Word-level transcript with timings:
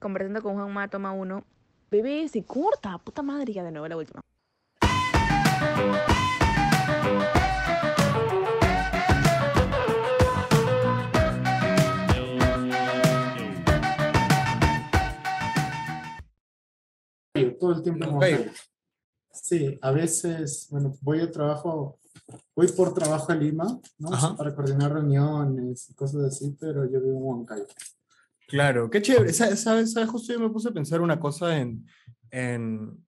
conversando 0.00 0.42
con 0.42 0.54
Juanma, 0.54 0.88
toma 0.88 1.12
uno. 1.12 1.44
Bebé, 1.90 2.26
se 2.28 2.42
corta, 2.42 2.98
puta 2.98 3.22
madre, 3.22 3.52
ya 3.52 3.62
de 3.62 3.70
nuevo 3.70 3.86
la 3.86 3.96
última. 3.96 4.20
Todo 17.58 17.72
el 17.72 17.82
tiempo. 17.82 18.04
en 18.04 18.10
Ok. 18.10 18.22
Huancayo. 18.22 18.50
Sí, 19.32 19.78
a 19.82 19.90
veces, 19.90 20.68
bueno, 20.70 20.96
voy 21.02 21.20
a 21.20 21.30
trabajo, 21.30 21.98
voy 22.56 22.68
por 22.68 22.94
trabajo 22.94 23.30
a 23.30 23.34
Lima, 23.34 23.78
¿no? 23.98 24.14
Ajá. 24.14 24.34
Para 24.34 24.54
coordinar 24.54 24.94
reuniones 24.94 25.90
y 25.90 25.94
cosas 25.94 26.22
así, 26.24 26.56
pero 26.58 26.90
yo 26.90 27.00
vivo 27.00 27.18
en 27.18 27.22
Huancayo. 27.22 27.66
Claro, 28.50 28.90
qué 28.90 29.00
chévere. 29.00 29.32
Sa- 29.32 29.54
¿Sabes? 29.56 29.92
¿Sabes? 29.92 30.08
Justo 30.10 30.32
yo 30.32 30.40
me 30.40 30.50
puse 30.50 30.68
a 30.68 30.72
pensar 30.72 31.00
una 31.00 31.20
cosa 31.20 31.56
en, 31.58 31.86
en, 32.32 32.98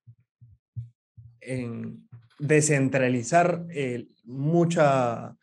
en 1.41 2.09
descentralizar 2.39 3.67
eh, 3.71 4.07
mucha, 4.25 5.37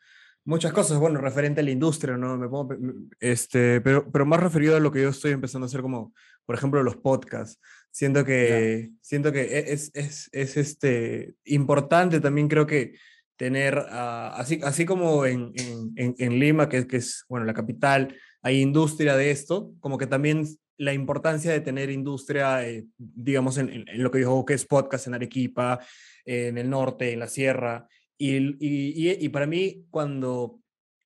muchas 0.45 0.71
cosas, 0.71 0.97
bueno, 0.99 1.19
referente 1.19 1.59
a 1.59 1.63
la 1.63 1.71
industria, 1.71 2.15
¿no? 2.17 2.37
Me 2.37 2.47
pongo, 2.47 2.75
este, 3.19 3.81
pero, 3.81 4.09
pero 4.09 4.25
más 4.25 4.39
referido 4.39 4.77
a 4.77 4.79
lo 4.79 4.91
que 4.91 5.01
yo 5.01 5.09
estoy 5.09 5.31
empezando 5.31 5.65
a 5.65 5.67
hacer 5.67 5.81
como, 5.81 6.13
por 6.45 6.55
ejemplo, 6.55 6.81
los 6.81 6.95
podcasts. 6.95 7.59
Siento 7.91 8.23
que, 8.23 8.91
siento 9.01 9.31
que 9.33 9.41
e- 9.41 9.73
es, 9.73 9.91
es, 9.93 10.29
es 10.31 10.55
este, 10.57 11.35
importante 11.43 12.21
también 12.21 12.47
creo 12.47 12.65
que 12.65 12.93
tener, 13.35 13.77
ah, 13.89 14.33
así, 14.37 14.61
así 14.63 14.85
como 14.85 15.25
en, 15.25 15.51
en, 15.95 16.15
en- 16.17 16.39
Lima, 16.39 16.69
que, 16.69 16.87
que 16.87 16.97
es, 16.97 17.25
bueno, 17.27 17.45
la 17.45 17.53
capital, 17.53 18.15
hay 18.41 18.61
industria 18.61 19.15
de 19.15 19.31
esto, 19.31 19.73
como 19.79 19.97
que 19.97 20.07
también 20.07 20.45
la 20.77 20.93
importancia 20.93 21.51
de 21.51 21.59
tener 21.59 21.89
industria, 21.89 22.67
eh, 22.67 22.85
digamos, 22.97 23.57
en, 23.57 23.85
lo 23.95 24.11
que 24.11 24.19
dijo 24.19 24.45
que 24.45 24.53
es 24.53 24.65
podcast 24.65 25.07
en 25.07 25.13
Arequipa, 25.13 25.79
en 26.25 26.57
el 26.57 26.69
norte, 26.69 27.11
en 27.11 27.19
la 27.19 27.27
sierra. 27.27 27.87
Y 28.17 29.29
para 29.29 29.45
mí, 29.45 29.85
cuando 29.89 30.59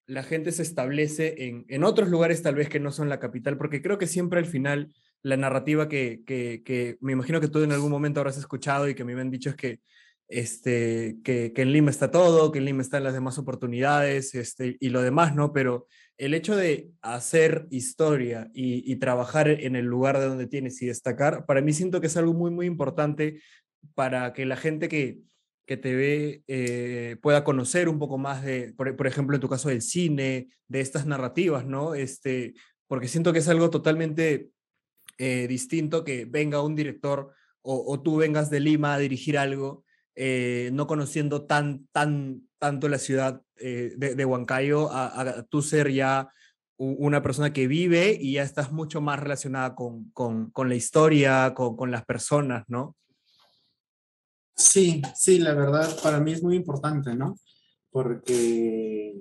la 0.05 0.23
gente 0.23 0.51
se 0.51 0.61
establece 0.61 1.47
en, 1.47 1.65
en 1.69 1.83
otros 1.83 2.09
lugares 2.09 2.43
tal 2.43 2.55
vez 2.55 2.69
que 2.69 2.79
no 2.79 2.91
son 2.91 3.09
la 3.09 3.19
capital, 3.19 3.57
porque 3.57 3.81
creo 3.81 3.97
que 3.97 4.07
siempre 4.07 4.39
al 4.39 4.45
final 4.45 4.93
la 5.23 5.37
narrativa 5.37 5.87
que, 5.87 6.21
que, 6.25 6.61
que 6.63 6.97
me 6.99 7.13
imagino 7.13 7.39
que 7.39 7.47
tú 7.47 7.63
en 7.63 7.71
algún 7.71 7.91
momento 7.91 8.19
habrás 8.19 8.37
escuchado 8.37 8.87
y 8.89 8.93
que 8.93 9.03
a 9.03 9.05
mí 9.05 9.15
me 9.15 9.21
han 9.21 9.31
dicho 9.31 9.49
es 9.49 9.55
que, 9.55 9.79
este, 10.27 11.17
que, 11.23 11.53
que 11.53 11.61
en 11.61 11.71
Lima 11.71 11.91
está 11.91 12.11
todo, 12.11 12.51
que 12.51 12.59
en 12.59 12.65
Lima 12.65 12.81
están 12.81 13.03
las 13.03 13.13
demás 13.13 13.37
oportunidades 13.37 14.35
este, 14.35 14.77
y 14.79 14.89
lo 14.89 15.01
demás, 15.01 15.35
¿no? 15.35 15.53
Pero 15.53 15.87
el 16.17 16.33
hecho 16.33 16.55
de 16.55 16.89
hacer 17.01 17.67
historia 17.69 18.49
y, 18.53 18.89
y 18.91 18.95
trabajar 18.97 19.47
en 19.47 19.75
el 19.75 19.85
lugar 19.85 20.19
de 20.19 20.27
donde 20.27 20.47
tienes 20.47 20.81
y 20.81 20.87
destacar, 20.87 21.45
para 21.45 21.61
mí 21.61 21.73
siento 21.73 22.01
que 22.01 22.07
es 22.07 22.17
algo 22.17 22.33
muy, 22.33 22.51
muy 22.51 22.65
importante 22.65 23.41
para 23.95 24.33
que 24.33 24.45
la 24.45 24.55
gente 24.55 24.87
que, 24.87 25.19
que 25.65 25.77
te 25.77 25.95
ve 25.95 26.43
eh, 26.47 27.17
pueda 27.21 27.43
conocer 27.43 27.89
un 27.89 27.99
poco 27.99 28.17
más 28.17 28.43
de, 28.43 28.73
por, 28.75 28.95
por 28.95 29.07
ejemplo, 29.07 29.35
en 29.35 29.41
tu 29.41 29.49
caso 29.49 29.69
del 29.69 29.81
cine, 29.81 30.49
de 30.67 30.81
estas 30.81 31.05
narrativas, 31.05 31.65
¿no? 31.65 31.95
Este, 31.95 32.53
porque 32.87 33.07
siento 33.07 33.33
que 33.33 33.39
es 33.39 33.47
algo 33.47 33.69
totalmente 33.69 34.49
eh, 35.17 35.47
distinto 35.47 36.03
que 36.03 36.25
venga 36.25 36.61
un 36.61 36.75
director 36.75 37.33
o, 37.61 37.83
o 37.87 38.01
tú 38.01 38.17
vengas 38.17 38.49
de 38.49 38.59
Lima 38.59 38.93
a 38.93 38.99
dirigir 38.99 39.37
algo, 39.37 39.85
eh, 40.15 40.69
no 40.73 40.87
conociendo 40.87 41.45
tan, 41.45 41.87
tan, 41.91 42.47
tanto 42.59 42.87
la 42.89 42.97
ciudad 42.97 43.41
eh, 43.57 43.93
de, 43.97 44.25
Huancayo, 44.25 44.89
a, 44.91 45.43
tú 45.49 45.61
ser 45.61 45.91
ya 45.91 46.29
una 46.77 47.21
persona 47.21 47.53
que 47.53 47.67
vive 47.67 48.17
y 48.19 48.33
ya 48.33 48.43
estás 48.43 48.71
mucho 48.71 48.99
más 48.99 49.19
relacionada 49.19 49.75
con, 49.75 50.11
con, 50.11 50.69
la 50.69 50.75
historia, 50.75 51.53
con, 51.53 51.77
con 51.77 51.91
las 51.91 52.03
personas, 52.03 52.65
¿no? 52.67 52.95
Sí, 54.55 55.01
sí, 55.15 55.39
la 55.39 55.53
verdad 55.53 55.89
para 56.01 56.19
mí 56.19 56.31
es 56.31 56.43
muy 56.43 56.55
importante, 56.55 57.15
¿no? 57.15 57.37
Porque 57.91 59.15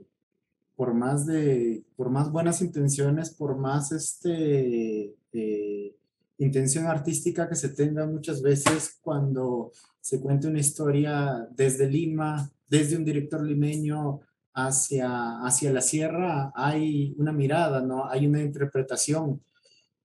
por 0.77 0.95
más 0.95 1.27
de, 1.27 1.85
por 1.97 2.11
más 2.11 2.31
buenas 2.31 2.61
intenciones, 2.61 3.31
por 3.31 3.57
más 3.57 3.93
este, 3.93 5.15
eh, 5.33 5.97
intención 6.39 6.87
artística 6.87 7.49
que 7.49 7.55
se 7.55 7.71
tenga 7.71 8.07
muchas 8.07 8.43
veces 8.43 8.99
cuando 9.01 9.73
se 10.03 10.21
cuenta 10.21 10.49
una 10.49 10.59
historia 10.59 11.49
desde 11.53 11.89
Lima, 11.89 12.51
desde 12.69 12.97
un 12.97 13.05
director 13.05 13.41
limeño 13.41 14.21
hacia, 14.53 15.41
hacia 15.47 15.73
la 15.73 15.81
sierra, 15.81 16.53
hay 16.55 17.15
una 17.19 17.33
mirada, 17.33 17.81
¿no? 17.81 18.11
Hay 18.11 18.27
una 18.27 18.43
interpretación 18.43 19.41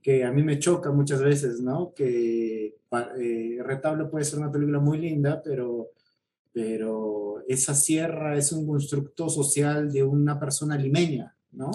que 0.01 0.23
a 0.23 0.31
mí 0.31 0.43
me 0.43 0.59
choca 0.59 0.91
muchas 0.91 1.21
veces, 1.21 1.61
¿no? 1.61 1.93
Que 1.95 2.77
eh, 3.19 3.57
Retablo 3.63 4.09
puede 4.09 4.23
ser 4.23 4.39
una 4.39 4.51
película 4.51 4.79
muy 4.79 4.99
linda, 4.99 5.41
pero, 5.43 5.89
pero 6.53 7.43
esa 7.47 7.73
sierra 7.73 8.37
es 8.37 8.51
un 8.51 8.67
constructo 8.67 9.29
social 9.29 9.91
de 9.91 10.03
una 10.03 10.39
persona 10.39 10.77
limeña, 10.77 11.35
¿no? 11.51 11.71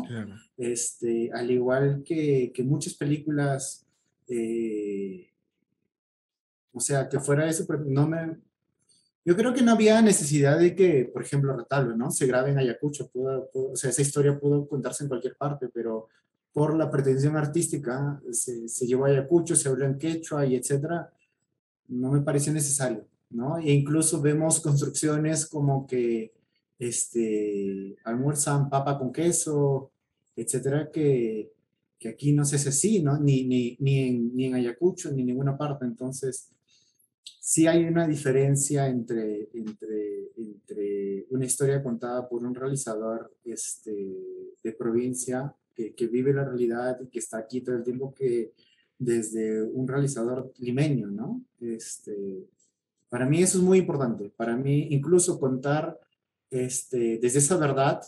Este, 0.56 1.28
al 1.34 1.50
igual 1.50 2.04
que, 2.04 2.53
que 2.54 2.62
muchas 2.62 2.94
películas, 2.94 3.84
eh, 4.28 5.31
o 6.72 6.81
sea, 6.81 7.09
que 7.09 7.21
fuera 7.21 7.49
eso, 7.49 7.65
no 7.87 8.06
me... 8.09 8.38
Yo 9.25 9.37
creo 9.37 9.55
que 9.55 9.62
no 9.62 9.72
había 9.72 10.03
necesidad 10.03 10.59
de 10.59 10.75
que, 10.75 11.09
por 11.12 11.22
ejemplo, 11.22 11.56
Retablo, 11.56 11.97
¿no? 11.97 12.10
Se 12.10 12.27
grabe 12.27 12.50
en 12.50 12.59
Ayacucho, 12.59 13.09
pudo- 13.12 13.49
pudo- 13.53 13.72
o 13.72 13.77
sea, 13.77 13.91
esa 13.91 14.03
historia 14.03 14.38
pudo 14.38 14.66
contarse 14.66 15.05
en 15.05 15.09
cualquier 15.09 15.37
parte, 15.37 15.69
pero 15.72 16.09
por 16.53 16.77
la 16.77 16.91
pretensión 16.91 17.37
artística 17.37 18.21
se, 18.33 18.69
se 18.69 18.87
llevó 18.87 19.05
a 19.06 19.09
Ayacucho, 19.09 19.55
se 19.55 19.69
habló 19.69 19.87
en 19.87 19.97
quechua 19.99 20.44
y 20.44 20.56
etcétera, 20.56 21.12
no 21.88 22.10
me 22.10 22.21
pareció 22.22 22.53
necesario, 22.53 23.06
¿no? 23.31 23.59
E 23.59 23.71
incluso 23.72 24.21
vemos 24.21 24.60
construcciones 24.60 25.47
como 25.47 25.87
que 25.87 26.33
este, 26.78 27.97
almuerzan 28.04 28.69
papa 28.69 28.99
con 28.99 29.12
queso, 29.12 29.93
etcétera, 30.34 30.91
que, 30.91 31.53
que 31.99 32.09
aquí 32.09 32.33
no 32.33 32.44
se 32.44 32.56
hace 32.56 32.71
así, 32.71 33.03
¿no? 33.03 33.19
Ni, 33.19 33.44
ni, 33.44 33.77
ni, 33.81 34.00
en, 34.09 34.34
ni 34.37 34.47
en 34.47 34.54
Ayacucho, 34.54 35.12
ni 35.12 35.21
en 35.21 35.28
ninguna 35.28 35.56
parte. 35.56 35.84
Entonces, 35.84 36.49
sí 37.25 37.66
hay 37.66 37.84
una 37.84 38.06
diferencia 38.06 38.87
entre, 38.88 39.49
entre, 39.55 40.31
entre 40.37 41.27
una 41.31 41.44
historia 41.44 41.83
contada 41.83 42.28
por 42.28 42.44
un 42.44 42.55
realizador 42.55 43.34
este, 43.44 44.16
de 44.62 44.72
provincia 44.72 45.55
que, 45.75 45.94
que 45.94 46.06
vive 46.06 46.33
la 46.33 46.44
realidad 46.44 46.99
y 47.00 47.09
que 47.09 47.19
está 47.19 47.38
aquí 47.38 47.60
todo 47.60 47.77
el 47.77 47.84
tiempo 47.84 48.15
que 48.15 48.53
desde 48.99 49.62
un 49.62 49.88
realizador 49.88 50.53
limeño, 50.59 51.09
¿no? 51.09 51.43
Este, 51.60 52.47
para 53.09 53.27
mí 53.27 53.43
eso 53.43 53.59
es 53.59 53.65
muy 53.65 53.78
importante. 53.78 54.31
Para 54.37 54.56
mí 54.56 54.89
incluso 54.91 55.39
contar 55.41 55.99
este, 56.50 57.19
desde 57.19 57.41
esa 57.41 57.56
verdad, 57.56 58.03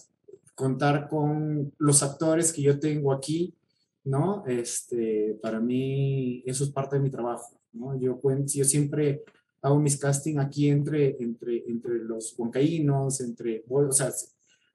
contar 0.55 1.09
con 1.09 1.73
los 1.79 2.03
actores 2.03 2.53
que 2.53 2.63
yo 2.63 2.79
tengo 2.79 3.13
aquí, 3.13 3.55
¿no? 4.05 4.45
Este, 4.47 5.39
para 5.43 5.61
mí 5.61 6.43
eso 6.47 6.65
es 6.65 6.71
parte 6.71 6.97
de 6.97 7.03
mi 7.03 7.11
trabajo, 7.11 7.59
¿no? 7.75 7.99
Yo, 7.99 8.21
yo 8.47 8.65
siempre 8.65 9.25
hago 9.63 9.79
mis 9.79 9.99
casting 9.99 10.39
aquí 10.39 10.69
entre, 10.69 11.17
entre, 11.21 11.65
entre 11.67 11.95
los 11.95 12.35
huancaínos, 12.39 13.21
entre, 13.21 13.65
o 13.69 13.93
sea, 13.93 14.13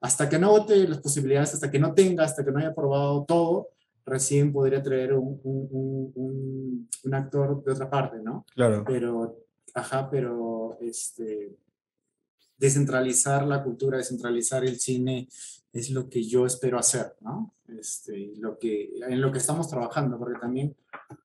hasta 0.02 0.30
que 0.30 0.40
no 0.40 0.52
vote 0.52 0.88
las 0.88 1.00
posibilidades, 1.00 1.54
hasta 1.54 1.70
que 1.70 1.80
no 1.80 1.94
tenga, 1.94 2.24
hasta 2.24 2.44
que 2.44 2.52
no 2.52 2.60
haya 2.60 2.74
probado 2.74 3.26
todo, 3.26 3.70
recién 4.06 4.52
podría 4.52 4.82
traer 4.82 5.14
un, 5.14 5.40
un, 5.44 5.68
un, 5.72 6.12
un, 6.16 6.90
un 7.04 7.14
actor 7.14 7.64
de 7.64 7.72
otra 7.72 7.90
parte, 7.90 8.18
¿no? 8.22 8.46
Claro. 8.56 8.84
Pero, 8.86 9.38
ajá, 9.76 10.10
pero 10.10 10.78
este, 10.82 11.56
descentralizar 12.58 13.46
la 13.46 13.64
cultura, 13.64 13.98
descentralizar 13.98 14.66
el 14.66 14.80
cine 14.80 15.28
es 15.72 15.92
lo 15.92 16.10
que 16.10 16.24
yo 16.24 16.46
espero 16.46 16.80
hacer, 16.80 17.16
¿no? 17.22 17.54
Este, 17.78 18.34
lo 18.38 18.58
que, 18.58 18.92
en 19.08 19.22
lo 19.22 19.32
que 19.32 19.38
estamos 19.38 19.70
trabajando, 19.70 20.18
porque 20.18 20.40
también 20.40 20.76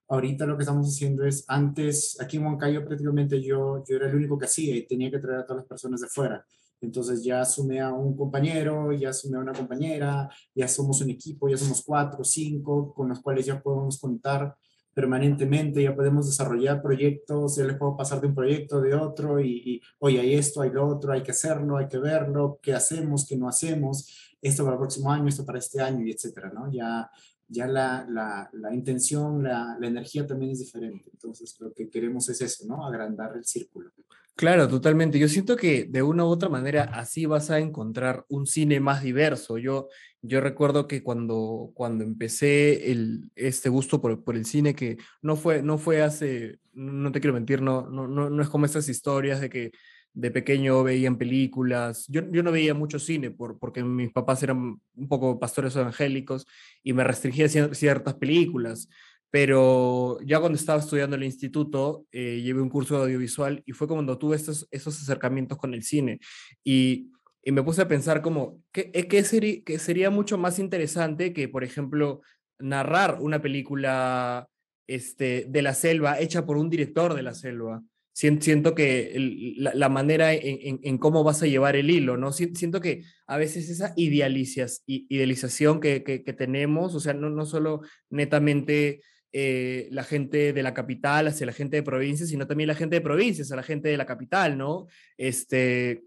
ahorita 0.09 0.47
lo 0.47 0.57
que 0.57 0.63
estamos 0.63 0.89
haciendo 0.89 1.25
es, 1.25 1.45
antes, 1.49 2.21
aquí 2.21 2.37
en 2.37 2.45
Huancayo 2.45 2.85
prácticamente 2.85 3.41
yo, 3.43 3.83
yo 3.89 3.97
era 3.97 4.09
el 4.09 4.17
único 4.17 4.39
que 4.39 4.47
hacía 4.47 4.77
y 4.77 4.87
tenía 4.87 5.11
que 5.11 5.19
traer 5.19 5.41
a 5.41 5.47
todas 5.47 5.63
las 5.63 5.69
personas 5.69 6.01
de 6.01 6.09
fuera. 6.09 6.45
Entonces 6.81 7.25
ya 7.25 7.45
sumé 7.45 7.81
a 7.81 7.93
un 7.93 8.17
compañero, 8.17 8.93
ya 8.93 9.13
sumé 9.13 9.39
a 9.39 9.41
una 9.41 9.53
compañera, 9.53 10.29
ya 10.55 10.69
somos 10.69 11.01
un 11.01 11.11
equipo, 11.11 11.49
ya 11.49 11.57
somos 11.57 11.83
cuatro, 11.83 12.23
cinco, 12.25 12.93
con 12.93 13.09
los 13.09 13.21
cuales 13.21 13.47
ya 13.47 13.63
podemos 13.63 13.99
contar 13.99 14.55
permanentemente, 14.93 15.83
ya 15.83 15.95
podemos 15.95 16.27
desarrollar 16.27 16.81
proyectos, 16.81 17.57
ya 17.57 17.65
les 17.65 17.77
puedo 17.77 17.97
pasar 17.97 18.21
de 18.21 18.29
un 18.29 18.35
proyecto 18.35 18.81
de 18.81 18.95
otro 18.95 19.41
y, 19.41 19.83
y 20.01 20.17
hay 20.17 20.35
esto, 20.35 20.63
hay 20.63 20.71
lo 20.71 20.87
otro, 20.87 21.13
hay 21.13 21.23
que 21.23 21.33
hacerlo, 21.33 21.77
hay 21.77 21.89
que 21.89 21.99
verlo, 21.99 22.61
qué 22.63 22.75
hacemos, 22.75 23.27
qué 23.27 23.37
no 23.37 23.49
hacemos, 23.49 24.34
esto 24.45 24.63
para 24.63 24.75
el 24.75 24.81
próximo 24.81 25.11
año, 25.11 25.27
esto 25.27 25.45
para 25.45 25.59
este 25.59 25.81
año 25.81 26.07
y 26.07 26.11
etcétera, 26.11 26.53
¿no? 26.55 26.71
Ya, 26.71 27.11
ya 27.49 27.67
la, 27.67 28.07
la, 28.09 28.51
la 28.53 28.75
intención, 28.75 29.43
la, 29.43 29.77
la 29.81 29.87
energía 29.87 30.27
también 30.27 30.53
es 30.53 30.59
diferente. 30.59 31.09
Entonces, 31.13 31.57
lo 31.61 31.73
que 31.73 31.89
queremos 31.89 32.29
es 32.29 32.41
eso, 32.43 32.67
¿no? 32.67 32.87
Agrandar 32.87 33.37
el 33.37 33.45
círculo. 33.45 33.91
Claro, 34.37 34.69
totalmente. 34.69 35.19
Yo 35.19 35.29
siento 35.29 35.57
que 35.57 35.85
de 35.85 36.03
una 36.03 36.25
u 36.25 36.29
otra 36.29 36.49
manera 36.49 36.85
así 36.93 37.25
vas 37.25 37.51
a 37.51 37.61
encontrar 37.61 38.25
un 38.29 38.47
cine 38.47 38.81
más 38.81 39.03
diverso. 39.03 39.59
Yo, 39.59 39.89
yo 40.23 40.41
recuerdo 40.41 40.89
que 40.89 41.05
cuando, 41.05 41.71
cuando 41.73 42.03
empecé 42.03 42.91
el, 42.91 43.31
este 43.37 43.69
gusto 43.69 44.01
por, 44.01 44.25
por 44.25 44.37
el 44.37 44.45
cine, 44.45 44.75
que 44.75 44.99
no 45.23 45.37
fue, 45.37 45.63
no 45.63 45.79
fue 45.79 46.03
hace, 46.03 46.59
no 46.73 47.13
te 47.13 47.21
quiero 47.21 47.35
mentir, 47.35 47.63
no, 47.63 47.89
no, 47.89 48.09
no, 48.09 48.29
no 48.29 48.43
es 48.43 48.49
como 48.49 48.67
esas 48.67 48.89
historias 48.89 49.41
de 49.41 49.49
que 49.49 49.71
de 50.15 50.31
pequeño 50.31 50.83
veían 50.83 51.19
películas. 51.19 52.07
Yo, 52.09 52.23
yo 52.31 52.43
no 52.43 52.53
veía 52.53 52.73
mucho 52.73 52.99
cine 52.99 53.31
por, 53.31 53.59
porque 53.59 53.85
mis 53.85 54.13
papás 54.13 54.43
eran 54.43 54.81
un 54.97 55.09
poco 55.09 55.39
pastores 55.39 55.77
evangélicos 55.77 56.47
y 56.83 56.93
me 56.93 57.05
restringía 57.05 57.49
ciertas 57.49 58.15
películas 58.15 58.89
pero 59.35 60.21
ya 60.21 60.39
cuando 60.39 60.57
estaba 60.57 60.79
estudiando 60.79 61.17
el 61.17 61.25
instituto, 61.25 62.07
eh, 62.13 62.41
llevé 62.41 62.63
un 62.63 62.69
curso 62.69 62.95
de 62.95 63.03
audiovisual 63.03 63.65
y 63.67 63.73
fue 63.73 63.89
cuando 63.89 64.17
tuve 64.17 64.37
estos, 64.37 64.69
esos 64.71 64.97
acercamientos 65.03 65.59
con 65.59 65.75
el 65.75 65.83
cine. 65.83 66.21
Y, 66.63 67.11
y 67.43 67.51
me 67.51 67.65
puse 67.65 67.83
a 67.83 67.89
pensar 67.89 68.23
como, 68.23 68.63
¿qué, 68.71 68.93
eh, 68.95 69.09
qué 69.09 69.79
sería 69.81 70.11
mucho 70.11 70.39
más 70.39 70.61
interesante 70.61 71.33
que, 71.33 71.49
por 71.49 71.65
ejemplo, 71.65 72.21
narrar 72.61 73.19
una 73.21 73.43
película 73.43 74.49
este, 74.87 75.47
de 75.49 75.63
la 75.63 75.75
selva 75.75 76.21
hecha 76.21 76.47
por 76.47 76.57
un 76.57 76.71
director 76.71 77.13
de 77.13 77.23
la 77.25 77.35
selva? 77.35 77.83
Siento 78.15 78.77
que 78.77 79.55
la, 79.57 79.75
la, 79.75 79.89
manera 79.89 80.33
en, 80.33 80.59
en, 80.63 80.81
en, 80.85 80.99
cómo 80.99 81.25
vas 81.25 81.43
a 81.43 81.49
llevar 81.49 81.75
el 81.75 81.91
hilo, 81.91 82.17
¿no? 82.17 82.31
Siento 82.31 82.81
que 82.81 83.03
a 83.27 83.37
veces 83.37 83.69
esa 83.69 83.93
idealización 83.97 85.81
que, 85.81 86.05
que, 86.05 86.23
que 86.23 86.33
tenemos, 86.33 86.95
o 86.95 87.01
sea, 87.01 87.13
no, 87.13 87.29
no 87.29 87.45
solo 87.45 87.81
netamente 88.11 89.01
eh, 89.33 89.89
la 89.91 90.05
gente 90.05 90.53
de 90.53 90.63
la 90.63 90.73
capital 90.75 91.27
hacia 91.27 91.45
la 91.45 91.53
gente 91.53 91.75
de 91.79 91.83
provincias, 91.83 92.29
sino 92.29 92.47
también 92.47 92.69
la 92.69 92.77
gente 92.77 92.95
de 92.95 93.01
provincias 93.01 93.51
a 93.51 93.57
la 93.57 93.65
gente 93.65 93.89
de 93.89 93.97
la 93.97 94.07
capital, 94.07 94.57
¿no? 94.57 94.87
Este, 95.17 96.05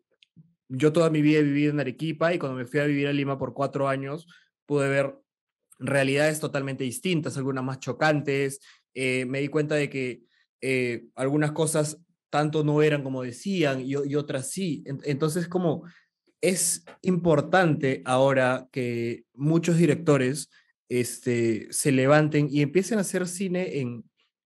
yo 0.70 0.94
toda 0.94 1.10
mi 1.10 1.22
vida 1.22 1.40
he 1.40 1.44
vivido 1.44 1.72
en 1.72 1.82
Arequipa 1.82 2.34
y 2.34 2.40
cuando 2.40 2.58
me 2.58 2.66
fui 2.66 2.80
a 2.80 2.86
vivir 2.86 3.08
a 3.08 3.12
Lima 3.12 3.38
por 3.38 3.54
cuatro 3.54 3.90
años, 3.90 4.28
pude 4.66 4.88
ver 4.88 5.14
realidades 5.78 6.40
totalmente 6.40 6.86
distintas, 6.86 7.36
algunas 7.36 7.66
más 7.66 7.82
chocantes. 7.82 8.62
Eh, 8.94 9.26
me 9.26 9.42
di 9.42 9.50
cuenta 9.50 9.76
de 9.76 9.90
que 9.90 10.22
eh, 10.62 11.06
algunas 11.16 11.52
cosas 11.52 12.00
tanto 12.30 12.64
no 12.64 12.82
eran 12.82 13.04
como 13.04 13.24
decían 13.24 13.82
y, 13.82 13.92
y 13.92 14.16
otras 14.16 14.50
sí. 14.52 14.84
Entonces, 15.04 15.48
como 15.48 15.84
es 16.42 16.86
importante 17.02 18.02
ahora 18.06 18.68
que 18.72 19.24
muchos 19.34 19.78
directores 19.78 20.50
este, 20.90 21.68
se 21.72 21.92
levanten 21.92 22.48
y 22.50 22.62
empiecen 22.62 22.98
a 22.98 23.02
hacer 23.02 23.28
cine 23.28 23.80
en, 23.80 24.04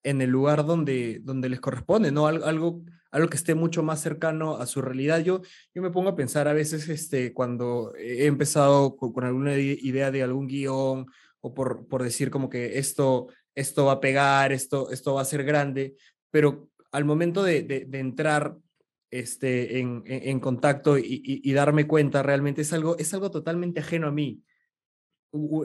en 0.03 0.21
el 0.21 0.29
lugar 0.29 0.65
donde, 0.65 1.19
donde 1.23 1.49
les 1.49 1.59
corresponde, 1.59 2.11
¿no? 2.11 2.27
Algo, 2.27 2.83
algo, 3.11 3.29
que 3.29 3.37
esté 3.37 3.55
mucho 3.55 3.83
más 3.83 4.01
cercano 4.01 4.57
a 4.57 4.65
su 4.65 4.81
realidad. 4.81 5.19
Yo, 5.19 5.41
yo 5.73 5.81
me 5.81 5.89
pongo 5.89 6.09
a 6.09 6.15
pensar 6.15 6.47
a 6.47 6.53
veces 6.53 6.87
este, 6.89 7.33
cuando 7.33 7.93
he 7.97 8.25
empezado 8.25 8.95
con, 8.95 9.23
alguna 9.23 9.57
idea 9.57 10.11
de 10.11 10.23
algún 10.23 10.47
guion 10.47 11.07
o 11.41 11.53
por, 11.53 11.87
por 11.87 12.03
decir 12.03 12.29
como 12.29 12.49
que 12.49 12.77
esto, 12.77 13.27
esto 13.57 13.85
va 13.85 13.93
a 13.93 13.99
pegar, 13.99 14.51
esto, 14.51 14.91
esto 14.91 15.13
va 15.15 15.21
a 15.21 15.25
ser 15.25 15.43
grande, 15.43 15.95
pero 16.31 16.69
al 16.91 17.05
momento 17.05 17.43
de, 17.43 17.63
de, 17.63 17.99
entrar 17.99 18.55
este, 19.11 19.79
en, 19.79 20.03
en, 20.05 20.39
contacto 20.39 20.97
y, 20.97 21.21
y, 21.23 21.53
darme 21.53 21.87
cuenta 21.87 22.23
realmente 22.23 22.61
es 22.61 22.71
algo, 22.73 22.97
es 22.97 23.13
algo 23.13 23.31
totalmente 23.31 23.79
ajeno 23.81 24.07
a 24.07 24.11
mí 24.11 24.41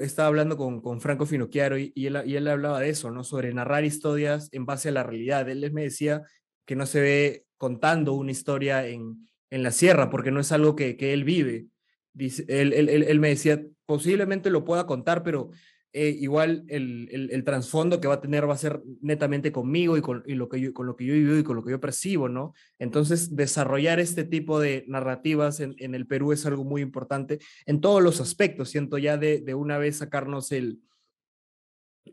estaba 0.00 0.28
hablando 0.28 0.56
con, 0.56 0.80
con 0.80 1.00
Franco 1.00 1.26
Finocchiaro 1.26 1.78
y, 1.78 1.92
él, 1.96 2.22
y 2.26 2.36
él 2.36 2.48
hablaba 2.48 2.80
de 2.80 2.90
eso, 2.90 3.10
¿no? 3.10 3.24
Sobre 3.24 3.54
narrar 3.54 3.84
historias 3.84 4.48
en 4.52 4.66
base 4.66 4.88
a 4.88 4.92
la 4.92 5.02
realidad. 5.02 5.48
Él 5.48 5.70
me 5.72 5.82
decía 5.82 6.22
que 6.66 6.76
no 6.76 6.86
se 6.86 7.00
ve 7.00 7.46
contando 7.56 8.14
una 8.14 8.32
historia 8.32 8.86
en, 8.86 9.28
en 9.50 9.62
la 9.62 9.70
sierra 9.70 10.10
porque 10.10 10.30
no 10.30 10.40
es 10.40 10.52
algo 10.52 10.74
que, 10.74 10.96
que 10.96 11.12
él 11.12 11.24
vive. 11.24 11.66
Dice, 12.12 12.44
él, 12.48 12.72
él, 12.72 12.88
él, 12.88 13.20
me 13.20 13.28
decía, 13.28 13.62
posiblemente 13.86 14.50
lo 14.50 14.64
pueda 14.64 14.86
contar, 14.86 15.22
pero 15.22 15.50
eh, 15.94 16.16
igual 16.20 16.64
el, 16.68 17.08
el, 17.12 17.30
el, 17.30 17.44
trasfondo 17.44 18.00
que 18.00 18.08
va 18.08 18.14
a 18.14 18.20
tener 18.20 18.48
va 18.48 18.54
a 18.54 18.58
ser 18.58 18.82
netamente 19.02 19.52
conmigo 19.52 19.98
y 19.98 20.00
con, 20.00 20.22
y 20.26 20.34
lo 20.34 20.48
que 20.48 20.58
yo, 20.58 20.72
con 20.72 20.86
lo 20.86 20.96
que 20.96 21.04
yo 21.04 21.12
vivo 21.12 21.36
y 21.36 21.42
con 21.42 21.56
lo 21.56 21.62
que 21.62 21.72
yo 21.72 21.80
percibo, 21.80 22.30
¿no? 22.30 22.54
Entonces, 22.78 23.36
desarrollar 23.36 24.00
este 24.00 24.24
tipo 24.24 24.58
de 24.58 24.84
narrativas 24.88 25.60
en, 25.60 25.74
en 25.78 25.94
el 25.94 26.06
Perú 26.06 26.32
es 26.32 26.46
algo 26.46 26.64
muy 26.64 26.80
importante 26.80 27.40
en 27.66 27.82
todos 27.82 28.02
los 28.02 28.20
aspectos, 28.20 28.70
siento 28.70 28.96
ya 28.96 29.18
de, 29.18 29.40
de 29.40 29.54
una 29.54 29.76
vez 29.76 29.98
sacarnos 29.98 30.50
el, 30.52 30.80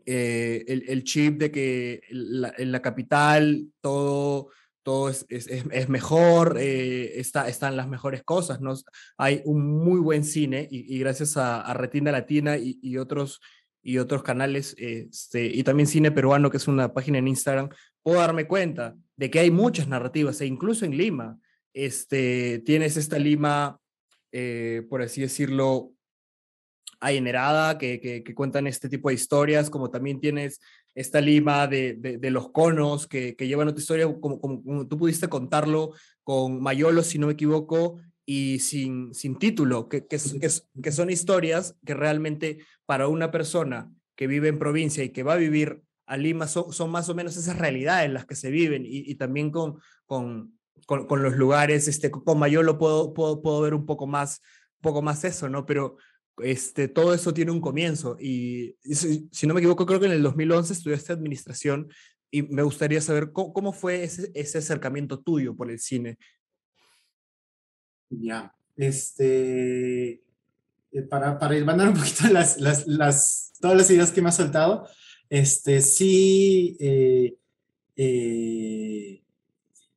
eh, 0.04 0.64
el, 0.68 0.84
el, 0.86 1.04
chip 1.04 1.38
de 1.38 1.50
que 1.50 2.02
la, 2.10 2.52
en 2.58 2.72
la 2.72 2.82
capital 2.82 3.68
todo 3.80 4.50
todo 4.82 5.08
es, 5.10 5.26
es, 5.28 5.46
es 5.46 5.88
mejor, 5.88 6.56
eh, 6.58 7.20
está, 7.20 7.48
están 7.48 7.76
las 7.76 7.88
mejores 7.88 8.22
cosas, 8.22 8.60
¿no? 8.60 8.74
Hay 9.18 9.42
un 9.44 9.78
muy 9.84 10.00
buen 10.00 10.24
cine 10.24 10.66
y, 10.70 10.96
y 10.96 10.98
gracias 10.98 11.36
a, 11.36 11.60
a, 11.60 11.74
Retina 11.74 12.10
Latina 12.10 12.56
y, 12.56 12.78
y 12.82 12.96
otros 12.96 13.40
y 13.82 13.98
otros 13.98 14.22
canales, 14.22 14.74
este, 14.78 15.46
y 15.46 15.62
también 15.62 15.86
Cine 15.86 16.10
Peruano, 16.10 16.50
que 16.50 16.58
es 16.58 16.68
una 16.68 16.92
página 16.92 17.18
en 17.18 17.28
Instagram, 17.28 17.70
puedo 18.02 18.20
darme 18.20 18.46
cuenta 18.46 18.96
de 19.16 19.30
que 19.30 19.40
hay 19.40 19.50
muchas 19.50 19.88
narrativas, 19.88 20.40
e 20.40 20.46
incluso 20.46 20.84
en 20.84 20.96
Lima, 20.96 21.38
este, 21.72 22.60
tienes 22.60 22.96
esta 22.96 23.18
Lima, 23.18 23.78
eh, 24.32 24.82
por 24.88 25.02
así 25.02 25.20
decirlo, 25.22 25.92
ayenerada, 27.00 27.78
que, 27.78 28.00
que, 28.00 28.22
que, 28.22 28.34
cuentan 28.34 28.66
este 28.66 28.88
tipo 28.88 29.08
de 29.08 29.14
historias, 29.14 29.70
como 29.70 29.90
también 29.90 30.20
tienes 30.20 30.60
esta 30.94 31.20
Lima 31.20 31.66
de, 31.66 31.94
de, 31.94 32.18
de 32.18 32.30
los 32.30 32.50
conos, 32.50 33.06
que, 33.06 33.34
que, 33.36 33.48
llevan 33.48 33.68
otra 33.68 33.80
historia, 33.80 34.06
como, 34.20 34.40
como, 34.40 34.62
como, 34.62 34.86
tú 34.86 34.98
pudiste 34.98 35.28
contarlo 35.28 35.94
con 36.22 36.62
Mayolo, 36.62 37.02
si 37.02 37.18
no 37.18 37.28
me 37.28 37.32
equivoco, 37.32 38.00
y 38.32 38.60
sin, 38.60 39.12
sin 39.12 39.40
título, 39.40 39.88
que, 39.88 40.06
que, 40.06 40.16
que, 40.40 40.48
que 40.80 40.92
son 40.92 41.10
historias 41.10 41.74
que 41.84 41.94
realmente 41.94 42.58
para 42.86 43.08
una 43.08 43.32
persona 43.32 43.92
que 44.14 44.28
vive 44.28 44.46
en 44.46 44.60
provincia 44.60 45.02
y 45.02 45.08
que 45.08 45.24
va 45.24 45.32
a 45.32 45.36
vivir 45.36 45.82
a 46.06 46.16
Lima 46.16 46.46
son, 46.46 46.72
son 46.72 46.92
más 46.92 47.08
o 47.08 47.14
menos 47.16 47.36
esas 47.36 47.58
realidades 47.58 48.08
las 48.08 48.26
que 48.26 48.36
se 48.36 48.52
viven 48.52 48.86
y, 48.86 48.98
y 49.10 49.16
también 49.16 49.50
con, 49.50 49.80
con, 50.06 50.56
con, 50.86 51.08
con, 51.08 51.24
los 51.24 51.34
lugares, 51.34 51.88
este, 51.88 52.12
con 52.12 52.38
Mayolo 52.38 52.78
puedo, 52.78 53.14
puedo, 53.14 53.42
puedo 53.42 53.62
ver 53.62 53.74
un 53.74 53.84
poco 53.84 54.06
más, 54.06 54.40
poco 54.80 55.02
más 55.02 55.24
eso, 55.24 55.48
¿no? 55.48 55.66
Pero 55.66 55.96
este, 56.40 56.86
todo 56.86 57.12
eso 57.14 57.34
tiene 57.34 57.50
un 57.50 57.60
comienzo 57.60 58.16
y, 58.20 58.76
y 58.84 58.94
si, 58.94 59.28
si, 59.32 59.48
no 59.48 59.54
me 59.54 59.60
equivoco, 59.60 59.86
creo 59.86 59.98
que 59.98 60.06
en 60.06 60.12
el 60.12 60.22
2011 60.22 60.72
estudiaste 60.72 61.12
administración 61.12 61.88
y 62.30 62.42
me 62.42 62.62
gustaría 62.62 63.00
saber 63.00 63.32
cómo, 63.32 63.52
cómo 63.52 63.72
fue 63.72 64.04
ese, 64.04 64.30
ese 64.34 64.58
acercamiento 64.58 65.18
tuyo 65.18 65.56
por 65.56 65.68
el 65.68 65.80
cine. 65.80 66.16
Ya, 68.10 68.52
este, 68.76 70.22
eh, 70.92 71.02
para, 71.08 71.38
para 71.38 71.56
ir 71.56 71.64
mandando 71.64 71.92
un 71.92 71.98
poquito 71.98 72.28
las, 72.32 72.58
las, 72.58 72.86
las, 72.86 73.52
todas 73.60 73.76
las 73.76 73.90
ideas 73.90 74.10
que 74.10 74.20
me 74.20 74.28
ha 74.28 74.32
soltado, 74.32 74.86
este, 75.28 75.80
sí, 75.80 76.76
eh, 76.80 77.36
eh, 77.94 79.22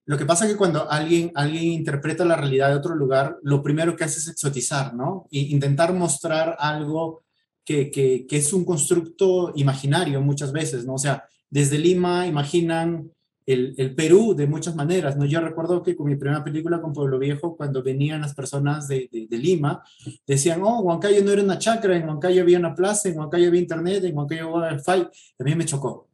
lo 0.06 0.18
que 0.18 0.26
pasa 0.26 0.46
es 0.46 0.52
que 0.52 0.58
cuando 0.58 0.90
alguien, 0.92 1.32
alguien 1.34 1.66
interpreta 1.66 2.24
la 2.24 2.36
realidad 2.36 2.70
de 2.70 2.76
otro 2.76 2.94
lugar, 2.94 3.40
lo 3.42 3.64
primero 3.64 3.96
que 3.96 4.04
hace 4.04 4.20
es 4.20 4.28
exotizar, 4.28 4.94
¿no? 4.94 5.28
E 5.32 5.40
intentar 5.40 5.94
mostrar 5.94 6.56
algo 6.60 7.24
que, 7.66 7.90
que, 7.90 8.28
que 8.28 8.38
es 8.38 8.54
un 8.54 8.66
constructo 8.66 9.54
imaginario 9.56 10.22
muchas 10.22 10.52
veces, 10.52 10.86
¿no? 10.86 10.96
O 10.96 10.98
sea, 11.00 11.24
desde 11.50 11.80
Lima 11.80 12.28
imaginan 12.28 13.12
el, 13.46 13.74
el, 13.78 13.96
Perú 13.96 14.34
de 14.36 14.48
muchas 14.48 14.76
maneras, 14.76 15.18
¿no? 15.18 15.26
Yo 15.26 15.42
recuerdo 15.42 15.84
que 15.84 15.96
con 15.96 16.08
mi 16.08 16.16
primera 16.16 16.44
película 16.44 16.82
con 16.82 16.94
Pueblo 16.94 17.20
Viejo, 17.20 17.56
cuando 17.56 17.84
venían 17.84 18.22
las 18.22 18.34
personas 18.34 18.88
de, 18.88 19.10
de, 19.12 19.28
de, 19.28 19.38
Lima, 19.38 19.84
decían, 20.26 20.62
oh, 20.64 20.82
Huancayo 20.82 21.24
no 21.24 21.32
era 21.32 21.44
una 21.44 21.58
chacra, 21.58 21.96
en 21.96 22.08
Huancayo 22.08 22.42
había 22.42 22.60
una 22.60 22.74
plaza, 22.74 23.10
en 23.10 23.18
Huancayo 23.18 23.48
había 23.48 23.62
internet, 23.62 24.04
en 24.04 24.18
Huancayo 24.18 24.58
había 24.58 24.78
wifi, 24.78 25.08
a 25.40 25.44
mí 25.44 25.56
me 25.56 25.66
chocó. 25.66 26.10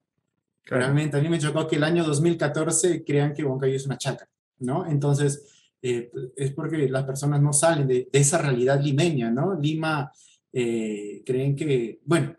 Claro. 0.63 0.83
Realmente, 0.83 1.17
a 1.17 1.21
mí 1.21 1.29
me 1.29 1.39
chocó 1.39 1.67
que 1.67 1.77
el 1.77 1.83
año 1.83 2.03
2014 2.03 3.03
crean 3.03 3.33
que 3.33 3.43
Huancayo 3.43 3.75
es 3.75 3.86
una 3.86 3.98
chacra, 3.98 4.27
¿no? 4.59 4.86
Entonces, 4.86 5.45
eh, 5.81 6.12
es 6.36 6.51
porque 6.51 6.89
las 6.89 7.03
personas 7.05 7.41
no 7.41 7.53
salen 7.53 7.88
de, 7.88 8.09
de 8.12 8.19
esa 8.19 8.38
realidad 8.38 8.81
limeña, 8.81 9.31
¿no? 9.31 9.57
Lima 9.59 10.12
eh, 10.51 11.21
creen 11.25 11.55
que, 11.55 12.00
bueno, 12.05 12.36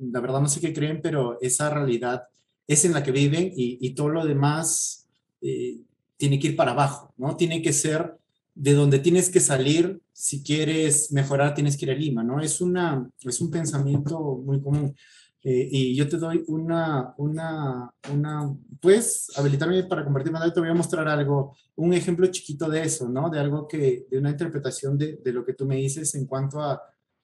la 0.00 0.20
verdad 0.20 0.40
no 0.40 0.48
sé 0.48 0.60
qué 0.60 0.72
creen, 0.72 1.00
pero 1.02 1.38
esa 1.40 1.70
realidad 1.70 2.24
es 2.70 2.84
en 2.84 2.92
la 2.92 3.02
que 3.02 3.10
viven 3.10 3.52
y, 3.56 3.90
todo 3.94 4.10
lo 4.10 4.24
demás 4.24 5.08
eh, 5.42 5.80
tiene 6.16 6.38
que 6.38 6.48
ir 6.48 6.56
para 6.56 6.70
abajo, 6.70 7.12
¿no? 7.16 7.36
Tiene 7.36 7.62
que 7.62 7.72
ser 7.72 8.16
de 8.54 8.74
donde 8.74 9.00
tienes 9.00 9.28
que 9.28 9.40
salir, 9.40 10.00
si 10.12 10.44
quieres 10.44 11.10
mejorar 11.10 11.52
tienes 11.52 11.76
que 11.76 11.86
ir 11.86 11.90
a 11.90 11.94
Lima, 11.94 12.22
¿no? 12.22 12.40
Es, 12.40 12.60
una, 12.60 13.10
es 13.22 13.40
un 13.40 13.50
pensamiento 13.50 14.20
muy 14.44 14.60
común. 14.60 14.94
Eh, 15.42 15.68
y 15.68 15.96
yo 15.96 16.08
te 16.08 16.16
doy 16.16 16.44
una, 16.46 17.12
una, 17.16 17.92
una, 18.12 18.56
pues, 18.80 19.32
habilitarme 19.36 19.82
para 19.84 20.04
compartir 20.04 20.30
más, 20.30 20.54
te 20.54 20.60
voy 20.60 20.68
a 20.68 20.74
mostrar 20.74 21.08
algo, 21.08 21.56
un 21.74 21.92
ejemplo 21.92 22.28
chiquito 22.28 22.68
de 22.68 22.82
eso, 22.82 23.08
¿no? 23.08 23.30
De 23.30 23.40
algo 23.40 23.66
que, 23.66 24.06
de 24.08 24.16
una 24.18 24.30
interpretación 24.30 24.96
de, 24.96 25.16
de 25.16 25.32
lo 25.32 25.44
que 25.44 25.54
tú 25.54 25.66
me 25.66 25.74
dices 25.74 26.14
en 26.14 26.26
cuanto 26.26 26.60
a, 26.60 26.80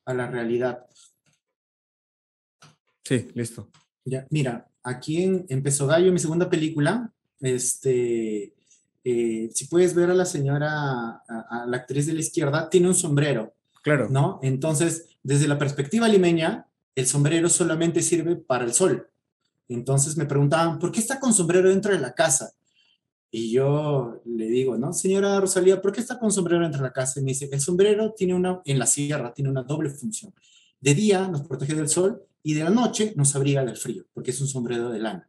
a 0.06 0.14
la 0.14 0.26
realidad. 0.26 0.86
Sí, 3.04 3.28
listo. 3.34 3.70
Ya, 4.06 4.26
mira, 4.30 4.68
aquí 4.82 5.22
en, 5.22 5.44
en 5.48 5.62
Peso 5.62 5.86
Gallo, 5.86 6.12
mi 6.12 6.18
segunda 6.18 6.48
película, 6.48 7.12
este, 7.40 8.54
eh, 9.04 9.50
si 9.52 9.66
puedes 9.66 9.94
ver 9.94 10.10
a 10.10 10.14
la 10.14 10.24
señora, 10.24 10.70
a, 11.28 11.46
a 11.50 11.66
la 11.66 11.76
actriz 11.76 12.06
de 12.06 12.14
la 12.14 12.20
izquierda, 12.20 12.70
tiene 12.70 12.88
un 12.88 12.94
sombrero, 12.94 13.52
Claro. 13.82 14.08
¿no? 14.08 14.40
Entonces, 14.42 15.06
desde 15.22 15.46
la 15.48 15.58
perspectiva 15.58 16.08
limeña, 16.08 16.66
el 16.94 17.06
sombrero 17.06 17.48
solamente 17.48 18.00
sirve 18.00 18.36
para 18.36 18.64
el 18.64 18.72
sol. 18.72 19.08
Entonces 19.68 20.16
me 20.16 20.24
preguntaban, 20.24 20.78
¿por 20.78 20.92
qué 20.92 21.00
está 21.00 21.20
con 21.20 21.32
sombrero 21.34 21.68
dentro 21.68 21.92
de 21.92 21.98
la 21.98 22.14
casa? 22.14 22.52
Y 23.30 23.50
yo 23.50 24.22
le 24.24 24.46
digo, 24.46 24.76
¿no? 24.78 24.92
Señora 24.92 25.38
Rosalía, 25.40 25.82
¿por 25.82 25.92
qué 25.92 26.00
está 26.00 26.18
con 26.18 26.30
sombrero 26.30 26.62
dentro 26.62 26.80
de 26.80 26.88
la 26.88 26.92
casa? 26.92 27.20
Y 27.20 27.24
me 27.24 27.32
dice, 27.32 27.48
el 27.52 27.60
sombrero 27.60 28.12
tiene 28.12 28.34
una, 28.34 28.60
en 28.64 28.78
la 28.78 28.86
sierra, 28.86 29.34
tiene 29.34 29.50
una 29.50 29.62
doble 29.62 29.90
función. 29.90 30.32
De 30.80 30.94
día 30.94 31.26
nos 31.28 31.42
protege 31.42 31.74
del 31.74 31.88
sol 31.88 32.22
y 32.46 32.54
de 32.54 32.62
la 32.62 32.70
noche 32.70 33.12
nos 33.16 33.34
abriga 33.34 33.64
del 33.64 33.76
frío, 33.76 34.04
porque 34.14 34.30
es 34.30 34.40
un 34.40 34.46
sombrero 34.46 34.88
de 34.90 35.00
lana. 35.00 35.28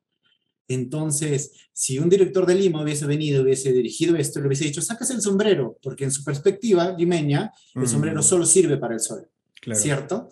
Entonces, 0.67 1.51
si 1.74 1.97
un 1.97 2.09
director 2.09 2.45
de 2.45 2.53
Lima 2.53 2.83
hubiese 2.83 3.07
venido, 3.07 3.41
hubiese 3.41 3.74
dirigido 3.74 4.15
esto, 4.15 4.39
le 4.39 4.45
hubiese 4.45 4.65
dicho, 4.65 4.83
sacas 4.83 5.09
el 5.09 5.19
sombrero, 5.19 5.79
porque 5.81 6.03
en 6.03 6.12
su 6.12 6.24
perspectiva 6.24 6.95
limeña, 6.95 7.51
el 7.74 7.88
sombrero 7.88 8.19
Mm, 8.19 8.24
solo 8.24 8.45
sirve 8.45 8.77
para 8.77 8.93
el 8.93 9.00
sol. 9.00 9.27
claro. 9.59 9.81
¿cierto? 9.81 10.29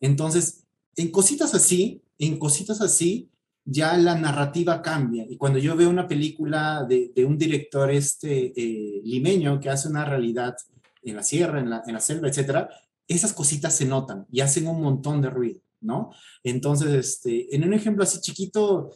Entonces, 0.00 0.64
en 0.96 1.10
cositas 1.10 1.54
así, 1.54 2.00
en 2.18 2.38
cositas 2.38 2.80
así, 2.80 3.28
ya 3.66 3.94
la 3.98 4.18
narrativa 4.18 4.80
cambia. 4.80 5.26
Y 5.28 5.36
cuando 5.36 5.58
yo 5.58 5.76
veo 5.76 5.90
una 5.90 6.08
película 6.08 6.86
de, 6.88 7.12
de 7.14 7.24
un 7.26 7.36
director 7.36 7.90
este, 7.90 8.54
eh, 8.56 9.02
limeño 9.04 9.60
que 9.60 9.68
hace 9.68 9.88
una 9.88 10.06
realidad 10.06 10.56
en 11.02 11.16
la 11.16 11.22
sierra, 11.22 11.60
en 11.60 11.68
la, 11.68 11.82
en 11.86 11.92
la 11.92 12.00
selva, 12.00 12.28
etcétera, 12.28 12.70
esas 13.06 13.34
cositas 13.34 13.76
se 13.76 13.84
notan 13.84 14.26
y 14.32 14.40
hacen 14.40 14.66
un 14.66 14.80
montón 14.80 15.20
de 15.20 15.28
ruido, 15.28 15.60
¿no? 15.84 16.10
Entonces, 16.42 16.92
este, 16.92 17.54
en 17.54 17.64
un 17.64 17.72
ejemplo 17.74 18.02
así 18.02 18.20
chiquito, 18.20 18.90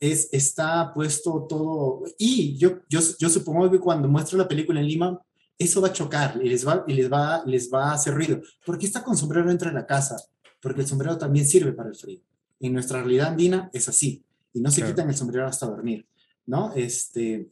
es, 0.00 0.28
está 0.32 0.92
puesto 0.94 1.46
todo, 1.48 2.02
y 2.18 2.56
yo, 2.56 2.80
yo, 2.88 3.00
yo 3.18 3.28
supongo 3.28 3.70
que 3.70 3.78
cuando 3.78 4.08
muestro 4.08 4.36
la 4.38 4.48
película 4.48 4.80
en 4.80 4.86
Lima, 4.88 5.20
eso 5.58 5.80
va 5.80 5.88
a 5.88 5.92
chocar 5.92 6.40
y 6.42 6.48
les 6.48 6.66
va, 6.66 6.84
y 6.88 6.92
les 6.94 7.12
va, 7.12 7.42
les 7.46 7.70
va 7.72 7.90
a 7.90 7.94
hacer 7.94 8.14
ruido. 8.14 8.40
¿Por 8.66 8.78
qué 8.78 8.86
está 8.86 9.04
con 9.04 9.16
sombrero 9.16 9.46
dentro 9.46 9.68
de 9.68 9.74
la 9.74 9.86
casa? 9.86 10.16
Porque 10.60 10.80
el 10.80 10.86
sombrero 10.88 11.16
también 11.18 11.46
sirve 11.46 11.72
para 11.72 11.90
el 11.90 11.94
frío. 11.94 12.20
En 12.58 12.72
nuestra 12.72 13.00
realidad 13.00 13.28
andina 13.28 13.70
es 13.72 13.88
así, 13.88 14.24
y 14.52 14.60
no 14.60 14.70
se 14.70 14.80
Claro. 14.80 14.92
quitan 14.94 15.08
el 15.08 15.16
sombrero 15.16 15.46
hasta 15.46 15.66
dormir, 15.66 16.06
¿no? 16.46 16.72
Este, 16.74 17.48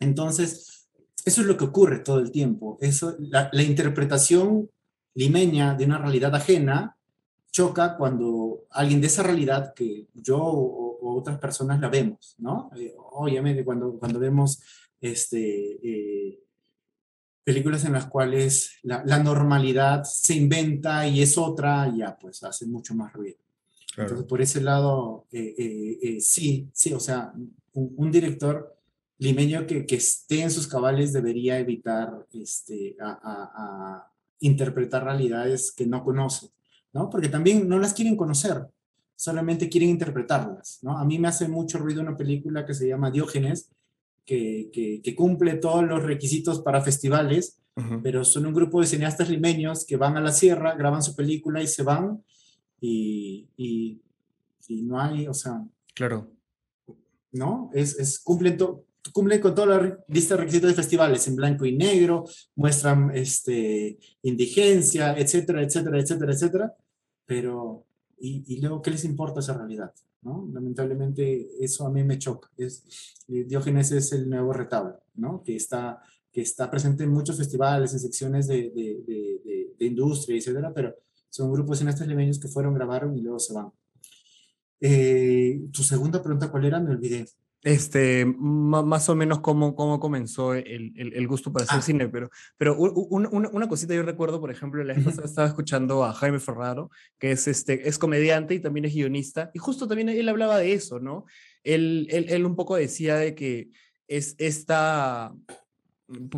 entonces, 0.00 0.86
eso 1.24 1.40
es 1.40 1.46
lo 1.46 1.56
que 1.56 1.64
ocurre 1.64 2.00
todo 2.00 2.18
el 2.18 2.30
tiempo. 2.30 2.76
Eso, 2.80 3.16
la, 3.20 3.48
la 3.52 3.62
interpretación 3.62 4.68
limeña 5.14 5.74
de 5.74 5.84
una 5.86 5.98
realidad 5.98 6.34
ajena 6.34 6.96
choca 7.50 7.96
cuando 7.96 8.64
alguien 8.70 9.00
de 9.00 9.08
esa 9.08 9.22
realidad 9.22 9.74
que 9.74 10.06
yo 10.14 10.38
o, 10.38 10.98
o 11.00 11.18
otras 11.18 11.38
personas 11.38 11.80
la 11.80 11.88
vemos, 11.88 12.36
¿no? 12.38 12.70
Eh, 12.76 12.94
obviamente 12.96 13.64
cuando, 13.64 13.98
cuando 13.98 14.18
vemos 14.18 14.62
este, 15.00 15.78
eh, 15.82 16.40
películas 17.42 17.84
en 17.84 17.92
las 17.92 18.06
cuales 18.06 18.72
la, 18.82 19.02
la, 19.04 19.18
normalidad 19.18 20.04
se 20.04 20.34
inventa 20.34 21.06
y 21.06 21.22
es 21.22 21.38
otra, 21.38 21.92
ya 21.96 22.16
pues 22.18 22.42
hace 22.44 22.66
mucho 22.66 22.94
más 22.94 23.12
ruido. 23.12 23.38
Claro. 23.94 24.10
Entonces, 24.10 24.28
por 24.28 24.40
ese 24.40 24.60
lado, 24.60 25.26
eh, 25.32 25.98
eh, 26.02 26.20
sí, 26.20 26.68
sí, 26.72 26.92
o 26.92 27.00
sea, 27.00 27.32
un, 27.72 27.94
un 27.96 28.10
director 28.10 28.76
limeño 29.18 29.66
que, 29.66 29.84
que, 29.84 29.96
esté 29.96 30.42
en 30.42 30.50
sus 30.50 30.68
cabales 30.68 31.12
debería 31.12 31.58
evitar 31.58 32.26
este, 32.32 32.96
a, 33.00 33.10
a, 33.10 33.50
a 33.54 34.12
interpretar 34.38 35.04
realidades 35.04 35.72
que 35.72 35.86
no 35.86 36.04
conoce, 36.04 36.50
¿no? 36.92 37.08
Porque 37.10 37.28
también 37.28 37.68
no 37.68 37.78
las 37.78 37.94
quieren 37.94 38.16
conocer, 38.16 38.66
solamente 39.16 39.68
quieren 39.68 39.90
interpretarlas, 39.90 40.78
¿no? 40.82 40.98
A 40.98 41.04
mí 41.04 41.18
me 41.18 41.28
hace 41.28 41.48
mucho 41.48 41.78
ruido 41.78 42.00
una 42.00 42.16
película 42.16 42.64
que 42.64 42.74
se 42.74 42.88
llama 42.88 43.10
Diógenes, 43.10 43.70
que, 44.24 44.70
que, 44.72 45.00
que 45.02 45.14
cumple 45.14 45.54
todos 45.54 45.84
los 45.84 46.02
requisitos 46.02 46.60
para 46.60 46.80
festivales, 46.82 47.56
Uh 47.76 47.82
-huh. 47.82 48.00
pero 48.02 48.24
son 48.24 48.46
un 48.46 48.52
grupo 48.52 48.80
de 48.80 48.86
cineastas 48.88 49.30
limeños 49.30 49.86
que 49.86 49.96
van 49.96 50.16
a 50.16 50.20
la 50.20 50.32
sierra, 50.32 50.74
graban 50.74 51.04
su 51.04 51.14
película 51.14 51.62
y 51.62 51.68
se 51.68 51.84
van, 51.84 52.20
y, 52.80 53.46
y, 53.56 54.00
y 54.66 54.82
no 54.82 55.00
hay, 55.00 55.28
o 55.28 55.32
sea... 55.34 55.64
Claro. 55.94 56.26
¿No? 57.32 57.70
Es, 57.72 57.96
es 57.98 58.18
cumplen, 58.18 58.56
to, 58.56 58.84
cumplen 59.12 59.40
con 59.40 59.54
toda 59.54 59.78
la 59.78 59.98
lista 60.08 60.34
de 60.34 60.40
requisitos 60.40 60.70
de 60.70 60.76
festivales, 60.76 61.26
en 61.28 61.36
blanco 61.36 61.64
y 61.64 61.76
negro, 61.76 62.24
muestran 62.56 63.10
este, 63.14 63.98
indigencia, 64.22 65.16
etcétera, 65.16 65.62
etcétera, 65.62 65.98
etcétera, 65.98 66.32
etcétera, 66.32 66.74
pero... 67.26 67.86
Y, 68.22 68.44
y 68.54 68.60
luego, 68.60 68.82
¿qué 68.82 68.90
les 68.90 69.04
importa 69.04 69.40
esa 69.40 69.56
realidad? 69.56 69.94
¿no? 70.22 70.48
Lamentablemente 70.52 71.48
eso 71.60 71.86
a 71.86 71.90
mí 71.90 72.04
me 72.04 72.18
choca. 72.18 72.50
Es, 72.56 72.84
eh, 73.28 73.44
Diógenes 73.44 73.92
es 73.92 74.12
el 74.12 74.28
nuevo 74.28 74.52
retablo, 74.52 75.00
¿no? 75.14 75.42
Que 75.42 75.56
está, 75.56 76.02
que 76.32 76.42
está 76.42 76.70
presente 76.70 77.04
en 77.04 77.10
muchos 77.10 77.36
festivales, 77.36 77.92
en 77.92 78.00
secciones 78.00 78.46
de, 78.46 78.70
de, 78.70 79.02
de, 79.06 79.74
de, 79.78 79.86
industria, 79.86 80.36
etcétera, 80.36 80.72
pero 80.74 80.94
son 81.28 81.52
grupos 81.52 81.78
cineastas 81.78 82.06
limeños 82.06 82.38
que 82.38 82.48
fueron, 82.48 82.74
grabaron 82.74 83.16
y 83.16 83.22
luego 83.22 83.38
se 83.38 83.54
van. 83.54 83.70
Eh, 84.80 85.62
tu 85.72 85.82
segunda 85.82 86.22
pregunta, 86.22 86.50
¿cuál 86.50 86.64
era? 86.64 86.80
Me 86.80 86.90
olvidé. 86.90 87.26
Este, 87.62 88.24
más 88.24 89.10
o 89.10 89.14
menos 89.14 89.40
cómo, 89.40 89.74
cómo 89.74 90.00
comenzó 90.00 90.54
el, 90.54 90.94
el, 90.96 91.12
el 91.12 91.28
gusto 91.28 91.52
para 91.52 91.64
hacer 91.66 91.80
ah. 91.80 91.82
cine, 91.82 92.08
pero, 92.08 92.30
pero 92.56 92.74
una, 92.74 93.28
una, 93.28 93.68
cosita 93.68 93.94
yo 93.94 94.02
recuerdo, 94.02 94.40
por 94.40 94.50
ejemplo, 94.50 94.82
la 94.82 94.94
vez 94.94 95.18
estaba 95.18 95.46
escuchando 95.46 96.02
a 96.02 96.14
Jaime 96.14 96.40
Ferraro, 96.40 96.90
que 97.18 97.32
es, 97.32 97.46
este, 97.48 97.86
es 97.86 97.98
comediante 97.98 98.54
y 98.54 98.60
también 98.60 98.86
es 98.86 98.94
guionista, 98.94 99.50
y 99.52 99.58
justo 99.58 99.86
también 99.86 100.08
él 100.08 100.28
hablaba 100.30 100.56
de 100.56 100.72
eso, 100.72 101.00
¿no? 101.00 101.26
Él, 101.62 102.06
él, 102.10 102.26
él 102.30 102.46
un 102.46 102.56
poco 102.56 102.76
decía 102.76 103.16
de 103.16 103.34
que 103.34 103.68
es 104.08 104.36
esta, 104.38 105.34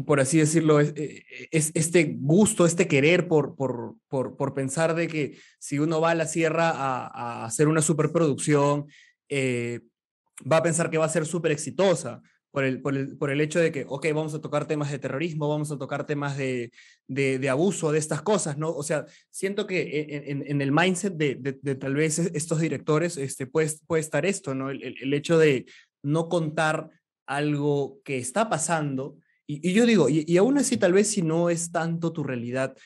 por 0.05 0.19
así 0.19 0.39
decirlo, 0.39 0.81
es, 0.81 0.93
es, 0.97 1.71
este 1.75 2.17
gusto, 2.19 2.67
este 2.67 2.89
querer 2.89 3.29
por, 3.29 3.55
por, 3.55 3.95
por, 4.09 4.37
por, 4.37 4.55
pensar 4.55 4.97
de 4.97 5.07
que 5.07 5.39
si 5.61 5.79
uno 5.79 6.01
va 6.01 6.11
a 6.11 6.17
la 6.17 6.27
sierra 6.27 6.71
a, 6.71 7.07
a 7.07 7.45
hacer 7.45 7.69
una 7.69 7.81
superproducción, 7.81 8.87
eh, 9.29 9.83
va 10.51 10.59
a 10.59 10.63
pensar 10.63 10.91
que 10.91 10.99
va 10.99 11.07
a 11.07 11.09
ser 11.09 11.27
súper 11.27 11.53
exitosa 11.53 12.23
por 12.53 12.65
el, 12.65 12.83
por, 12.83 12.95
el, 12.95 13.17
por 13.17 13.31
el 13.31 13.41
hecho 13.41 13.59
de 13.59 13.73
que, 13.73 13.87
ok, 13.89 14.07
vamos 14.15 14.35
a 14.35 14.41
tocar 14.41 14.67
temas 14.67 14.91
de 14.91 14.99
terrorismo, 14.99 15.49
vamos 15.49 15.73
a 15.73 15.79
tocar 15.79 16.07
temas 16.07 16.37
de, 16.37 16.71
de, 17.09 17.39
de 17.39 17.49
abuso, 17.49 17.91
de 17.91 17.99
estas 17.99 18.21
cosas, 18.21 18.59
¿no? 18.59 18.71
O 18.71 18.83
sea, 18.83 19.07
siento 19.31 19.67
que 19.67 20.23
en, 20.27 20.45
en 20.47 20.61
el 20.61 20.71
mindset 20.71 21.15
de, 21.15 21.35
de, 21.37 21.59
de, 21.61 21.75
tal 21.75 21.95
vez 21.95 22.19
estos 22.19 22.61
directores 22.61 23.17
este, 23.17 23.47
puede, 23.47 23.71
puede 23.87 24.01
estar 24.03 24.27
esto, 24.27 24.55
¿no? 24.55 24.71
El, 24.71 24.83
el, 24.83 25.15
hecho 25.15 25.39
de 25.39 25.65
no 26.03 26.29
contar 26.29 26.91
algo 27.27 28.01
que 28.05 28.19
está 28.19 28.51
pasando. 28.51 29.17
Y, 29.47 29.71
y 29.71 29.73
yo 29.73 29.87
digo, 29.87 30.11
y, 30.11 30.25
y, 30.29 30.37
aún 30.37 30.59
así 30.59 30.77
tal 30.77 30.93
vez 30.93 31.09
si 31.09 31.23
no 31.23 31.49
es 31.49 31.73
tanto 31.73 32.13
tu 32.13 32.23
realidad, 32.23 32.77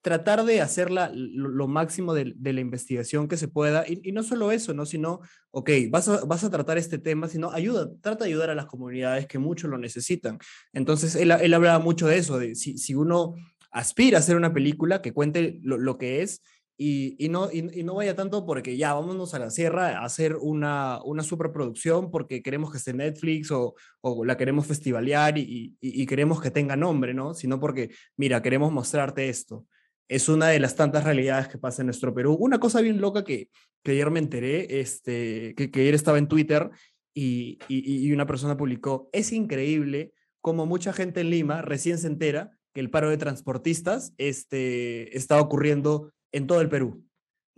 tratar 0.00 0.44
de 0.44 0.60
hacerla 0.60 1.10
lo, 1.14 1.68
máximo 1.68 2.14
de, 2.14 2.34
la 2.40 2.60
investigación 2.60 3.28
que 3.28 3.36
se 3.36 3.48
pueda, 3.48 3.84
y, 3.86 4.12
no 4.12 4.22
solo 4.22 4.52
eso, 4.52 4.74
¿no? 4.74 4.86
sino, 4.86 5.20
ok, 5.50 5.70
vas 5.90 6.08
a, 6.08 6.24
vas 6.24 6.44
a 6.44 6.50
tratar 6.50 6.78
este 6.78 6.98
tema, 6.98 7.28
sino 7.28 7.50
ayuda, 7.50 7.90
trata 8.00 8.24
de 8.24 8.30
ayudar 8.30 8.50
a 8.50 8.54
las 8.54 8.66
comunidades 8.66 9.26
que 9.26 9.38
mucho 9.38 9.68
lo 9.68 9.78
necesitan. 9.78 10.38
Entonces, 10.72 11.14
él, 11.16 11.30
él 11.30 11.54
hablaba 11.54 11.78
mucho 11.78 12.06
de 12.06 12.18
eso, 12.18 12.38
de 12.38 12.54
si, 12.54 12.78
si 12.78 12.94
uno 12.94 13.34
aspira 13.70 14.18
a 14.18 14.20
hacer 14.20 14.36
una 14.36 14.52
película 14.52 15.02
que 15.02 15.12
cuente 15.12 15.58
lo, 15.62 15.78
lo 15.78 15.98
que 15.98 16.22
es, 16.22 16.42
y, 16.80 17.16
y, 17.18 17.28
no, 17.28 17.50
y, 17.50 17.62
no 17.82 17.96
vaya 17.96 18.14
tanto 18.14 18.46
porque 18.46 18.76
ya 18.76 18.94
vámonos 18.94 19.34
a 19.34 19.40
la 19.40 19.50
sierra 19.50 19.98
a 19.98 20.04
hacer 20.04 20.36
una, 20.36 21.00
una 21.02 21.24
superproducción 21.24 22.08
porque 22.12 22.40
queremos 22.40 22.70
que 22.70 22.78
esté 22.78 22.94
Netflix 22.94 23.50
o, 23.50 23.74
o 24.00 24.24
la 24.24 24.36
queremos 24.36 24.64
festivalear 24.68 25.38
y, 25.38 26.06
queremos 26.06 26.40
que 26.40 26.52
tenga 26.52 26.76
nombre, 26.76 27.14
¿no? 27.14 27.34
Sino 27.34 27.58
porque, 27.58 27.90
mira, 28.16 28.40
queremos 28.42 28.70
mostrarte 28.70 29.28
esto. 29.28 29.66
Es 30.08 30.28
una 30.28 30.48
de 30.48 30.58
las 30.58 30.74
tantas 30.74 31.04
realidades 31.04 31.48
que 31.48 31.58
pasa 31.58 31.82
en 31.82 31.86
nuestro 31.86 32.14
Perú. 32.14 32.34
Una 32.34 32.58
cosa 32.58 32.80
bien 32.80 33.00
loca 33.00 33.24
que, 33.24 33.50
que 33.82 33.92
ayer 33.92 34.10
me 34.10 34.18
enteré, 34.18 34.80
este, 34.80 35.54
que, 35.54 35.70
que 35.70 35.80
ayer 35.80 35.94
estaba 35.94 36.18
en 36.18 36.28
Twitter 36.28 36.70
y, 37.14 37.58
y 37.68 38.10
una 38.12 38.26
persona 38.26 38.56
publicó, 38.56 39.10
es 39.12 39.32
increíble 39.32 40.12
como 40.40 40.66
mucha 40.66 40.92
gente 40.92 41.20
en 41.20 41.30
Lima 41.30 41.62
recién 41.62 41.98
se 41.98 42.06
entera 42.06 42.52
que 42.72 42.80
el 42.80 42.90
paro 42.90 43.10
de 43.10 43.16
transportistas 43.16 44.12
este, 44.18 45.16
está 45.16 45.40
ocurriendo 45.40 46.12
en 46.32 46.46
todo 46.46 46.60
el 46.60 46.68
Perú, 46.68 47.04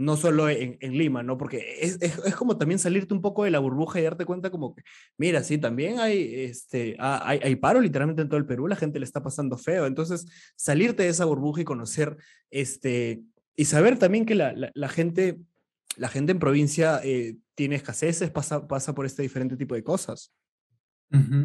no 0.01 0.17
solo 0.17 0.49
en, 0.49 0.79
en 0.81 0.97
Lima, 0.97 1.23
¿no? 1.23 1.37
Porque 1.37 1.77
es, 1.79 1.99
es, 2.01 2.19
es, 2.25 2.35
como 2.35 2.57
también 2.57 2.79
salirte 2.79 3.13
un 3.13 3.21
poco 3.21 3.45
de 3.45 3.51
la 3.51 3.59
burbuja 3.59 4.01
y 4.01 4.05
darte 4.05 4.25
cuenta 4.25 4.51
como 4.51 4.75
que, 4.75 4.83
mira, 5.19 5.43
sí, 5.43 5.59
también 5.59 6.01
hay, 6.01 6.37
este, 6.37 6.97
hay, 6.99 7.39
hay 7.43 7.57
paro 7.57 7.83
literalmente 7.83 8.23
en 8.23 8.31
todo 8.31 8.39
el 8.39 8.47
Perú, 8.47 8.67
la 8.67 8.77
gente 8.77 8.99
le 8.99 9.05
está 9.05 9.23
pasando 9.23 9.59
feo, 9.59 9.85
entonces 9.85 10.27
salirte 10.57 11.03
de 11.03 11.11
esa 11.11 11.27
burbuja 11.27 11.61
y 11.61 11.65
conocer, 11.65 12.17
este, 12.51 13.21
y 13.55 13.67
saber 13.67 13.99
también 13.99 14.25
que 14.25 14.35
la, 14.35 14.55
la, 14.73 14.89
gente, 14.89 15.39
la 15.99 16.09
gente 16.09 16.33
en 16.33 16.39
provincia 16.39 17.03
eh, 17.05 17.37
tiene 17.55 17.77
escaseces, 17.77 18.31
pasa, 18.31 18.67
pasa 18.67 18.95
por 18.95 19.05
este 19.05 19.21
diferente 19.21 19.59
tipo 19.59 19.75
de 19.75 19.85
cosas. 19.85 20.33
Uh. 21.13 21.45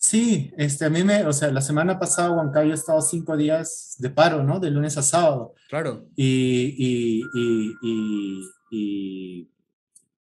Sí, 0.00 0.52
este, 0.56 0.84
a 0.84 0.90
mí 0.90 1.02
me, 1.02 1.26
o 1.26 1.32
sea, 1.32 1.50
la 1.50 1.60
semana 1.60 1.98
pasada 1.98 2.30
Huancayo 2.30 2.70
ha 2.70 2.74
estado 2.74 3.00
cinco 3.02 3.36
días 3.36 3.96
de 3.98 4.08
paro, 4.10 4.44
¿no? 4.44 4.60
De 4.60 4.70
lunes 4.70 4.96
a 4.96 5.02
sábado. 5.02 5.54
Claro. 5.68 6.06
Y, 6.14 6.76
y, 6.78 7.24
y, 7.34 7.74
y, 7.82 8.42
y 8.70 9.50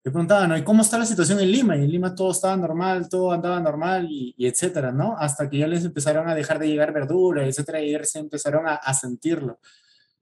le 0.01 0.11
preguntaba, 0.11 0.47
¿no? 0.47 0.57
¿Y 0.57 0.63
cómo 0.63 0.81
está 0.81 0.97
la 0.97 1.05
situación 1.05 1.41
en 1.41 1.51
Lima? 1.51 1.75
Y 1.75 1.83
en 1.83 1.91
Lima 1.91 2.15
todo 2.15 2.31
estaba 2.31 2.55
normal, 2.55 3.09
todo 3.09 3.33
andaba 3.33 3.59
normal 3.59 4.07
y, 4.09 4.33
etcétera, 4.47 4.93
¿no? 4.93 5.17
Hasta 5.17 5.49
que 5.49 5.57
ya 5.57 5.67
les 5.67 5.83
empezaron 5.83 6.29
a 6.29 6.35
dejar 6.35 6.57
de 6.57 6.69
llegar 6.69 6.93
verdura, 6.93 7.45
etcétera, 7.45 7.81
y 7.81 7.93
se 8.05 8.19
empezaron 8.19 8.65
a, 8.65 8.75
a 8.75 8.93
sentirlo. 8.93 9.59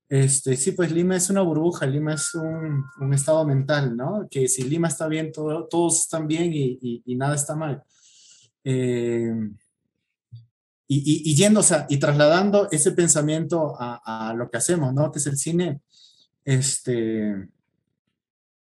Este, 0.10 0.58
sí, 0.58 0.72
pues 0.72 0.92
Lima 0.92 1.16
es 1.16 1.30
una 1.30 1.42
burbuja, 1.42 1.86
Lima 1.86 2.16
es 2.16 2.34
un, 2.34 2.86
un 3.00 3.14
estado 3.14 3.46
mental, 3.46 3.96
¿no? 3.96 4.28
Que 4.32 4.48
si 4.48 4.64
Lima 4.64 4.88
está 4.88 5.08
bien, 5.08 5.32
todo, 5.32 5.68
todos 5.68 6.02
están 6.02 6.28
bien 6.28 6.50
y 6.54 7.16
nada 7.16 7.36
está 7.36 7.56
mal. 7.56 7.84
Eh, 8.70 9.34
y, 10.90 11.32
y, 11.32 11.36
yendo, 11.36 11.62
o 11.62 11.64
sea, 11.64 11.86
y 11.90 12.00
trasladando 12.00 12.68
ese 12.70 12.92
pensamiento 12.92 13.76
a, 13.80 14.30
a, 14.30 14.34
lo 14.34 14.50
que 14.50 14.58
hacemos, 14.58 14.94
¿no? 14.94 15.10
Que 15.10 15.20
es 15.20 15.28
el 15.28 15.38
cine, 15.38 15.80
este, 16.44 17.48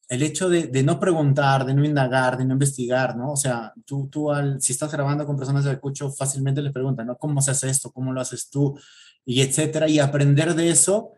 el 0.08 0.22
hecho 0.22 0.48
de, 0.48 0.68
de, 0.68 0.82
no 0.82 0.98
preguntar, 0.98 1.66
de 1.66 1.74
no 1.74 1.84
indagar, 1.84 2.38
de 2.38 2.46
no 2.46 2.54
investigar, 2.54 3.16
¿no? 3.16 3.32
O 3.32 3.36
sea, 3.36 3.74
tú, 3.84 4.08
tú 4.08 4.30
al, 4.30 4.62
si 4.62 4.72
estás 4.72 4.90
grabando 4.92 5.26
con 5.26 5.36
personas 5.36 5.64
de 5.64 5.72
escucho, 5.72 6.10
fácilmente 6.10 6.62
les 6.62 6.72
preguntan, 6.72 7.06
¿no? 7.06 7.18
¿Cómo 7.18 7.42
se 7.42 7.50
hace 7.50 7.68
esto? 7.68 7.90
¿Cómo 7.92 8.14
lo 8.14 8.20
haces 8.22 8.48
tú? 8.48 8.78
Y 9.26 9.42
etcétera. 9.42 9.90
Y 9.90 9.98
aprender 9.98 10.54
de 10.54 10.70
eso 10.70 11.12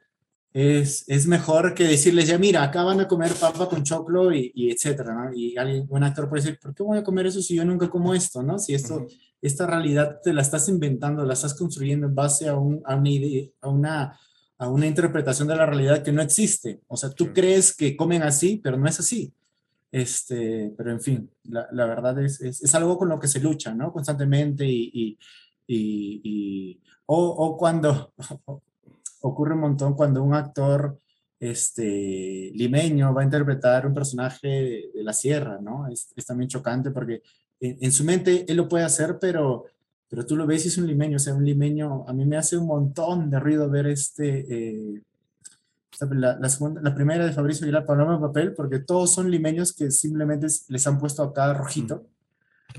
es, 0.55 1.05
es 1.09 1.27
mejor 1.27 1.75
que 1.75 1.85
decirles, 1.85 2.29
ya 2.29 2.39
mira, 2.39 2.63
acá 2.63 2.83
van 2.85 3.01
a 3.01 3.09
comer 3.09 3.33
papa 3.35 3.69
con 3.69 3.83
choclo 3.83 4.33
y, 4.33 4.53
y 4.55 4.71
etcétera, 4.71 5.13
¿no? 5.13 5.35
Y 5.35 5.57
alguien, 5.59 5.87
un 5.91 6.05
actor 6.05 6.29
puede 6.29 6.45
decir, 6.45 6.59
¿por 6.61 6.75
qué 6.75 6.83
voy 6.83 6.97
a 6.97 7.05
comer 7.05 7.27
eso 7.27 7.43
si 7.43 7.57
yo 7.57 7.65
nunca 7.65 7.91
como 7.91 8.15
esto, 8.15 8.43
¿no? 8.43 8.59
Si 8.59 8.73
esto, 8.73 8.97
uh 8.97 9.01
-huh. 9.01 9.21
esta 9.43 9.67
realidad 9.67 10.21
te 10.23 10.33
la 10.33 10.43
estás 10.43 10.69
inventando, 10.69 11.25
la 11.25 11.35
estás 11.35 11.55
construyendo 11.55 12.07
en 12.07 12.15
base 12.15 12.49
a, 12.49 12.57
un, 12.57 12.81
a 12.85 12.95
una 12.95 13.11
idea, 13.11 13.49
a 13.61 13.69
una 13.69 14.19
a 14.59 14.69
una 14.69 14.87
interpretación 14.87 15.49
de 15.49 15.57
la 15.57 15.67
realidad 15.67 16.03
que 16.03 16.13
no 16.13 16.23
existe. 16.23 16.81
O 16.87 16.97
sea, 16.97 17.11
tú 17.11 17.33
crees 17.33 17.77
que 17.77 17.97
comen 17.97 18.23
así, 18.23 18.61
pero 18.63 18.77
no 18.77 18.87
es 18.87 19.01
así. 19.01 19.33
Este, 19.91 20.73
pero 20.77 20.91
en 20.91 21.01
fin, 21.01 21.31
la, 21.45 21.69
la 21.73 21.87
verdad 21.87 22.19
es, 22.23 22.41
es, 22.41 22.63
es, 22.63 22.75
algo 22.75 22.99
con 22.99 23.09
lo 23.09 23.19
que 23.21 23.29
se 23.29 23.41
lucha, 23.41 23.75
¿no? 23.75 23.93
Constantemente 23.93 24.67
y, 24.67 24.91
y, 24.93 25.19
y, 25.67 26.21
y 26.25 26.81
o, 27.07 27.17
o, 27.17 27.57
cuando 27.57 28.13
ocurre 29.27 29.55
un 29.55 29.61
montón 29.61 29.95
cuando 29.95 30.23
un 30.23 30.35
actor 30.35 30.99
este, 31.41 32.51
limeño 32.55 33.13
va 33.15 33.23
a 33.23 33.25
interpretar 33.25 33.87
un 33.87 33.95
personaje 33.95 34.49
de, 34.49 34.91
de 34.95 35.03
la 35.03 35.13
sierra, 35.13 35.59
¿no? 35.61 35.89
Es, 35.89 36.13
es, 36.15 36.27
también 36.27 36.49
chocante 36.49 36.91
porque 36.91 37.23
en, 37.61 37.79
en, 37.81 37.93
su 37.93 38.05
mente 38.05 38.45
él 38.47 38.57
lo 38.57 38.69
puede 38.69 38.85
hacer, 38.85 39.19
pero 39.21 39.67
pero 40.09 40.27
tú 40.27 40.37
lo 40.37 40.47
ves 40.47 40.65
y 40.65 40.69
es 40.69 40.79
un 40.79 40.87
limeño, 40.87 41.17
o 41.17 41.19
sea, 41.19 41.35
un 41.35 41.45
limeño, 41.45 42.05
a 42.07 42.13
mí 42.13 42.25
me 42.25 42.37
hace 42.37 42.57
un 42.57 42.67
montón 42.67 43.31
de 43.31 43.41
ruido 43.41 43.69
ver 43.69 43.89
este, 43.89 44.47
eh, 44.95 45.03
la, 46.11 46.39
la, 46.39 46.49
segunda, 46.49 46.81
la 46.83 46.95
primera 46.95 47.25
de 47.27 47.33
Fabricio 47.33 47.65
Aguilar, 47.65 47.85
Paloma 47.85 48.15
de 48.15 48.21
Papel, 48.21 48.55
porque 48.55 48.79
todos 48.79 49.13
son 49.13 49.29
limeños 49.29 49.73
que 49.73 49.91
simplemente 49.91 50.47
les 50.69 50.87
han 50.87 50.99
puesto 50.99 51.23
acá 51.23 51.53
rojito, 51.55 52.07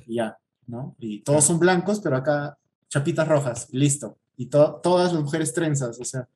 y 0.05 0.15
ya, 0.15 0.37
¿no? 0.67 0.95
Y 0.97 1.23
todos 1.23 1.43
son 1.43 1.59
blancos, 1.59 1.99
pero 1.99 2.15
acá 2.15 2.57
chapitas 2.87 3.27
rojas, 3.27 3.67
listo. 3.71 4.17
Y 4.37 4.47
to, 4.47 4.79
todas 4.81 5.13
las 5.13 5.21
mujeres 5.21 5.53
trenzas, 5.53 5.99
o 5.99 6.05
sea, 6.05 6.27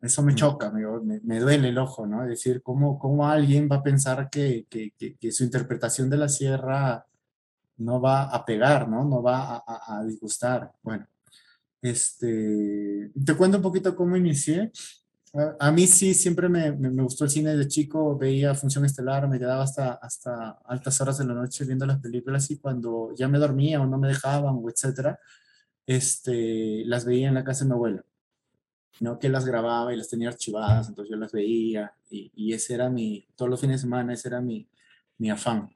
eso 0.00 0.22
me 0.22 0.34
choca, 0.34 0.70
me, 0.70 1.20
me, 1.20 1.40
duele 1.40 1.70
el 1.70 1.78
ojo, 1.78 2.06
¿no? 2.06 2.22
Es 2.22 2.28
decir, 2.28 2.62
¿cómo, 2.62 2.98
cómo 2.98 3.28
alguien 3.28 3.68
va 3.70 3.76
a 3.76 3.82
pensar 3.82 4.28
que, 4.30 4.66
que, 4.68 4.92
que, 4.96 5.16
que 5.16 5.32
su 5.32 5.42
interpretación 5.44 6.10
de 6.10 6.16
la 6.18 6.28
sierra 6.28 7.06
no 7.78 8.00
va 8.00 8.24
a 8.24 8.44
pegar, 8.44 8.88
¿no? 8.88 9.04
No 9.04 9.22
va 9.22 9.56
a, 9.56 9.64
a, 9.66 9.98
a, 9.98 10.04
disgustar. 10.04 10.72
Bueno, 10.82 11.06
este, 11.82 13.10
te 13.24 13.34
cuento 13.34 13.56
un 13.58 13.62
poquito 13.62 13.94
cómo 13.96 14.16
inicié. 14.16 14.70
A, 15.34 15.68
a 15.68 15.72
mí 15.72 15.86
sí, 15.86 16.14
siempre 16.14 16.48
me, 16.48 16.72
me, 16.72 16.90
me, 16.90 17.02
gustó 17.02 17.24
el 17.24 17.30
cine 17.30 17.56
de 17.56 17.68
chico, 17.68 18.16
veía 18.16 18.54
Función 18.54 18.84
Estelar, 18.84 19.28
me 19.28 19.38
quedaba 19.38 19.62
hasta, 19.64 19.94
hasta 19.94 20.58
altas 20.66 21.00
horas 21.00 21.18
de 21.18 21.26
la 21.26 21.34
noche 21.34 21.64
viendo 21.64 21.86
las 21.86 22.00
películas 22.00 22.50
y 22.50 22.58
cuando 22.58 23.14
ya 23.14 23.28
me 23.28 23.38
dormía 23.38 23.80
o 23.80 23.86
no 23.86 23.98
me 23.98 24.08
dejaban 24.08 24.60
o 24.62 24.70
etcétera, 24.70 25.18
este, 25.86 26.84
las 26.84 27.04
veía 27.04 27.28
en 27.28 27.34
la 27.34 27.44
casa 27.44 27.64
de 27.64 27.68
mi 27.68 27.74
abuelo. 27.74 28.04
¿no? 29.00 29.18
Que 29.18 29.28
las 29.28 29.44
grababa 29.44 29.92
y 29.92 29.96
las 29.96 30.08
tenía 30.08 30.28
archivadas, 30.28 30.88
entonces 30.88 31.10
yo 31.10 31.16
las 31.16 31.32
veía 31.32 31.92
y, 32.10 32.32
y 32.34 32.52
ese 32.54 32.74
era 32.74 32.88
mi, 32.88 33.26
todos 33.36 33.50
los 33.50 33.60
fines 33.60 33.76
de 33.76 33.82
semana, 33.82 34.14
ese 34.14 34.28
era 34.28 34.40
mi, 34.40 34.68
mi 35.18 35.30
afán. 35.30 35.70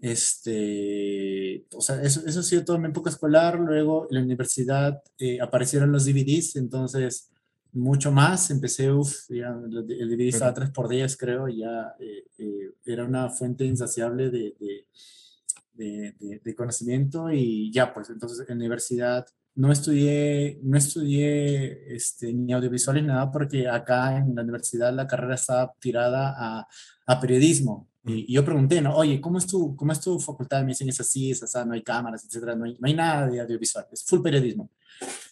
Este, 0.00 1.66
o 1.74 1.80
sea, 1.80 2.00
eso, 2.02 2.22
eso 2.24 2.40
ha 2.40 2.42
sido 2.42 2.64
todo 2.64 2.76
en 2.76 2.82
mi 2.82 2.88
época 2.88 3.10
escolar. 3.10 3.58
Luego 3.58 4.06
en 4.10 4.16
la 4.16 4.22
universidad 4.22 5.02
eh, 5.18 5.40
aparecieron 5.40 5.90
los 5.90 6.04
DVDs, 6.04 6.56
entonces 6.56 7.30
mucho 7.72 8.12
más. 8.12 8.50
Empecé, 8.50 8.92
uff, 8.92 9.30
el 9.30 10.08
DVD 10.08 10.28
estaba 10.28 10.54
3 10.54 10.70
por 10.70 10.88
10 10.88 11.16
creo, 11.16 11.48
ya 11.48 11.94
eh, 11.98 12.24
eh, 12.38 12.70
era 12.84 13.04
una 13.04 13.28
fuente 13.30 13.64
insaciable 13.64 14.30
de, 14.30 14.54
de, 14.60 16.14
de, 16.18 16.40
de, 16.44 16.54
conocimiento 16.54 17.30
y 17.30 17.72
ya, 17.72 17.92
pues 17.92 18.10
entonces 18.10 18.40
en 18.40 18.46
la 18.46 18.54
universidad 18.54 19.26
no 19.58 19.72
estudié, 19.72 20.60
no 20.62 20.78
estudié 20.78 21.92
este, 21.92 22.32
ni 22.32 22.52
audiovisuales 22.52 23.02
ni 23.02 23.08
nada 23.08 23.28
porque 23.32 23.66
acá 23.66 24.16
en 24.16 24.32
la 24.36 24.42
universidad 24.42 24.94
la 24.94 25.08
carrera 25.08 25.34
estaba 25.34 25.74
tirada 25.80 26.32
a, 26.38 26.68
a 27.06 27.20
periodismo. 27.20 27.88
Y, 28.04 28.32
yo 28.32 28.44
pregunté, 28.44 28.80
¿no? 28.80 28.94
Oye, 28.94 29.20
¿cómo 29.20 29.38
es 29.38 29.48
tu, 29.48 29.74
cómo 29.74 29.90
es 29.90 30.00
tu 30.00 30.20
facultad? 30.20 30.60
Me 30.60 30.68
dicen, 30.68 30.88
es 30.88 31.00
así, 31.00 31.32
es 31.32 31.42
así, 31.42 31.58
no 31.66 31.74
hay 31.74 31.82
cámaras, 31.82 32.24
etcétera, 32.24 32.54
no 32.54 32.66
hay, 32.66 32.76
no 32.78 32.86
hay 32.86 32.94
nada 32.94 33.26
de 33.26 33.40
audiovisual, 33.40 33.84
es 33.90 34.04
full 34.04 34.22
periodismo. 34.22 34.70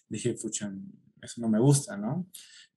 Dije, 0.09 0.35
pucha, 0.35 0.73
eso 1.23 1.41
no 1.41 1.49
me 1.49 1.61
gusta, 1.61 1.97
¿no? 1.97 2.27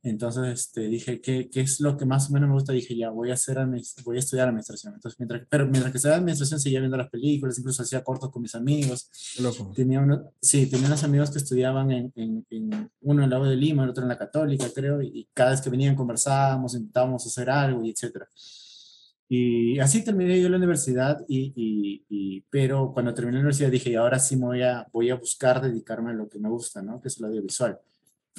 Entonces 0.02 0.60
este, 0.60 0.88
dije, 0.88 1.20
¿qué, 1.20 1.50
¿qué 1.50 1.60
es 1.60 1.82
lo 1.82 1.98
que 1.98 2.06
más 2.06 2.30
o 2.30 2.34
menos 2.34 2.48
me 2.48 2.56
gusta? 2.56 2.72
Dije, 2.72 2.96
ya, 2.96 3.10
voy 3.10 3.32
a, 3.32 3.34
hacer, 3.34 3.58
voy 4.06 4.16
a 4.16 4.20
estudiar 4.20 4.48
administración. 4.48 4.94
Entonces, 4.94 5.20
mientras, 5.20 5.42
pero 5.50 5.66
mientras 5.66 5.92
que 5.92 5.98
estudiaba 5.98 6.20
administración, 6.20 6.60
seguía 6.62 6.80
viendo 6.80 6.96
las 6.96 7.10
películas, 7.10 7.60
incluso 7.60 7.84
hacía 7.84 8.02
cortos 8.02 8.32
con 8.32 8.42
mis 8.42 8.56
amigos. 8.56 9.10
Loco. 9.42 9.74
Tenía 9.76 10.00
uno, 10.00 10.32
sí, 10.42 10.68
tenía 10.68 10.88
unos 10.88 11.04
amigos 11.04 11.32
que 11.32 11.40
estudiaban 11.40 11.92
en, 11.92 12.14
en, 12.16 12.46
en 12.50 12.90
uno 13.02 13.20
en 13.22 13.24
el 13.26 13.30
lado 13.30 13.44
de 13.44 13.58
Lima, 13.58 13.84
el 13.84 13.90
otro 13.90 14.04
en 14.04 14.10
la 14.10 14.18
Católica, 14.18 14.68
creo, 14.74 15.02
y, 15.02 15.08
y 15.08 15.28
cada 15.34 15.52
vez 15.52 15.60
que 15.62 15.70
venían 15.70 15.96
conversábamos, 15.96 16.76
intentábamos 16.76 17.26
hacer 17.26 17.50
algo, 17.50 17.84
y 17.84 17.90
etcétera. 17.90 18.30
Y 19.28 19.78
así 19.80 20.04
terminé 20.04 20.42
yo 20.42 20.50
la 20.50 20.58
universidad, 20.58 21.24
y, 21.28 21.54
y, 21.56 22.06
y, 22.10 22.42
pero 22.50 22.94
cuando 22.94 23.14
terminé 23.14 23.34
la 23.36 23.42
universidad 23.42 23.70
dije, 23.70 23.98
ahora 23.98 24.18
sí 24.18 24.38
me 24.38 24.46
voy 24.46 24.62
a, 24.64 24.88
voy 24.94 25.10
a 25.10 25.16
buscar 25.16 25.62
dedicarme 25.62 26.12
a 26.12 26.14
lo 26.14 26.30
que 26.30 26.40
me 26.40 26.50
gusta, 26.50 26.82
¿no? 26.82 27.02
Que 27.02 27.10
es 27.10 27.20
el 27.20 27.26
audiovisual. 27.26 27.78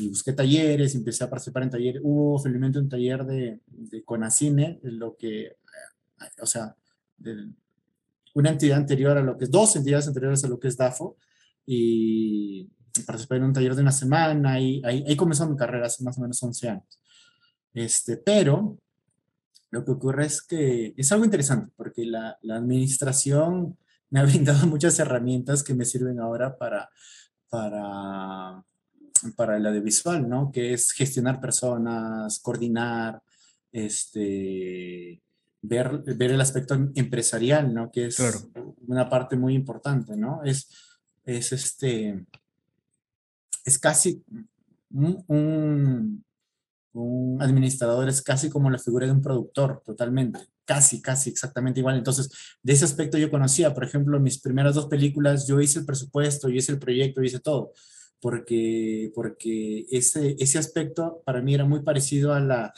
Y 0.00 0.08
busqué 0.08 0.32
talleres, 0.32 0.94
empecé 0.94 1.24
a 1.24 1.30
participar 1.30 1.64
en 1.64 1.70
talleres. 1.70 2.02
Hubo 2.04 2.38
felizmente 2.38 2.78
un 2.78 2.88
taller 2.88 3.24
de, 3.24 3.60
de 3.66 4.04
Conacine, 4.04 4.80
lo 4.82 5.16
que, 5.16 5.56
o 6.40 6.46
sea, 6.46 6.74
de 7.18 7.50
una 8.34 8.50
entidad 8.50 8.78
anterior 8.78 9.16
a 9.16 9.22
lo 9.22 9.36
que 9.36 9.44
es, 9.44 9.50
dos 9.50 9.76
entidades 9.76 10.08
anteriores 10.08 10.44
a 10.44 10.48
lo 10.48 10.58
que 10.58 10.68
es 10.68 10.76
DAFO, 10.76 11.16
y 11.66 12.68
participé 13.06 13.36
en 13.36 13.44
un 13.44 13.52
taller 13.52 13.74
de 13.74 13.82
una 13.82 13.92
semana, 13.92 14.60
y 14.60 14.82
ahí, 14.84 15.04
ahí 15.06 15.16
comenzó 15.16 15.48
mi 15.48 15.56
carrera 15.56 15.86
hace 15.86 16.02
más 16.04 16.18
o 16.18 16.22
menos 16.22 16.42
11 16.42 16.68
años. 16.68 16.98
Este, 17.74 18.16
pero 18.16 18.78
lo 19.70 19.84
que 19.84 19.92
ocurre 19.92 20.26
es 20.26 20.42
que 20.42 20.94
es 20.96 21.12
algo 21.12 21.24
interesante 21.24 21.72
porque 21.76 22.04
la, 22.04 22.36
la, 22.42 22.56
administración 22.56 23.78
me 24.10 24.20
ha 24.20 24.24
brindado 24.26 24.66
muchas 24.66 24.98
herramientas 24.98 25.62
que 25.62 25.74
me 25.74 25.84
sirven 25.84 26.18
ahora 26.18 26.56
para, 26.58 26.90
para, 27.48 28.64
para 29.36 29.56
el 29.56 29.66
audiovisual, 29.66 30.28
¿no? 30.28 30.50
Que 30.50 30.72
es 30.72 30.92
gestionar 30.92 31.40
personas, 31.40 32.38
coordinar, 32.40 33.22
este, 33.72 35.20
ver, 35.62 36.02
ver 36.16 36.30
el 36.32 36.40
aspecto 36.40 36.74
empresarial, 36.94 37.72
¿no? 37.72 37.90
Que 37.90 38.06
es 38.06 38.16
claro. 38.16 38.38
una 38.86 39.08
parte 39.08 39.36
muy 39.36 39.54
importante, 39.54 40.16
¿no? 40.16 40.42
Es, 40.44 40.68
es 41.24 41.52
este, 41.52 42.24
es 43.64 43.78
casi 43.78 44.22
un, 44.90 45.24
un 45.28 46.24
un 46.92 47.40
administrador 47.40 48.08
es 48.08 48.22
casi 48.22 48.50
como 48.50 48.70
la 48.70 48.78
figura 48.78 49.06
de 49.06 49.12
un 49.12 49.22
productor, 49.22 49.82
totalmente, 49.84 50.40
casi, 50.64 51.00
casi 51.00 51.30
exactamente 51.30 51.80
igual. 51.80 51.96
Entonces, 51.96 52.30
de 52.62 52.72
ese 52.72 52.84
aspecto 52.84 53.16
yo 53.18 53.30
conocía, 53.30 53.72
por 53.72 53.84
ejemplo, 53.84 54.18
mis 54.18 54.40
primeras 54.40 54.74
dos 54.74 54.86
películas, 54.86 55.46
yo 55.46 55.60
hice 55.60 55.80
el 55.80 55.86
presupuesto, 55.86 56.48
yo 56.48 56.56
hice 56.56 56.72
el 56.72 56.78
proyecto, 56.78 57.20
yo 57.20 57.26
hice 57.26 57.40
todo, 57.40 57.72
porque, 58.20 59.10
porque 59.14 59.86
ese, 59.90 60.36
ese 60.38 60.58
aspecto 60.58 61.22
para 61.24 61.40
mí 61.40 61.54
era 61.54 61.64
muy 61.64 61.82
parecido 61.82 62.32
a, 62.32 62.40
la, 62.40 62.72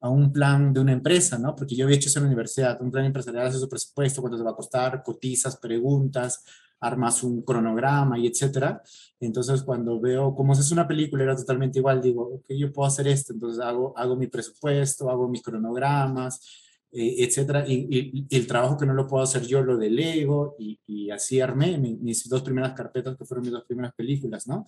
a 0.00 0.08
un 0.08 0.32
plan 0.32 0.72
de 0.72 0.80
una 0.80 0.92
empresa, 0.92 1.38
¿no? 1.38 1.54
Porque 1.54 1.76
yo 1.76 1.84
había 1.84 1.96
hecho 1.96 2.08
eso 2.08 2.18
en 2.18 2.24
la 2.24 2.28
universidad, 2.28 2.80
un 2.82 2.90
plan 2.90 3.04
empresarial, 3.04 3.46
hace 3.46 3.58
su 3.58 3.68
presupuesto, 3.68 4.20
cuánto 4.20 4.38
te 4.38 4.44
va 4.44 4.50
a 4.50 4.56
costar, 4.56 5.02
cotizas, 5.02 5.56
preguntas, 5.56 6.44
armas 6.80 7.22
un 7.22 7.42
cronograma 7.42 8.18
y 8.18 8.26
etcétera. 8.26 8.82
Entonces, 9.20 9.62
cuando 9.62 10.00
veo 10.00 10.34
cómo 10.34 10.54
se 10.54 10.60
hace 10.60 10.74
una 10.74 10.86
película, 10.86 11.24
era 11.24 11.36
totalmente 11.36 11.78
igual. 11.78 12.00
Digo, 12.00 12.34
ok, 12.36 12.46
yo 12.50 12.72
puedo 12.72 12.86
hacer 12.86 13.08
esto. 13.08 13.32
Entonces, 13.32 13.60
hago, 13.64 13.96
hago 13.96 14.16
mi 14.16 14.26
presupuesto, 14.26 15.10
hago 15.10 15.28
mis 15.28 15.42
cronogramas, 15.42 16.67
eh, 16.90 17.16
etcétera. 17.18 17.64
Y, 17.66 17.86
y, 17.90 18.26
y, 18.30 18.36
el 18.36 18.46
trabajo 18.46 18.76
que 18.78 18.86
no 18.86 18.94
lo 18.94 19.06
puedo 19.06 19.22
hacer 19.22 19.46
yo, 19.46 19.62
lo 19.62 19.76
delego. 19.76 20.56
Y, 20.58 20.80
y 20.86 21.10
así 21.10 21.40
armé 21.40 21.78
mi, 21.78 21.96
mis 21.96 22.28
dos 22.28 22.42
primeras 22.42 22.72
carpetas, 22.72 23.16
que 23.16 23.24
fueron 23.24 23.42
mis 23.42 23.52
dos 23.52 23.64
primeras 23.64 23.94
películas, 23.94 24.46
¿no? 24.46 24.64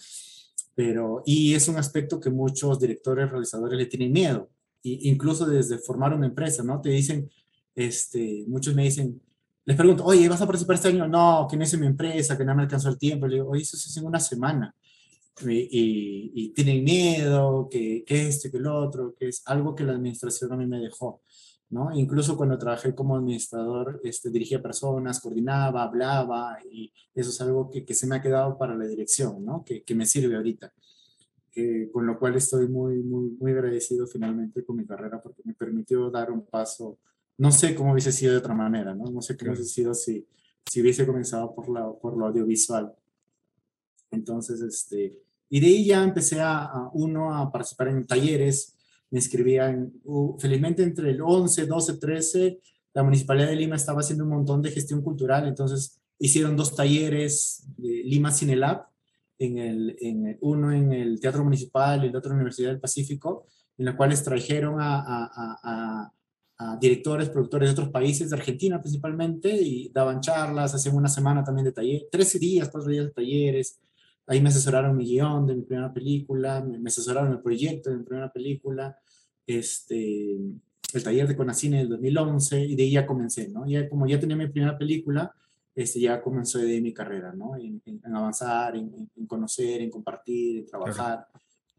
Pero, 0.74 1.22
y 1.26 1.54
es 1.54 1.68
un 1.68 1.76
aspecto 1.76 2.20
que 2.20 2.30
muchos 2.30 2.78
directores, 2.78 3.30
realizadores 3.30 3.78
le 3.78 3.86
tienen 3.86 4.12
miedo. 4.12 4.50
Y, 4.82 5.10
incluso 5.10 5.46
desde 5.46 5.78
formar 5.78 6.14
una 6.14 6.26
empresa, 6.26 6.62
¿no? 6.62 6.80
Te 6.80 6.90
dicen, 6.90 7.30
este, 7.74 8.44
muchos 8.48 8.74
me 8.74 8.84
dicen, 8.84 9.20
les 9.64 9.76
pregunto, 9.76 10.04
oye, 10.04 10.28
¿vas 10.28 10.40
a 10.40 10.46
participar 10.46 10.76
este 10.76 10.88
año? 10.88 11.06
No, 11.06 11.46
que 11.50 11.56
no 11.56 11.64
hice 11.64 11.76
mi 11.76 11.86
empresa, 11.86 12.36
que 12.36 12.44
no 12.44 12.54
me 12.54 12.62
alcanzó 12.62 12.88
el 12.88 12.98
tiempo. 12.98 13.26
Le 13.26 13.36
digo, 13.36 13.50
oye, 13.50 13.62
eso 13.62 13.76
se 13.76 13.88
hace 13.88 14.00
en 14.00 14.06
una 14.06 14.20
semana. 14.20 14.74
Y, 15.46 16.32
y, 16.34 16.48
tienen 16.50 16.84
miedo, 16.84 17.68
que, 17.70 18.04
que 18.06 18.28
esto, 18.28 18.50
que 18.50 18.58
el 18.58 18.66
otro, 18.66 19.14
que 19.18 19.28
es 19.28 19.42
algo 19.46 19.74
que 19.74 19.84
la 19.84 19.92
administración 19.92 20.52
a 20.52 20.56
mí 20.56 20.66
me 20.66 20.78
dejó. 20.78 21.22
¿No? 21.70 21.90
Incluso 21.94 22.36
cuando 22.36 22.58
trabajé 22.58 22.94
como 22.94 23.16
administrador, 23.16 24.00
este, 24.04 24.30
dirigía 24.30 24.60
personas, 24.60 25.20
coordinaba, 25.20 25.82
hablaba, 25.82 26.58
y 26.70 26.92
eso 27.14 27.30
es 27.30 27.40
algo 27.40 27.70
que, 27.70 27.84
que 27.84 27.94
se 27.94 28.06
me 28.06 28.16
ha 28.16 28.22
quedado 28.22 28.58
para 28.58 28.74
la 28.74 28.86
dirección, 28.86 29.44
¿no? 29.44 29.64
Que, 29.64 29.82
que 29.82 29.94
me 29.94 30.06
sirve 30.06 30.36
ahorita. 30.36 30.72
Que, 31.50 31.90
con 31.92 32.06
lo 32.06 32.18
cual 32.18 32.36
estoy 32.36 32.68
muy, 32.68 33.02
muy, 33.02 33.30
muy 33.30 33.52
agradecido 33.52 34.06
finalmente 34.06 34.64
con 34.64 34.76
mi 34.76 34.86
carrera 34.86 35.20
porque 35.20 35.42
me 35.44 35.54
permitió 35.54 36.10
dar 36.10 36.30
un 36.30 36.46
paso 36.46 36.98
no 37.40 37.50
sé 37.50 37.74
cómo 37.74 37.92
hubiese 37.92 38.12
sido 38.12 38.32
de 38.32 38.38
otra 38.38 38.52
manera, 38.52 38.94
¿no? 38.94 39.06
No 39.06 39.22
sé 39.22 39.34
cómo 39.34 39.52
hubiese 39.52 39.70
sido 39.70 39.94
si, 39.94 40.26
si 40.66 40.82
hubiese 40.82 41.06
comenzado 41.06 41.54
por, 41.54 41.70
la, 41.70 41.90
por 41.90 42.14
lo 42.14 42.26
audiovisual. 42.26 42.94
Entonces, 44.10 44.60
este, 44.60 45.18
y 45.48 45.58
de 45.58 45.66
ahí 45.66 45.86
ya 45.86 46.04
empecé 46.04 46.38
a, 46.38 46.90
uno 46.92 47.34
a 47.34 47.50
participar 47.50 47.88
en 47.88 48.06
talleres, 48.06 48.76
me 49.10 49.18
inscribía 49.18 49.68
en, 49.68 49.92
felizmente 50.38 50.82
entre 50.82 51.10
el 51.10 51.20
11, 51.20 51.66
12, 51.66 51.98
13, 51.98 52.60
la 52.94 53.02
Municipalidad 53.02 53.48
de 53.48 53.56
Lima 53.56 53.76
estaba 53.76 54.00
haciendo 54.00 54.24
un 54.24 54.30
montón 54.30 54.62
de 54.62 54.70
gestión 54.70 55.02
cultural, 55.02 55.46
entonces 55.46 56.00
hicieron 56.18 56.56
dos 56.56 56.74
talleres 56.74 57.64
de 57.76 58.02
Lima 58.04 58.30
Cinelab, 58.30 58.86
en 59.38 59.56
el, 59.56 59.96
en 60.00 60.38
uno 60.42 60.70
en 60.70 60.92
el 60.92 61.18
Teatro 61.18 61.42
Municipal 61.42 62.04
y 62.04 62.08
el 62.08 62.16
otro 62.16 62.30
en 62.30 62.36
la 62.36 62.42
Universidad 62.42 62.70
del 62.70 62.80
Pacífico, 62.80 63.46
en 63.78 63.86
la 63.86 63.96
cuales 63.96 64.22
trajeron 64.22 64.76
a, 64.78 66.12
a 66.60 66.76
directores, 66.78 67.30
productores 67.30 67.68
de 67.68 67.72
otros 67.72 67.88
países, 67.88 68.30
de 68.30 68.36
Argentina 68.36 68.80
principalmente, 68.80 69.50
y 69.50 69.88
daban 69.88 70.20
charlas, 70.20 70.74
hacían 70.74 70.94
una 70.94 71.08
semana 71.08 71.42
también 71.42 71.64
de 71.64 71.72
taller, 71.72 72.02
13 72.10 72.38
días, 72.38 72.68
cuatro 72.70 72.90
días 72.90 73.06
de 73.06 73.12
talleres. 73.12 73.80
Ahí 74.26 74.40
me 74.40 74.48
asesoraron 74.48 74.96
mi 74.96 75.04
guion 75.04 75.46
de 75.46 75.54
mi 75.54 75.62
primera 75.62 75.92
película, 75.92 76.60
me, 76.62 76.88
asesoraron 76.88 77.32
el 77.32 77.40
proyecto 77.40 77.90
de 77.90 77.96
mi 77.96 78.04
primera 78.04 78.32
película, 78.32 78.96
este, 79.46 80.34
el 80.92 81.02
taller 81.02 81.26
de 81.26 81.36
Conacine 81.36 81.78
del 81.78 81.88
2011, 81.88 82.64
y 82.64 82.76
de 82.76 82.82
ahí 82.82 82.90
ya 82.92 83.06
comencé, 83.06 83.48
¿no? 83.48 83.66
Ya, 83.66 83.88
como 83.88 84.06
ya 84.06 84.20
tenía 84.20 84.36
mi 84.36 84.46
primera 84.48 84.78
película, 84.78 85.34
este, 85.74 86.00
ya 86.00 86.20
comenzó 86.22 86.58
de 86.58 86.80
mi 86.80 86.92
carrera, 86.92 87.32
¿no? 87.32 87.56
En, 87.56 87.80
avanzar, 88.14 88.76
en, 88.76 89.08
conocer, 89.26 89.82
en 89.82 89.90
compartir, 89.90 90.58
en 90.58 90.66
trabajar, 90.66 91.26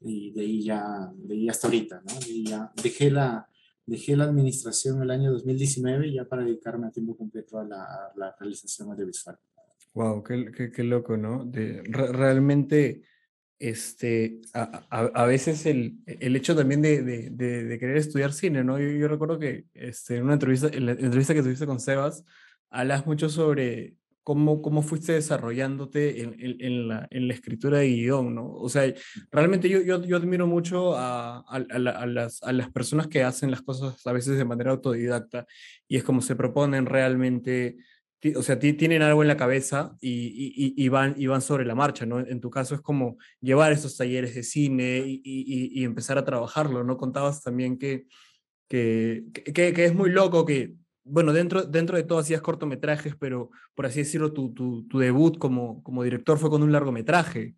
y 0.02 0.32
de 0.32 0.42
ahí 0.42 0.64
ya, 0.64 1.12
de 1.16 1.34
ahí 1.36 1.50
hasta 1.50 1.68
ahorita, 1.68 2.02
¿no? 2.02 2.14
Y 2.28 2.50
ya 2.50 2.72
dejé 2.82 3.12
la, 3.12 3.48
Dejé 3.86 4.16
la 4.16 4.26
administración 4.26 5.02
el 5.02 5.10
año 5.10 5.32
2019 5.32 6.14
ya 6.14 6.26
para 6.26 6.44
dedicarme 6.44 6.88
a 6.88 6.92
tiempo 6.92 7.18
completo 7.18 7.60
a 7.60 7.66
la, 7.66 8.12
la 8.16 8.36
realización 8.40 8.92
audiovisual. 8.92 9.38
Wow, 9.94 10.24
qué, 10.24 10.52
qué, 10.56 10.72
qué 10.72 10.84
loco, 10.84 11.18
¿no? 11.18 11.44
De, 11.44 11.84
realmente, 11.84 13.02
este, 13.60 14.40
a, 14.54 14.86
a, 14.90 15.26
veces 15.26 15.66
el, 15.66 15.98
el, 16.06 16.36
hecho 16.36 16.56
también 16.56 16.82
de, 16.82 17.04
de, 17.04 17.30
de, 17.30 17.80
querer 17.80 17.98
estudiar 17.98 18.34
cine, 18.34 18.64
¿no? 18.64 18.80
Yo, 18.80 18.90
yo 18.90 19.08
recuerdo 19.08 19.38
que 19.38 19.66
este, 19.74 20.16
en 20.18 20.24
una 20.24 20.34
entrevista, 20.34 20.70
en 20.72 20.86
la 20.86 20.92
entrevista 20.94 21.34
que 21.34 21.44
tuviste 21.44 21.66
con 21.66 21.80
Sebas, 21.80 22.24
hablas 22.70 23.06
mucho 23.06 23.30
sobre 23.30 23.96
cómo, 24.24 24.62
cómo 24.62 24.82
fuiste 24.82 25.14
desarrollándote 25.14 26.22
en, 26.22 26.36
en, 26.40 26.88
la, 26.88 27.08
en, 27.12 27.28
la, 27.28 27.34
escritura 27.34 27.80
de 27.80 27.90
guion, 27.90 28.36
¿no? 28.36 28.52
O 28.54 28.70
sea, 28.70 28.92
realmente 29.32 29.68
yo, 29.70 29.82
yo, 29.82 30.04
yo 30.04 30.18
admiro 30.18 30.48
mucho 30.48 30.96
a, 30.96 31.40
a, 31.40 31.44
a, 31.48 32.06
las, 32.06 32.42
a 32.44 32.54
las 32.54 32.72
personas 32.72 33.08
que 33.08 33.24
hacen 33.24 33.52
las 33.52 33.62
cosas 33.62 34.06
a 34.06 34.14
veces 34.14 34.38
de 34.38 34.46
manera 34.46 34.72
autodidacta 34.72 35.46
y 35.88 35.98
es 35.98 36.04
como 36.04 36.22
se 36.22 36.36
proponen 36.36 36.86
realmente, 36.86 37.78
o 38.36 38.44
sea, 38.44 38.60
tienen 38.60 39.02
algo 39.02 39.22
en 39.22 39.28
la 39.28 39.38
cabeza 39.38 39.98
y, 40.00 40.10
y, 40.10 40.74
y, 40.84 40.90
van, 40.90 41.16
y 41.18 41.28
van 41.28 41.42
sobre 41.42 41.66
la 41.66 41.76
marcha, 41.76 42.06
¿no? 42.06 42.20
En 42.20 42.40
tu 42.40 42.50
caso 42.50 42.76
es 42.76 42.82
como 42.82 43.18
llevar 43.40 43.72
esos 43.72 43.98
talleres 43.98 44.36
de 44.36 44.44
cine 44.44 45.04
y, 45.06 45.22
y 45.24 45.84
empezar 45.84 46.18
a 46.18 46.26
trabajarlo, 46.26 46.84
¿no? 46.84 46.98
Contabas 46.98 47.42
también 47.42 47.78
que, 47.78 48.06
que, 48.68 49.26
que, 49.34 49.74
que 49.74 49.86
es 49.86 49.94
muy 49.94 50.12
loco 50.12 50.46
que 50.46 50.76
bueno, 51.04 51.34
dentro, 51.34 51.64
dentro 51.64 51.98
de 51.98 52.04
todo 52.04 52.20
hacías 52.20 52.42
cortometrajes, 52.42 53.16
pero 53.16 53.50
por 53.76 53.86
así 53.86 54.00
decirlo, 54.00 54.34
tu, 54.34 54.54
tu, 54.54 54.88
tu 54.88 55.00
debut 55.00 55.38
como, 55.38 55.82
como 55.84 56.04
director 56.04 56.38
fue 56.38 56.50
con 56.50 56.64
un 56.64 56.72
largometraje, 56.72 57.56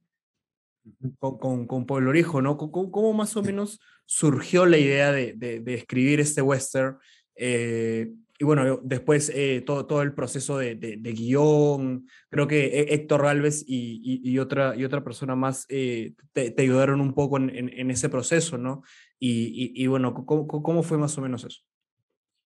con, 1.19 1.38
con, 1.38 1.67
con 1.67 1.86
Pueblo 1.86 2.10
Orijo, 2.10 2.41
¿no? 2.41 2.58
¿Cómo, 2.58 2.91
¿Cómo, 2.91 3.13
más 3.13 3.36
o 3.36 3.43
menos 3.43 3.80
surgió 4.06 4.65
la 4.65 4.78
idea 4.78 5.12
de, 5.12 5.34
de, 5.34 5.60
de 5.60 5.73
escribir 5.73 6.19
este 6.19 6.41
western? 6.41 6.97
Eh, 7.36 8.13
y 8.44 8.46
bueno, 8.46 8.82
después 8.84 9.32
eh, 9.34 9.64
todo, 9.66 9.86
todo 9.86 10.02
el 10.02 10.14
proceso 10.14 10.58
de, 10.58 10.76
de, 10.76 10.98
de, 10.98 11.14
guion, 11.14 12.10
creo 12.30 12.46
que 12.46 12.88
Héctor 12.90 13.22
Ralves 13.22 13.64
y, 13.66 14.02
y, 14.04 14.32
y, 14.32 14.38
otra, 14.38 14.76
y 14.76 14.84
otra 14.84 15.02
persona 15.02 15.34
más 15.34 15.66
eh, 15.70 16.14
te, 16.34 16.52
te, 16.52 16.64
ayudaron 16.64 17.00
un 17.00 17.14
poco 17.14 17.38
en, 17.38 17.50
en, 17.56 17.70
en 17.70 17.90
ese 17.90 18.10
proceso, 18.10 18.58
¿no? 18.58 18.84
Y, 19.18 19.72
y 19.82 19.88
bueno, 19.88 20.14
¿cómo, 20.26 20.46
¿cómo, 20.46 20.84
fue 20.84 20.98
más 20.98 21.18
o 21.18 21.22
menos 21.22 21.46
eso? 21.46 21.62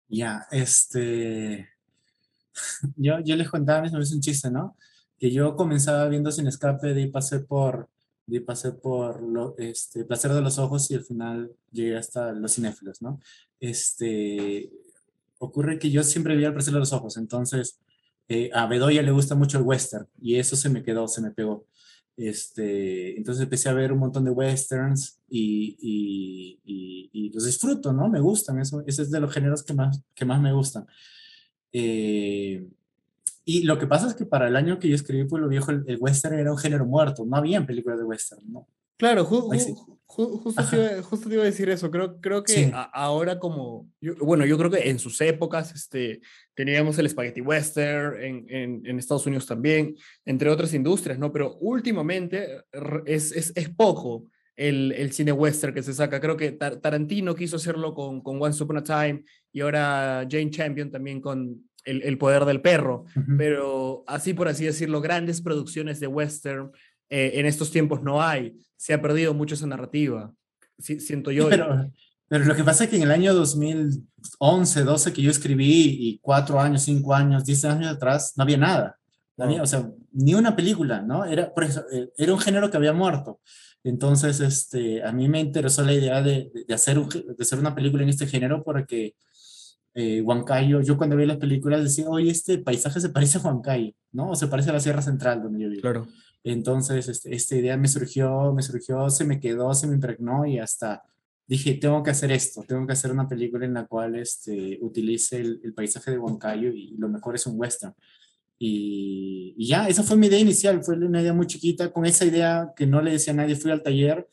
Ya, 0.08 0.48
este, 0.50 1.68
yo, 2.96 3.20
yo 3.20 3.36
les 3.36 3.50
contaba, 3.50 3.86
no 3.90 4.00
es 4.00 4.14
un 4.14 4.22
chiste, 4.22 4.50
¿no? 4.50 4.78
Que 5.20 5.30
yo 5.30 5.58
comenzaba 5.58 6.08
viendo 6.08 6.32
Sin 6.32 6.48
Escape, 6.48 6.94
de 6.94 7.02
ahí 7.02 7.12
pasé 7.12 7.42
por, 7.42 7.90
de 8.28 8.40
pasé 8.40 8.72
por 8.72 9.22
lo, 9.22 9.58
este, 9.58 10.06
Placer 10.06 10.32
de 10.32 10.42
los 10.42 10.58
Ojos 10.58 10.90
y 10.90 10.96
al 10.96 11.04
final 11.04 11.52
llegué 11.70 11.98
hasta 11.98 12.32
Los 12.32 12.56
Cinéfilos, 12.56 13.02
¿no? 13.02 13.20
Este, 13.60 14.72
ocurre 15.42 15.80
que 15.80 15.90
yo 15.90 16.04
siempre 16.04 16.36
vi 16.36 16.46
el 16.46 16.54
Placer 16.54 16.74
de 16.74 16.80
los 16.80 16.94
Ojos, 16.94 17.18
entonces 17.18 17.80
eh, 18.30 18.52
a 18.54 18.68
Bedoya 18.68 19.02
le 19.02 19.12
gusta 19.12 19.36
mucho 19.36 19.58
el 19.58 19.64
western 19.64 20.08
y 20.22 20.36
eso 20.36 20.56
se 20.56 20.70
me 20.70 20.84
quedó, 20.84 21.08
se 21.08 21.22
me 21.22 21.32
pegó. 21.32 21.66
Este, 22.16 23.18
entonces 23.18 23.44
empecé 23.44 23.68
a 23.68 23.74
ver 23.74 23.92
un 23.92 24.00
montón 24.00 24.24
de 24.24 24.32
westerns 24.32 25.20
y, 25.28 25.78
y, 25.82 27.10
y, 27.12 27.30
los 27.32 27.46
disfruto, 27.46 27.92
¿no? 27.92 28.10
Me 28.10 28.20
gustan, 28.20 28.60
eso, 28.60 28.84
ese 28.86 29.02
es 29.02 29.12
de 29.12 29.20
los 29.20 29.34
géneros 29.34 29.64
que 29.64 29.74
más, 29.74 30.02
que 30.14 30.26
más 30.26 30.40
me 30.40 30.54
gustan. 30.54 30.86
Eh, 31.72 32.68
y 33.44 33.64
lo 33.64 33.80
que 33.80 33.88
pasa 33.88 34.08
es 34.08 34.14
que 34.14 34.26
para 34.26 34.48
el 34.48 34.56
año 34.56 34.78
que 34.78 34.90
yo 34.90 34.96
escribí 34.96 35.24
Pueblo 35.24 35.48
Viejo, 35.48 35.72
el, 35.72 35.98
western 36.00 36.38
era 36.38 36.52
un 36.52 36.58
género 36.58 36.86
muerto, 36.86 37.26
no 37.26 37.38
había 37.38 37.66
películas 37.66 37.98
de 37.98 38.06
western, 38.06 38.44
¿no? 38.52 38.68
Claro, 38.98 39.26
justo, 40.12 41.28
te 41.28 41.34
iba, 41.34 41.44
a 41.44 41.46
decir 41.46 41.70
eso. 41.70 41.90
Creo, 41.90 42.20
creo 42.20 42.44
que 42.44 42.72
ahora 42.94 43.40
como, 43.40 43.90
bueno, 44.20 44.46
yo 44.46 44.58
creo 44.58 44.70
que 44.70 44.90
en 44.90 45.00
sus 45.00 45.20
épocas 45.22 45.74
este, 45.74 46.22
teníamos 46.54 46.98
el 47.00 47.10
spaghetti 47.10 47.42
western, 47.42 48.22
en, 48.22 48.46
en, 48.50 48.82
en, 48.86 49.00
Estados 49.00 49.26
Unidos 49.26 49.46
también, 49.46 49.96
entre 50.26 50.50
otras 50.50 50.74
industrias, 50.74 51.18
¿no? 51.18 51.32
Pero 51.32 51.58
últimamente 51.60 52.64
es, 53.06 53.32
es, 53.32 53.54
es 53.56 53.70
poco 53.70 54.26
el, 54.56 54.92
el, 54.92 55.12
cine 55.14 55.32
western 55.32 55.74
que 55.74 55.84
se 55.84 55.94
saca. 55.94 56.20
Creo 56.20 56.36
que 56.36 56.52
Tarantino 56.52 57.34
quiso 57.34 57.56
hacerlo 57.56 57.94
con, 57.94 58.22
con 58.22 58.42
Once 58.42 58.62
Upon 58.62 58.78
a 58.78 58.84
Time 58.84 59.24
y 59.54 59.62
ahora 59.62 60.28
Jane 60.30 60.52
Champion 60.52 60.92
también 60.92 61.22
con 61.22 61.70
El, 61.84 62.04
el 62.04 62.18
Poder 62.18 62.46
del 62.46 62.62
Perro. 62.62 63.06
Pero 63.38 64.04
así 64.08 64.34
por 64.34 64.48
así 64.48 64.66
decirlo, 64.66 65.02
grandes 65.02 65.42
producciones 65.42 66.00
de 66.00 66.08
western 66.08 66.72
eh, 67.12 67.34
en 67.36 67.46
estos 67.46 67.70
tiempos 67.70 68.02
no 68.02 68.22
hay. 68.22 68.58
Se 68.78 68.94
ha 68.94 69.02
perdido 69.02 69.34
mucho 69.34 69.56
esa 69.56 69.68
narrativa, 69.68 70.34
siento 70.80 71.30
yo. 71.30 71.50
Pero, 71.50 71.92
pero 72.30 72.46
lo 72.46 72.56
que 72.56 72.64
pasa 72.64 72.86
es 72.86 72.90
que 72.90 72.96
en 72.96 73.04
el 73.04 73.12
año 73.12 73.34
2011, 73.34 74.84
12 74.84 75.14
que 75.14 75.22
yo 75.22 75.30
escribí, 75.30 75.98
y 76.00 76.20
cuatro 76.20 76.60
años, 76.60 76.84
cinco 76.84 77.14
años, 77.14 77.44
diez 77.44 77.66
años 77.66 77.92
atrás, 77.92 78.34
no 78.38 78.44
había 78.44 78.58
nada. 78.58 78.98
o 79.38 79.66
sea, 79.68 79.92
ni 80.14 80.34
una 80.34 80.56
película, 80.56 81.02
¿no? 81.02 81.26
Era, 81.26 81.54
por 81.54 81.66
eso, 81.66 81.84
eh, 81.92 82.10
era 82.18 82.34
un 82.34 82.40
género 82.40 82.72
que 82.72 82.78
había 82.78 82.94
muerto. 82.94 83.42
Entonces, 83.84 84.40
este, 84.40 85.04
a 85.04 85.12
mí 85.12 85.28
me 85.28 85.42
interesó 85.42 85.84
la 85.84 85.94
idea 85.94 86.22
de, 86.22 86.50
de 86.66 86.74
hacer, 86.74 86.98
de 86.98 87.36
hacer 87.38 87.60
una 87.60 87.76
película 87.76 88.04
en 88.04 88.10
este 88.10 88.26
género 88.26 88.64
porque 88.64 89.16
eh, 89.94 90.22
Huancayo, 90.22 90.82
yo 90.82 90.98
cuando 90.98 91.18
vi 91.18 91.26
las 91.26 91.38
películas 91.38 91.84
decía, 91.84 92.08
oye, 92.08 92.32
este 92.32 92.58
paisaje 92.60 93.02
se 93.02 93.10
parece 93.10 93.38
a 93.38 93.42
Huancayo, 93.42 93.92
¿no? 94.14 94.32
O 94.32 94.36
se 94.36 94.48
parece 94.48 94.70
a 94.70 94.74
la 94.74 94.80
Sierra 94.80 95.02
Central 95.02 95.44
donde 95.44 95.60
yo 95.60 95.70
vivo. 95.70 95.82
Claro. 95.82 96.08
Entonces, 96.44 97.08
este, 97.08 97.36
esta 97.36 97.56
idea 97.56 97.78
me 97.78 97.88
surgió, 97.88 98.54
me 98.54 98.64
surgió, 98.64 99.10
se 99.10 99.26
me 99.26 99.40
quedó, 99.40 99.74
se 99.74 99.88
me 99.88 99.94
impregnó 99.96 100.46
y 100.46 100.60
hasta 100.60 101.04
dije, 101.48 101.74
tengo 101.74 102.02
que 102.02 102.12
hacer 102.12 102.32
esto, 102.32 102.64
tengo 102.64 102.88
que 102.88 102.94
hacer 102.94 103.12
una 103.12 103.28
película 103.28 103.66
en 103.66 103.74
la 103.74 103.86
cual 103.86 104.16
este, 104.16 104.80
utilice 104.82 105.38
el, 105.38 105.74
paisaje 105.74 106.12
de 106.12 106.18
Huancayo 106.18 106.70
y 106.70 106.96
lo 106.98 107.10
mejor 107.10 107.36
es 107.36 107.46
un 107.46 107.60
western. 107.60 107.94
Y, 108.58 109.54
y, 109.58 109.68
ya, 109.68 109.88
esa 109.88 110.04
fue 110.04 110.18
mi 110.18 110.28
idea 110.28 110.40
inicial, 110.40 110.84
fue 110.84 110.96
una 110.96 111.22
idea 111.22 111.34
muy 111.34 111.48
chiquita, 111.48 111.92
con 111.92 112.06
esa 112.06 112.26
idea 112.26 112.72
que 112.76 112.88
no 112.88 113.02
le 113.02 113.12
decía 113.12 113.34
a 113.34 113.36
nadie, 113.36 113.56
fui 113.56 113.72
al 113.72 113.84
taller 113.84 114.28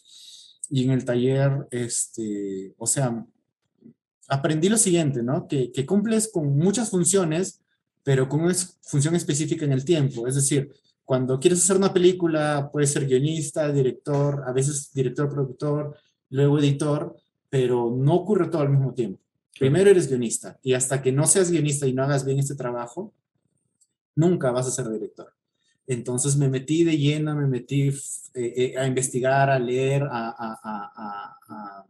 y 0.70 0.84
en 0.84 0.92
el 0.92 1.04
taller, 1.04 1.66
este, 1.70 2.74
o 2.78 2.86
sea, 2.86 3.26
aprendí 4.28 4.68
lo 4.68 4.76
siguiente, 4.76 5.22
¿no? 5.22 5.48
Que, 5.48 5.72
que 5.72 5.86
cumples 5.86 6.30
con 6.32 6.56
muchas 6.56 6.90
funciones, 6.90 7.62
pero 8.04 8.28
con 8.28 8.42
una 8.42 8.54
función 8.82 9.16
específica 9.16 9.64
en 9.64 9.72
el 9.72 9.84
tiempo, 9.84 10.26
es 10.26 10.36
decir, 10.36 10.70
cuando 11.08 11.40
quieres 11.40 11.62
hacer 11.62 11.78
una 11.78 11.90
película, 11.90 12.68
puedes 12.70 12.92
ser 12.92 13.06
guionista, 13.06 13.72
director, 13.72 14.44
a 14.46 14.52
veces 14.52 14.92
director, 14.92 15.30
productor, 15.30 15.96
luego 16.28 16.58
editor, 16.58 17.16
pero 17.48 17.90
no 17.96 18.14
ocurre 18.14 18.48
todo 18.48 18.60
al 18.60 18.68
mismo 18.68 18.92
tiempo. 18.92 19.18
Primero 19.58 19.88
eres 19.88 20.06
guionista 20.06 20.58
y 20.62 20.74
hasta 20.74 21.00
que 21.00 21.10
no 21.10 21.26
seas 21.26 21.50
guionista 21.50 21.86
y 21.86 21.94
no 21.94 22.02
hagas 22.02 22.26
bien 22.26 22.38
este 22.38 22.56
trabajo, 22.56 23.14
nunca 24.16 24.50
vas 24.50 24.66
a 24.66 24.70
ser 24.70 24.90
director. 24.90 25.32
Entonces 25.86 26.36
me 26.36 26.50
metí 26.50 26.84
de 26.84 26.98
lleno, 26.98 27.34
me 27.34 27.46
metí 27.46 27.88
eh, 27.88 27.94
eh, 28.34 28.74
a 28.76 28.86
investigar, 28.86 29.48
a 29.48 29.58
leer, 29.58 30.02
a, 30.02 30.28
a, 30.28 30.60
a, 30.62 31.86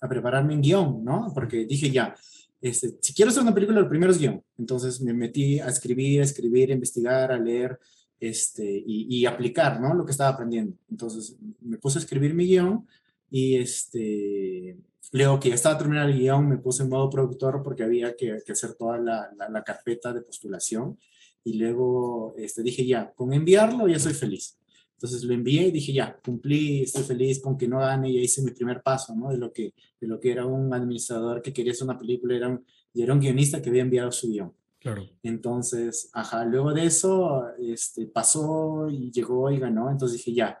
a, 0.00 0.08
prepararme 0.08 0.54
en 0.54 0.62
guion, 0.62 1.04
¿no? 1.04 1.30
Porque 1.34 1.66
dije 1.66 1.90
ya, 1.90 2.14
este, 2.62 2.96
si 3.02 3.12
quiero 3.12 3.30
hacer 3.30 3.42
una 3.42 3.52
película, 3.52 3.82
lo 3.82 3.88
primero 3.90 4.12
es 4.12 4.18
guion. 4.18 4.42
Entonces 4.56 4.98
me 5.02 5.12
metí 5.12 5.60
a 5.60 5.66
escribir, 5.66 6.22
a 6.22 6.24
escribir, 6.24 6.70
a 6.70 6.74
investigar, 6.74 7.32
a 7.32 7.38
leer 7.38 7.78
este, 8.22 8.84
y, 8.86 9.26
aplicar, 9.26 9.80
¿no? 9.80 9.94
Lo 9.94 10.04
que 10.04 10.12
estaba 10.12 10.30
aprendiendo. 10.30 10.76
Entonces 10.88 11.36
me 11.60 11.76
puse 11.76 11.98
a 11.98 12.02
escribir 12.02 12.34
mi 12.34 12.46
guion 12.46 12.86
y 13.28 13.56
este, 13.56 14.78
luego 15.10 15.40
que 15.40 15.48
ya 15.48 15.56
estaba 15.56 15.76
terminando 15.76 16.12
el 16.12 16.20
guion, 16.20 16.48
me 16.48 16.58
puse 16.58 16.84
en 16.84 16.88
modo 16.88 17.10
productor 17.10 17.64
porque 17.64 17.82
había 17.82 18.14
que, 18.14 18.38
hacer 18.48 18.74
toda 18.74 18.98
la, 18.98 19.64
carpeta 19.66 20.12
de 20.12 20.20
postulación. 20.20 20.96
Y 21.42 21.54
luego 21.54 22.32
este, 22.38 22.62
dije, 22.62 22.86
ya, 22.86 23.12
con 23.12 23.32
enviarlo 23.32 23.88
ya 23.88 23.98
soy 23.98 24.14
feliz. 24.14 24.56
Entonces 24.92 25.24
lo 25.24 25.34
envié 25.34 25.66
y 25.66 25.72
dije, 25.72 25.92
ya, 25.92 26.16
cumplí, 26.24 26.82
estoy 26.82 27.02
feliz 27.02 27.40
con 27.40 27.58
que 27.58 27.66
no 27.66 27.80
gane, 27.80 28.12
ya 28.12 28.20
hice 28.20 28.40
mi 28.40 28.52
primer 28.52 28.84
paso, 28.84 29.16
¿no? 29.16 29.30
De 29.30 29.36
lo 29.36 29.52
que, 29.52 29.74
de 30.00 30.06
lo 30.06 30.20
que 30.20 30.30
era 30.30 30.46
un 30.46 30.72
administrador 30.72 31.42
que 31.42 31.52
quería 31.52 31.72
hacer 31.72 31.88
una 31.88 31.98
película, 31.98 32.36
era 32.36 32.48
un, 32.48 32.64
era 32.94 33.12
un 33.12 33.18
guionista 33.18 33.60
que 33.60 33.70
había 33.70 33.82
enviado 33.82 34.12
su 34.12 34.28
guion. 34.28 34.52
Claro. 34.82 35.08
Entonces, 35.22 36.10
ajá, 36.12 36.44
luego 36.44 36.72
de 36.74 36.86
eso, 36.86 37.44
este, 37.58 38.06
pasó 38.06 38.88
y 38.90 39.12
llegó 39.12 39.50
y 39.50 39.58
ganó. 39.58 39.90
Entonces 39.90 40.18
dije, 40.18 40.34
ya, 40.34 40.58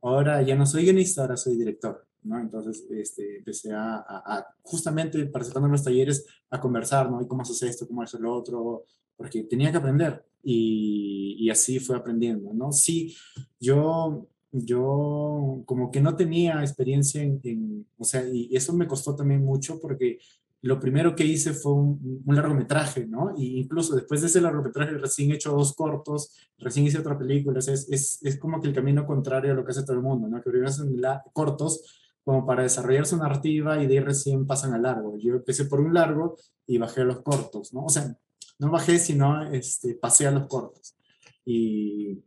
ahora 0.00 0.40
ya 0.42 0.54
no 0.54 0.64
soy 0.64 0.84
guionista, 0.84 1.22
ahora 1.22 1.36
soy 1.36 1.56
director. 1.56 2.06
¿no? 2.22 2.40
Entonces 2.40 2.86
este, 2.90 3.38
empecé 3.38 3.72
a, 3.72 3.96
a, 3.96 4.38
a, 4.38 4.46
justamente 4.62 5.26
participando 5.26 5.66
en 5.66 5.72
los 5.72 5.84
talleres 5.84 6.26
a 6.50 6.60
conversar, 6.60 7.10
¿no? 7.10 7.20
Y 7.20 7.26
cómo 7.26 7.42
haces 7.42 7.62
esto, 7.62 7.86
cómo 7.86 8.02
haces 8.02 8.20
lo 8.20 8.34
otro, 8.34 8.84
porque 9.16 9.42
tenía 9.42 9.70
que 9.70 9.76
aprender 9.76 10.24
y, 10.42 11.36
y 11.38 11.50
así 11.50 11.78
fue 11.80 11.96
aprendiendo, 11.96 12.52
¿no? 12.54 12.72
Sí, 12.72 13.14
yo, 13.60 14.26
yo 14.52 15.62
como 15.66 15.90
que 15.90 16.00
no 16.00 16.16
tenía 16.16 16.60
experiencia 16.60 17.22
en, 17.22 17.40
en, 17.44 17.86
o 17.98 18.04
sea, 18.04 18.26
y 18.26 18.54
eso 18.56 18.72
me 18.72 18.86
costó 18.86 19.14
también 19.14 19.44
mucho 19.44 19.78
porque 19.80 20.18
lo 20.64 20.80
primero 20.80 21.14
que 21.14 21.26
hice 21.26 21.52
fue 21.52 21.74
un, 21.74 22.22
un 22.24 22.34
largometraje, 22.34 23.06
¿no? 23.06 23.34
Y 23.36 23.60
incluso 23.60 23.94
después 23.94 24.22
de 24.22 24.28
ese 24.28 24.40
largometraje 24.40 24.92
recién 24.96 25.30
he 25.30 25.34
hecho 25.34 25.52
dos 25.52 25.74
cortos, 25.74 26.34
recién 26.56 26.86
hice 26.86 26.98
otra 26.98 27.18
película, 27.18 27.58
es, 27.58 27.68
es, 27.68 28.18
es 28.22 28.38
como 28.38 28.62
que 28.62 28.68
el 28.68 28.74
camino 28.74 29.04
contrario 29.04 29.52
a 29.52 29.54
lo 29.54 29.62
que 29.62 29.72
hace 29.72 29.82
todo 29.82 29.96
el 29.96 30.02
mundo, 30.02 30.26
¿no? 30.26 30.38
Que 30.38 30.48
primero 30.48 30.70
hacen 30.70 30.90
cortos 31.34 31.82
como 32.24 32.46
para 32.46 32.62
desarrollar 32.62 33.04
su 33.04 33.18
narrativa 33.18 33.82
y 33.82 33.86
de 33.86 33.98
ahí 33.98 34.04
recién 34.04 34.46
pasan 34.46 34.72
al 34.72 34.80
largo. 34.80 35.18
Yo 35.18 35.34
empecé 35.34 35.66
por 35.66 35.80
un 35.80 35.92
largo 35.92 36.38
y 36.66 36.78
bajé 36.78 37.02
a 37.02 37.04
los 37.04 37.20
cortos, 37.20 37.74
¿no? 37.74 37.84
O 37.84 37.90
sea, 37.90 38.16
no 38.58 38.70
bajé, 38.70 38.98
sino 38.98 39.44
este, 39.52 39.94
pasé 39.96 40.26
a 40.26 40.30
los 40.30 40.46
cortos. 40.46 40.96
Y 41.44 42.24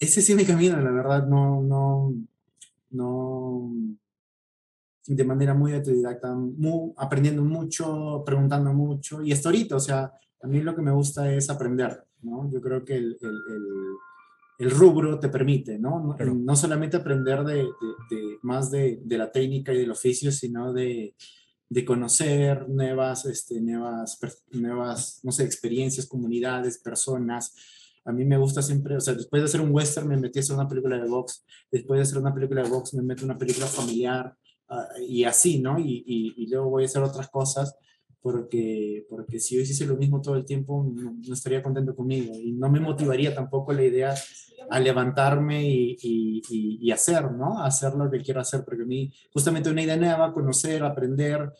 ese 0.00 0.20
sí 0.20 0.34
mi 0.34 0.44
camino, 0.44 0.80
la 0.80 0.90
verdad, 0.90 1.28
no, 1.28 1.62
no, 1.62 2.12
no, 2.90 3.72
de 5.06 5.24
manera 5.24 5.54
muy 5.54 5.72
autodidacta, 5.74 6.34
muy, 6.34 6.92
aprendiendo 6.96 7.42
mucho, 7.42 8.22
preguntando 8.24 8.72
mucho, 8.72 9.22
y 9.22 9.32
hasta 9.32 9.48
ahorita, 9.48 9.76
o 9.76 9.80
sea, 9.80 10.12
a 10.42 10.46
mí 10.46 10.60
lo 10.60 10.74
que 10.74 10.82
me 10.82 10.92
gusta 10.92 11.32
es 11.32 11.50
aprender, 11.50 12.04
¿no? 12.22 12.50
Yo 12.50 12.60
creo 12.60 12.84
que 12.84 12.96
el, 12.96 13.18
el, 13.20 13.30
el 13.30 13.62
el 14.62 14.70
rubro 14.70 15.18
te 15.18 15.28
permite, 15.28 15.76
¿no? 15.78 16.16
No, 16.18 16.34
no 16.34 16.56
solamente 16.56 16.96
aprender 16.96 17.42
de, 17.42 17.56
de, 17.56 17.66
de 18.10 18.38
más 18.42 18.70
de, 18.70 19.00
de, 19.02 19.18
la 19.18 19.32
técnica 19.32 19.72
y 19.72 19.78
del 19.78 19.90
oficio, 19.90 20.30
sino 20.30 20.72
de, 20.72 21.16
conocer 21.84 22.68
nuevas, 22.68 23.24
este, 23.24 23.60
nuevas, 23.60 24.20
nuevas, 24.52 25.20
no 25.24 25.32
sé, 25.32 25.44
experiencias, 25.44 26.06
comunidades, 26.06 26.78
personas. 26.78 27.54
A 28.04 28.12
mí 28.12 28.24
me 28.24 28.36
gusta 28.36 28.62
siempre, 28.62 28.96
o 28.96 29.00
sea, 29.00 29.14
después 29.14 29.42
de 29.42 29.46
hacer 29.46 29.60
un 29.60 29.72
western 29.72 30.06
me 30.06 30.16
metí 30.16 30.38
a 30.38 30.42
hacer 30.42 30.54
una 30.54 30.68
película 30.68 30.96
de 30.96 31.08
box, 31.08 31.44
después 31.70 31.98
de 31.98 32.02
hacer 32.02 32.18
una 32.18 32.32
película 32.32 32.62
de 32.62 32.68
box 32.68 32.94
me 32.94 33.02
meto 33.02 33.22
a 33.22 33.24
una 33.24 33.38
película 33.38 33.66
familiar 33.66 34.36
uh, 34.70 35.00
y 35.00 35.24
así, 35.24 35.60
¿no? 35.60 35.78
Y, 35.78 36.04
y, 36.06 36.34
y 36.42 36.46
luego 36.48 36.70
voy 36.70 36.84
a 36.84 36.86
hacer 36.86 37.02
otras 37.02 37.28
cosas 37.28 37.76
porque, 38.22 39.04
porque 39.10 39.40
si 39.40 39.56
yo 39.56 39.60
hiciese 39.60 39.84
lo 39.84 39.96
mismo 39.96 40.22
todo 40.22 40.36
el 40.36 40.44
tiempo, 40.44 40.88
no, 40.94 41.16
no, 41.26 41.34
estaría 41.34 41.62
contento 41.62 41.94
conmigo 41.94 42.32
y 42.38 42.52
no 42.52 42.70
me 42.70 42.78
motivaría 42.78 43.34
tampoco 43.34 43.72
la 43.72 43.84
idea 43.84 44.14
a 44.70 44.78
levantarme 44.78 45.68
y, 45.68 45.98
y, 46.80 46.90
hacer, 46.92 47.32
¿no? 47.32 47.60
Hacer 47.62 47.94
lo 47.94 48.08
que 48.08 48.22
quiero 48.22 48.40
hacer, 48.40 48.64
porque 48.64 48.84
a 48.84 48.86
mí 48.86 49.12
justamente 49.32 49.70
una 49.70 49.82
idea 49.82 49.96
nueva, 49.96 50.32
conocer, 50.32 50.84
aprender, 50.84 51.52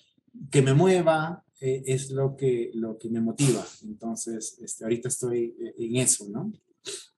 que 0.51 0.63
me 0.63 0.73
mueva, 0.73 1.45
eh, 1.61 1.83
es 1.85 2.11
lo 2.11 2.37
que, 2.37 2.71
lo 2.75 2.97
que 2.97 3.11
me 3.11 3.21
motiva. 3.21 3.67
Entonces, 3.83 4.57
este, 4.63 4.85
ahorita 4.85 5.09
estoy 5.09 5.55
en 5.79 5.97
eso, 5.97 6.29
¿no? 6.29 6.53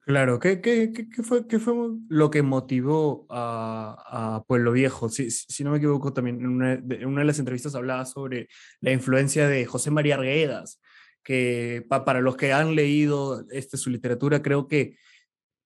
Claro, 0.07 0.39
¿qué, 0.39 0.61
qué, 0.61 0.93
qué, 0.93 1.23
fue, 1.23 1.47
qué 1.47 1.59
fue 1.59 1.75
lo 2.11 2.31
que 2.31 2.43
motivó 2.43 3.27
a, 3.31 4.37
a 4.37 4.45
Pueblo 4.45 4.73
Viejo? 4.73 5.09
Si, 5.09 5.31
si, 5.31 5.65
no 5.65 5.71
me 5.71 5.79
equivoco, 5.79 6.13
también 6.13 6.41
en 6.41 6.47
una, 6.47 6.73
en 6.75 7.07
una, 7.07 7.21
de 7.21 7.27
las 7.27 7.39
entrevistas 7.39 7.75
hablaba 7.75 8.05
sobre 8.05 8.49
la 8.81 8.93
influencia 8.93 9.49
de 9.49 9.65
José 9.65 9.91
María 9.91 10.17
Arguedas, 10.17 10.79
que 11.23 11.87
pa, 11.89 12.05
para 12.05 12.21
los 12.21 12.37
que 12.37 12.53
han 12.53 12.75
leído 12.75 13.47
este, 13.51 13.79
su 13.79 13.89
literatura, 13.89 14.43
creo 14.43 14.69
que 14.69 14.99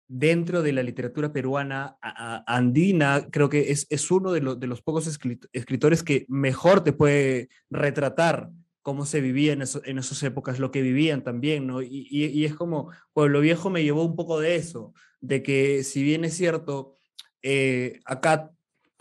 dentro 0.06 0.62
de 0.62 0.72
la 0.72 0.84
literatura 0.84 1.32
peruana 1.32 1.98
andina, 2.46 3.26
creo 3.32 3.48
que 3.48 3.72
es, 3.72 3.88
es 3.90 4.08
uno 4.08 4.30
de, 4.30 4.40
lo, 4.40 4.54
de 4.54 4.68
los 4.68 4.82
pocos 4.82 5.06
escritores 5.52 6.02
que 6.04 6.26
mejor 6.28 6.84
te 6.84 6.92
puede 6.92 7.48
retratar 7.70 8.50
cómo 8.88 9.04
se 9.04 9.20
vivía 9.20 9.52
en, 9.52 9.60
eso, 9.60 9.82
en 9.84 9.98
esas 9.98 10.22
épocas, 10.22 10.58
lo 10.58 10.70
que 10.70 10.80
vivían 10.80 11.22
también, 11.22 11.66
¿no? 11.66 11.82
Y, 11.82 12.42
es 12.46 12.54
como, 12.54 12.90
Pueblo 13.12 13.42
Viejo 13.42 13.68
me 13.68 13.82
llevó 13.82 14.02
un 14.02 14.16
poco 14.16 14.40
de 14.40 14.56
eso, 14.56 14.94
de 15.20 15.42
que 15.42 15.84
si 15.84 16.02
bien 16.02 16.24
es 16.24 16.34
cierto, 16.34 16.94
eh, 17.42 18.00
acá 18.06 18.50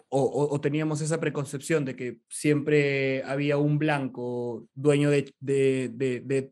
o, 0.09 0.59
teníamos 0.59 0.99
esa 0.99 1.21
preconcepción 1.21 1.85
de 1.85 1.95
que 1.95 2.17
siempre 2.27 3.23
había 3.23 3.55
un 3.55 3.79
blanco 3.79 4.67
dueño 4.75 5.09
de, 5.09 5.33
de, 5.39 5.89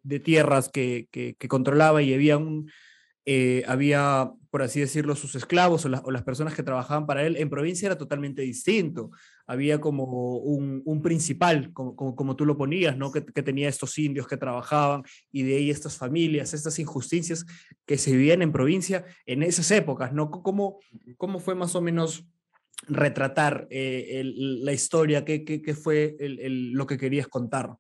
de, 0.02 0.20
tierras 0.22 0.70
que, 0.70 1.10
que, 1.12 1.36
que, 1.38 1.48
controlaba 1.50 2.02
y 2.02 2.14
había 2.14 2.38
un... 2.38 2.72
Eh, 3.26 3.66
había, 3.68 4.32
por 4.50 4.62
así 4.62 4.80
decirlo, 4.80 5.18
sus 5.18 5.36
esclavos 5.36 5.84
o, 5.84 5.90
la, 5.90 6.00
o, 6.06 6.12
las 6.12 6.24
personas 6.24 6.56
que 6.56 6.64
trabajaban 6.64 7.06
para 7.06 7.26
él, 7.26 7.36
en 7.36 7.50
provincia 7.50 7.88
era 7.88 7.98
totalmente 7.98 8.44
distinto 8.44 9.12
había 9.48 9.80
como 9.80 10.38
un, 10.38 10.82
un 10.86 11.02
principal, 11.02 11.72
como, 11.74 11.96
como, 11.96 12.16
como, 12.16 12.36
tú 12.36 12.46
lo 12.46 12.58
ponías, 12.58 12.98
¿no? 12.98 13.12
Que, 13.12 13.26
que, 13.26 13.44
tenía 13.44 13.70
estos 13.70 13.98
indios 13.98 14.28
que 14.28 14.38
trabajaban 14.38 15.04
y 15.32 15.44
de 15.44 15.58
ahí 15.58 15.70
estas 15.70 15.98
familias, 15.98 16.54
estas 16.54 16.80
injusticias 16.80 17.46
que 17.86 17.98
se 17.98 18.12
vivían 18.12 18.42
en 18.42 18.52
provincia 18.52 19.06
en 19.26 19.44
esas 19.44 19.70
épocas, 19.72 20.14
¿no? 20.14 20.32
¿Cómo, 20.32 20.80
cómo 21.18 21.40
fue 21.40 21.56
más 21.56 21.76
o 21.76 21.82
menos 21.82 22.26
retratar 22.88 23.68
eh, 23.70 24.20
el, 24.20 24.64
la 24.64 24.74
historia? 24.74 25.26
¿Qué, 25.26 25.44
qué, 25.44 25.62
qué 25.62 25.74
fue 25.76 26.16
el, 26.20 26.40
el, 26.40 26.72
lo 26.72 26.86
que 26.86 26.98
querías 26.98 27.28
contar? 27.28 27.76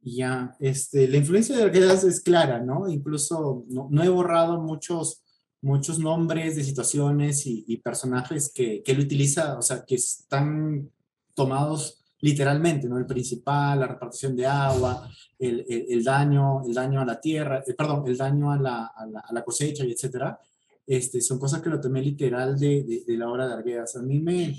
Ya, 0.00 0.54
este, 0.60 1.08
la 1.08 1.16
influencia 1.16 1.56
de 1.56 1.62
Arguedas 1.62 2.04
es 2.04 2.20
clara, 2.20 2.60
¿no? 2.60 2.88
Incluso 2.88 3.64
no, 3.68 3.88
no 3.90 4.02
he 4.02 4.08
borrado 4.10 4.60
muchos 4.60 5.23
muchos 5.64 5.98
nombres 5.98 6.56
de 6.56 6.62
situaciones 6.62 7.46
y, 7.46 7.64
y 7.66 7.78
personajes 7.78 8.52
que, 8.54 8.82
que, 8.82 8.92
él 8.92 9.00
utiliza, 9.00 9.58
o 9.58 9.62
sea, 9.62 9.84
que 9.84 9.94
están 9.94 10.90
tomados 11.34 12.04
literalmente, 12.20 12.86
¿no? 12.86 12.98
El 12.98 13.06
principal, 13.06 13.80
la 13.80 13.86
repartición 13.86 14.36
de 14.36 14.46
agua, 14.46 15.08
el, 15.38 15.64
el, 15.68 15.86
el 15.88 16.04
daño, 16.04 16.62
el 16.64 16.74
daño 16.74 17.00
a 17.00 17.04
la 17.04 17.20
tierra, 17.20 17.62
eh, 17.66 17.74
perdón, 17.74 18.04
el 18.06 18.16
daño 18.16 18.52
a 18.52 18.58
la, 18.58 18.86
a 18.94 19.06
la, 19.06 19.20
a 19.20 19.32
la 19.32 19.42
cosecha 19.42 19.84
y 19.84 19.92
etcétera. 19.92 20.38
Este, 20.86 21.22
son 21.22 21.38
cosas 21.38 21.62
que 21.62 21.70
lo 21.70 21.80
tomé 21.80 22.02
literal 22.02 22.58
de, 22.58 22.84
de, 22.84 23.04
de 23.06 23.16
la 23.16 23.30
obra 23.30 23.46
de 23.48 23.54
Arguedas. 23.54 23.96
A 23.96 24.02
mí 24.02 24.20
me... 24.20 24.54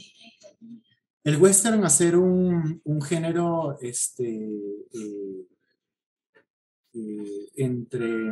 El 1.23 1.37
western 1.37 1.83
hacer 1.85 2.17
un, 2.17 2.81
un 2.83 3.01
género 3.01 3.77
este, 3.79 4.27
eh, 4.27 5.47
eh, 6.93 7.49
entre 7.55 8.31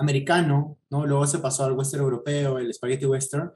americano, 0.00 0.78
¿no? 0.90 1.06
Luego 1.06 1.26
se 1.26 1.38
pasó 1.38 1.64
al 1.64 1.72
western 1.72 2.02
europeo, 2.02 2.58
el 2.58 2.72
spaghetti 2.72 3.06
western, 3.06 3.52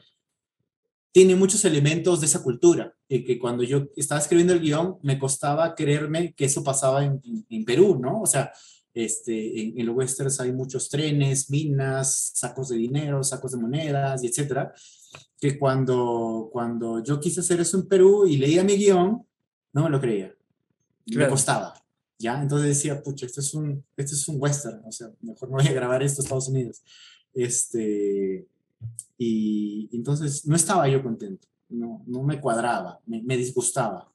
tiene 1.12 1.36
muchos 1.36 1.64
elementos 1.64 2.20
de 2.20 2.26
esa 2.26 2.42
cultura, 2.42 2.94
y 3.08 3.24
que 3.24 3.38
cuando 3.38 3.62
yo 3.62 3.86
estaba 3.96 4.20
escribiendo 4.20 4.52
el 4.52 4.60
guion 4.60 4.98
me 5.02 5.18
costaba 5.18 5.74
creerme 5.74 6.34
que 6.34 6.46
eso 6.46 6.64
pasaba 6.64 7.04
en, 7.04 7.20
en, 7.24 7.46
en 7.48 7.64
Perú, 7.64 7.98
¿no? 8.00 8.22
O 8.22 8.26
sea, 8.26 8.52
este, 8.92 9.60
en, 9.60 9.78
en, 9.78 9.86
los 9.86 9.96
westerns 9.96 10.40
hay 10.40 10.52
muchos 10.52 10.88
trenes, 10.88 11.50
minas, 11.50 12.32
sacos 12.34 12.68
de 12.68 12.76
dinero, 12.76 13.22
sacos 13.22 13.52
de 13.52 13.58
monedas, 13.58 14.22
y 14.22 14.26
etcétera, 14.26 14.72
que 15.38 15.58
cuando, 15.58 16.48
cuando 16.52 17.02
yo 17.02 17.20
quise 17.20 17.40
hacer 17.40 17.60
eso 17.60 17.76
en 17.78 17.88
Perú 17.88 18.26
y 18.26 18.36
leía 18.36 18.64
mi 18.64 18.76
guion, 18.76 19.26
no 19.72 19.84
me 19.84 19.90
lo 19.90 20.00
creía, 20.00 20.34
claro. 21.06 21.26
me 21.26 21.28
costaba. 21.28 21.83
¿Ya? 22.18 22.40
Entonces 22.40 22.68
decía, 22.68 23.02
pucha, 23.02 23.26
esto 23.26 23.40
es 23.40 23.54
un, 23.54 23.84
esto 23.96 24.14
es 24.14 24.28
un 24.28 24.36
western, 24.40 24.82
o 24.84 24.92
sea, 24.92 25.10
mejor 25.20 25.50
no 25.50 25.56
voy 25.56 25.66
a 25.66 25.72
grabar 25.72 26.02
esto 26.02 26.20
en 26.20 26.24
Estados 26.24 26.48
Unidos. 26.48 26.82
Este, 27.32 28.46
y 29.18 29.88
entonces 29.92 30.46
no 30.46 30.56
estaba 30.56 30.88
yo 30.88 31.02
contento, 31.02 31.48
no, 31.68 32.02
no 32.06 32.22
me 32.22 32.40
cuadraba, 32.40 33.00
me, 33.06 33.22
me 33.22 33.36
disgustaba. 33.36 34.10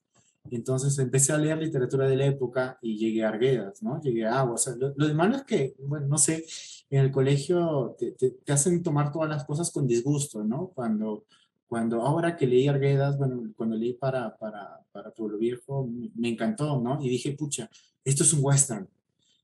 Entonces 0.52 0.98
empecé 0.98 1.34
a 1.34 1.38
leer 1.38 1.58
literatura 1.58 2.08
de 2.08 2.16
la 2.16 2.26
época 2.26 2.80
y 2.82 2.98
llegué 2.98 3.24
a 3.24 3.30
Arguedas, 3.30 3.84
¿no? 3.84 4.02
Llegué 4.02 4.26
a 4.26 4.40
Agua. 4.40 4.56
O 4.56 4.58
sea, 4.58 4.76
lo, 4.76 4.94
lo 4.96 5.08
demás 5.08 5.36
es 5.36 5.44
que, 5.44 5.76
bueno, 5.80 6.08
no 6.08 6.18
sé, 6.18 6.46
en 6.90 7.02
el 7.02 7.12
colegio 7.12 7.96
te, 8.00 8.12
te, 8.14 8.32
te, 8.32 8.52
hacen 8.52 8.82
tomar 8.82 9.12
todas 9.12 9.30
las 9.30 9.46
cosas 9.46 9.72
con 9.72 9.86
disgusto, 9.86 10.44
¿no? 10.44 10.70
Cuando, 10.70 11.26
cuando 11.68 12.02
ahora 12.02 12.36
que 12.36 12.48
leí 12.48 12.68
Arguedas, 12.68 13.18
bueno, 13.18 13.44
cuando 13.56 13.76
leí 13.76 13.94
para, 13.94 14.36
para, 14.38 14.79
para 14.92 15.12
Pueblo 15.12 15.38
Viejo, 15.38 15.90
me 16.16 16.30
encantó, 16.30 16.82
¿no? 16.82 17.00
Y 17.02 17.10
dije, 17.10 17.32
pucha, 17.34 17.70
esto 18.04 18.24
es 18.24 18.34
un 18.34 18.40
western. 18.44 18.88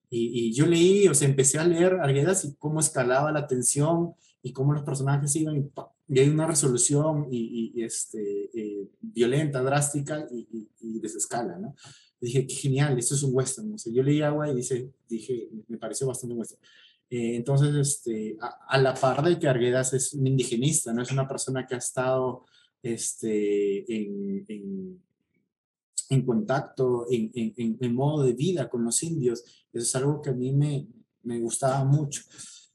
Y, 0.09 0.47
y 0.47 0.53
yo 0.53 0.65
leí, 0.65 1.07
o 1.07 1.13
sea, 1.13 1.27
empecé 1.27 1.57
a 1.59 1.65
leer 1.65 1.93
Arguedas 1.95 2.45
y 2.45 2.55
cómo 2.55 2.79
escalaba 2.79 3.31
la 3.31 3.47
tensión 3.47 4.13
y 4.41 4.53
cómo 4.53 4.73
los 4.73 4.83
personajes 4.83 5.35
iban 5.35 5.57
y, 5.57 5.71
y 6.07 6.19
hay 6.19 6.29
una 6.29 6.45
resolución 6.45 7.27
y, 7.31 7.73
y 7.75 7.83
este, 7.83 8.49
eh, 8.53 8.87
violenta, 9.01 9.61
drástica 9.63 10.27
y, 10.31 10.99
desescala, 10.99 11.57
¿no? 11.57 11.75
Dije, 12.21 12.45
qué 12.45 12.55
genial, 12.55 12.97
esto 12.97 13.15
es 13.15 13.23
un 13.23 13.35
western. 13.35 13.73
O 13.73 13.77
sea, 13.77 13.91
yo 13.91 14.03
leí 14.03 14.21
Agua 14.21 14.49
y 14.49 14.55
dice, 14.55 14.91
dije, 15.09 15.49
me 15.67 15.77
pareció 15.77 16.07
bastante 16.07 16.35
western. 16.35 16.61
Eh, 17.09 17.35
entonces, 17.35 17.75
este, 17.75 18.37
a, 18.39 18.65
a, 18.67 18.77
la 18.77 18.93
par 18.93 19.23
de 19.23 19.37
que 19.37 19.47
Arguedas 19.47 19.93
es 19.93 20.13
un 20.13 20.25
indigenista, 20.27 20.93
no 20.93 21.01
es 21.01 21.11
una 21.11 21.27
persona 21.27 21.65
que 21.65 21.75
ha 21.75 21.79
estado 21.79 22.45
este, 22.85 23.91
en, 23.91 24.45
en, 24.47 25.01
en 26.09 26.25
contacto, 26.25 27.05
en, 27.09 27.31
en, 27.33 27.77
en, 27.79 27.95
modo 27.95 28.23
de 28.23 28.33
vida 28.33 28.69
con 28.69 28.83
los 28.83 29.01
indios. 29.03 29.43
Eso 29.73 29.83
es 29.83 29.95
algo 29.95 30.21
que 30.21 30.29
a 30.29 30.33
mí 30.33 30.53
me, 30.53 30.87
me 31.23 31.39
gustaba 31.39 31.83
mucho. 31.83 32.21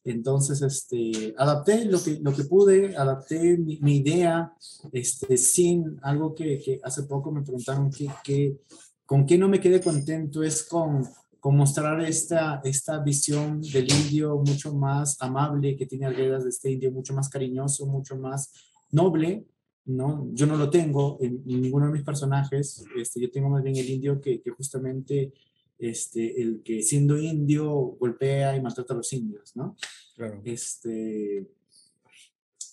Entonces, 0.03 0.63
este, 0.63 1.35
adapté 1.37 1.85
lo 1.85 2.03
que, 2.03 2.19
lo 2.21 2.33
que 2.35 2.45
pude, 2.45 2.97
adapté 2.97 3.59
mi, 3.59 3.79
mi 3.81 3.99
idea, 3.99 4.53
este, 4.93 5.37
sin 5.37 5.99
algo 6.03 6.35
que, 6.35 6.59
que, 6.59 6.81
hace 6.83 7.03
poco 7.03 7.31
me 7.31 7.43
preguntaron 7.43 7.91
que, 7.91 8.11
que, 8.25 8.57
con 9.05 9.27
qué 9.27 9.37
no 9.37 9.49
me 9.49 9.61
quedé 9.61 9.81
contento 9.81 10.43
es 10.43 10.63
con, 10.63 11.07
con 11.39 11.57
mostrar 11.57 12.01
esta, 12.03 12.61
esta 12.65 12.99
visión 12.99 13.61
del 13.61 13.93
indio 13.93 14.37
mucho 14.39 14.75
más 14.75 15.21
amable 15.21 15.77
que 15.77 15.87
tiene 15.87 16.07
Arguedas, 16.07 16.45
de 16.45 16.51
este 16.51 16.71
indio 16.71 16.93
mucho 16.93 17.13
más 17.15 17.29
cariñoso, 17.29 17.87
mucho 17.87 18.17
más 18.17 18.53
noble, 18.91 19.47
¿no? 19.87 20.29
Yo 20.33 20.47
no 20.47 20.57
lo 20.57 20.71
tengo 20.71 21.19
en, 21.21 21.43
en 21.47 21.63
ninguno 21.63 21.87
de 21.87 21.93
mis 21.93 22.03
personajes, 22.03 22.85
este, 22.97 23.21
yo 23.21 23.31
tengo 23.31 23.49
más 23.49 23.63
bien 23.63 23.77
el 23.77 23.89
indio 23.89 24.21
que, 24.21 24.41
que 24.41 24.51
justamente 24.51 25.33
este, 25.79 26.41
el 26.41 26.63
que 26.63 26.83
siendo 26.83 27.17
indio 27.19 27.71
golpea 27.71 28.55
y 28.55 28.61
maltrata 28.61 28.95
a 28.95 28.99
los 28.99 29.13
indios, 29.13 29.57
¿no? 29.57 29.77
Claro. 30.15 30.41
Este, 30.45 31.47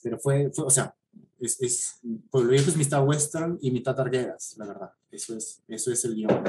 pero 0.03 0.19
fue, 0.19 0.51
fue 0.51 0.65
o 0.65 0.69
sea, 0.69 0.93
es, 1.39 1.61
es, 1.61 1.99
Pueblo 2.29 2.51
Viejo 2.51 2.69
es 2.69 2.77
mitad 2.77 3.05
western 3.05 3.57
y 3.61 3.71
mitad 3.71 3.95
targueras, 3.95 4.55
la 4.57 4.67
verdad. 4.67 4.91
Eso 5.09 5.35
es, 5.35 5.63
eso 5.67 5.91
es 5.91 6.03
el 6.05 6.15
guion. 6.15 6.43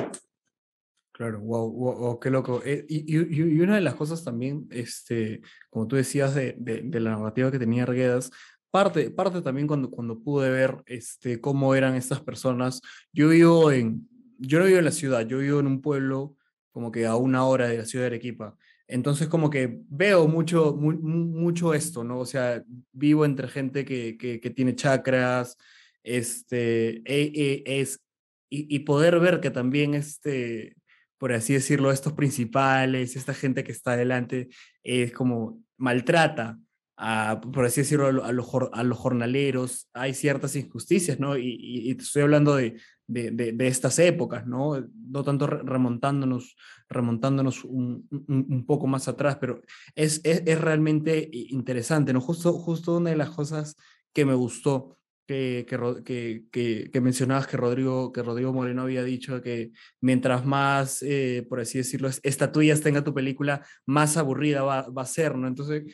Claro, 1.12 1.40
wow, 1.40 1.70
wow, 1.70 1.98
wow 1.98 2.20
qué 2.20 2.30
loco. 2.30 2.62
Eh, 2.64 2.84
y, 2.88 3.16
y, 3.16 3.18
y, 3.18 3.60
una 3.60 3.76
de 3.76 3.80
las 3.80 3.94
cosas 3.94 4.24
también, 4.24 4.68
este, 4.70 5.42
como 5.70 5.86
tú 5.86 5.96
decías, 5.96 6.34
de, 6.34 6.54
de, 6.58 6.82
de 6.82 7.00
la 7.00 7.10
narrativa 7.10 7.50
que 7.50 7.58
tenía 7.58 7.82
Arguedas, 7.82 8.30
parte, 8.70 9.10
parte 9.10 9.40
también 9.42 9.66
cuando, 9.66 9.90
cuando 9.90 10.20
pude 10.20 10.50
ver 10.50 10.82
este, 10.86 11.40
cómo 11.40 11.74
eran 11.74 11.94
estas 11.94 12.20
personas. 12.20 12.80
Yo 13.12 13.28
vivo 13.28 13.72
en, 13.72 14.08
yo 14.38 14.58
no 14.58 14.66
vivo 14.66 14.78
en 14.78 14.84
la 14.84 14.92
ciudad, 14.92 15.26
yo 15.26 15.38
vivo 15.38 15.60
en 15.60 15.66
un 15.66 15.80
pueblo 15.80 16.36
como 16.70 16.92
que 16.92 17.06
a 17.06 17.16
una 17.16 17.44
hora 17.44 17.68
de 17.68 17.78
la 17.78 17.84
ciudad 17.84 18.04
de 18.04 18.14
Arequipa. 18.14 18.56
Entonces 18.86 19.28
como 19.28 19.50
que 19.50 19.80
veo 19.88 20.28
mucho, 20.28 20.74
mu 20.74 20.92
mucho 20.92 21.74
esto, 21.74 22.04
¿no? 22.04 22.20
O 22.20 22.26
sea, 22.26 22.62
vivo 22.92 23.24
entre 23.24 23.48
gente 23.48 23.84
que, 23.84 24.16
que, 24.16 24.40
que 24.40 24.50
tiene 24.50 24.74
chakras, 24.74 25.56
este, 26.02 27.02
e, 27.04 27.32
e, 27.34 27.80
es, 27.80 28.00
y, 28.48 28.74
y, 28.74 28.80
poder 28.80 29.20
ver 29.20 29.40
que 29.40 29.50
también, 29.50 29.94
este, 29.94 30.74
por 31.18 31.32
así 31.32 31.52
decirlo, 31.52 31.92
estos 31.92 32.14
principales, 32.14 33.16
esta 33.16 33.34
gente 33.34 33.62
que 33.62 33.72
está 33.72 33.92
adelante, 33.92 34.48
es 34.82 35.12
como 35.12 35.62
maltrata, 35.76 36.58
a, 37.00 37.40
por 37.40 37.64
así 37.64 37.82
decirlo, 37.82 38.24
a, 38.24 38.32
los, 38.32 38.48
a 38.72 38.82
los 38.82 38.98
jornaleros, 38.98 39.88
hay 39.94 40.14
ciertas 40.14 40.56
injusticias, 40.56 41.20
¿no? 41.20 41.38
Y, 41.38 41.46
y, 41.46 41.88
y 41.88 41.90
estoy 41.92 42.22
hablando 42.22 42.56
de, 42.56 42.76
de, 43.06 43.30
de, 43.30 43.52
de, 43.52 43.66
estas 43.68 44.00
épocas, 44.00 44.48
¿no? 44.48 44.84
No 45.08 45.22
tanto 45.22 45.46
remontándonos, 45.46 46.56
remontándonos 46.88 47.64
un, 47.64 48.08
un, 48.10 48.46
un 48.50 48.66
poco 48.66 48.88
más 48.88 49.06
atrás, 49.06 49.38
pero 49.40 49.62
es, 49.94 50.20
es, 50.24 50.42
es, 50.44 50.60
realmente 50.60 51.30
interesante, 51.32 52.12
¿no? 52.12 52.20
Justo, 52.20 52.52
justo 52.52 52.96
una 52.96 53.10
de 53.10 53.16
las 53.16 53.30
cosas 53.30 53.76
que 54.12 54.24
me 54.24 54.34
gustó, 54.34 54.98
que, 55.24 55.66
que, 56.04 56.46
que, 56.50 56.90
que 56.90 57.00
mencionabas 57.00 57.46
que 57.46 57.56
Rodrigo, 57.56 58.10
que 58.12 58.24
Rodrigo 58.24 58.52
Moreno 58.52 58.82
había 58.82 59.04
dicho 59.04 59.40
que 59.40 59.70
mientras 60.00 60.44
más, 60.44 61.00
eh, 61.02 61.46
por 61.48 61.60
así 61.60 61.78
decirlo, 61.78 62.08
estatuillas 62.24 62.80
tenga 62.80 63.04
tu 63.04 63.14
película, 63.14 63.64
más 63.86 64.16
aburrida 64.16 64.62
va, 64.62 64.88
va 64.88 65.02
a 65.02 65.06
ser, 65.06 65.36
¿no? 65.36 65.46
Entonces, 65.46 65.84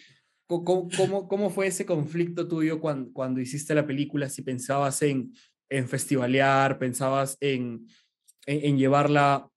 ¿cómo, 0.46 0.88
cómo, 0.96 1.28
cómo 1.28 1.50
fue 1.50 1.66
ese 1.66 1.86
conflicto 1.86 2.48
tuyo 2.48 2.80
cuando, 2.80 3.12
cuando 3.12 3.40
hiciste 3.40 3.74
la 3.74 3.86
película? 3.86 4.28
Si 4.28 4.42
pensabas 4.42 5.02
en 5.02 5.32
en 5.68 5.88
festivalear, 5.88 6.78
pensabas 6.78 7.36
en, 7.40 7.86
en, 8.46 8.64
en 8.64 8.78
llevarla 8.78 9.48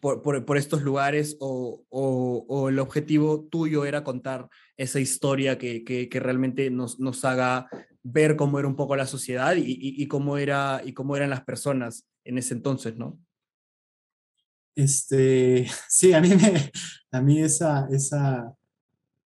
por, 0.00 0.22
por, 0.22 0.44
por, 0.44 0.56
estos 0.56 0.82
lugares 0.82 1.36
o, 1.40 1.84
o, 1.88 2.44
o, 2.48 2.68
el 2.68 2.78
objetivo 2.78 3.46
tuyo 3.50 3.84
era 3.84 4.04
contar 4.04 4.48
esa 4.76 5.00
historia 5.00 5.58
que, 5.58 5.84
que, 5.84 6.08
que 6.08 6.20
realmente 6.20 6.70
nos, 6.70 6.98
nos, 6.98 7.24
haga 7.24 7.68
ver 8.02 8.36
cómo 8.36 8.58
era 8.58 8.68
un 8.68 8.76
poco 8.76 8.96
la 8.96 9.06
sociedad 9.06 9.54
y, 9.56 9.62
y, 9.62 10.02
y, 10.02 10.08
cómo 10.08 10.36
era, 10.36 10.82
y 10.84 10.92
cómo 10.92 11.16
eran 11.16 11.30
las 11.30 11.44
personas 11.44 12.06
en 12.24 12.38
ese 12.38 12.54
entonces, 12.54 12.96
¿no? 12.96 13.18
Este, 14.74 15.66
sí, 15.88 16.12
a 16.12 16.20
mí, 16.20 16.30
me, 16.30 16.70
a 17.12 17.20
mí 17.20 17.40
esa, 17.40 17.88
esa, 17.90 18.52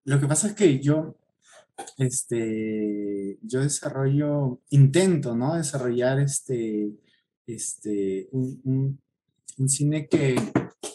lo 0.05 0.21
que 0.21 0.27
pasa 0.27 0.49
es 0.49 0.55
que 0.55 0.81
yo, 0.81 1.17
este, 1.99 3.39
yo 3.43 3.61
desarrollo, 3.61 4.61
intento, 4.71 5.37
¿no? 5.37 5.55
Desarrollar 5.55 6.21
este, 6.21 6.93
este, 7.47 8.29
un, 8.33 8.99
un, 9.59 9.69
cine 9.69 10.09
que, 10.09 10.37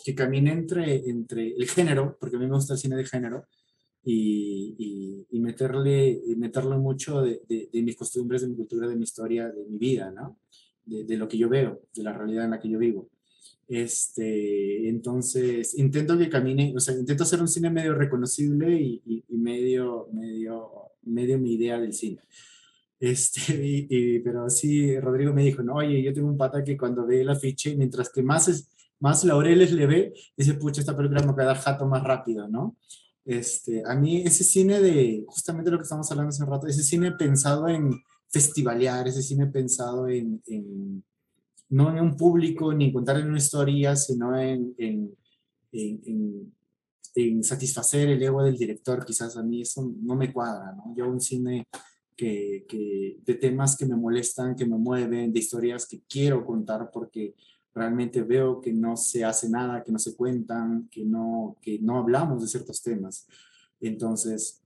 que, 0.04 0.16
camine 0.16 0.52
entre, 0.52 1.10
entre 1.10 1.54
el 1.56 1.68
género, 1.70 2.18
porque 2.20 2.36
a 2.36 2.40
mí 2.40 2.48
me 2.48 2.56
gusta 2.56 2.74
el 2.74 2.80
cine 2.80 2.96
de 2.96 3.06
género, 3.06 3.48
y, 4.04 5.26
y, 5.30 5.40
meterle, 5.40 6.22
meterle 6.38 6.78
mucho 6.78 7.22
de, 7.22 7.42
de, 7.48 7.70
de, 7.72 7.82
mis 7.84 7.98
costumbres, 7.98 8.42
de 8.42 8.48
mi 8.48 8.56
cultura, 8.56 8.88
de 8.88 8.96
mi 8.96 9.04
historia, 9.04 9.50
de 9.50 9.66
mi 9.66 9.78
vida, 9.78 10.12
¿no? 10.12 10.40
De, 10.86 11.04
de 11.04 11.18
lo 11.18 11.28
que 11.28 11.38
yo 11.38 11.50
veo, 11.50 11.82
de 11.94 12.04
la 12.04 12.14
realidad 12.14 12.46
en 12.46 12.52
la 12.52 12.60
que 12.60 12.70
yo 12.70 12.80
vivo. 12.80 13.10
Este, 13.68 14.88
entonces, 14.88 15.78
intento 15.78 16.18
que 16.18 16.30
camine, 16.30 16.74
o 16.76 16.80
sea, 16.80 16.96
intento 16.96 17.24
hacer 17.24 17.42
un 17.42 17.50
cine 17.50 17.70
medio 17.70 17.94
reconocible 17.94 18.74
y, 18.80 19.02
y, 19.06 19.26
y 19.28 19.38
medio, 19.38 20.08
medio, 20.14 20.92
medio 21.04 21.38
mi 21.38 21.56
idea 21.56 21.80
del 21.80 21.94
cine. 21.94 22.22
Este, 23.00 23.42
y, 23.66 23.88
y, 23.90 24.20
pero 24.20 24.50
sí, 24.50 24.98
Rodrigo 25.00 25.34
me 25.34 25.44
dijo, 25.44 25.64
no, 25.64 25.76
oye, 25.76 26.02
yo 26.02 26.14
tengo 26.14 26.30
un 26.30 26.38
pata 26.38 26.64
que 26.64 26.78
cuando 26.78 27.06
ve 27.06 27.22
el 27.22 27.30
afiche, 27.30 27.76
mientras 27.76 28.10
que 28.10 28.24
más, 28.24 28.48
es, 28.48 28.70
más 29.00 29.24
laureles 29.24 29.72
le 29.74 29.86
ve, 29.86 30.14
dice, 30.36 30.54
pucha, 30.56 30.82
esta 30.82 30.96
película 30.96 31.22
me 31.22 31.34
va 31.34 31.44
a 31.44 31.48
dar 31.48 31.58
jato 31.58 31.86
más 31.88 32.04
rápido, 32.04 32.48
¿no? 32.48 32.78
Este, 33.26 33.84
a 33.86 33.94
mí 33.96 34.22
ese 34.26 34.46
cine 34.46 34.80
de, 34.80 35.26
justamente 35.28 35.70
lo 35.70 35.78
que 35.78 35.84
estamos 35.84 36.10
hablando 36.10 36.30
hace 36.30 36.44
un 36.44 36.50
rato, 36.50 36.68
ese 36.68 36.84
cine 36.84 37.12
pensado 37.12 37.68
en 37.68 37.92
festivalear, 38.30 39.08
ese 39.08 39.22
cine 39.22 39.48
pensado 39.48 40.08
en, 40.08 40.42
en 40.48 41.04
no 41.70 41.90
en 41.90 42.00
un 42.00 42.16
público 42.16 42.74
ni 42.74 42.86
en 42.86 42.94
contarle 42.94 43.28
una 43.28 43.38
historia, 43.38 43.96
sino 43.96 44.38
en, 44.38 44.74
en, 44.78 45.16
en, 45.72 46.54
en, 47.16 47.44
satisfacer 47.44 48.10
el 48.10 48.22
ego 48.22 48.44
del 48.44 48.58
director. 48.58 49.06
Quizás 49.06 49.36
a 49.38 49.44
mí 49.44 49.62
eso 49.62 49.94
no 50.02 50.16
me 50.16 50.32
cuadra, 50.32 50.74
¿no? 50.74 50.96
Yo 50.96 51.08
un 51.10 51.20
cine 51.20 51.68
que, 52.16 52.66
que, 52.68 53.20
de 53.24 53.36
temas 53.36 53.76
que 53.78 53.86
me 53.86 53.96
molestan, 53.96 54.56
que 54.56 54.66
me 54.66 54.78
mueven, 54.78 55.32
de 55.34 55.40
historias 55.40 55.88
que 55.88 56.02
quiero 56.08 56.46
contar 56.46 56.90
porque 56.92 57.36
realmente 57.74 58.24
veo 58.24 58.60
que 58.60 58.74
no 58.74 58.98
se 58.98 59.24
hace 59.24 59.50
nada, 59.50 59.84
que 59.84 59.92
no 59.92 60.00
se 60.00 60.16
cuentan, 60.16 60.90
que 60.90 61.06
no, 61.06 61.58
que 61.62 61.80
no 61.80 62.00
hablamos 62.00 62.42
de 62.42 62.48
ciertos 62.48 62.82
temas. 62.82 63.28
Entonces, 63.80 64.62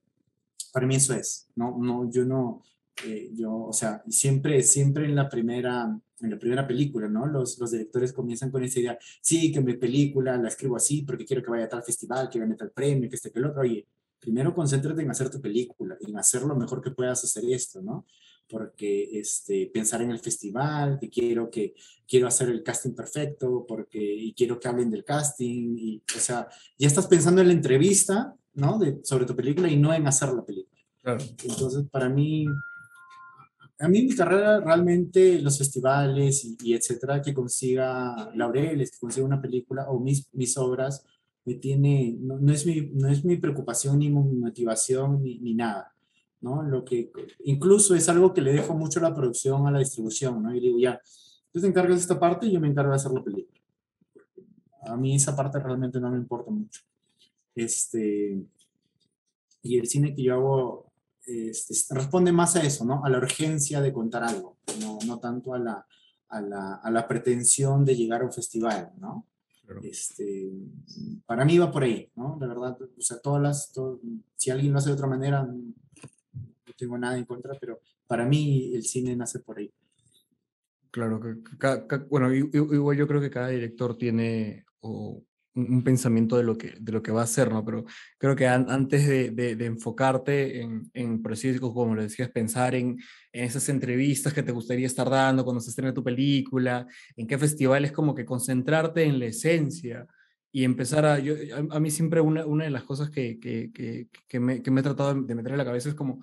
para 0.71 0.87
mí 0.87 0.95
eso 0.95 1.13
es, 1.13 1.49
no, 1.55 1.77
no, 1.77 2.09
yo 2.09 2.23
no, 2.23 2.63
eh, 3.05 3.31
yo, 3.33 3.65
o 3.65 3.73
sea, 3.73 4.03
siempre, 4.07 4.63
siempre 4.63 5.05
en 5.05 5.15
la 5.15 5.29
primera, 5.29 5.99
en 6.21 6.31
la 6.31 6.39
primera 6.39 6.67
película, 6.67 7.07
¿no? 7.07 7.25
Los, 7.25 7.57
los 7.59 7.71
directores 7.71 8.13
comienzan 8.13 8.51
con 8.51 8.63
esa 8.63 8.79
idea, 8.79 8.97
sí, 9.21 9.51
que 9.51 9.61
mi 9.61 9.75
película 9.75 10.37
la 10.37 10.47
escribo 10.47 10.75
así 10.75 11.01
porque 11.03 11.25
quiero 11.25 11.43
que 11.43 11.51
vaya 11.51 11.65
a 11.65 11.69
tal 11.69 11.83
festival, 11.83 12.29
que 12.29 12.39
gane 12.39 12.55
tal 12.55 12.71
premio, 12.71 13.09
que 13.09 13.15
este, 13.15 13.31
que 13.31 13.39
el 13.39 13.45
otro. 13.45 13.61
Oye, 13.61 13.87
primero 14.19 14.53
concéntrate 14.53 15.01
en 15.01 15.09
hacer 15.09 15.29
tu 15.29 15.41
película, 15.41 15.97
en 15.99 16.17
hacer 16.17 16.43
lo 16.43 16.55
mejor 16.55 16.81
que 16.81 16.91
puedas 16.91 17.23
hacer 17.23 17.43
esto, 17.45 17.81
¿no? 17.81 18.05
Porque 18.47 19.19
este, 19.19 19.69
pensar 19.73 20.01
en 20.01 20.11
el 20.11 20.19
festival, 20.19 20.99
que 20.99 21.09
quiero 21.09 21.49
que 21.49 21.73
quiero 22.07 22.27
hacer 22.27 22.49
el 22.49 22.63
casting 22.63 22.93
perfecto, 22.93 23.65
porque 23.67 23.99
y 23.99 24.33
quiero 24.33 24.59
que 24.59 24.67
hablen 24.67 24.91
del 24.91 25.03
casting, 25.03 25.75
y, 25.77 26.03
o 26.15 26.19
sea, 26.19 26.47
ya 26.77 26.87
estás 26.87 27.07
pensando 27.07 27.41
en 27.41 27.47
la 27.47 27.53
entrevista, 27.53 28.35
¿no? 28.53 28.77
De, 28.77 28.99
sobre 29.03 29.25
tu 29.25 29.35
película 29.35 29.69
y 29.69 29.77
no 29.77 29.93
en 29.93 30.07
hacer 30.07 30.29
la 30.33 30.45
película. 30.45 30.79
Claro. 31.01 31.23
Entonces, 31.43 31.83
para 31.89 32.09
mí, 32.09 32.45
a 33.81 33.87
mí 33.87 34.03
mi 34.03 34.15
carrera 34.15 34.59
realmente, 34.59 35.41
los 35.41 35.57
festivales 35.57 36.55
y, 36.61 36.73
etcétera, 36.73 37.21
que 37.21 37.33
consiga 37.33 38.31
laureles, 38.35 38.91
que 38.91 38.99
consiga 38.99 39.25
una 39.25 39.41
película 39.41 39.89
o 39.89 39.99
mis, 39.99 40.29
mis 40.33 40.55
obras, 40.57 41.03
me 41.45 41.55
tiene, 41.55 42.15
no, 42.19 42.37
no, 42.37 42.53
es 42.53 42.65
mi, 42.67 42.91
no 42.93 43.07
es 43.07 43.25
mi 43.25 43.37
preocupación 43.37 43.97
ni 43.97 44.09
mi 44.09 44.37
motivación 44.37 45.23
ni, 45.23 45.39
ni, 45.39 45.55
nada, 45.55 45.95
¿no? 46.41 46.61
Lo 46.61 46.85
que 46.85 47.11
incluso 47.43 47.95
es 47.95 48.07
algo 48.07 48.33
que 48.33 48.41
le 48.41 48.53
dejo 48.53 48.75
mucho 48.75 48.99
a 48.99 49.09
la 49.09 49.15
producción, 49.15 49.65
a 49.65 49.71
la 49.71 49.79
distribución, 49.79 50.43
¿no? 50.43 50.53
Y 50.55 50.59
digo, 50.59 50.77
ya, 50.77 51.01
tú 51.51 51.59
te 51.59 51.65
encargas 51.65 51.95
de 51.95 52.01
esta 52.01 52.19
parte 52.19 52.45
y 52.45 52.51
yo 52.51 52.59
me 52.59 52.67
encargo 52.67 52.91
de 52.91 52.97
hacer 52.97 53.11
la 53.11 53.23
película. 53.23 53.59
A 54.83 54.95
mí 54.95 55.15
esa 55.15 55.35
parte 55.35 55.57
realmente 55.59 55.99
no 55.99 56.11
me 56.11 56.17
importa 56.17 56.51
mucho. 56.51 56.81
Este, 57.55 58.43
y 59.63 59.77
el 59.79 59.87
cine 59.87 60.13
que 60.13 60.23
yo 60.23 60.35
hago 60.35 60.90
este, 61.31 61.73
responde 61.95 62.31
más 62.31 62.55
a 62.55 62.63
eso, 62.63 62.85
¿no? 62.85 63.03
A 63.03 63.09
la 63.09 63.17
urgencia 63.17 63.81
de 63.81 63.93
contar 63.93 64.23
algo, 64.23 64.57
no, 64.79 64.99
no 65.05 65.19
tanto 65.19 65.53
a 65.53 65.59
la, 65.59 65.85
a, 66.29 66.41
la, 66.41 66.75
a 66.75 66.91
la, 66.91 67.07
pretensión 67.07 67.85
de 67.85 67.95
llegar 67.95 68.21
a 68.21 68.25
un 68.25 68.33
festival, 68.33 68.91
¿no? 68.97 69.27
Este, 69.83 70.51
para 71.25 71.45
mí 71.45 71.57
va 71.57 71.71
por 71.71 71.83
ahí, 71.83 72.11
¿no? 72.15 72.37
La 72.39 72.47
verdad, 72.47 72.77
o 72.81 73.01
sea, 73.01 73.19
todas 73.19 73.41
las, 73.41 73.71
si 74.35 74.51
alguien 74.51 74.73
lo 74.73 74.79
hace 74.79 74.89
de 74.89 74.95
otra 74.95 75.07
manera, 75.07 75.43
no 75.43 75.73
tengo 76.77 76.97
nada 76.97 77.17
en 77.17 77.25
contra, 77.25 77.53
pero 77.59 77.79
para 78.07 78.25
mí 78.25 78.73
el 78.75 78.83
cine 78.83 79.15
nace 79.15 79.39
por 79.39 79.59
ahí. 79.59 79.71
Claro, 80.91 81.21
bueno, 82.09 82.33
igual 82.33 82.97
yo 82.97 83.07
creo 83.07 83.21
que 83.21 83.29
cada 83.29 83.47
director 83.47 83.97
tiene 83.97 84.65
o 84.81 85.23
un 85.53 85.83
pensamiento 85.83 86.37
de 86.37 86.43
lo 86.43 86.57
que, 86.57 86.75
de 86.79 86.91
lo 86.91 87.01
que 87.01 87.11
va 87.11 87.23
a 87.23 87.27
ser, 87.27 87.51
¿no? 87.51 87.63
Pero 87.65 87.85
creo 88.17 88.35
que 88.35 88.47
antes 88.47 89.07
de, 89.07 89.31
de, 89.31 89.65
enfocarte 89.65 90.61
en, 90.61 90.89
en 90.93 91.21
procesos, 91.21 91.59
como 91.59 91.95
le 91.95 92.03
decías, 92.03 92.29
pensar 92.29 92.75
en, 92.75 92.97
esas 93.33 93.69
entrevistas 93.69 94.33
que 94.33 94.43
te 94.43 94.51
gustaría 94.51 94.87
estar 94.87 95.09
dando 95.09 95.43
cuando 95.43 95.61
se 95.61 95.69
estrene 95.69 95.93
tu 95.93 96.03
película, 96.03 96.87
en 97.15 97.27
qué 97.27 97.37
festivales, 97.37 97.91
como 97.91 98.13
que 98.13 98.25
concentrarte 98.25 99.03
en 99.03 99.19
la 99.19 99.25
esencia 99.25 100.05
y 100.51 100.63
empezar 100.63 101.05
a... 101.05 101.19
Yo, 101.19 101.35
a, 101.69 101.79
mí 101.79 101.91
siempre 101.91 102.21
una, 102.21 102.45
una 102.45 102.65
de 102.65 102.71
las 102.71 102.83
cosas 102.83 103.09
que, 103.09 103.39
que, 103.39 103.71
que, 103.73 104.07
que 104.27 104.39
me, 104.39 104.61
me, 104.65 104.79
he 104.81 104.83
tratado 104.83 105.13
de 105.13 105.35
meter 105.35 105.51
en 105.51 105.57
la 105.57 105.65
cabeza 105.65 105.89
es 105.89 105.95
como 105.95 106.21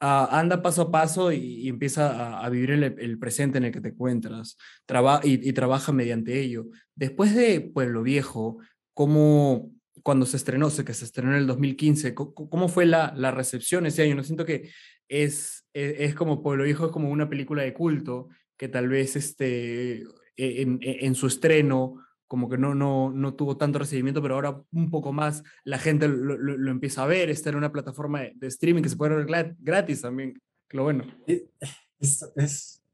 anda 0.00 0.62
paso 0.62 0.82
a 0.82 0.90
paso 0.90 1.30
y, 1.30 1.68
empieza 1.68 2.40
a, 2.40 2.48
vivir 2.48 2.70
el, 2.70 3.18
presente 3.18 3.58
en 3.58 3.64
el 3.64 3.72
que 3.72 3.80
te 3.80 3.90
encuentras 3.90 4.56
traba 4.86 5.20
y, 5.22 5.52
trabaja 5.52 5.92
mediante 5.92 6.40
ello. 6.40 6.66
Después 6.94 7.34
de 7.34 7.60
Pueblo 7.60 8.02
Viejo, 8.02 8.58
¿cómo, 8.94 9.70
cuando 10.02 10.24
se 10.24 10.38
estrenó, 10.38 10.70
sé 10.70 10.84
que 10.84 10.94
se 10.94 11.04
estrenó 11.04 11.32
en 11.32 11.38
el 11.38 11.46
2015, 11.46 12.14
¿cómo, 12.14 12.68
fue 12.68 12.86
la, 12.86 13.12
la 13.16 13.30
recepción 13.30 13.86
ese 13.86 14.02
año? 14.02 14.14
No 14.14 14.24
siento 14.24 14.46
que 14.46 14.70
es, 15.08 15.66
es, 15.74 16.00
es, 16.00 16.14
como 16.14 16.42
Pueblo 16.42 16.64
Viejo, 16.64 16.86
es 16.86 16.92
como 16.92 17.10
una 17.10 17.28
película 17.28 17.62
de 17.62 17.74
culto 17.74 18.28
que 18.56 18.68
tal 18.68 18.88
vez 18.88 19.16
este, 19.16 20.02
e, 20.36 20.62
en, 20.62 20.78
en 20.80 21.14
su 21.14 21.26
estreno 21.26 21.96
como 22.30 22.48
que 22.48 22.56
no, 22.56 22.76
no, 22.76 23.10
no 23.10 23.34
tuvo 23.34 23.56
tanto 23.56 23.80
recibimiento, 23.80 24.22
pero 24.22 24.36
ahora 24.36 24.62
un 24.70 24.88
poco 24.88 25.12
más 25.12 25.42
la 25.64 25.78
gente 25.78 26.06
lo, 26.06 26.36
lo, 26.36 26.70
empieza 26.70 27.02
a 27.02 27.08
ver, 27.08 27.28
está 27.28 27.50
en 27.50 27.56
una 27.56 27.72
plataforma 27.72 28.20
de, 28.20 28.34
de, 28.36 28.46
streaming 28.46 28.82
que 28.82 28.88
se 28.88 28.96
puede 28.96 29.16
ver 29.16 29.56
gratis 29.58 30.02
también, 30.02 30.40
lo 30.68 30.84
bueno. 30.84 31.02
Es, 31.98 32.24
es, 32.36 32.84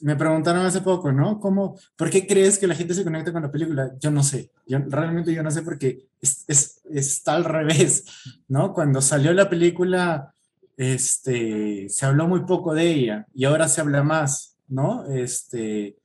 me 0.00 0.16
preguntaron 0.16 0.64
hace 0.64 0.80
poco, 0.80 1.12
¿no? 1.12 1.38
¿Cómo, 1.38 1.78
¿Por 1.96 2.08
qué 2.08 2.26
crees 2.26 2.58
que 2.58 2.66
la 2.66 2.74
gente 2.74 2.94
se 2.94 3.04
conecta 3.04 3.30
con 3.30 3.42
la 3.42 3.52
película? 3.52 3.92
Yo 4.00 4.10
no 4.10 4.22
sé, 4.22 4.50
yo, 4.66 4.78
realmente 4.88 5.34
yo 5.34 5.42
no 5.42 5.50
sé 5.50 5.60
porque 5.60 6.06
es, 6.22 6.46
es, 6.48 6.80
está 6.90 7.34
al 7.34 7.44
revés, 7.44 8.06
¿no? 8.48 8.72
Cuando 8.72 9.02
salió 9.02 9.34
la 9.34 9.50
película, 9.50 10.32
este, 10.78 11.90
se 11.90 12.06
habló 12.06 12.26
muy 12.26 12.46
poco 12.46 12.72
de 12.72 12.90
ella 12.90 13.26
y 13.34 13.44
ahora 13.44 13.68
se 13.68 13.82
habla 13.82 14.02
más, 14.02 14.56
¿no? 14.66 15.04
Este, 15.04 15.98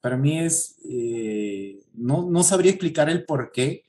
para 0.00 0.16
mí 0.16 0.38
es, 0.38 0.78
eh, 0.88 1.82
no, 1.96 2.28
no, 2.30 2.42
sabría 2.42 2.72
explicar 2.72 3.08
el 3.08 3.24
por 3.24 3.50
qué, 3.52 3.84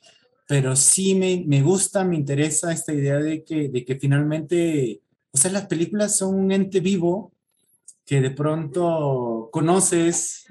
pero 0.48 0.76
sí 0.76 1.16
me, 1.16 1.44
me, 1.46 1.62
gusta, 1.62 2.04
me 2.04 2.16
interesa 2.16 2.72
esta 2.72 2.94
idea 2.94 3.18
de 3.18 3.44
que, 3.44 3.70
de 3.70 3.84
que 3.84 3.96
finalmente, 3.96 5.02
o 5.32 5.38
sea, 5.38 5.52
las 5.52 5.68
películas 5.68 6.18
son 6.18 6.36
un 6.36 6.52
ente 6.52 6.80
vivo 6.80 7.34
que 8.06 8.22
de 8.22 8.32
pronto 8.32 9.50
conoces, 9.52 10.46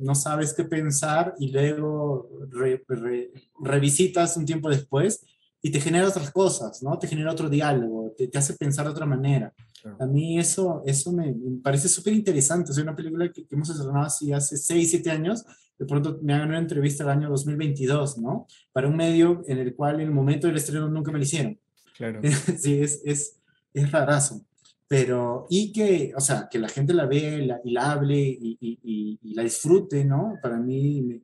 no 0.00 0.16
sabes 0.16 0.52
qué 0.52 0.64
pensar 0.64 1.34
y 1.38 1.52
luego 1.52 2.28
re, 2.50 2.84
re, 2.88 3.30
revisitas 3.60 4.36
un 4.36 4.44
tiempo 4.44 4.68
después 4.68 5.24
y 5.62 5.70
te 5.70 5.80
genera 5.80 6.08
otras 6.08 6.30
cosas, 6.30 6.82
¿no? 6.82 6.98
Te 6.98 7.06
genera 7.06 7.32
otro 7.32 7.48
diálogo, 7.48 8.12
te, 8.16 8.28
te 8.28 8.38
hace 8.38 8.54
pensar 8.54 8.86
de 8.86 8.92
otra 8.92 9.06
manera. 9.06 9.54
Claro. 9.80 9.96
A 10.00 10.06
mí 10.06 10.38
eso, 10.38 10.82
eso 10.84 11.12
me, 11.12 11.32
me 11.32 11.60
parece 11.60 11.88
súper 11.88 12.12
interesante. 12.12 12.70
O 12.70 12.74
sea, 12.74 12.82
una 12.82 12.96
película 12.96 13.30
que, 13.32 13.46
que 13.46 13.54
hemos 13.54 13.70
estrenado 13.70 14.04
así 14.04 14.32
hace 14.32 14.56
6, 14.56 14.90
7 14.90 15.10
años, 15.10 15.44
de 15.78 15.86
pronto 15.86 16.18
me 16.22 16.34
hagan 16.34 16.48
una 16.48 16.58
entrevista 16.58 17.04
el 17.04 17.10
año 17.10 17.28
2022, 17.28 18.18
¿no? 18.18 18.46
Para 18.72 18.88
un 18.88 18.96
medio 18.96 19.42
en 19.46 19.58
el 19.58 19.74
cual 19.74 19.96
en 19.96 20.08
el 20.08 20.14
momento 20.14 20.46
del 20.46 20.56
estreno 20.56 20.88
nunca 20.88 21.12
me 21.12 21.18
lo 21.18 21.24
hicieron. 21.24 21.58
Claro. 21.96 22.20
sí, 22.58 22.80
es, 22.80 23.02
es, 23.04 23.40
es 23.72 23.92
rarazo. 23.92 24.44
Pero, 24.88 25.46
y 25.50 25.72
que, 25.72 26.12
o 26.16 26.20
sea, 26.20 26.48
que 26.50 26.58
la 26.58 26.68
gente 26.68 26.94
la 26.94 27.06
ve 27.06 27.44
la, 27.44 27.60
y 27.64 27.72
la 27.72 27.92
hable 27.92 28.16
y, 28.16 28.56
y, 28.60 28.78
y, 28.82 29.18
y, 29.22 29.34
la 29.34 29.42
disfrute, 29.42 30.04
¿no? 30.04 30.38
Para 30.40 30.58
mí 30.58 31.02
me, 31.02 31.22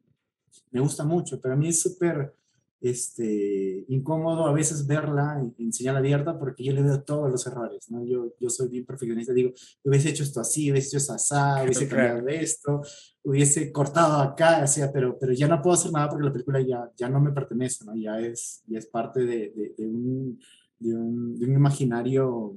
me 0.73 0.81
gusta 0.81 1.05
mucho. 1.05 1.41
Para 1.41 1.55
mí 1.55 1.69
es 1.69 1.81
súper 1.81 2.35
este, 2.83 3.85
incómodo 3.89 4.47
a 4.47 4.53
veces 4.53 4.87
verla 4.87 5.41
en, 5.57 5.73
señal 5.73 5.97
abierta 5.97 6.37
porque 6.37 6.65
yo 6.65 6.73
le 6.73 6.83
veo 6.83 7.03
todos 7.03 7.31
los 7.31 7.47
errores, 7.47 7.89
¿no? 7.91 8.05
Yo, 8.05 8.35
yo 8.41 8.51
soy 8.51 8.69
bien 8.69 8.85
perfeccionista, 8.85 9.33
digo, 9.33 9.53
hubiese 9.85 10.11
hecho 10.11 10.25
esto 10.25 10.41
así, 10.41 10.71
hubiese 10.71 10.89
hecho 10.89 10.97
esto 10.97 11.13
así, 11.15 11.65
hubiese 11.65 11.89
cambiado 11.89 12.29
esto, 12.29 12.83
hubiese 13.25 13.71
cortado 13.71 14.21
acá, 14.21 14.67
sea, 14.67 14.93
pero, 14.93 15.17
pero 15.19 15.33
ya 15.33 15.47
no 15.47 15.63
puedo 15.63 15.75
hacer 15.75 15.93
nada 15.93 16.09
porque 16.09 16.25
la 16.25 16.33
película 16.33 16.61
ya, 16.61 16.91
ya 16.97 17.09
no 17.09 17.21
me 17.21 17.33
pertenece, 17.33 17.85
¿no? 17.85 17.95
Ya 17.95 18.19
es, 18.19 18.63
ya 18.67 18.79
es 18.79 18.87
parte 18.87 19.21
de, 19.21 19.51
de, 19.51 19.75
de, 19.77 19.87
un, 19.87 20.41
de, 20.79 20.95
un, 20.95 21.39
de 21.39 21.47
un 21.47 21.53
imaginario 21.53 22.57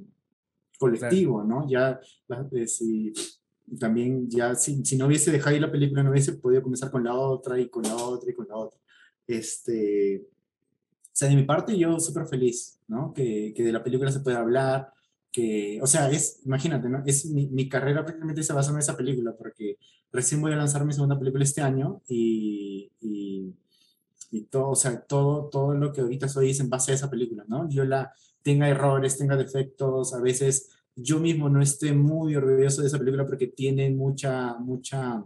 colectivo, 0.78 1.44
¿no? 1.44 1.68
Ya, 1.68 2.00
eh, 2.52 2.66
si 2.66 3.12
también 3.78 4.28
ya, 4.28 4.54
si, 4.54 4.84
si 4.84 4.96
no 4.96 5.06
hubiese 5.06 5.30
dejado 5.30 5.54
ahí 5.54 5.60
la 5.60 5.70
película, 5.70 6.02
no 6.02 6.10
hubiese 6.10 6.34
podido 6.34 6.62
comenzar 6.62 6.90
con 6.90 7.04
la 7.04 7.14
otra 7.14 7.58
y 7.58 7.68
con 7.68 7.82
la 7.82 7.96
otra 7.96 8.30
y 8.30 8.34
con 8.34 8.48
la 8.48 8.56
otra. 8.56 8.80
Este, 9.26 10.24
o 10.24 11.10
sea, 11.12 11.28
de 11.28 11.36
mi 11.36 11.44
parte 11.44 11.76
yo 11.76 11.98
súper 11.98 12.26
feliz, 12.26 12.80
¿no? 12.88 13.12
Que, 13.12 13.52
que, 13.56 13.64
de 13.64 13.72
la 13.72 13.82
película 13.82 14.12
se 14.12 14.20
pueda 14.20 14.38
hablar, 14.38 14.92
que, 15.32 15.80
o 15.82 15.86
sea, 15.86 16.10
es, 16.10 16.40
imagínate, 16.44 16.88
¿no? 16.88 17.02
Es 17.06 17.26
mi, 17.26 17.46
mi, 17.48 17.68
carrera 17.68 18.04
prácticamente 18.04 18.42
se 18.42 18.52
basa 18.52 18.70
en 18.70 18.78
esa 18.78 18.96
película, 18.96 19.34
porque 19.36 19.75
recién 20.16 20.40
voy 20.40 20.52
a 20.52 20.56
lanzar 20.56 20.84
mi 20.84 20.92
segunda 20.92 21.18
película 21.18 21.44
este 21.44 21.60
año 21.60 22.02
y, 22.08 22.90
y, 23.00 23.54
y 24.30 24.42
todo, 24.44 24.70
o 24.70 24.74
sea, 24.74 25.00
todo, 25.00 25.48
todo 25.48 25.74
lo 25.74 25.92
que 25.92 26.00
ahorita 26.00 26.28
soy 26.28 26.50
es 26.50 26.60
en 26.60 26.70
base 26.70 26.92
a 26.92 26.94
esa 26.94 27.10
película, 27.10 27.44
¿no? 27.46 27.68
Yo 27.68 27.84
la 27.84 28.12
tenga 28.42 28.68
errores, 28.68 29.18
tenga 29.18 29.36
defectos, 29.36 30.14
a 30.14 30.20
veces 30.20 30.70
yo 30.96 31.20
mismo 31.20 31.48
no 31.48 31.60
esté 31.60 31.92
muy 31.92 32.34
orgulloso 32.34 32.80
de 32.80 32.88
esa 32.88 32.98
película 32.98 33.26
porque 33.26 33.48
tiene 33.48 33.90
mucha, 33.90 34.56
mucha, 34.58 35.22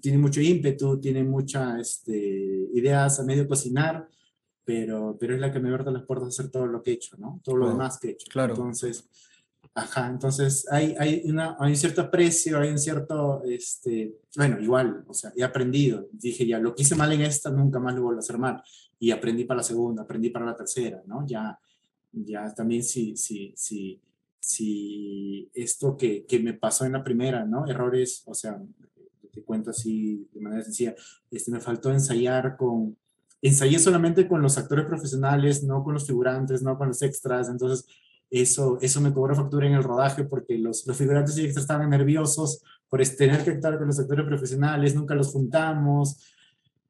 tiene 0.00 0.18
mucho 0.18 0.40
ímpetu, 0.40 0.98
tiene 1.00 1.22
muchas 1.22 1.80
este, 1.80 2.68
ideas 2.74 3.20
a 3.20 3.24
medio 3.24 3.46
cocinar, 3.46 4.08
pero, 4.64 5.16
pero 5.18 5.34
es 5.34 5.40
la 5.40 5.52
que 5.52 5.60
me 5.60 5.72
abre 5.72 5.90
las 5.92 6.02
puertas 6.02 6.26
a 6.26 6.28
hacer 6.28 6.50
todo 6.50 6.66
lo 6.66 6.82
que 6.82 6.90
he 6.90 6.94
hecho, 6.94 7.16
¿no? 7.16 7.40
Todo 7.44 7.56
lo 7.56 7.68
demás 7.68 7.98
que 7.98 8.08
he 8.08 8.10
hecho. 8.12 8.26
Claro. 8.30 8.54
Entonces, 8.54 9.08
ajá, 9.78 10.08
entonces 10.08 10.66
hay, 10.70 10.94
hay, 10.98 11.22
una, 11.24 11.56
hay 11.58 11.70
un 11.70 11.76
cierto 11.76 12.00
aprecio, 12.00 12.58
hay 12.58 12.70
un 12.70 12.78
cierto, 12.78 13.42
este, 13.44 14.16
bueno, 14.36 14.60
igual, 14.60 15.04
o 15.06 15.14
sea, 15.14 15.32
he 15.36 15.44
aprendido. 15.44 16.08
Dije, 16.12 16.46
ya, 16.46 16.58
lo 16.58 16.74
que 16.74 16.82
hice 16.82 16.96
mal 16.96 17.12
en 17.12 17.20
esta, 17.20 17.50
nunca 17.50 17.78
más 17.78 17.94
lo 17.94 18.02
vuelvo 18.02 18.18
a 18.18 18.20
hacer 18.20 18.38
mal. 18.38 18.62
Y 18.98 19.12
aprendí 19.12 19.44
para 19.44 19.58
la 19.58 19.64
segunda, 19.64 20.02
aprendí 20.02 20.30
para 20.30 20.46
la 20.46 20.56
tercera, 20.56 21.00
¿no? 21.06 21.24
Ya, 21.26 21.58
ya 22.10 22.52
también 22.54 22.82
si, 22.82 23.16
si, 23.16 23.52
si, 23.56 24.02
si 24.40 25.48
esto 25.54 25.96
que, 25.96 26.26
que 26.26 26.40
me 26.40 26.54
pasó 26.54 26.84
en 26.84 26.92
la 26.92 27.04
primera, 27.04 27.44
¿no? 27.44 27.66
Errores, 27.66 28.24
o 28.26 28.34
sea, 28.34 28.60
te 29.32 29.44
cuento 29.44 29.70
así 29.70 30.28
de 30.32 30.40
manera 30.40 30.64
sencilla, 30.64 30.96
este, 31.30 31.52
me 31.52 31.60
faltó 31.60 31.92
ensayar 31.92 32.56
con, 32.56 32.96
ensayé 33.40 33.78
solamente 33.78 34.26
con 34.26 34.42
los 34.42 34.58
actores 34.58 34.86
profesionales, 34.86 35.62
no 35.62 35.84
con 35.84 35.94
los 35.94 36.06
figurantes, 36.06 36.62
no 36.62 36.76
con 36.76 36.88
los 36.88 37.00
extras, 37.02 37.48
entonces 37.48 37.86
eso, 38.30 38.78
eso 38.80 39.00
me 39.00 39.12
cobró 39.12 39.34
factura 39.34 39.66
en 39.66 39.74
el 39.74 39.82
rodaje 39.82 40.24
porque 40.24 40.58
los, 40.58 40.86
los 40.86 40.96
figurantes 40.96 41.36
y 41.38 41.44
extras 41.44 41.64
estaban 41.64 41.90
nerviosos 41.90 42.62
por 42.88 43.06
tener 43.06 43.44
que 43.44 43.50
actuar 43.50 43.78
con 43.78 43.86
los 43.86 43.98
actores 43.98 44.26
profesionales, 44.26 44.94
nunca 44.94 45.14
los 45.14 45.32
juntamos, 45.32 46.18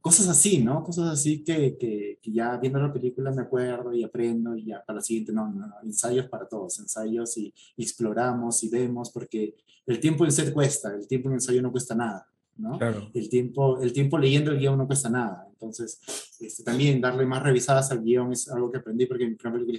cosas 0.00 0.28
así, 0.28 0.62
¿no? 0.62 0.82
Cosas 0.84 1.10
así 1.10 1.42
que, 1.42 1.76
que, 1.76 2.18
que, 2.22 2.32
ya 2.32 2.56
viendo 2.56 2.78
la 2.78 2.92
película 2.92 3.30
me 3.32 3.42
acuerdo 3.42 3.92
y 3.92 4.04
aprendo 4.04 4.56
y 4.56 4.66
ya 4.66 4.82
para 4.84 4.98
la 4.98 5.02
siguiente, 5.02 5.32
no, 5.32 5.48
no, 5.48 5.66
no, 5.66 5.74
ensayos 5.82 6.26
para 6.28 6.48
todos, 6.48 6.78
ensayos 6.78 7.36
y, 7.36 7.52
y, 7.76 7.82
exploramos 7.82 8.62
y 8.62 8.68
vemos 8.68 9.10
porque 9.10 9.56
el 9.86 10.00
tiempo 10.00 10.24
en 10.24 10.32
set 10.32 10.52
cuesta, 10.52 10.94
el 10.94 11.06
tiempo 11.08 11.28
en 11.28 11.34
ensayo 11.34 11.60
no 11.62 11.72
cuesta 11.72 11.94
nada, 11.94 12.26
¿no? 12.56 12.78
Claro. 12.78 13.10
El, 13.12 13.28
tiempo, 13.28 13.80
el 13.80 13.92
tiempo 13.92 14.18
leyendo 14.18 14.52
el 14.52 14.58
guion 14.58 14.78
no 14.78 14.86
cuesta 14.86 15.10
nada, 15.10 15.46
entonces 15.50 16.00
este, 16.38 16.62
también 16.62 17.00
darle 17.00 17.26
más 17.26 17.42
revisadas 17.42 17.90
al 17.90 18.02
guion 18.02 18.32
es 18.32 18.48
algo 18.48 18.70
que 18.70 18.78
aprendí 18.78 19.06
porque 19.06 19.26
mi 19.26 19.34
primera 19.34 19.64
película 19.64 19.78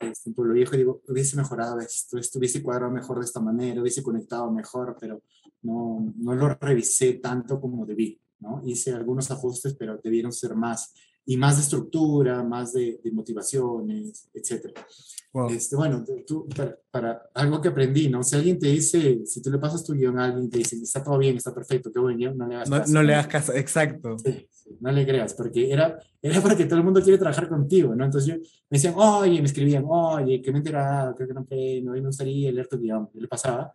este, 0.00 0.30
en 0.30 0.34
Pueblo 0.34 0.54
Viejo 0.54 0.74
y 0.74 0.78
digo, 0.78 1.02
hubiese 1.08 1.36
mejorado 1.36 1.78
esto, 1.78 2.18
esto 2.18 2.38
hubiese 2.38 2.62
cuadrado 2.62 2.90
mejor 2.90 3.18
de 3.18 3.24
esta 3.26 3.40
manera, 3.40 3.80
hubiese 3.80 4.02
conectado 4.02 4.50
mejor, 4.50 4.96
pero 4.98 5.22
no, 5.62 6.12
no 6.16 6.34
lo 6.34 6.48
revisé 6.48 7.14
tanto 7.14 7.60
como 7.60 7.84
debí, 7.84 8.20
¿no? 8.38 8.62
Hice 8.64 8.92
algunos 8.92 9.30
ajustes, 9.30 9.74
pero 9.74 10.00
debieron 10.02 10.32
ser 10.32 10.54
más 10.54 10.94
y 11.30 11.36
más 11.36 11.58
de 11.58 11.62
estructura, 11.62 12.42
más 12.42 12.72
de, 12.72 13.00
de 13.04 13.12
motivaciones, 13.12 14.28
etcétera. 14.34 14.84
Wow. 15.32 15.48
Este, 15.50 15.76
bueno, 15.76 16.04
tú, 16.26 16.48
para, 16.48 16.76
para, 16.90 17.22
algo 17.34 17.60
que 17.60 17.68
aprendí, 17.68 18.08
¿no? 18.08 18.24
Si 18.24 18.34
alguien 18.34 18.58
te 18.58 18.66
dice, 18.66 19.24
si 19.24 19.40
tú 19.40 19.48
le 19.48 19.58
pasas 19.58 19.84
tu 19.84 19.92
guion 19.92 20.18
a 20.18 20.24
alguien 20.24 20.46
y 20.46 20.48
te 20.48 20.58
dice, 20.58 20.74
está 20.82 21.04
todo 21.04 21.16
bien, 21.18 21.36
está 21.36 21.54
perfecto, 21.54 21.92
qué 21.92 22.00
buen 22.00 22.18
guion, 22.18 22.36
no 22.36 22.48
le 22.48 22.56
hagas 22.56 22.68
No, 22.68 22.78
caso. 22.78 22.92
no 22.92 23.02
le 23.04 23.12
das 23.12 23.28
caso, 23.28 23.52
exacto. 23.54 24.18
Sí, 24.18 24.44
sí, 24.50 24.76
no 24.80 24.90
le 24.90 25.06
creas, 25.06 25.34
porque 25.34 25.70
era, 25.70 26.00
era 26.20 26.40
porque 26.40 26.64
todo 26.64 26.80
el 26.80 26.84
mundo 26.84 27.00
quiere 27.00 27.16
trabajar 27.16 27.48
contigo, 27.48 27.94
¿no? 27.94 28.04
Entonces 28.04 28.28
yo, 28.28 28.34
me 28.68 28.78
decían, 28.78 28.94
oye, 28.96 29.38
me 29.40 29.46
escribían, 29.46 29.84
oye, 29.86 30.42
que 30.42 30.50
me 30.50 30.58
he 30.58 30.62
enterado, 30.62 31.14
creo 31.14 31.28
que 31.28 31.34
no, 31.34 31.46
no 31.84 31.92
me 31.92 32.06
gustaría 32.08 32.50
leer 32.50 32.66
tu 32.66 32.76
guion. 32.76 33.08
Yo 33.14 33.20
le 33.20 33.28
pasaba, 33.28 33.72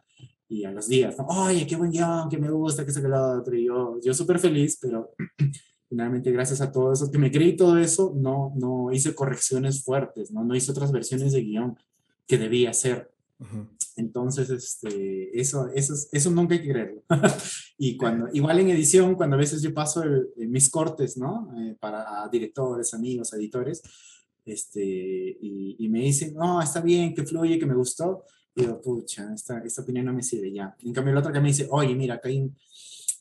y 0.49 0.65
a 0.65 0.71
los 0.71 0.89
días, 0.89 1.17
¿no? 1.17 1.25
Oye, 1.27 1.65
qué 1.65 1.77
buen 1.77 1.89
guion, 1.89 2.27
que 2.27 2.37
me 2.37 2.51
gusta, 2.51 2.85
que 2.85 2.91
se 2.91 3.01
que 3.01 3.07
lo 3.07 3.39
otro. 3.39 3.55
Y 3.55 3.63
yo, 3.63 3.97
yo 4.03 4.13
súper 4.13 4.39
feliz, 4.39 4.77
pero 4.81 5.11
finalmente 5.89 6.31
gracias 6.31 6.61
a 6.61 6.71
todo 6.71 6.93
eso, 6.93 7.11
que 7.11 7.17
me 7.17 7.31
creí 7.31 7.55
todo 7.55 7.77
eso, 7.77 8.13
no, 8.15 8.53
no 8.55 8.91
hice 8.91 9.13
correcciones 9.13 9.83
fuertes, 9.83 10.31
¿no? 10.31 10.43
No 10.43 10.55
hice 10.55 10.71
otras 10.71 10.91
versiones 10.91 11.31
de 11.33 11.41
guion 11.41 11.77
que 12.27 12.37
debía 12.37 12.71
hacer. 12.71 13.11
Entonces, 13.97 14.49
este, 14.49 15.39
eso, 15.39 15.67
eso, 15.73 15.93
es- 15.93 16.09
eso 16.11 16.31
nunca 16.31 16.55
hay 16.55 16.61
que 16.61 16.69
creerlo. 16.71 17.03
y 17.77 17.97
cuando, 17.97 18.27
igual 18.33 18.59
en 18.59 18.69
edición, 18.69 19.15
cuando 19.15 19.35
a 19.35 19.39
veces 19.39 19.61
yo 19.61 19.73
paso 19.73 20.03
el- 20.03 20.29
mis 20.49 20.69
cortes, 20.69 21.17
¿no? 21.17 21.49
Eh, 21.59 21.75
para 21.79 22.23
a 22.23 22.29
directores, 22.29 22.93
amigos, 22.93 23.31
editores, 23.33 23.81
este, 24.45 24.81
y, 24.83 25.75
y 25.79 25.89
me 25.89 25.99
dicen, 26.01 26.33
no, 26.35 26.61
está 26.61 26.81
bien, 26.81 27.13
que 27.13 27.23
fluye, 27.23 27.57
que 27.59 27.65
me 27.65 27.75
gustó. 27.75 28.23
Y 28.55 28.61
digo, 28.61 28.79
pucha, 28.81 29.33
esta, 29.33 29.59
esta 29.59 29.81
opinión 29.81 30.05
no 30.05 30.13
me 30.13 30.23
sirve 30.23 30.51
ya. 30.51 30.75
En 30.83 30.93
cambio, 30.93 31.13
la 31.13 31.19
otra 31.19 31.33
que 31.33 31.39
me 31.41 31.47
dice, 31.49 31.67
oye, 31.71 31.93
mira, 31.95 32.15
acá 32.15 32.29
hay 32.29 32.39
un- 32.41 32.55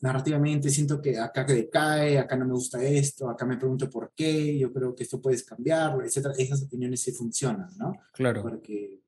narrativamente 0.05 0.69
siento 0.69 1.01
que 1.01 1.19
acá 1.19 1.47
que 1.47 1.55
decae, 1.55 2.19
acá 2.19 2.37
no 2.37 2.45
me 2.45 2.53
gusta 2.53 2.85
esto, 2.85 3.31
acá 3.31 3.47
me 3.47 3.57
pregunto 3.57 3.89
por 3.89 4.13
qué, 4.15 4.59
yo 4.59 4.71
creo 4.71 4.95
que 4.95 5.05
esto 5.05 5.19
puedes 5.19 5.43
cambiarlo, 5.43 6.05
etcétera. 6.05 6.35
Esas 6.37 6.63
opiniones 6.63 7.01
sí 7.01 7.13
funcionan, 7.13 7.71
¿no? 7.79 7.95
Claro. 8.13 8.43
porque 8.43 9.01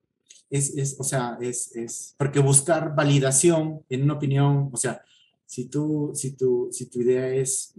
es, 0.49 0.75
es 0.75 0.97
o 0.99 1.05
sea, 1.05 1.37
es, 1.39 1.77
es, 1.77 2.15
porque 2.17 2.41
buscar 2.41 2.95
validación 2.95 3.83
en 3.91 4.05
una 4.05 4.15
opinión, 4.15 4.71
o 4.73 4.77
sea, 4.79 5.03
si 5.45 5.69
tú, 5.69 6.13
si 6.15 6.35
tú, 6.35 6.71
si 6.73 6.87
tu 6.87 7.03
idea 7.03 7.29
es 7.29 7.75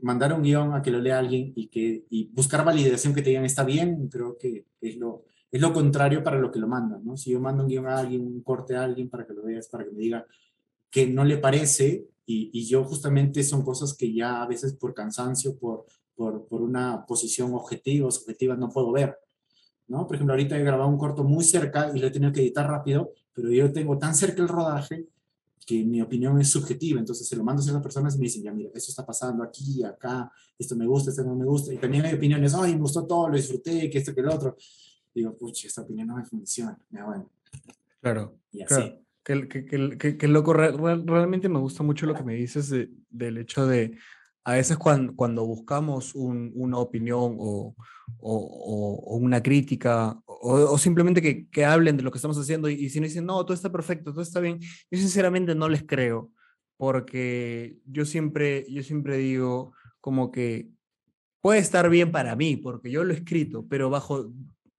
mandar 0.00 0.32
un 0.32 0.42
guion 0.42 0.72
a 0.72 0.80
que 0.80 0.90
lo 0.90 0.98
lea 0.98 1.18
alguien 1.18 1.52
y, 1.54 1.68
que, 1.68 2.06
y 2.08 2.30
buscar 2.32 2.64
validación 2.64 3.12
que 3.12 3.20
te 3.20 3.28
digan 3.28 3.44
está 3.44 3.64
bien, 3.64 4.08
creo 4.08 4.38
que 4.38 4.64
es 4.80 4.96
lo, 4.96 5.24
es 5.50 5.60
lo 5.60 5.74
contrario 5.74 6.24
para 6.24 6.38
lo 6.38 6.50
que 6.50 6.58
lo 6.58 6.68
mandan, 6.68 7.04
¿no? 7.04 7.18
Si 7.18 7.32
yo 7.32 7.38
mando 7.38 7.64
un 7.64 7.68
guion 7.68 7.86
a 7.86 7.98
alguien, 7.98 8.26
un 8.26 8.40
corte 8.40 8.76
a 8.76 8.84
alguien 8.84 9.10
para 9.10 9.26
que 9.26 9.34
lo 9.34 9.42
veas, 9.42 9.68
para 9.68 9.84
que 9.84 9.90
me 9.90 9.98
diga 9.98 10.26
que 10.90 11.06
no 11.06 11.24
le 11.24 11.36
parece, 11.36 12.06
y, 12.26 12.50
y 12.52 12.66
yo 12.66 12.84
justamente 12.84 13.42
son 13.42 13.62
cosas 13.62 13.94
que 13.94 14.12
ya 14.12 14.42
a 14.42 14.46
veces 14.46 14.74
por 14.74 14.94
cansancio, 14.94 15.56
por, 15.58 15.86
por, 16.14 16.46
por 16.46 16.62
una 16.62 17.04
posición 17.06 17.54
objetiva, 17.54 18.10
subjetiva, 18.10 18.56
no 18.56 18.68
puedo 18.68 18.92
ver. 18.92 19.16
¿no? 19.88 20.06
Por 20.06 20.16
ejemplo, 20.16 20.32
ahorita 20.34 20.56
he 20.56 20.62
grabado 20.64 20.88
un 20.88 20.98
corto 20.98 21.24
muy 21.24 21.44
cerca 21.44 21.90
y 21.94 21.98
lo 21.98 22.06
he 22.06 22.10
tenido 22.10 22.32
que 22.32 22.40
editar 22.40 22.66
rápido, 22.66 23.12
pero 23.32 23.50
yo 23.50 23.72
tengo 23.72 23.98
tan 23.98 24.14
cerca 24.14 24.40
el 24.42 24.48
rodaje 24.48 25.06
que 25.66 25.84
mi 25.84 26.00
opinión 26.00 26.40
es 26.40 26.50
subjetiva, 26.50 26.98
entonces 26.98 27.28
se 27.28 27.36
lo 27.36 27.44
mando 27.44 27.62
a 27.62 27.64
esas 27.64 27.82
personas 27.82 28.16
y 28.16 28.18
me 28.18 28.24
dicen, 28.24 28.42
ya 28.42 28.52
mira, 28.52 28.70
esto 28.74 28.90
está 28.90 29.06
pasando 29.06 29.44
aquí, 29.44 29.84
acá, 29.84 30.30
esto 30.58 30.74
me 30.74 30.86
gusta, 30.86 31.10
esto 31.10 31.22
no 31.22 31.36
me 31.36 31.44
gusta, 31.44 31.72
y 31.72 31.78
también 31.78 32.04
hay 32.04 32.14
opiniones, 32.14 32.54
ay, 32.54 32.74
me 32.74 32.80
gustó 32.80 33.06
todo, 33.06 33.28
lo 33.28 33.36
disfruté, 33.36 33.88
que 33.88 33.98
esto, 33.98 34.12
que 34.12 34.22
el 34.22 34.28
otro. 34.28 34.56
Digo, 35.14 35.36
pucha, 35.36 35.68
esta 35.68 35.82
opinión 35.82 36.08
no 36.08 36.16
me 36.16 36.24
funciona, 36.24 36.76
ya 36.90 37.04
bueno, 37.04 37.30
Claro. 38.00 38.38
y 38.50 38.62
así. 38.62 38.74
Claro. 38.74 39.01
Que, 39.24 39.46
que, 39.48 39.64
que, 39.98 40.16
que, 40.18 40.28
loco, 40.28 40.52
re- 40.52 40.72
re- 40.72 41.02
realmente 41.06 41.48
me 41.48 41.60
gusta 41.60 41.82
mucho 41.84 42.06
lo 42.06 42.14
que 42.14 42.24
me 42.24 42.34
dices 42.34 42.68
de- 42.70 42.90
del 43.08 43.38
hecho 43.38 43.66
de, 43.66 43.96
a 44.44 44.54
veces 44.54 44.76
cuando, 44.76 45.14
cuando 45.14 45.46
buscamos 45.46 46.14
un- 46.16 46.50
una 46.56 46.78
opinión 46.78 47.36
o, 47.38 47.76
o, 48.18 48.36
o- 48.36 49.14
o 49.14 49.16
una 49.16 49.40
crítica 49.42 50.20
o 50.26 50.76
simplemente 50.76 51.22
que, 51.22 51.48
que 51.48 51.64
hablen 51.64 51.96
de 51.96 52.02
lo 52.02 52.10
que 52.10 52.18
estamos 52.18 52.36
haciendo 52.38 52.68
y, 52.68 52.74
y 52.74 52.90
si 52.90 52.98
no 53.00 53.06
dicen, 53.06 53.24
no, 53.26 53.44
todo 53.44 53.54
está 53.54 53.70
perfecto, 53.70 54.10
todo 54.12 54.22
está 54.22 54.40
bien, 54.40 54.58
yo 54.60 54.98
sinceramente 54.98 55.54
no 55.54 55.68
les 55.68 55.84
creo 55.84 56.32
porque 56.76 57.76
yo 57.86 58.04
siempre, 58.04 58.66
yo 58.68 58.82
siempre 58.82 59.18
digo 59.18 59.72
como 60.00 60.32
que 60.32 60.68
puede 61.40 61.60
estar 61.60 61.88
bien 61.88 62.10
para 62.10 62.34
mí 62.34 62.56
porque 62.56 62.90
yo 62.90 63.04
lo 63.04 63.12
he 63.12 63.16
escrito, 63.16 63.66
pero 63.68 63.88
bajo, 63.88 64.32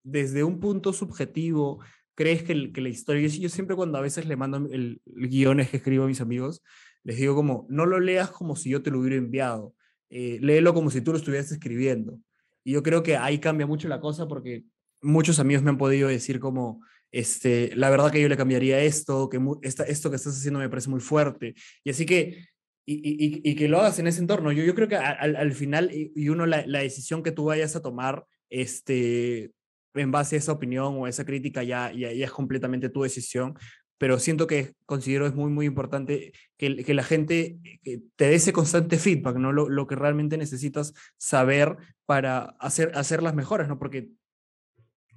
desde 0.03 0.43
un 0.43 0.59
punto 0.59 0.91
subjetivo, 0.91 1.79
crees 2.15 2.43
que, 2.43 2.71
que 2.71 2.81
la 2.81 2.89
historia, 2.89 3.27
yo, 3.27 3.49
siempre 3.49 3.75
cuando 3.75 3.97
a 3.97 4.01
veces 4.01 4.25
le 4.25 4.35
mando 4.35 4.57
el, 4.71 5.01
el 5.05 5.27
guiones 5.29 5.69
que 5.69 5.77
escribo 5.77 6.05
a 6.05 6.07
mis 6.07 6.21
amigos, 6.21 6.61
les 7.03 7.17
digo 7.17 7.35
como, 7.35 7.65
no 7.69 7.85
lo 7.85 7.99
leas 7.99 8.31
como 8.31 8.55
si 8.55 8.69
yo 8.69 8.81
te 8.81 8.91
lo 8.91 8.99
hubiera 8.99 9.17
enviado, 9.17 9.75
eh, 10.09 10.37
léelo 10.41 10.73
como 10.73 10.89
si 10.89 11.01
tú 11.01 11.11
lo 11.11 11.17
estuvieras 11.17 11.51
escribiendo. 11.51 12.19
Y 12.63 12.73
yo 12.73 12.83
creo 12.83 13.03
que 13.03 13.17
ahí 13.17 13.39
cambia 13.39 13.67
mucho 13.67 13.87
la 13.87 13.99
cosa 13.99 14.27
porque 14.27 14.63
muchos 15.01 15.39
amigos 15.39 15.63
me 15.63 15.69
han 15.71 15.77
podido 15.77 16.07
decir 16.07 16.39
como, 16.39 16.81
este, 17.11 17.75
la 17.75 17.89
verdad 17.89 18.11
que 18.11 18.21
yo 18.21 18.29
le 18.29 18.37
cambiaría 18.37 18.79
esto, 18.81 19.29
que 19.29 19.39
esta, 19.63 19.83
esto 19.83 20.09
que 20.09 20.15
estás 20.15 20.37
haciendo 20.37 20.59
me 20.59 20.69
parece 20.69 20.89
muy 20.89 21.01
fuerte. 21.01 21.55
Y 21.83 21.89
así 21.89 22.05
que, 22.05 22.45
y, 22.85 23.49
y- 23.49 23.55
que 23.55 23.67
lo 23.67 23.79
hagas 23.79 23.99
en 23.99 24.07
ese 24.07 24.19
entorno. 24.21 24.51
Yo, 24.51 24.63
yo 24.63 24.75
creo 24.75 24.87
que 24.87 24.95
al, 24.95 25.35
al 25.35 25.51
final, 25.53 25.89
y 25.93 26.29
uno, 26.29 26.45
la, 26.45 26.65
la 26.67 26.79
decisión 26.79 27.23
que 27.23 27.31
tú 27.31 27.45
vayas 27.45 27.75
a 27.75 27.81
tomar, 27.81 28.25
este, 28.49 29.51
en 29.93 30.11
base 30.11 30.35
a 30.35 30.39
esa 30.39 30.51
opinión 30.51 30.95
o 30.97 31.07
esa 31.07 31.25
crítica, 31.25 31.63
ya, 31.63 31.91
ya, 31.91 32.09
es 32.09 32.31
completamente 32.31 32.89
tu 32.89 33.03
decisión. 33.03 33.55
Pero 33.97 34.19
siento 34.19 34.47
que 34.47 34.73
considero 34.85 35.27
es 35.27 35.35
muy, 35.35 35.49
muy 35.51 35.65
importante 35.65 36.33
que, 36.57 36.69
la 36.93 37.03
gente 37.03 37.59
que 37.83 38.01
te 38.15 38.25
dé 38.25 38.35
ese 38.35 38.51
constante 38.51 38.97
feedback, 38.97 39.37
¿no? 39.37 39.51
Lo, 39.53 39.87
que 39.87 39.95
realmente 39.95 40.37
necesitas 40.37 40.93
saber 41.17 41.77
para 42.05 42.55
hacer, 42.59 42.91
hacer 42.95 43.23
las 43.23 43.35
mejores, 43.35 43.67
¿no? 43.67 43.79
Porque 43.79 44.09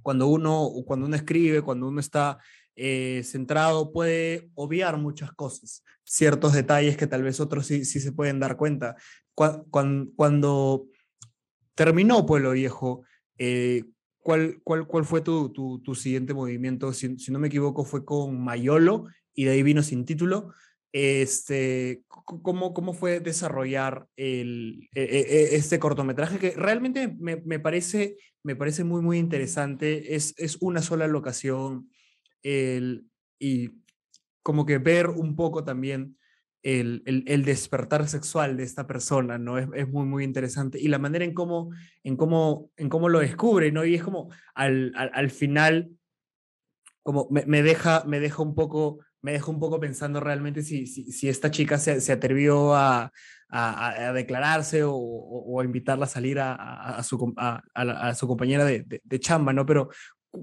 cuando 0.02 0.28
uno, 0.28 0.70
cuando 0.86 1.06
uno 1.06 1.16
escribe, 1.16 1.62
cuando 1.62 1.88
uno 1.88 1.98
está 2.00 2.38
eh, 2.76 3.22
centrado, 3.24 3.92
puede 3.92 4.50
obviar 4.54 4.98
muchas 4.98 5.32
cosas, 5.32 5.82
ciertos 6.04 6.52
detalles 6.52 6.96
que 6.96 7.06
tal 7.08 7.22
vez 7.22 7.40
otros 7.40 7.66
sí, 7.66 7.84
sí 7.84 7.98
se 7.98 8.12
pueden 8.12 8.38
dar 8.38 8.56
cuenta. 8.56 8.94
Cuan- 9.34 9.64
cuan- 9.70 10.12
cuando 10.14 10.86
terminó 11.74 12.24
Pueblo 12.24 12.52
Viejo, 12.52 13.02
eh, 13.38 13.84
¿cuál, 14.26 14.60
cuál, 14.64 14.88
¿cuál 14.88 15.04
fue 15.04 15.20
tu, 15.20 15.52
tu, 15.52 15.78
tu 15.78 15.94
siguiente 15.94 16.34
movimiento? 16.34 16.92
Si, 16.92 17.14
no 17.30 17.38
me 17.38 17.46
equivoco, 17.46 17.84
fue 17.84 18.04
con 18.04 18.42
Mayolo 18.42 19.06
y 19.32 19.44
de 19.44 19.52
ahí 19.52 19.62
vino 19.62 19.84
sin 19.84 20.04
título. 20.04 20.52
Este, 20.90 22.02
¿cómo, 22.08 22.74
¿Cómo 22.74 22.92
fue 22.92 23.20
desarrollar 23.20 24.08
el, 24.16 24.88
e- 24.96 25.02
e- 25.04 25.20
e- 25.20 25.54
este 25.54 25.78
cortometraje? 25.78 26.40
Que 26.40 26.50
realmente 26.56 27.06
me, 27.06 27.36
me 27.36 27.60
parece, 27.60 28.16
me 28.42 28.56
parece 28.56 28.82
muy, 28.82 29.00
muy 29.00 29.18
interesante. 29.18 30.16
Es, 30.16 30.34
es 30.38 30.56
una 30.60 30.82
sola 30.82 31.06
locación 31.06 31.88
el, 32.42 33.06
y 33.38 33.74
como 34.42 34.66
que 34.66 34.78
ver 34.78 35.08
un 35.08 35.36
poco 35.36 35.62
también 35.62 36.18
el, 36.66 37.22
el, 37.26 37.44
despertar 37.44 38.08
sexual 38.08 38.56
de 38.56 38.64
esta 38.64 38.86
persona, 38.86 39.38
¿no? 39.38 39.56
Es, 39.56 39.68
es 39.74 39.88
muy, 39.88 40.04
muy 40.04 40.24
interesante. 40.24 40.80
Y 40.80 40.88
la 40.88 40.98
manera 40.98 41.24
en 41.24 41.32
cómo, 41.32 41.70
en 42.02 42.16
cómo, 42.16 42.70
en 42.76 42.88
cómo 42.88 43.08
lo 43.08 43.20
descubre, 43.20 43.70
¿no? 43.70 43.84
Y 43.84 43.94
es 43.94 44.02
como 44.02 44.30
al, 44.54 44.92
al, 44.96 45.10
al 45.14 45.30
final, 45.30 45.90
como 47.02 47.28
me, 47.30 47.46
me, 47.46 47.62
deja, 47.62 48.02
me 48.06 48.18
deja 48.18 48.42
un 48.42 48.54
poco 48.54 48.98
me 49.22 49.32
deja 49.32 49.50
un 49.50 49.58
poco 49.58 49.80
pensando 49.80 50.20
realmente 50.20 50.62
si, 50.62 50.86
si, 50.86 51.28
esta 51.28 51.50
chica 51.50 51.78
se, 51.78 52.00
se 52.00 52.12
atrevió 52.12 52.76
a, 52.76 53.10
a, 53.48 54.12
declararse 54.12 54.84
o, 54.84 54.94
o, 54.94 55.60
a 55.60 55.64
invitarla 55.64 56.04
a 56.04 56.08
salir 56.08 56.38
a, 56.38 56.54
a, 56.54 57.02
su, 57.02 57.34
a, 57.36 58.14
su 58.14 58.28
compañera 58.28 58.64
de, 58.64 58.84
de, 58.84 59.00
de, 59.02 59.20
chamba, 59.20 59.52
¿no? 59.52 59.66
Pero 59.66 59.88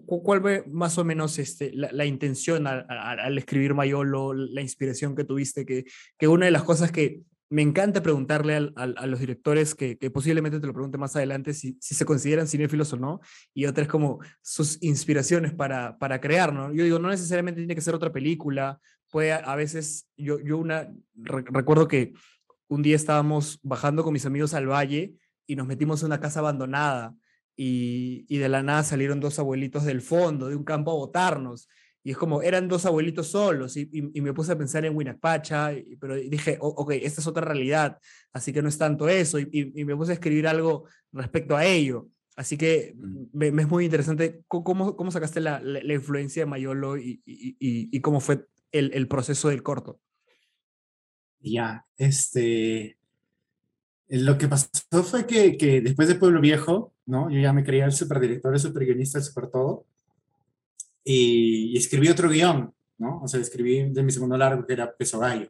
¿cuál 0.06 0.42
fue 0.42 0.64
más 0.68 0.98
o 0.98 1.04
menos 1.04 1.40
este, 1.40 1.72
la, 1.74 2.06
intención 2.06 2.68
al, 2.68 3.38
escribir 3.38 3.74
Mayolo, 3.74 4.34
la 4.34 4.62
inspiración 4.62 5.16
que 5.16 5.24
tuviste? 5.24 5.66
Que, 5.66 5.86
que 6.18 6.28
una 6.28 6.46
de 6.46 6.52
las 6.52 6.64
cosas 6.64 6.92
que 6.92 7.22
me 7.50 7.62
encanta 7.62 8.02
preguntarle 8.02 8.56
al, 8.56 8.74
al, 8.76 8.96
a 8.98 9.06
los 9.06 9.20
directores, 9.20 9.76
que, 9.76 9.96
posiblemente 10.12 10.60
te 10.60 10.66
lo 10.66 10.74
pregunte 10.74 10.98
más 10.98 11.16
adelante, 11.16 11.54
si, 11.54 11.78
si, 11.80 11.94
se 11.94 12.04
consideran 12.04 12.48
cinéfilos 12.48 12.92
o 12.94 12.98
no, 12.98 13.20
y 13.54 13.66
otra 13.66 13.84
es 13.84 13.90
como 13.90 14.20
sus 14.42 14.82
inspiraciones 14.82 15.54
para, 15.54 15.98
para 16.00 16.20
crear, 16.20 16.52
¿no? 16.52 16.74
Yo 16.74 16.84
digo, 16.84 16.98
no 16.98 17.10
necesariamente 17.10 17.62
tiene 17.62 17.76
que 17.76 17.82
ser 17.82 17.94
otra 17.94 18.12
película, 18.12 18.80
puede 19.12 19.34
a 19.34 19.56
veces, 19.56 20.10
yo, 20.18 20.40
yo 20.40 20.58
una, 20.58 20.90
re, 21.14 21.44
recuerdo 21.46 21.88
que 21.88 22.14
un 22.68 22.82
día 22.82 22.96
estábamos 22.96 23.60
bajando 23.62 24.04
con 24.04 24.14
mis 24.14 24.26
amigos 24.26 24.56
al 24.56 24.68
valle 24.68 25.14
y 25.46 25.56
nos 25.56 25.68
metimos 25.68 26.02
en 26.02 26.08
una 26.08 26.20
casa 26.20 26.40
abandonada 26.40 27.14
y, 27.56 28.26
y 28.28 28.38
de 28.38 28.50
la 28.50 28.64
nada 28.64 28.84
salieron 28.84 29.20
dos 29.20 29.40
abuelitos 29.40 29.84
del 29.86 30.02
fondo, 30.02 30.48
de 30.50 30.56
un 30.56 30.64
campo 30.64 30.92
a 30.92 30.96
botarnos. 30.96 31.68
Y 32.06 32.12
es 32.12 32.18
como, 32.18 32.42
eran 32.42 32.68
dos 32.68 32.86
abuelitos 32.86 33.28
solos, 33.28 33.78
y, 33.78 33.90
y, 33.92 34.12
y 34.20 34.22
me 34.22 34.34
puse 34.34 34.52
a 34.52 34.58
pensar 34.58 34.84
en 34.84 34.96
Winakpacha, 34.96 35.72
y, 35.74 35.96
pero 35.96 36.16
dije, 36.16 36.58
ok, 36.60 36.92
esta 37.02 37.22
es 37.22 37.28
otra 37.28 37.46
realidad, 37.46 37.98
así 38.34 38.52
que 38.52 38.62
no 38.62 38.68
es 38.68 38.78
tanto 38.78 39.08
eso, 39.08 39.40
y, 39.40 39.48
y, 39.74 39.86
me 39.86 39.96
puse 39.96 40.12
a 40.12 40.16
escribir 40.16 40.46
algo 40.48 40.86
respecto 41.14 41.56
a 41.56 41.66
ello. 41.66 42.10
Así 42.36 42.58
que 42.58 42.94
Mm. 42.98 43.24
me, 43.32 43.52
me 43.52 43.62
es 43.62 43.70
muy 43.70 43.86
interesante 43.86 44.42
cómo, 44.50 44.98
cómo 44.98 45.12
sacaste 45.12 45.40
la, 45.40 45.62
la- 45.62 45.82
la 45.82 45.94
influencia 45.94 46.42
de 46.42 46.46
Mayolo 46.48 46.98
y 46.98 48.02
cómo 48.02 48.20
fue 48.20 48.48
el, 48.74 48.92
el 48.94 49.08
proceso 49.08 49.48
del 49.50 49.64
corto. 49.64 50.00
Ya, 51.40 51.86
este, 51.98 52.98
lo 54.08 54.38
que 54.38 54.48
pasó 54.48 54.70
fue 55.04 55.26
que, 55.28 55.58
que 55.58 55.82
después 55.82 56.08
de 56.08 56.16
Pueblo 56.16 56.40
Viejo, 56.42 56.93
¿no? 57.06 57.30
Yo 57.30 57.40
ya 57.40 57.54
me 57.54 57.64
creía 57.64 57.86
el 57.86 57.92
superdirector, 57.92 58.54
el 58.54 58.60
superguionista, 58.60 59.18
el 59.18 59.24
super 59.24 59.48
todo, 59.48 59.86
y, 61.04 61.74
y 61.74 61.78
escribí 61.78 62.10
otro 62.10 62.30
guion, 62.30 62.74
¿no? 62.98 63.22
O 63.22 63.28
sea, 63.28 63.40
escribí 63.40 63.90
de 63.90 64.04
mi 64.04 64.12
segundo 64.12 64.38
largo, 64.38 64.66
que 64.66 64.74
era 64.74 64.96
Peso 64.96 65.20
Gallo. 65.20 65.50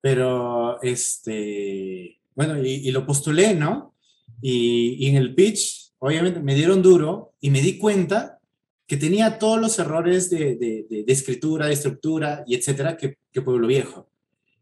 Pero, 0.00 0.80
este, 0.82 2.20
bueno, 2.34 2.62
y, 2.62 2.88
y 2.88 2.90
lo 2.90 3.06
postulé, 3.06 3.54
¿no? 3.54 3.94
Y, 4.40 5.06
en 5.08 5.16
el 5.16 5.34
pitch, 5.34 5.92
obviamente, 5.98 6.40
me 6.40 6.54
dieron 6.54 6.82
duro 6.82 7.34
y 7.40 7.50
me 7.50 7.60
di 7.60 7.78
cuenta 7.78 8.38
que 8.86 8.96
tenía 8.96 9.38
todos 9.38 9.60
los 9.60 9.78
errores 9.78 10.30
de, 10.30 10.56
de, 10.56 11.04
escritura, 11.08 11.66
de 11.66 11.74
estructura 11.74 12.44
y 12.46 12.54
etcétera 12.54 12.96
que, 12.96 13.16
Pueblo 13.42 13.68
Viejo. 13.68 14.10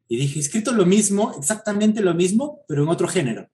Y 0.06 0.18
dije, 0.18 0.38
escrito 0.38 0.72
lo 0.72 0.84
mismo, 0.84 1.34
exactamente 1.38 2.02
lo 2.02 2.12
mismo, 2.12 2.60
pero 2.68 2.82
en 2.82 2.90
otro 2.90 3.08
género. 3.08 3.48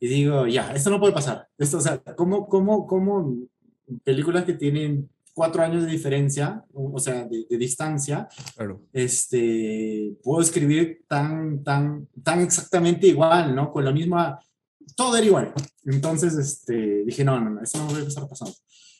Y 0.00 0.08
digo, 0.08 0.46
ya, 0.46 0.72
esto 0.74 0.90
no 0.90 1.00
puede 1.00 1.12
pasar. 1.12 1.48
Esto, 1.58 1.78
o 1.78 1.80
sea, 1.80 2.02
¿cómo, 2.16 2.48
cómo, 2.48 2.86
cómo 2.86 3.36
películas 4.04 4.44
que 4.44 4.54
tienen 4.54 5.08
cuatro 5.32 5.62
años 5.62 5.84
de 5.84 5.90
diferencia, 5.90 6.64
o 6.72 6.98
sea, 6.98 7.24
de, 7.24 7.46
de 7.48 7.58
distancia, 7.58 8.26
Claro. 8.56 8.80
este, 8.92 10.16
puedo 10.22 10.40
escribir 10.40 11.04
tan, 11.06 11.62
tan, 11.62 12.08
tan 12.22 12.40
exactamente 12.40 13.06
igual, 13.06 13.54
¿no? 13.54 13.70
Con 13.70 13.84
la 13.84 13.92
misma, 13.92 14.38
todo 14.96 15.14
era 15.16 15.26
igual. 15.26 15.52
Entonces, 15.84 16.34
este, 16.36 17.04
dije, 17.04 17.22
no, 17.22 17.38
no, 17.38 17.50
no, 17.50 17.62
eso 17.62 17.78
no 17.78 17.88
puede 17.88 18.06
estar 18.06 18.26
pasando. 18.26 18.54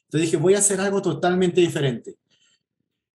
Entonces 0.04 0.30
dije, 0.30 0.36
voy 0.36 0.54
a 0.54 0.58
hacer 0.58 0.78
algo 0.80 1.00
totalmente 1.00 1.60
diferente. 1.60 2.16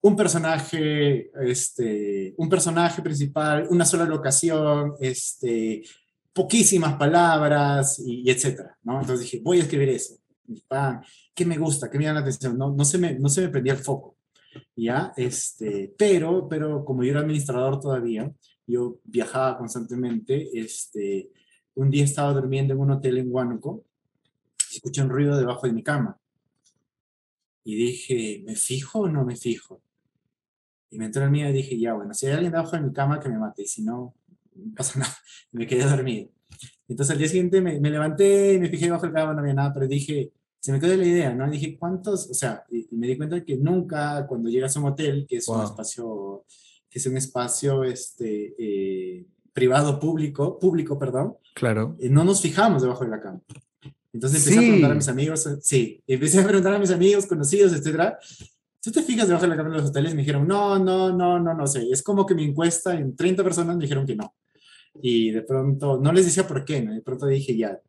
Un 0.02 0.16
personaje, 0.16 1.30
este, 1.48 2.34
un 2.38 2.50
personaje 2.50 3.04
principal, 3.04 3.68
una 3.70 3.86
sola 3.86 4.06
locación, 4.06 4.94
este, 5.00 5.84
poquísimas 6.34 6.96
palabras 6.96 8.00
y, 8.00 8.22
y 8.22 8.30
etcétera, 8.30 8.78
¿no? 8.84 9.02
Entonces 9.02 9.22
dije, 9.22 9.42
voy 9.44 9.60
a 9.60 9.64
escribir 9.64 9.90
eso. 9.90 10.16
Y, 10.48 10.62
pam, 10.62 11.02
¿Qué 11.34 11.46
me 11.46 11.58
gusta? 11.58 11.90
¿Qué 11.90 11.98
me 11.98 12.04
llama 12.04 12.20
la 12.20 12.26
atención? 12.26 12.58
No, 12.58 12.74
no, 12.74 12.86
se 12.86 12.98
me, 12.98 13.18
no 13.18 13.30
se 13.30 13.42
me 13.42 13.50
prendía 13.50 13.74
el 13.74 13.80
foco, 13.80 14.18
¿ya? 14.76 15.14
Este, 15.16 15.94
pero, 15.98 16.48
pero 16.48 16.84
como 16.84 17.04
yo 17.04 17.12
era 17.12 17.22
administrador 17.22 17.80
todavía, 17.80 18.32
yo 18.68 19.00
viajaba 19.04 19.58
constantemente, 19.58 20.50
este, 20.54 21.32
un 21.76 21.90
día 21.90 22.04
estaba 22.04 22.34
durmiendo 22.34 22.74
en 22.74 22.80
un 22.80 22.92
hotel 22.92 23.18
en 23.18 23.34
Huánuco, 23.34 23.86
escuché 24.72 25.02
un 25.02 25.10
ruido 25.10 25.38
debajo 25.38 25.68
de 25.68 25.74
mi 25.74 25.84
cama. 25.84 26.18
Y 27.64 27.76
dije, 27.76 28.44
¿me 28.46 28.56
fijo 28.56 29.02
o 29.02 29.10
no 29.10 29.24
me 29.24 29.36
fijo? 29.36 29.82
Y 30.90 30.98
me 30.98 31.06
entró 31.06 31.24
el 31.24 31.32
miedo 31.32 31.50
y 31.50 31.54
dije, 31.54 31.80
ya, 31.80 31.94
bueno, 31.94 32.14
si 32.14 32.26
hay 32.26 32.34
alguien 32.34 32.52
debajo 32.52 32.76
de 32.76 32.82
mi 32.82 32.92
cama, 32.92 33.20
que 33.20 33.30
me 33.30 33.38
mate, 33.38 33.64
y 33.64 33.68
si 33.68 33.84
no, 33.84 34.16
no 34.66 34.74
pasa 34.76 35.00
nada. 35.00 35.16
Me 35.52 35.68
quedé 35.68 35.84
dormido. 35.86 36.30
Entonces 36.88 37.12
al 37.14 37.18
día 37.20 37.28
siguiente 37.28 37.62
me, 37.62 37.80
me 37.80 37.90
levanté 37.90 38.54
y 38.54 38.60
me 38.60 38.70
fijé 38.70 38.86
debajo 38.86 39.06
de 39.08 39.14
la 39.14 39.20
cama, 39.22 39.34
no 39.34 39.40
había 39.40 39.54
nada, 39.54 39.74
pero 39.74 39.88
dije, 39.88 40.32
se 40.60 40.72
me 40.74 40.80
quedó 40.80 40.96
la 40.96 41.06
idea, 41.06 41.34
¿no? 41.34 41.48
Y 41.48 41.52
dije, 41.52 41.78
¿cuántos? 41.80 42.30
O 42.30 42.34
sea, 42.34 42.64
y, 42.70 42.88
y 42.92 42.96
me 42.98 43.08
di 43.08 43.18
cuenta 43.18 43.44
que 43.44 43.56
nunca, 43.58 44.28
cuando 44.28 44.50
llegas 44.50 44.76
a 44.76 44.80
un 44.82 44.88
hotel, 44.88 45.26
que 45.28 45.38
es 45.38 45.48
un 45.48 45.56
Wow. 45.56 45.66
espacio, 45.66 46.46
que 46.90 47.00
es 47.00 47.06
un 47.06 47.18
espacio, 47.18 47.84
este, 47.86 48.54
eh, 48.60 49.26
privado, 49.54 50.00
público, 50.00 50.60
público, 50.60 51.00
perdón, 51.00 51.36
Claro. 51.56 51.96
eh, 52.00 52.10
no 52.10 52.24
nos 52.26 52.42
fijamos 52.42 52.82
debajo 52.82 53.04
de 53.06 53.10
la 53.12 53.22
cama. 53.22 53.42
Entonces 54.14 54.40
empecé 54.42 54.60
a 54.60 54.62
Sí. 54.62 54.68
preguntar 54.68 54.92
a 54.92 54.96
mis 54.96 55.08
amigos, 55.08 55.48
eh, 55.48 55.58
sí, 55.62 56.04
empecé 56.06 56.40
a 56.42 56.44
preguntar 56.46 56.74
a 56.74 56.80
mis 56.80 56.92
amigos, 56.92 57.26
conocidos, 57.26 57.72
etcétera. 57.74 58.20
¿Tú 58.84 58.92
te 58.92 59.02
fijas 59.04 59.28
debajo 59.28 59.44
de 59.46 59.50
la 59.50 59.56
cama 59.58 59.70
de 59.70 59.78
los 59.82 59.90
hoteles? 59.90 60.14
Me 60.14 60.22
dijeron, 60.22 60.46
no, 60.48 60.78
no, 60.80 61.16
no, 61.16 61.40
no, 61.40 61.54
no 61.54 61.68
sé. 61.68 61.88
Es 61.92 62.04
como 62.04 62.26
que 62.26 62.34
mi 62.36 62.44
encuesta 62.44 62.94
en 62.96 63.16
30 63.16 63.44
personas 63.44 63.78
me 63.78 63.84
dijeron 63.84 64.06
que 64.06 64.16
no. 64.16 64.34
Y 65.02 65.32
de 65.32 65.42
pronto, 65.42 66.00
no 66.00 66.12
les 66.12 66.26
decía 66.26 66.48
por 66.48 66.66
qué, 66.66 66.82
¿no? 66.82 66.94
De 66.94 67.02
pronto 67.02 67.26
dije, 67.28 67.56
ya, 67.56 67.80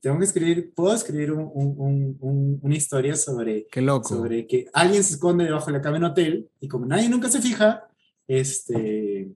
tengo 0.00 0.18
que 0.18 0.24
escribir, 0.24 0.72
puedo 0.74 0.94
escribir 0.94 1.32
un- 1.32 1.50
un- 1.54 1.74
un- 1.78 2.16
un- 2.20 2.60
una 2.62 2.74
historia 2.76 3.14
sobre, 3.16 3.66
Qué 3.70 3.80
loco. 3.80 4.08
sobre 4.08 4.46
que 4.46 4.66
alguien 4.72 5.02
se 5.04 5.14
esconde 5.14 5.44
debajo 5.44 5.66
de 5.66 5.72
la 5.72 5.80
cama 5.80 5.96
en 5.98 6.04
hotel 6.04 6.48
y 6.60 6.68
como 6.68 6.86
nadie 6.86 7.08
nunca 7.08 7.28
se 7.30 7.40
fija, 7.40 7.88
este, 8.26 9.30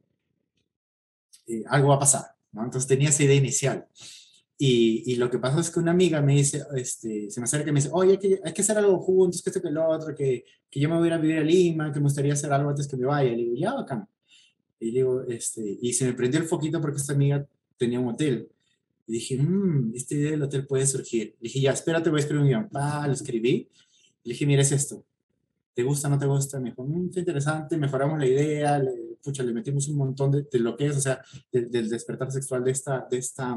eh, 1.47 1.62
algo 1.68 1.89
va 1.89 1.97
a 1.97 2.01
pasar, 2.01 2.24
¿no? 2.53 2.64
Entonces 2.64 2.89
tenía 2.89 3.09
esa 3.11 3.22
idea 3.24 3.37
inicial. 3.37 3.87
Y, 4.59 5.03
y 5.12 5.16
lo 5.16 5.29
que 5.31 5.39
pasa 5.39 5.61
es 5.61 5.70
que 5.70 5.81
una 5.81 5.91
amiga 5.91 6.22
me 6.22 6.35
dice, 6.35 6.62
este, 6.74 7.31
se 7.31 7.41
me 7.41 7.45
acerca 7.45 7.68
y 7.68 7.72
me 7.72 7.81
dice, 7.81 7.91
oye, 7.93 8.12
hay 8.12 8.18
que, 8.18 8.41
hay 8.43 8.53
que 8.55 8.62
hacer 8.62 8.79
algo 8.79 8.99
juntos, 9.01 9.43
que 9.43 9.51
esto 9.51 9.61
que 9.61 9.70
lo 9.70 9.87
otro, 9.87 10.14
que, 10.14 10.45
que 10.70 10.81
yo 10.81 10.89
me 10.89 10.97
voy 10.97 11.05
a 11.05 11.07
ir 11.09 11.12
a 11.12 11.18
vivir 11.18 11.39
a 11.39 11.43
Lima, 11.43 11.93
que 11.93 12.01
me 12.01 12.05
gustaría 12.05 12.33
hacer 12.33 12.53
algo 12.53 12.70
antes 12.70 12.89
que 12.89 12.97
me 12.97 13.05
vaya. 13.07 13.31
Y 13.33 13.37
le 13.37 13.43
digo, 13.43 13.55
ya, 13.57 13.74
bacán. 13.74 14.09
Y, 14.89 14.93
digo, 14.93 15.22
este, 15.22 15.78
y 15.80 15.93
se 15.93 16.05
me 16.05 16.12
prendió 16.12 16.41
el 16.41 16.47
foquito 16.47 16.80
porque 16.80 16.99
esta 16.99 17.12
amiga 17.12 17.47
tenía 17.76 18.01
un 18.01 18.09
hotel. 18.09 18.49
Y 19.07 19.12
dije, 19.12 19.37
mmm, 19.37 19.93
esta 19.95 20.14
idea 20.14 20.30
del 20.32 20.43
hotel 20.43 20.66
puede 20.66 20.87
surgir. 20.87 21.34
Le 21.41 21.49
dije, 21.49 21.61
ya, 21.61 21.72
espérate, 21.72 22.11
voy 22.11 22.18
a 22.18 22.20
escribir 22.20 22.43
un 22.43 22.49
guion. 22.49 22.68
Lo 22.72 23.12
escribí. 23.12 23.68
Le 24.24 24.32
dije, 24.32 24.47
mira, 24.47 24.62
es 24.62 24.72
esto. 24.72 25.05
¿Te 25.74 25.82
gusta, 25.82 26.09
no 26.09 26.18
te 26.18 26.26
gusta? 26.26 26.59
Me 26.59 26.70
dijo, 26.70 26.84
mmm, 26.84 27.07
está 27.07 27.20
interesante, 27.20 27.76
mejoramos 27.76 28.18
la 28.18 28.26
idea, 28.26 28.78
le, 28.78 28.91
pucha, 29.22 29.43
le 29.43 29.53
metimos 29.53 29.89
un 29.89 29.97
montón 29.97 30.30
de, 30.32 30.43
de 30.51 30.59
lo 30.59 30.76
que 30.76 30.87
es, 30.87 30.97
o 30.97 31.01
sea, 31.01 31.20
de- 31.53 31.66
del 31.66 31.89
despertar 31.89 32.32
sexual 32.32 32.64
de 32.64 32.70
esta, 32.70 33.07
de 33.11 33.18
esta, 33.18 33.55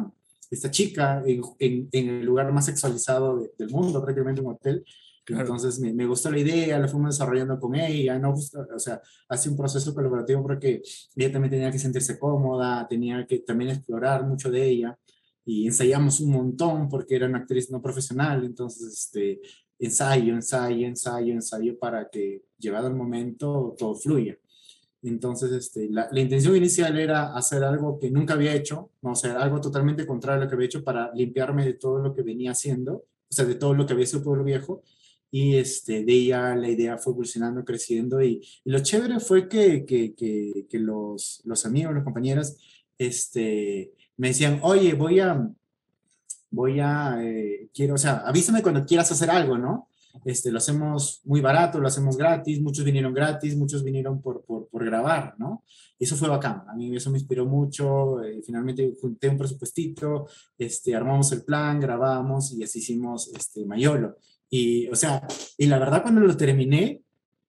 de 0.49 0.55
esta 0.57 0.69
chica 0.69 1.23
en, 1.25 1.41
en, 1.59 1.87
en 1.91 2.09
el 2.09 2.25
lugar 2.25 2.51
más 2.51 2.65
sexualizado 2.65 3.39
de- 3.39 3.51
del 3.57 3.69
mundo, 3.69 4.03
prácticamente 4.03 4.41
un 4.41 4.51
hotel. 4.51 4.83
Claro. 5.29 5.43
Entonces 5.43 5.79
me, 5.79 5.93
me 5.93 6.07
gustó 6.07 6.31
la 6.31 6.39
idea, 6.39 6.79
la 6.79 6.87
fuimos 6.87 7.15
desarrollando 7.15 7.59
con 7.59 7.75
ella, 7.75 8.17
no 8.17 8.33
Justo, 8.33 8.65
o 8.75 8.79
sea, 8.79 8.99
hace 9.27 9.47
un 9.47 9.55
proceso 9.55 9.93
colaborativo 9.93 10.41
porque 10.41 10.81
ella 11.15 11.31
también 11.31 11.51
tenía 11.51 11.71
que 11.71 11.77
sentirse 11.77 12.17
cómoda, 12.17 12.87
tenía 12.87 13.27
que 13.27 13.39
también 13.39 13.69
explorar 13.69 14.25
mucho 14.25 14.49
de 14.49 14.67
ella 14.67 14.97
y 15.45 15.67
ensayamos 15.67 16.19
un 16.19 16.31
montón 16.31 16.89
porque 16.89 17.15
era 17.15 17.27
una 17.27 17.39
actriz 17.39 17.69
no 17.69 17.79
profesional, 17.79 18.43
entonces 18.43 18.91
este, 18.91 19.39
ensayo, 19.77 20.33
ensayo, 20.33 20.87
ensayo, 20.87 21.33
ensayo 21.33 21.77
para 21.77 22.09
que 22.09 22.45
llegado 22.57 22.87
el 22.87 22.95
momento 22.95 23.75
todo 23.77 23.93
fluya. 23.93 24.35
Entonces, 25.03 25.51
este, 25.51 25.89
la, 25.91 26.09
la 26.11 26.19
intención 26.21 26.55
inicial 26.55 26.97
era 26.97 27.35
hacer 27.35 27.63
algo 27.63 27.99
que 27.99 28.09
nunca 28.09 28.33
había 28.33 28.55
hecho, 28.55 28.89
¿no? 29.03 29.11
o 29.11 29.15
sea, 29.15 29.39
algo 29.39 29.61
totalmente 29.61 30.07
contrario 30.07 30.41
a 30.41 30.45
lo 30.45 30.49
que 30.49 30.55
había 30.55 30.65
hecho 30.65 30.83
para 30.83 31.13
limpiarme 31.13 31.65
de 31.65 31.75
todo 31.75 31.99
lo 31.99 32.15
que 32.15 32.23
venía 32.23 32.51
haciendo, 32.51 32.93
o 32.95 33.05
sea, 33.29 33.45
de 33.45 33.55
todo 33.55 33.75
lo 33.75 33.85
que 33.85 33.93
había 33.93 34.07
sido 34.07 34.23
Pueblo 34.23 34.43
Viejo, 34.43 34.81
y 35.31 35.55
este, 35.55 36.03
de 36.03 36.13
ella 36.13 36.55
la 36.55 36.69
idea 36.69 36.97
fue 36.97 37.13
evolucionando, 37.13 37.63
creciendo, 37.63 38.21
y, 38.21 38.41
y 38.63 38.71
lo 38.71 38.79
chévere 38.79 39.19
fue 39.19 39.47
que, 39.47 39.85
que, 39.85 40.15
que, 40.15 40.65
que 40.69 40.79
los, 40.79 41.41
los 41.45 41.65
amigos, 41.65 41.93
los 41.93 42.03
compañeros, 42.03 42.57
este, 42.97 43.93
me 44.17 44.29
decían, 44.29 44.59
oye, 44.63 44.93
voy 44.93 45.19
a, 45.19 45.49
voy 46.51 46.79
a, 46.79 47.17
eh, 47.23 47.69
quiero, 47.73 47.95
o 47.95 47.97
sea, 47.97 48.23
avísame 48.25 48.61
cuando 48.61 48.85
quieras 48.85 49.11
hacer 49.11 49.29
algo, 49.29 49.57
¿no? 49.57 49.87
Este, 50.25 50.51
lo 50.51 50.57
hacemos 50.57 51.21
muy 51.23 51.39
barato, 51.39 51.79
lo 51.79 51.87
hacemos 51.87 52.17
gratis, 52.17 52.59
muchos 52.59 52.83
vinieron 52.83 53.13
gratis, 53.13 53.55
muchos 53.55 53.83
vinieron 53.83 54.21
por, 54.21 54.43
por, 54.43 54.67
por 54.67 54.83
grabar, 54.83 55.35
¿no? 55.37 55.63
Y 55.97 56.05
eso 56.05 56.15
fue 56.15 56.27
bacán, 56.27 56.63
a 56.67 56.75
mí 56.75 56.95
eso 56.95 57.11
me 57.11 57.19
inspiró 57.19 57.45
mucho, 57.45 58.21
eh, 58.23 58.41
finalmente 58.43 58.93
junté 58.99 59.29
un 59.29 59.37
presupuestito, 59.37 60.27
este, 60.57 60.95
armamos 60.95 61.31
el 61.31 61.43
plan, 61.43 61.79
grabamos 61.79 62.51
y 62.53 62.63
así 62.63 62.79
hicimos 62.79 63.31
este, 63.35 63.65
Mayolo. 63.65 64.17
Y, 64.49 64.87
o 64.87 64.95
sea, 64.95 65.27
y 65.57 65.67
la 65.67 65.79
verdad 65.79 66.01
cuando 66.01 66.21
lo 66.21 66.35
terminé, 66.35 67.01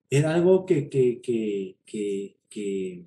era 0.09 0.33
algo 0.33 0.65
que, 0.65 0.89
que, 0.89 1.21
que, 1.21 1.77
que, 1.85 2.37
que 2.49 3.05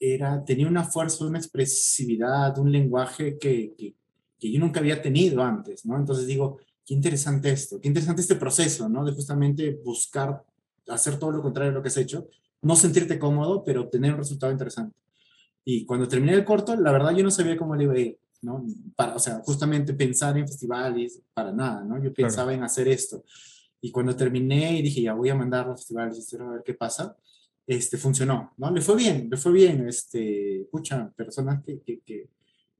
era, 0.00 0.44
tenía 0.44 0.66
una 0.66 0.84
fuerza, 0.84 1.26
una 1.26 1.38
expresividad, 1.38 2.58
un 2.58 2.72
lenguaje 2.72 3.38
que, 3.38 3.74
que, 3.76 3.94
que 4.38 4.50
yo 4.52 4.58
nunca 4.58 4.80
había 4.80 5.00
tenido 5.00 5.42
antes, 5.42 5.84
¿no? 5.86 5.96
Entonces 5.96 6.26
digo, 6.26 6.58
qué 6.84 6.94
interesante 6.94 7.50
esto, 7.50 7.80
qué 7.80 7.88
interesante 7.88 8.22
este 8.22 8.36
proceso, 8.36 8.88
¿no? 8.88 9.04
De 9.04 9.12
justamente 9.12 9.78
buscar 9.84 10.42
hacer 10.88 11.18
todo 11.18 11.30
lo 11.30 11.42
contrario 11.42 11.70
de 11.70 11.76
lo 11.76 11.82
que 11.82 11.88
has 11.88 11.96
hecho, 11.96 12.28
no 12.62 12.76
sentirte 12.76 13.18
cómodo, 13.18 13.62
pero 13.64 13.82
obtener 13.82 14.12
un 14.12 14.18
resultado 14.18 14.52
interesante. 14.52 14.96
Y 15.64 15.84
cuando 15.86 16.08
terminé 16.08 16.34
el 16.34 16.44
corto, 16.44 16.76
la 16.76 16.92
verdad 16.92 17.14
yo 17.14 17.22
no 17.22 17.30
sabía 17.30 17.56
cómo 17.56 17.74
le 17.74 17.84
iba 17.84 17.94
a 17.94 17.98
ir, 17.98 18.18
¿no? 18.44 18.64
Para, 18.94 19.16
o 19.16 19.18
sea, 19.18 19.40
justamente 19.44 19.94
pensar 19.94 20.36
en 20.38 20.46
festivales, 20.46 21.20
para 21.32 21.52
nada, 21.52 21.82
¿no? 21.82 22.02
Yo 22.02 22.12
pensaba 22.12 22.52
en 22.54 22.62
hacer 22.62 22.88
esto. 22.88 23.24
Y 23.80 23.90
cuando 23.90 24.14
terminé 24.14 24.78
y 24.78 24.82
dije, 24.82 25.02
ya 25.02 25.14
voy 25.14 25.30
a 25.30 25.34
mandar 25.34 25.66
a 25.66 25.68
los 25.70 25.80
festivales, 25.80 26.34
a 26.38 26.50
ver 26.50 26.62
qué 26.64 26.74
pasa, 26.74 27.16
este, 27.66 27.96
funcionó, 27.96 28.52
¿no? 28.58 28.70
Le 28.70 28.80
fue 28.80 28.96
bien, 28.96 29.28
le 29.30 29.36
fue 29.36 29.52
bien, 29.52 29.88
este, 29.88 30.62
escucha, 30.62 31.10
personas 31.16 31.62
que, 31.64 31.80
que, 31.80 32.00
que 32.00 32.28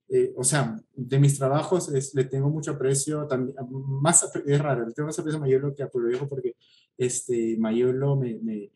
eh, 0.08 0.34
o 0.36 0.44
sea, 0.44 0.78
de 0.94 1.18
mis 1.18 1.38
trabajos 1.38 1.88
es, 1.92 2.14
le 2.14 2.24
tengo 2.24 2.50
mucho 2.50 2.72
aprecio, 2.72 3.26
también, 3.26 3.56
más, 4.02 4.22
es 4.46 4.60
raro, 4.60 4.86
le 4.86 4.92
tengo 4.92 5.06
más 5.06 5.18
aprecio 5.18 5.38
a 5.38 5.40
Mayolo 5.40 5.74
que 5.74 5.82
a 5.82 5.88
Pueblo 5.88 6.10
Viejo 6.10 6.28
porque 6.28 6.56
este, 6.98 7.56
Mayolo 7.58 8.14
me, 8.16 8.38
me, 8.42 8.70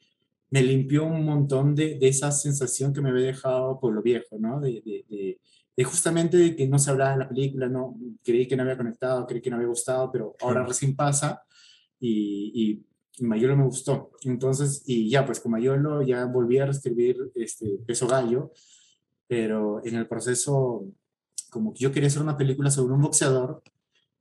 me 0.51 0.63
limpió 0.63 1.05
un 1.05 1.25
montón 1.25 1.75
de, 1.75 1.99
de 1.99 2.09
esa 2.09 2.33
sensación 2.33 2.93
que 2.95 3.03
me 3.03 3.11
había 3.11 3.27
dejado 3.27 3.79
Pueblo 3.79 4.03
Viejo, 4.03 4.39
¿no? 4.39 4.61
De, 4.61 4.83
de, 4.85 5.05
de 5.09 5.41
es 5.79 5.87
justamente 5.87 6.37
de 6.37 6.57
que 6.57 6.67
no 6.67 6.77
se 6.77 6.91
hablaba 6.91 7.13
de 7.13 7.19
la 7.19 7.29
película, 7.29 7.69
no, 7.69 7.97
creí 8.25 8.49
que 8.49 8.57
no 8.57 8.65
había 8.65 8.77
conectado, 8.77 9.25
creí 9.29 9.41
que 9.41 9.49
no 9.49 9.55
había 9.55 9.69
gustado, 9.69 10.11
pero 10.11 10.35
ahora 10.41 10.67
recién 10.67 10.97
pasa 10.97 11.41
y, 12.01 12.85
y, 13.21 13.25
Mayolo 13.25 13.57
me 13.57 13.65
gustó. 13.65 14.11
Entonces, 14.25 14.83
y 14.87 15.09
ya, 15.09 15.25
pues 15.25 15.39
con 15.39 15.53
Mayolo 15.53 16.03
ya 16.03 16.25
volví 16.25 16.59
a 16.59 16.67
escribir 16.67 17.17
este, 17.37 17.79
Peso 17.87 18.09
Gallo, 18.09 18.53
pero 19.29 19.81
en 19.85 19.95
el 19.95 20.09
proceso, 20.09 20.85
como 21.49 21.73
que 21.73 21.81
yo 21.81 21.93
quería 21.93 22.09
hacer 22.09 22.23
una 22.23 22.37
película 22.37 22.73
sobre 22.73 22.95
un 22.95 23.03
boxeador 23.03 23.63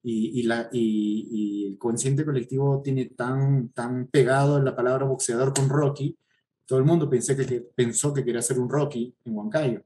y, 0.03 0.39
y, 0.39 0.43
la, 0.43 0.69
y, 0.71 1.69
el 1.69 1.77
consciente 1.79 2.23
colectivo 2.23 2.81
tiene 2.83 3.05
tan, 3.05 3.69
tan 3.69 4.07
pegado 4.07 4.61
la 4.61 4.75
palabra 4.75 5.05
boxeador 5.05 5.55
con 5.55 5.69
Rocky, 5.69 6.15
todo 6.67 6.77
el 6.77 6.85
mundo 6.85 7.09
pensé 7.09 7.35
que, 7.35 7.47
que, 7.47 7.61
pensó 7.61 8.13
que 8.13 8.23
quería 8.23 8.39
hacer 8.41 8.59
un 8.59 8.69
Rocky 8.69 9.15
en 9.25 9.35
Huancayo. 9.35 9.83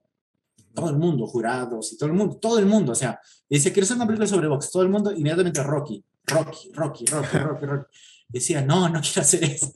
Todo 0.73 0.89
el 0.89 0.97
mundo, 0.97 1.27
jurados 1.27 1.91
y 1.93 1.97
todo 1.97 2.09
el 2.09 2.15
mundo, 2.15 2.37
todo 2.37 2.59
el 2.59 2.65
mundo, 2.65 2.93
o 2.93 2.95
sea, 2.95 3.19
dice, 3.49 3.71
quiero 3.73 3.85
hacer 3.85 3.97
una 3.97 4.05
película 4.05 4.27
sobre 4.27 4.47
box, 4.47 4.71
todo 4.71 4.83
el 4.83 4.89
mundo 4.89 5.11
inmediatamente 5.11 5.61
Rocky, 5.63 6.03
Rocky, 6.27 6.71
Rocky, 6.73 7.05
Rocky, 7.05 7.37
Rocky, 7.37 7.65
Rocky. 7.65 7.85
Decía, 8.29 8.61
no, 8.61 8.87
no 8.87 9.01
quiero 9.01 9.21
hacer 9.21 9.43
eso. 9.43 9.73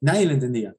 Nadie 0.00 0.26
lo 0.26 0.32
entendía. 0.32 0.74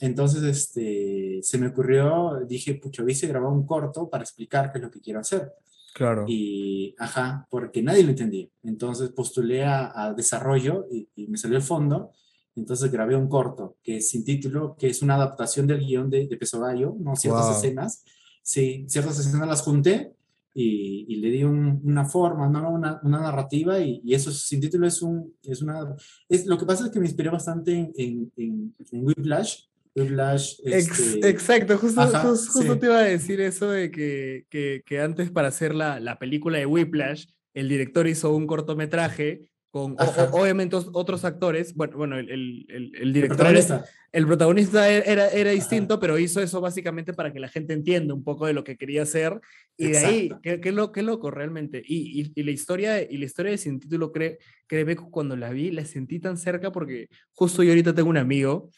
Entonces, 0.00 0.42
este, 0.42 1.40
se 1.42 1.58
me 1.58 1.68
ocurrió, 1.68 2.40
dije, 2.46 2.74
pucho, 2.74 3.04
hubiese 3.04 3.26
grabado 3.26 3.52
un 3.52 3.66
corto 3.66 4.08
para 4.08 4.24
explicar 4.24 4.72
qué 4.72 4.78
es 4.78 4.84
lo 4.84 4.90
que 4.90 5.00
quiero 5.00 5.20
hacer. 5.20 5.52
Claro. 5.94 6.24
Y, 6.26 6.94
ajá, 6.98 7.46
porque 7.48 7.82
nadie 7.82 8.02
lo 8.02 8.10
entendía. 8.10 8.48
Entonces 8.64 9.10
postulé 9.10 9.64
a, 9.64 9.92
a 9.94 10.12
desarrollo 10.12 10.86
y, 10.90 11.08
y, 11.14 11.28
me 11.28 11.38
salió 11.38 11.56
el 11.56 11.62
fondo. 11.62 12.10
Entonces 12.56 12.90
grabé 12.90 13.14
un 13.14 13.28
corto 13.28 13.76
que 13.82 13.98
es 13.98 14.08
sin 14.08 14.24
título, 14.24 14.76
que 14.76 14.88
es 14.88 15.02
una 15.02 15.14
adaptación 15.14 15.66
del 15.66 15.80
guion 15.80 16.10
de, 16.10 16.26
de 16.26 16.36
Peso 16.36 16.60
Gallo, 16.60 16.96
¿no? 16.98 17.14
Ciertas 17.14 17.46
wow. 17.46 17.56
escenas. 17.56 18.04
Sí, 18.44 18.84
ciertas 18.88 19.18
escenas 19.18 19.48
las 19.48 19.62
junté 19.62 20.12
y, 20.52 21.06
y 21.08 21.16
le 21.16 21.30
di 21.30 21.44
un, 21.44 21.80
una 21.82 22.04
forma, 22.04 22.46
¿no? 22.48 22.70
una, 22.70 23.00
una 23.02 23.20
narrativa 23.20 23.80
y, 23.80 24.02
y, 24.04 24.14
eso 24.14 24.30
sin 24.30 24.60
título 24.60 24.86
es 24.86 25.00
un, 25.00 25.34
es 25.42 25.62
una, 25.62 25.96
es, 26.28 26.44
lo 26.44 26.58
que 26.58 26.66
pasa 26.66 26.84
es 26.84 26.90
que 26.90 27.00
me 27.00 27.06
inspiré 27.06 27.30
bastante 27.30 27.72
en, 27.72 27.92
en, 27.96 28.32
en, 28.36 28.74
en 28.92 29.06
Whiplash, 29.06 29.62
Whiplash. 29.96 30.60
Este... 30.62 31.26
Exacto, 31.28 31.78
justo, 31.78 32.02
Ajá, 32.02 32.20
justo, 32.20 32.52
justo 32.52 32.74
sí. 32.74 32.78
te 32.78 32.86
iba 32.86 32.98
a 32.98 33.02
decir 33.02 33.40
eso 33.40 33.70
de 33.70 33.90
que, 33.90 34.46
que, 34.50 34.82
que, 34.84 35.00
antes 35.00 35.30
para 35.30 35.48
hacer 35.48 35.74
la, 35.74 35.98
la 35.98 36.18
película 36.18 36.58
de 36.58 36.66
Whiplash, 36.66 37.26
el 37.54 37.68
director 37.70 38.06
hizo 38.06 38.34
un 38.36 38.46
cortometraje 38.46 39.48
con 39.74 39.96
obviamente 40.30 40.76
otros 40.76 41.24
actores. 41.24 41.74
Bueno, 41.74 41.96
bueno 41.96 42.16
el, 42.16 42.30
el, 42.30 42.92
el 42.94 43.12
director. 43.12 43.44
El 43.44 43.56
protagonista. 43.56 43.74
Era, 43.74 43.84
el 44.12 44.26
protagonista 44.26 44.88
era, 44.88 45.28
era 45.30 45.50
distinto, 45.50 45.94
Ajá. 45.94 46.00
pero 46.00 46.16
hizo 46.16 46.40
eso 46.40 46.60
básicamente 46.60 47.12
para 47.12 47.32
que 47.32 47.40
la 47.40 47.48
gente 47.48 47.72
entienda 47.72 48.14
un 48.14 48.22
poco 48.22 48.46
de 48.46 48.52
lo 48.52 48.62
que 48.62 48.76
quería 48.76 49.02
hacer. 49.02 49.40
Y 49.76 49.86
Exacto. 49.86 50.08
de 50.08 50.14
ahí, 50.14 50.30
qué, 50.44 50.60
qué, 50.60 50.70
lo, 50.70 50.92
qué 50.92 51.02
loco 51.02 51.32
realmente. 51.32 51.82
Y, 51.84 52.20
y, 52.22 52.32
y, 52.36 52.44
la 52.44 52.52
historia, 52.52 53.02
y 53.02 53.16
la 53.16 53.24
historia 53.24 53.50
de 53.50 53.58
Sin 53.58 53.80
Título, 53.80 54.12
cree, 54.12 54.38
créeme, 54.68 54.94
cuando 54.94 55.34
la 55.36 55.50
vi, 55.50 55.72
la 55.72 55.84
sentí 55.84 56.20
tan 56.20 56.36
cerca 56.36 56.70
porque 56.70 57.08
justo 57.32 57.64
yo 57.64 57.70
ahorita 57.70 57.96
tengo 57.96 58.10
un 58.10 58.18
amigo 58.18 58.70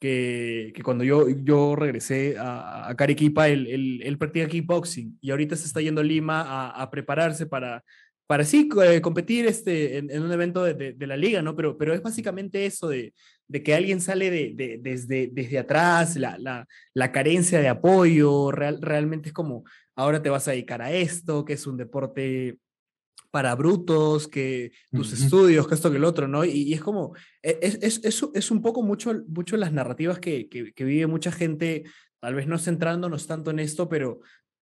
que, 0.00 0.72
que, 0.74 0.82
cuando 0.82 1.04
yo, 1.04 1.28
yo 1.28 1.76
regresé 1.76 2.38
a, 2.38 2.88
a 2.88 2.96
Cariquipa, 2.96 3.48
él, 3.48 3.66
él, 3.66 4.00
él, 4.02 4.16
practica 4.16 4.48
kickboxing 4.48 5.18
y 5.20 5.30
ahorita 5.30 5.56
se 5.56 5.66
está 5.66 5.82
yendo 5.82 6.00
a 6.00 6.04
Lima 6.04 6.40
a, 6.40 6.70
a 6.70 6.90
prepararse 6.90 7.44
para, 7.44 7.84
para 8.28 8.44
sí 8.44 8.68
eh, 8.84 9.00
competir 9.00 9.46
este, 9.46 9.96
en, 9.96 10.10
en, 10.10 10.22
un 10.22 10.30
evento 10.30 10.62
de, 10.62 10.74
de, 10.74 10.92
de, 10.92 11.06
la 11.06 11.16
liga, 11.16 11.40
¿no? 11.40 11.56
Pero, 11.56 11.78
pero 11.78 11.94
es 11.94 12.02
básicamente 12.02 12.66
eso 12.66 12.86
de, 12.86 13.14
de 13.48 13.62
que 13.62 13.74
alguien 13.74 14.02
sale 14.02 14.30
de, 14.30 14.52
de, 14.54 14.78
desde, 14.82 15.30
desde 15.32 15.58
atrás, 15.58 16.14
la, 16.14 16.36
la, 16.36 16.68
la 16.92 17.10
carencia 17.10 17.58
de 17.58 17.68
apoyo, 17.68 18.52
real, 18.52 18.82
realmente 18.82 19.30
es 19.30 19.32
como, 19.32 19.64
ahora 19.96 20.22
te 20.22 20.28
vas 20.28 20.46
a 20.46 20.50
dedicar 20.50 20.82
a 20.82 20.92
esto, 20.92 21.46
que 21.46 21.54
es 21.54 21.66
un 21.66 21.78
deporte 21.78 22.58
para 23.30 23.54
brutos, 23.54 24.28
que 24.28 24.72
tus 24.92 25.10
uh 25.10 25.16
-huh. 25.16 25.24
estudios, 25.24 25.66
que 25.66 25.74
esto, 25.74 25.90
que 25.90 25.96
el 25.96 26.04
otro, 26.04 26.28
¿no? 26.28 26.44
Y, 26.44 26.50
y 26.50 26.74
es 26.74 26.82
como, 26.82 27.14
e, 27.42 27.58
es, 27.62 27.78
es, 27.80 28.04
es, 28.04 28.22
es, 28.34 28.50
un 28.50 28.60
poco 28.60 28.82
mucho, 28.82 29.24
mucho 29.26 29.56
las 29.56 29.72
narrativas 29.72 30.18
que, 30.18 30.50
que, 30.50 30.74
que, 30.74 30.84
vive 30.84 31.06
mucha 31.06 31.32
gente, 31.32 31.84
tal 32.20 32.34
vez 32.34 32.46
no 32.46 32.58
centrándonos 32.58 33.26
tanto 33.26 33.50
en 33.50 33.58
esto, 33.58 33.88
pero, 33.88 34.20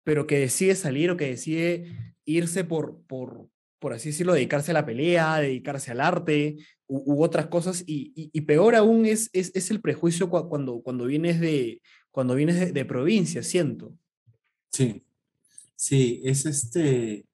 pero 0.04 0.26
que 0.26 0.40
decide 0.40 0.74
salir 0.74 1.12
o 1.12 1.18
que 1.18 1.28
decide 1.28 2.11
irse 2.26 2.64
por, 2.64 3.02
por, 3.08 3.48
por 3.80 3.94
así 3.94 4.10
decirlo, 4.10 4.34
dedicarse 4.34 4.72
a 4.72 4.76
la 4.76 4.86
pelea, 4.86 5.40
dedicarse 5.40 5.92
al 5.92 6.02
arte 6.02 6.58
u, 6.88 7.16
u 7.16 7.24
otras 7.24 7.48
cosas. 7.48 7.84
Y, 7.86 8.12
y, 8.16 8.30
y, 8.34 8.42
peor 8.42 8.76
aún 8.76 9.06
es, 9.06 9.30
es, 9.34 9.52
es 9.56 9.72
el 9.72 9.82
prejuicio 9.82 10.30
cuando, 10.30 10.82
cuando 10.82 11.06
vienes, 11.06 11.40
de, 11.40 11.82
cuando 12.12 12.36
vienes 12.36 12.60
de, 12.60 12.72
de 12.72 12.86
provincia, 12.86 13.44
siento. 13.44 13.94
Sí, 14.70 15.04
sí, 15.76 16.22
es 16.24 16.46
este 16.46 17.26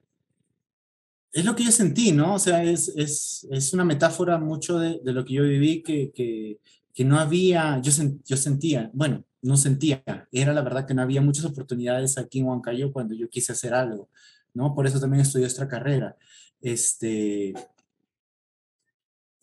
es 1.37 1.45
lo 1.45 1.55
que 1.55 1.63
yo 1.63 1.71
sentí, 1.71 2.11
¿no? 2.11 2.33
O 2.33 2.39
sea, 2.39 2.63
es, 2.63 2.91
es, 2.95 3.47
es 3.51 3.73
una 3.73 3.85
metáfora 3.85 4.39
mucho 4.39 4.79
de, 4.79 4.99
de, 5.03 5.13
lo 5.13 5.23
que 5.23 5.33
yo 5.33 5.43
viví, 5.43 5.83
que, 5.83 6.11
que, 6.11 6.59
que 6.93 7.05
no 7.05 7.19
había, 7.19 7.79
yo, 7.79 7.91
yo 8.25 8.37
sentía, 8.37 8.89
bueno, 8.91 9.23
no 9.43 9.55
sentía, 9.55 10.03
era 10.31 10.51
la 10.51 10.63
verdad 10.63 10.87
que 10.87 10.95
no 10.95 11.03
había 11.03 11.21
muchas 11.21 11.45
oportunidades 11.45 12.17
aquí 12.17 12.39
en 12.39 12.45
Huancayo 12.45 12.91
cuando 12.91 13.13
yo 13.13 13.29
quise 13.29 13.51
hacer 13.51 13.75
algo, 13.75 14.09
¿no? 14.57 14.75
Por 14.75 14.87
eso 14.87 14.99
también 14.99 15.21
estudié 15.21 15.45
esta 15.45 15.67
carrera. 15.67 16.17
Este, 16.59 17.53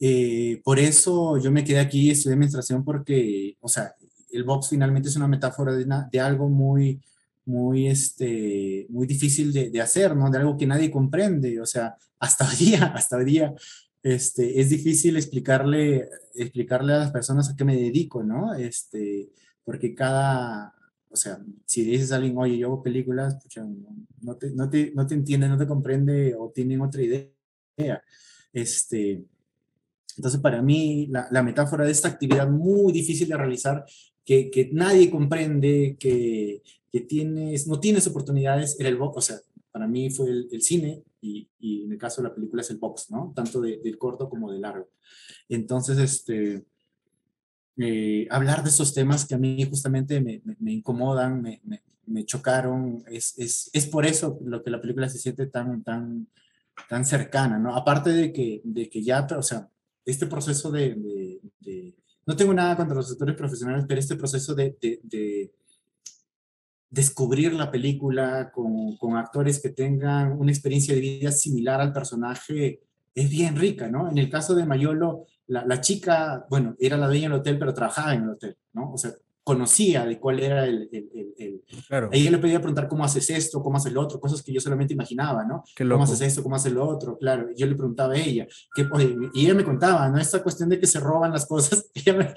eh, 0.00 0.60
por 0.64 0.78
eso 0.78 1.38
yo 1.38 1.50
me 1.50 1.64
quedé 1.64 1.78
aquí 1.78 2.08
y 2.08 2.10
estudié 2.10 2.34
administración 2.34 2.84
porque, 2.84 3.56
o 3.60 3.68
sea, 3.68 3.94
el 4.30 4.44
box 4.44 4.70
finalmente 4.70 5.08
es 5.08 5.16
una 5.16 5.28
metáfora 5.28 5.72
de, 5.74 6.20
algo 6.20 6.48
muy, 6.48 7.00
muy, 7.46 7.86
este, 7.86 8.86
muy 8.90 9.06
difícil 9.06 9.52
de, 9.52 9.70
de, 9.70 9.80
hacer, 9.80 10.16
¿no? 10.16 10.28
De 10.30 10.38
algo 10.38 10.58
que 10.58 10.66
nadie 10.66 10.90
comprende, 10.90 11.60
o 11.60 11.66
sea, 11.66 11.94
hasta 12.18 12.48
hoy 12.48 12.56
día, 12.56 12.84
hasta 12.94 13.16
hoy 13.16 13.24
día, 13.24 13.54
este, 14.02 14.60
es 14.60 14.68
difícil 14.68 15.16
explicarle, 15.16 16.10
explicarle 16.34 16.92
a 16.92 16.98
las 16.98 17.10
personas 17.12 17.48
a 17.48 17.56
qué 17.56 17.64
me 17.64 17.76
dedico, 17.76 18.22
¿no? 18.22 18.52
Este, 18.54 19.30
porque 19.64 19.94
cada, 19.94 20.74
o 21.14 21.16
sea, 21.16 21.38
si 21.64 21.84
dices 21.84 22.10
a 22.10 22.16
alguien, 22.16 22.36
oye, 22.36 22.58
yo 22.58 22.66
hago 22.66 22.82
películas, 22.82 23.38
no, 24.20 24.36
te, 24.36 24.50
no, 24.50 24.68
te, 24.68 24.90
no 24.92 25.06
te 25.06 25.14
entiende, 25.14 25.48
no 25.48 25.56
te 25.56 25.68
comprende 25.68 26.34
o 26.34 26.50
tienen 26.50 26.80
otra 26.80 27.02
idea. 27.02 28.02
Este, 28.52 29.24
entonces, 30.16 30.40
para 30.40 30.60
mí, 30.60 31.06
la, 31.06 31.28
la 31.30 31.44
metáfora 31.44 31.84
de 31.84 31.92
esta 31.92 32.08
actividad 32.08 32.50
muy 32.50 32.92
difícil 32.92 33.28
de 33.28 33.36
realizar 33.36 33.84
que, 34.24 34.50
que, 34.50 34.70
nadie 34.72 35.08
comprende, 35.08 35.96
que, 36.00 36.64
que 36.90 37.00
tienes, 37.02 37.68
no 37.68 37.78
tienes 37.78 38.08
oportunidades, 38.08 38.78
era 38.80 38.88
el 38.88 38.96
box, 38.96 39.16
o 39.16 39.20
sea, 39.20 39.36
para 39.70 39.86
mí 39.86 40.10
fue 40.10 40.30
el, 40.30 40.48
el 40.50 40.62
cine 40.62 41.04
y, 41.20 41.48
y, 41.60 41.84
en 41.84 41.92
el 41.92 41.98
caso 41.98 42.22
de 42.22 42.28
la 42.28 42.34
película 42.34 42.62
es 42.62 42.70
el 42.70 42.78
box, 42.78 43.12
¿no? 43.12 43.32
Tanto 43.36 43.60
de, 43.60 43.78
del 43.78 43.98
corto 43.98 44.28
como 44.28 44.50
del 44.50 44.62
largo. 44.62 44.90
Entonces, 45.48 45.96
este, 45.98 46.64
eh, 47.78 48.26
hablar 48.30 48.62
de 48.62 48.70
esos 48.70 48.94
temas 48.94 49.26
que 49.26 49.34
a 49.34 49.38
mí 49.38 49.64
justamente 49.64 50.20
me, 50.20 50.40
me, 50.44 50.56
me 50.60 50.72
incomodan, 50.72 51.42
me, 51.42 51.60
me, 52.06 52.24
chocaron, 52.24 53.04
es, 53.08 53.34
es, 53.38 53.70
es 53.72 53.86
por 53.86 54.06
eso 54.06 54.38
lo 54.44 54.62
que 54.62 54.70
la 54.70 54.80
película 54.80 55.08
se 55.08 55.18
siente 55.18 55.46
tan, 55.46 55.82
tan, 55.82 56.28
tan 56.88 57.04
cercana, 57.04 57.58
¿no? 57.58 57.74
Aparte 57.74 58.10
de 58.10 58.32
que, 58.32 58.60
de 58.64 58.88
que 58.88 59.02
ya, 59.02 59.26
o 59.36 59.42
sea, 59.42 59.68
este 60.04 60.26
proceso 60.26 60.70
de, 60.70 60.94
de, 60.94 61.40
de 61.60 61.94
no 62.26 62.36
tengo 62.36 62.54
nada 62.54 62.76
contra 62.76 62.94
los 62.94 63.10
actores 63.10 63.36
profesionales, 63.36 63.84
pero 63.88 64.00
este 64.00 64.16
proceso 64.16 64.54
de, 64.54 64.76
de, 64.80 65.00
de 65.02 65.52
descubrir 66.90 67.52
la 67.54 67.70
película 67.70 68.50
con, 68.52 68.96
con, 68.96 69.16
actores 69.16 69.60
que 69.60 69.70
tengan 69.70 70.32
una 70.38 70.52
experiencia 70.52 70.94
de 70.94 71.00
vida 71.00 71.32
similar 71.32 71.80
al 71.80 71.92
personaje 71.92 72.82
es 73.14 73.30
bien 73.30 73.56
rica, 73.56 73.88
¿no? 73.88 74.10
En 74.10 74.18
el 74.18 74.30
caso 74.30 74.54
de 74.54 74.66
Mayolo, 74.66 75.26
la, 75.46 75.64
la 75.64 75.80
chica, 75.80 76.46
bueno, 76.48 76.74
era 76.78 76.96
la 76.96 77.06
dueña 77.06 77.28
del 77.28 77.40
hotel, 77.40 77.58
pero 77.58 77.74
trabajaba 77.74 78.14
en 78.14 78.22
el 78.24 78.30
hotel, 78.30 78.56
¿no? 78.72 78.92
O 78.92 78.98
sea, 78.98 79.12
conocía 79.44 80.06
de 80.06 80.18
cuál 80.18 80.40
era 80.40 80.64
el... 80.64 80.88
el, 80.90 81.10
el, 81.14 81.34
el... 81.36 81.64
Claro. 81.86 82.08
Ella 82.10 82.30
le 82.30 82.38
pedía 82.38 82.58
preguntar 82.58 82.88
cómo 82.88 83.04
haces 83.04 83.28
esto, 83.28 83.62
cómo 83.62 83.76
haces 83.76 83.92
lo 83.92 84.00
otro, 84.00 84.18
cosas 84.18 84.42
que 84.42 84.52
yo 84.52 84.60
solamente 84.60 84.94
imaginaba, 84.94 85.44
¿no? 85.44 85.62
¿Cómo 85.76 86.02
haces 86.02 86.22
esto, 86.22 86.42
cómo 86.42 86.56
haces 86.56 86.72
lo 86.72 86.88
otro? 86.88 87.18
Claro, 87.18 87.48
yo 87.54 87.66
le 87.66 87.74
preguntaba 87.74 88.14
a 88.14 88.16
ella, 88.16 88.46
que, 88.74 88.86
oye, 88.90 89.14
y 89.34 89.44
ella 89.44 89.54
me 89.54 89.64
contaba, 89.64 90.08
¿no? 90.08 90.18
Esta 90.18 90.42
cuestión 90.42 90.70
de 90.70 90.80
que 90.80 90.86
se 90.86 90.98
roban 90.98 91.30
las 91.30 91.46
cosas, 91.46 91.90
me, 92.06 92.34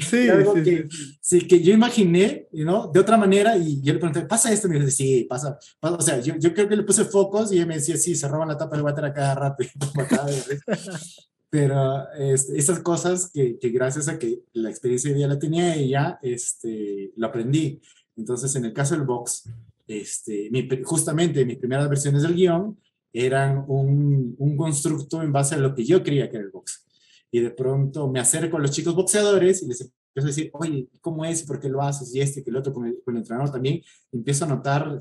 sí, 0.00 0.28
algo 0.30 0.54
sí, 0.54 0.62
que, 0.62 0.88
sí. 0.90 1.18
sí, 1.20 1.46
que 1.46 1.62
yo 1.62 1.74
imaginé, 1.74 2.48
¿no? 2.52 2.90
De 2.90 3.00
otra 3.00 3.18
manera, 3.18 3.58
y 3.58 3.82
yo 3.82 3.92
le 3.92 3.98
pregunté, 3.98 4.22
¿pasa 4.22 4.50
esto? 4.50 4.66
Y 4.66 4.70
me 4.70 4.80
dice, 4.80 4.92
sí, 4.92 5.26
pasa, 5.28 5.58
pasa. 5.78 5.96
o 5.96 6.00
sea, 6.00 6.20
yo, 6.20 6.36
yo 6.38 6.54
creo 6.54 6.66
que 6.68 6.76
le 6.76 6.84
puse 6.84 7.04
focos 7.04 7.52
y 7.52 7.56
ella 7.56 7.66
me 7.66 7.74
decía, 7.74 7.98
sí, 7.98 8.16
se 8.16 8.26
roban 8.28 8.48
la 8.48 8.56
tapa 8.56 8.76
del 8.76 8.84
water 8.84 9.04
a 9.04 9.12
cada 9.12 9.34
rato. 9.34 9.62
pero 11.54 12.10
este, 12.18 12.58
esas 12.58 12.80
cosas 12.80 13.30
que, 13.32 13.60
que, 13.60 13.68
gracias 13.68 14.08
a 14.08 14.18
que 14.18 14.42
la 14.54 14.70
experiencia 14.70 15.14
vida 15.14 15.28
la 15.28 15.38
tenía 15.38 15.76
ella, 15.76 16.18
este, 16.20 17.12
lo 17.14 17.28
aprendí. 17.28 17.80
Entonces, 18.16 18.56
en 18.56 18.64
el 18.64 18.72
caso 18.72 18.96
del 18.96 19.04
box, 19.04 19.48
este, 19.86 20.48
mi, 20.50 20.68
justamente 20.82 21.44
mis 21.46 21.58
primeras 21.58 21.88
versiones 21.88 22.22
del 22.22 22.34
guion 22.34 22.76
eran 23.12 23.64
un, 23.68 24.34
un, 24.36 24.56
constructo 24.56 25.22
en 25.22 25.30
base 25.30 25.54
a 25.54 25.58
lo 25.58 25.76
que 25.76 25.84
yo 25.84 26.02
creía 26.02 26.28
que 26.28 26.38
era 26.38 26.44
el 26.44 26.50
box. 26.50 26.88
Y 27.30 27.38
de 27.38 27.50
pronto 27.50 28.08
me 28.10 28.18
acerco 28.18 28.56
a 28.56 28.60
los 28.60 28.72
chicos 28.72 28.96
boxeadores 28.96 29.62
y 29.62 29.68
les 29.68 29.80
empiezo 29.80 30.26
a 30.26 30.34
decir, 30.34 30.50
oye, 30.54 30.88
¿cómo 31.00 31.24
es? 31.24 31.44
¿Por 31.44 31.60
qué 31.60 31.68
lo 31.68 31.82
haces? 31.82 32.12
Y 32.16 32.20
este, 32.20 32.42
que 32.42 32.50
el 32.50 32.56
otro, 32.56 32.72
con 32.72 32.86
el, 32.86 33.00
con 33.04 33.14
el 33.14 33.20
entrenador 33.20 33.52
también. 33.52 33.80
empiezo 34.10 34.44
a 34.44 34.48
notar 34.48 34.98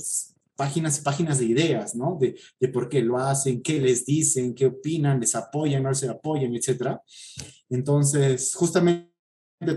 páginas 0.55 0.99
y 0.99 1.01
páginas 1.01 1.39
de 1.39 1.45
ideas, 1.45 1.95
¿no? 1.95 2.17
De, 2.19 2.39
de 2.59 2.67
por 2.69 2.89
qué 2.89 3.01
lo 3.01 3.17
hacen, 3.17 3.61
qué 3.61 3.79
les 3.79 4.05
dicen, 4.05 4.53
qué 4.53 4.67
opinan, 4.67 5.19
les 5.19 5.35
apoyan, 5.35 5.83
no 5.83 5.89
les 5.89 6.03
apoyan, 6.03 6.53
etc. 6.55 6.97
Entonces, 7.69 8.53
justamente 8.53 9.13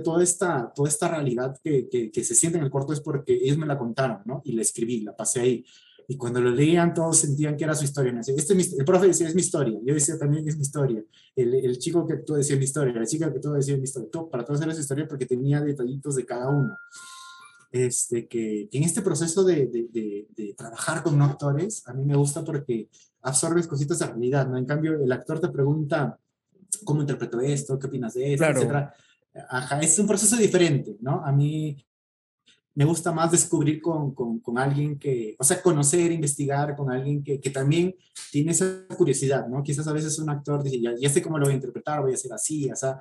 toda 0.02 0.22
esta, 0.22 0.72
toda 0.74 0.88
esta 0.88 1.08
realidad 1.08 1.56
que, 1.62 1.88
que, 1.88 2.10
que, 2.10 2.24
se 2.24 2.34
siente 2.34 2.58
en 2.58 2.64
el 2.64 2.70
corto 2.70 2.92
es 2.92 3.00
porque 3.00 3.34
ellos 3.34 3.56
me 3.56 3.66
la 3.66 3.78
contaron, 3.78 4.18
¿no? 4.24 4.42
Y 4.44 4.52
la 4.52 4.62
escribí, 4.62 5.00
la 5.00 5.16
pasé 5.16 5.40
ahí. 5.40 5.64
Y 6.08 6.16
cuando 6.16 6.40
lo 6.40 6.50
leían, 6.50 6.94
todos 6.94 7.18
sentían 7.18 7.56
que 7.56 7.64
era 7.64 7.74
su 7.74 7.84
historia. 7.84 8.12
Este 8.20 8.34
es 8.36 8.54
mi, 8.54 8.78
el 8.78 8.84
profe 8.84 9.08
decía, 9.08 9.26
es 9.26 9.34
mi 9.34 9.40
historia. 9.40 9.78
Yo 9.84 9.94
decía 9.94 10.16
también 10.18 10.46
es 10.48 10.56
mi 10.56 10.62
historia. 10.62 11.02
El, 11.34 11.54
el 11.54 11.78
chico 11.78 12.06
que 12.06 12.18
tú 12.18 12.34
decía 12.34 12.56
mi 12.56 12.64
historia. 12.64 12.92
La 12.94 13.06
chica 13.06 13.32
que 13.32 13.40
tú 13.40 13.52
decía 13.52 13.76
mi 13.76 13.84
historia. 13.84 14.08
Todo, 14.10 14.30
para 14.30 14.44
todos 14.44 14.60
era 14.60 14.72
su 14.72 14.80
historia 14.80 15.08
porque 15.08 15.26
tenía 15.26 15.60
detallitos 15.60 16.14
de 16.14 16.24
cada 16.24 16.48
uno. 16.48 16.76
Este, 17.84 18.26
que, 18.26 18.68
que 18.70 18.78
en 18.78 18.84
este 18.84 19.02
proceso 19.02 19.44
de, 19.44 19.66
de, 19.66 19.88
de, 19.90 20.26
de, 20.34 20.54
trabajar 20.54 21.02
con 21.02 21.20
actores, 21.20 21.86
a 21.86 21.92
mí 21.92 22.04
me 22.04 22.16
gusta 22.16 22.44
porque 22.44 22.88
absorbes 23.22 23.66
cositas 23.66 23.98
de 23.98 24.06
realidad, 24.06 24.48
¿no? 24.48 24.56
En 24.56 24.64
cambio, 24.64 24.94
el 24.94 25.12
actor 25.12 25.40
te 25.40 25.48
pregunta, 25.48 26.18
¿cómo 26.84 27.00
interpreto 27.00 27.40
esto? 27.40 27.78
¿Qué 27.78 27.88
opinas 27.88 28.14
de 28.14 28.34
esto? 28.34 28.44
Claro. 28.44 28.58
Etcétera. 28.58 28.94
Ajá, 29.50 29.80
es 29.80 29.98
un 29.98 30.06
proceso 30.06 30.36
diferente, 30.36 30.96
¿no? 31.00 31.22
A 31.24 31.32
mí 31.32 31.76
me 32.76 32.84
gusta 32.84 33.10
más 33.10 33.30
descubrir 33.30 33.80
con, 33.80 34.14
con, 34.14 34.38
con, 34.40 34.58
alguien 34.58 34.98
que, 34.98 35.34
o 35.38 35.44
sea, 35.44 35.62
conocer, 35.62 36.12
investigar 36.12 36.76
con 36.76 36.90
alguien 36.90 37.24
que, 37.24 37.40
que, 37.40 37.48
también 37.48 37.96
tiene 38.30 38.52
esa 38.52 38.86
curiosidad, 38.96 39.48
¿no? 39.48 39.62
Quizás 39.62 39.88
a 39.88 39.94
veces 39.94 40.18
un 40.18 40.28
actor 40.28 40.62
dice, 40.62 40.80
ya, 40.80 40.94
ya 40.94 41.08
sé 41.08 41.22
cómo 41.22 41.38
lo 41.38 41.46
voy 41.46 41.54
a 41.54 41.56
interpretar, 41.56 42.02
voy 42.02 42.12
a 42.12 42.14
hacer 42.14 42.34
así, 42.34 42.70
o 42.70 42.76
sea, 42.76 42.98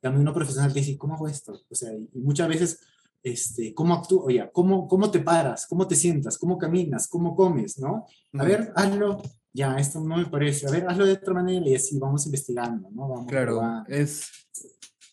también 0.00 0.22
uno 0.22 0.34
profesional 0.34 0.72
dice, 0.72 0.98
¿cómo 0.98 1.14
hago 1.14 1.28
esto? 1.28 1.62
O 1.70 1.74
sea, 1.74 1.92
y 1.94 2.18
muchas 2.20 2.48
veces, 2.48 2.80
este, 3.22 3.72
¿cómo 3.72 3.94
actúo? 3.94 4.24
Oye, 4.24 4.50
¿cómo, 4.52 4.88
¿cómo 4.88 5.10
te 5.10 5.20
paras? 5.20 5.66
¿Cómo 5.68 5.86
te 5.86 5.94
sientas? 5.94 6.36
¿Cómo 6.38 6.58
caminas? 6.58 7.08
¿Cómo 7.08 7.36
comes? 7.36 7.78
¿No? 7.78 8.06
A 8.38 8.44
ver, 8.44 8.72
hazlo. 8.74 9.22
Ya, 9.52 9.76
esto 9.76 10.00
no 10.00 10.16
me 10.16 10.26
parece. 10.26 10.66
A 10.66 10.70
ver, 10.70 10.86
hazlo 10.88 11.06
de 11.06 11.12
otra 11.12 11.34
manera 11.34 11.66
y 11.66 11.74
así 11.74 11.98
vamos 11.98 12.24
investigando, 12.26 12.90
¿no? 12.90 13.08
Vamos 13.08 13.26
claro, 13.26 13.60
es, 13.86 14.30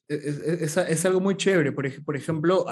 es, 0.07 0.37
es, 0.39 0.77
es, 0.77 1.05
algo 1.05 1.19
muy 1.19 1.35
chévere. 1.35 1.71
Por, 1.73 2.03
por 2.05 2.15
ejemplo, 2.15 2.65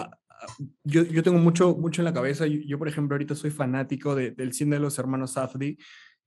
yo, 0.83 1.03
yo, 1.03 1.23
tengo 1.23 1.39
mucho, 1.39 1.75
mucho 1.75 2.01
en 2.01 2.05
la 2.05 2.13
cabeza. 2.13 2.47
Yo, 2.47 2.59
yo, 2.65 2.79
por 2.79 2.87
ejemplo, 2.87 3.15
ahorita 3.15 3.35
soy 3.35 3.51
fanático 3.51 4.15
de, 4.15 4.31
del 4.31 4.53
cine 4.53 4.77
de 4.77 4.81
los 4.81 4.97
hermanos 4.97 5.33
Safdie, 5.33 5.77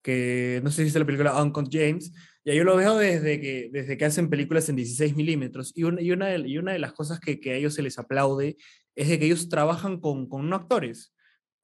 que 0.02 0.60
no 0.62 0.70
sé 0.70 0.76
si 0.76 0.84
viste 0.84 0.98
la 0.98 1.06
película 1.06 1.42
Uncle 1.42 1.68
James. 1.70 2.12
Ya 2.44 2.54
yo 2.54 2.64
lo 2.64 2.76
veo 2.76 2.96
desde 2.96 3.40
que, 3.40 3.68
desde 3.72 3.96
que 3.96 4.04
hacen 4.04 4.30
películas 4.30 4.68
en 4.68 4.76
16 4.76 5.14
milímetros. 5.16 5.72
Y 5.74 5.84
una, 5.84 6.00
y, 6.00 6.10
una 6.12 6.26
de, 6.28 6.48
y 6.48 6.58
una 6.58 6.72
de 6.72 6.78
las 6.78 6.92
cosas 6.92 7.20
que, 7.20 7.38
que 7.38 7.52
a 7.52 7.56
ellos 7.56 7.74
se 7.74 7.82
les 7.82 7.98
aplaude 7.98 8.56
es 8.96 9.08
de 9.08 9.18
que 9.18 9.26
ellos 9.26 9.48
trabajan 9.48 10.00
con, 10.00 10.28
con 10.28 10.48
no 10.48 10.56
actores. 10.56 11.14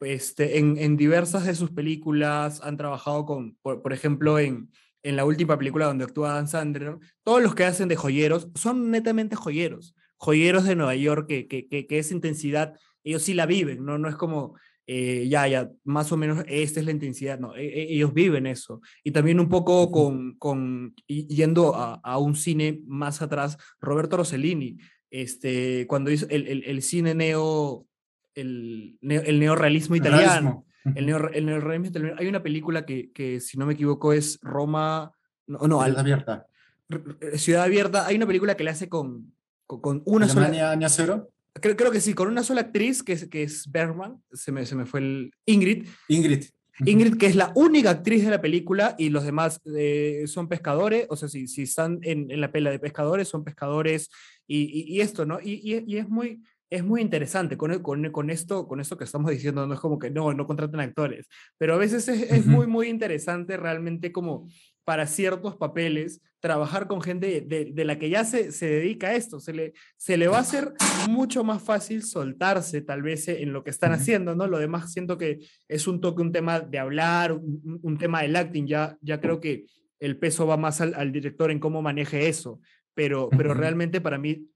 Este, 0.01 0.59
en, 0.59 0.77
en 0.77 0.97
diversas 0.97 1.47
de 1.47 1.55
sus 1.55 1.71
películas 1.71 2.61
han 2.63 2.77
trabajado 2.77 3.25
con, 3.25 3.57
por, 3.63 3.83
por 3.83 3.93
ejemplo, 3.95 4.39
en, 4.39 4.71
en 5.03 5.17
la 5.17 5.25
última 5.25 5.57
película 5.57 5.87
donde 5.87 6.05
actúa 6.05 6.35
Dan 6.35 6.49
Sandler, 6.49 6.99
todos 7.23 7.41
los 7.41 7.55
que 7.55 7.65
hacen 7.65 7.89
de 7.89 7.97
joyeros 7.97 8.49
son 8.55 8.91
netamente 8.91 9.37
joyeros, 9.37 9.95
joyeros 10.17 10.65
de 10.65 10.75
Nueva 10.75 10.97
York, 10.97 11.29
que, 11.29 11.47
que, 11.47 11.69
que, 11.69 11.87
que 11.87 11.99
esa 11.99 12.13
intensidad, 12.13 12.75
ellos 13.05 13.23
sí 13.23 13.33
la 13.33 13.47
viven, 13.47 13.85
no, 13.85 13.99
no 13.99 14.09
es 14.09 14.17
como, 14.17 14.57
eh, 14.89 15.27
ya, 15.29 15.49
ya, 15.49 15.69
más 15.85 16.13
o 16.13 16.17
menos 16.17 16.45
esta 16.47 16.79
es 16.79 16.87
la 16.87 16.93
intensidad, 16.93 17.41
no, 17.41 17.57
e, 17.57 17.93
ellos 17.93 18.15
viven 18.15 18.47
eso. 18.47 18.81
Y 19.03 19.11
también 19.11 19.41
un 19.41 19.49
poco 19.49 19.91
con, 19.91 20.37
con 20.39 20.95
yendo 21.07 21.75
a, 21.75 21.95
a, 21.95 22.19
un 22.19 22.37
cine 22.37 22.83
más 22.87 23.21
atrás, 23.21 23.59
Roberto 23.81 24.17
Rossellini, 24.17 24.77
este, 25.11 25.87
cuando 25.89 26.11
hizo 26.11 26.27
el, 26.29 26.47
el, 26.47 26.65
el 26.65 26.83
cine 26.83 27.15
neo, 27.15 27.87
el, 28.35 28.97
neo, 29.01 29.23
el 29.23 29.41
neorrealismo 29.41 29.97
italiano. 29.97 30.65
El, 30.95 31.07
neo, 31.07 31.29
el 31.31 31.47
neorrealismo 31.47 31.87
italiano. 31.89 32.17
Hay 32.21 32.29
una 32.29 32.43
película 32.45 32.87
que, 32.87 33.11
que, 33.11 33.41
si 33.41 33.59
no 33.59 33.67
me 33.67 33.75
equivoco, 33.75 34.13
es 34.13 34.39
Roma. 34.41 35.11
No, 35.49 35.59
no 35.67 35.83
Ciudad 35.83 35.99
Abierta. 35.99 36.47
Ciudad 37.35 37.65
Abierta. 37.65 38.07
Hay 38.07 38.15
una 38.15 38.27
película 38.27 38.57
que 38.57 38.63
le 38.63 38.71
hace 38.71 38.89
con, 38.89 39.35
con, 39.67 39.81
con 39.81 40.03
una 40.07 40.27
Alemania, 40.27 40.61
sola. 40.61 40.71
año 40.71 40.89
cero? 40.89 41.31
Creo, 41.61 41.77
creo, 41.77 41.91
que 41.91 42.01
sí, 42.01 42.15
con 42.15 42.29
una 42.29 42.43
sola 42.43 42.63
actriz, 42.63 43.03
que 43.03 43.13
es, 43.13 43.29
que 43.29 43.43
es 43.43 43.71
Bergman, 43.71 44.23
se 44.33 44.53
me, 44.53 44.67
se 44.67 44.75
me 44.75 44.87
fue 44.87 45.01
el. 45.01 45.33
Ingrid. 45.47 45.87
Ingrid. 46.09 46.45
Ingrid, 46.85 47.17
que 47.17 47.27
es 47.27 47.37
la 47.37 47.53
única 47.55 47.91
actriz 47.91 48.25
de 48.25 48.31
la 48.31 48.43
película 48.43 48.95
y 48.99 49.09
los 49.09 49.25
demás 49.25 49.63
eh, 49.77 50.25
son 50.27 50.49
pescadores, 50.49 51.07
o 51.09 51.17
sea, 51.17 51.29
si, 51.29 51.49
si 51.49 51.63
están 51.63 52.01
en, 52.03 52.31
en, 52.31 52.41
la 52.41 52.53
pela 52.53 52.71
de 52.71 52.79
pescadores, 52.79 53.29
son 53.29 53.45
pescadores 53.45 54.11
y, 54.47 54.65
y, 54.65 54.97
y 54.97 55.01
esto, 55.01 55.25
¿no? 55.25 55.41
Y, 55.41 55.61
y, 55.65 55.97
es 55.97 56.09
muy, 56.09 56.43
es 56.69 56.85
muy 56.85 57.01
interesante 57.01 57.57
con, 57.57 57.79
con, 57.83 58.11
con, 58.11 58.29
esto, 58.29 58.69
con 58.69 58.81
esto 58.81 58.99
que 58.99 59.05
estamos 59.05 59.31
diciendo, 59.31 59.67
no 59.67 59.73
es 59.73 59.81
como 59.81 59.99
que 59.99 60.11
no, 60.11 60.35
no 60.35 60.47
contraten 60.47 60.81
actores, 60.81 61.29
pero 61.57 61.75
a 61.75 61.79
veces 61.79 62.09
es, 62.09 62.31
es 62.31 62.45
muy, 62.45 62.67
muy 62.67 62.89
interesante 62.89 63.57
realmente 63.57 64.13
como 64.13 64.47
para 64.85 65.07
ciertos 65.07 65.57
papeles 65.57 66.21
trabajar 66.47 66.87
con 66.87 67.03
gente 67.03 67.41
de, 67.41 67.73
de, 67.73 67.85
la 67.85 67.99
que 67.99 68.09
ya 68.09 68.25
se, 68.25 68.53
se 68.53 68.67
dedica 68.67 69.09
a 69.09 69.17
esto, 69.17 69.41
se 69.41 69.53
le, 69.53 69.73
se 69.97 70.17
le 70.17 70.29
va 70.29 70.37
a 70.37 70.43
hacer 70.43 70.73
mucho 71.11 71.43
más 71.43 71.61
fácil 71.61 72.05
soltarse 72.05 72.83
tal 72.83 73.03
vez 73.03 73.27
en 73.27 73.53
lo 73.53 73.65
que 73.65 73.71
están 73.71 73.91
haciendo, 73.91 74.37
¿no? 74.37 74.47
Lo 74.47 74.61
demás 74.61 74.93
siento 74.93 75.19
que 75.19 75.41
es 75.67 75.89
un 75.89 76.01
toque, 76.01 76.23
un 76.23 76.31
tema 76.31 76.61
de 76.61 76.79
hablar, 76.79 77.33
un, 77.33 77.81
un 77.83 77.99
tema 77.99 78.23
del 78.23 78.37
acting, 78.37 78.65
ya, 78.65 78.97
ya 79.01 79.21
creo 79.21 79.41
que 79.41 79.65
el 79.99 80.19
peso 80.21 80.47
va 80.47 80.57
más 80.57 80.81
al, 80.81 80.95
al 80.95 81.11
director 81.11 81.51
en 81.51 81.59
cómo 81.59 81.83
maneje 81.83 82.29
eso, 82.29 82.61
pero, 82.95 83.29
pero 83.29 83.53
realmente 83.53 84.01
para 84.01 84.17
mí 84.17 84.47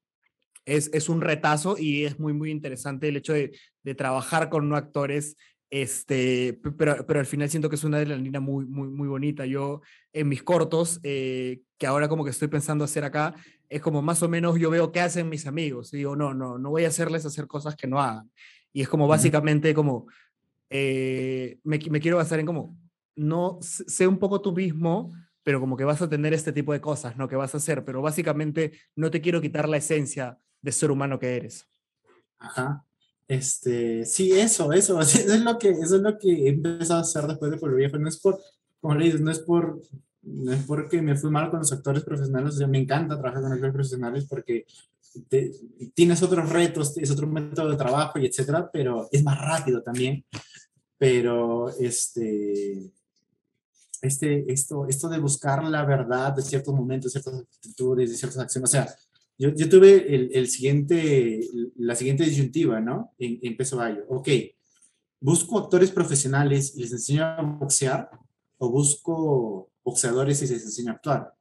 es, 0.64 0.90
es, 0.92 1.08
un 1.08 1.22
retazo 1.22 1.74
y 1.76 2.04
es 2.04 2.20
muy, 2.20 2.34
muy 2.34 2.52
interesante 2.52 3.08
el 3.08 3.16
hecho 3.16 3.32
de, 3.32 3.50
de 3.82 3.94
trabajar 3.96 4.48
con 4.48 4.68
no 4.68 4.76
actores. 4.76 5.36
Este, 5.70 6.60
pero, 6.76 7.06
pero 7.06 7.20
al 7.20 7.26
final 7.26 7.48
siento 7.48 7.68
que 7.70 7.76
es 7.76 7.84
una 7.84 7.98
adrenalina 7.98 8.40
muy, 8.40 8.66
muy, 8.66 8.88
muy 8.88 9.06
bonita. 9.06 9.46
Yo 9.46 9.82
en 10.12 10.28
mis 10.28 10.42
cortos, 10.42 10.98
eh, 11.04 11.62
que 11.78 11.86
ahora 11.86 12.08
como 12.08 12.24
que 12.24 12.30
estoy 12.30 12.48
pensando 12.48 12.84
hacer 12.84 13.04
acá, 13.04 13.34
es 13.68 13.80
como 13.80 14.02
más 14.02 14.22
o 14.22 14.28
menos 14.28 14.58
yo 14.58 14.68
veo 14.68 14.90
qué 14.90 15.00
hacen 15.00 15.28
mis 15.28 15.46
amigos. 15.46 15.94
Y 15.94 15.98
digo, 15.98 16.16
no, 16.16 16.34
no, 16.34 16.58
no 16.58 16.70
voy 16.70 16.84
a 16.84 16.88
hacerles 16.88 17.24
hacer 17.24 17.46
cosas 17.46 17.76
que 17.76 17.86
no 17.86 18.00
hagan. 18.00 18.30
Y 18.72 18.82
es 18.82 18.88
como 18.88 19.06
básicamente 19.06 19.72
como, 19.72 20.06
eh, 20.68 21.58
me, 21.62 21.78
me 21.90 22.00
quiero 22.00 22.16
basar 22.16 22.40
en 22.40 22.46
como, 22.46 22.76
no, 23.14 23.58
sé 23.60 24.06
un 24.08 24.18
poco 24.18 24.40
tú 24.40 24.52
mismo, 24.52 25.12
pero 25.42 25.60
como 25.60 25.76
que 25.76 25.84
vas 25.84 26.02
a 26.02 26.08
tener 26.08 26.34
este 26.34 26.52
tipo 26.52 26.72
de 26.72 26.80
cosas, 26.80 27.16
¿no? 27.16 27.28
Que 27.28 27.36
vas 27.36 27.54
a 27.54 27.58
hacer, 27.58 27.84
pero 27.84 28.02
básicamente 28.02 28.72
no 28.96 29.10
te 29.10 29.20
quiero 29.20 29.40
quitar 29.40 29.68
la 29.68 29.76
esencia 29.76 30.38
de 30.60 30.72
ser 30.72 30.90
humano 30.90 31.18
que 31.18 31.36
eres. 31.36 31.68
Ajá. 32.38 32.84
Este, 33.30 34.04
sí, 34.06 34.32
eso, 34.32 34.72
eso, 34.72 35.00
eso 35.00 35.18
es 35.32 35.40
lo 35.42 35.56
que, 35.56 35.70
eso 35.70 35.94
es 35.94 36.02
lo 36.02 36.18
que 36.18 36.32
he 36.32 36.48
empezado 36.48 36.98
a 36.98 37.02
hacer 37.02 37.28
después 37.28 37.52
de 37.52 37.58
Pueblo. 37.58 37.78
No 38.00 38.08
es 38.08 38.18
por, 38.18 38.40
como 38.80 38.96
le 38.96 39.14
no 39.20 39.30
es 39.30 39.38
por, 39.38 39.80
no 40.22 40.52
es 40.52 40.64
porque 40.64 41.00
me 41.00 41.14
fui 41.14 41.30
mal 41.30 41.48
con 41.48 41.60
los 41.60 41.72
actores 41.72 42.02
profesionales, 42.02 42.56
o 42.56 42.58
sea, 42.58 42.66
me 42.66 42.78
encanta 42.78 43.16
trabajar 43.16 43.40
con 43.40 43.52
actores 43.52 43.72
profesionales 43.72 44.26
porque 44.28 44.66
te, 45.28 45.52
tienes 45.94 46.20
otros 46.24 46.50
retos, 46.50 46.98
es 46.98 47.08
otro 47.12 47.28
método 47.28 47.70
de 47.70 47.76
trabajo 47.76 48.18
y 48.18 48.26
etcétera, 48.26 48.68
pero 48.72 49.08
es 49.12 49.22
más 49.22 49.40
rápido 49.40 49.80
también. 49.80 50.24
Pero, 50.98 51.70
este, 51.78 52.90
este, 54.02 54.52
esto, 54.52 54.88
esto 54.88 55.08
de 55.08 55.20
buscar 55.20 55.62
la 55.62 55.84
verdad 55.84 56.32
de 56.32 56.42
ciertos 56.42 56.74
momentos, 56.74 57.12
ciertas 57.12 57.34
actitudes, 57.34 58.10
de 58.10 58.16
ciertas 58.16 58.40
acciones, 58.40 58.70
o 58.70 58.72
sea, 58.72 58.92
yo, 59.40 59.54
yo 59.54 59.70
tuve 59.70 60.14
el, 60.14 60.30
el, 60.34 60.48
siguiente, 60.48 61.40
la 61.76 61.94
siguiente 61.94 62.24
disyuntiva, 62.24 62.78
¿no? 62.78 63.14
En, 63.18 63.38
en 63.40 63.56
Peso 63.56 63.78
Gallo. 63.78 64.04
Ok, 64.08 64.28
¿busco 65.18 65.58
actores 65.58 65.90
profesionales 65.90 66.74
y 66.76 66.82
les 66.82 66.92
enseño 66.92 67.24
a 67.24 67.40
boxear? 67.40 68.10
¿O 68.58 68.70
busco 68.70 69.70
boxeadores 69.82 70.42
y 70.42 70.46
les 70.46 70.62
enseño 70.62 70.92
a 70.92 70.96
actuar? 70.96 71.34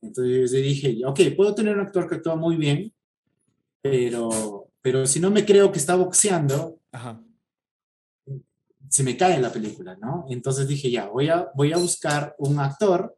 Entonces 0.00 0.52
yo 0.52 0.58
dije, 0.58 0.98
ok, 1.04 1.20
puedo 1.36 1.54
tener 1.54 1.74
un 1.74 1.84
actor 1.84 2.08
que 2.08 2.14
actúa 2.14 2.34
muy 2.34 2.56
bien, 2.56 2.90
pero, 3.82 4.70
pero 4.80 5.06
si 5.06 5.20
no 5.20 5.30
me 5.30 5.44
creo 5.44 5.70
que 5.70 5.78
está 5.78 5.96
boxeando, 5.96 6.80
Ajá. 6.92 7.22
se 8.88 9.02
me 9.02 9.18
cae 9.18 9.38
la 9.38 9.52
película, 9.52 9.98
¿no? 10.00 10.24
Entonces 10.30 10.66
dije, 10.66 10.90
ya, 10.90 11.10
voy 11.10 11.28
a, 11.28 11.50
voy 11.54 11.74
a 11.74 11.76
buscar 11.76 12.34
un 12.38 12.58
actor 12.58 13.14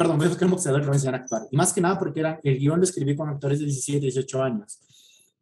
perdón, 0.00 0.22
a 0.22 0.28
buscar 0.28 0.46
un 0.46 0.52
boxeador 0.52 0.80
que 0.80 0.88
me 0.88 0.94
enseñar 0.94 1.16
a 1.16 1.18
actuar. 1.18 1.42
Y 1.50 1.56
más 1.58 1.74
que 1.74 1.80
nada 1.82 1.98
porque 1.98 2.20
era, 2.20 2.40
el 2.42 2.58
guion 2.58 2.78
lo 2.78 2.84
escribí 2.84 3.14
con 3.14 3.28
actores 3.28 3.58
de 3.58 3.66
17, 3.66 4.00
18 4.00 4.42
años. 4.42 4.80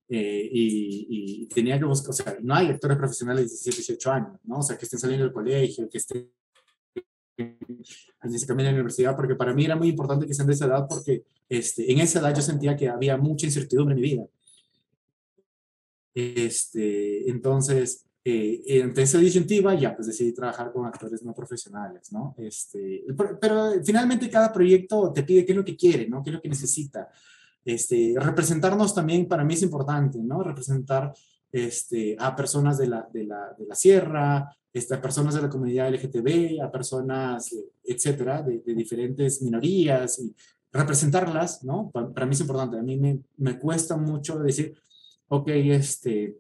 Eh, 0.09 0.49
y, 0.51 1.07
y, 1.43 1.47
tenía 1.47 1.79
que 1.79 1.85
buscar, 1.85 2.11
o 2.11 2.13
sea, 2.13 2.37
no 2.43 2.57
hay 2.57 2.67
actores 2.67 2.97
profesionales 2.97 3.45
de 3.45 3.51
17, 3.51 3.77
18 3.77 4.11
años, 4.11 4.41
¿no? 4.43 4.59
O 4.59 4.63
sea, 4.63 4.77
que 4.77 4.85
estén 4.85 4.99
saliendo 4.99 5.25
del 5.25 5.33
colegio, 5.33 5.89
que 5.89 5.99
estén 5.99 6.29
de 7.37 8.47
camino 8.49 8.69
a 8.69 8.73
la 8.73 8.79
universidad, 8.79 9.15
porque 9.15 9.37
para 9.37 9.55
mí 9.55 9.65
era 9.65 9.77
muy 9.77 9.91
importante 9.91 10.27
que 10.27 10.35
sean 10.35 10.49
de 10.49 10.55
esa 10.55 10.67
edad, 10.67 10.87
porque 10.89 11.23
este, 11.49 11.93
en 11.93 12.01
esa 12.01 12.19
edad 12.19 12.35
yo 12.35 12.43
sentía 12.43 12.77
que 12.77 12.89
había 12.89 13.17
mucha 13.17 13.47
incertidumbre 13.47 13.95
en 13.95 14.01
mi 14.01 14.09
vida. 14.09 14.25
Este, 16.15 17.31
entonces, 17.31 18.08
eh, 18.31 18.83
ante 18.83 19.03
esa 19.03 19.19
disyuntiva 19.19 19.75
ya 19.75 19.95
pues 19.95 20.09
decidí 20.09 20.33
trabajar 20.33 20.73
con 20.73 20.87
actores 20.87 21.23
no 21.23 21.35
profesionales, 21.35 22.13
¿no? 22.13 22.35
Este, 22.37 23.05
pero, 23.17 23.39
pero, 23.41 23.73
finalmente 23.85 24.29
cada 24.29 24.53
proyecto 24.53 25.13
te 25.13 25.23
pide 25.23 25.45
qué 25.45 25.53
es 25.53 25.57
lo 25.57 25.65
que 25.65 25.77
quiere, 25.77 26.09
¿no? 26.09 26.23
¿Qué 26.23 26.31
es 26.31 26.35
lo 26.35 26.43
que 26.43 26.49
necesita? 26.49 27.09
Este, 27.65 28.15
representarnos 28.17 28.95
también 28.95 29.29
para 29.29 29.45
mí 29.45 29.55
es 29.55 29.63
importante, 29.63 30.19
¿no? 30.19 30.43
Representar 30.43 31.13
este, 31.53 32.17
a 32.19 32.35
personas 32.35 32.79
de 32.79 32.89
la, 32.89 33.09
de 33.13 33.25
la, 33.25 33.55
de 33.59 33.67
la 33.67 33.75
sierra, 33.75 34.57
este, 34.73 34.95
a 34.95 35.01
personas 35.01 35.35
de 35.35 35.43
la 35.43 35.49
comunidad 35.49 35.89
LGTB, 35.89 36.63
a 36.63 36.71
personas, 36.71 37.55
etcétera, 37.85 38.43
de, 38.43 38.61
de 38.61 38.75
diferentes 38.75 39.43
minorías 39.43 40.19
y 40.19 40.35
representarlas, 40.73 41.65
¿no? 41.65 41.91
Para, 41.91 42.13
para, 42.13 42.27
mí 42.27 42.33
es 42.33 42.41
importante. 42.41 42.79
A 42.79 42.83
mí 42.83 42.97
me, 42.97 43.21
me 43.37 43.59
cuesta 43.59 43.97
mucho 43.97 44.39
decir, 44.39 44.75
ok, 45.29 45.49
este, 45.49 46.37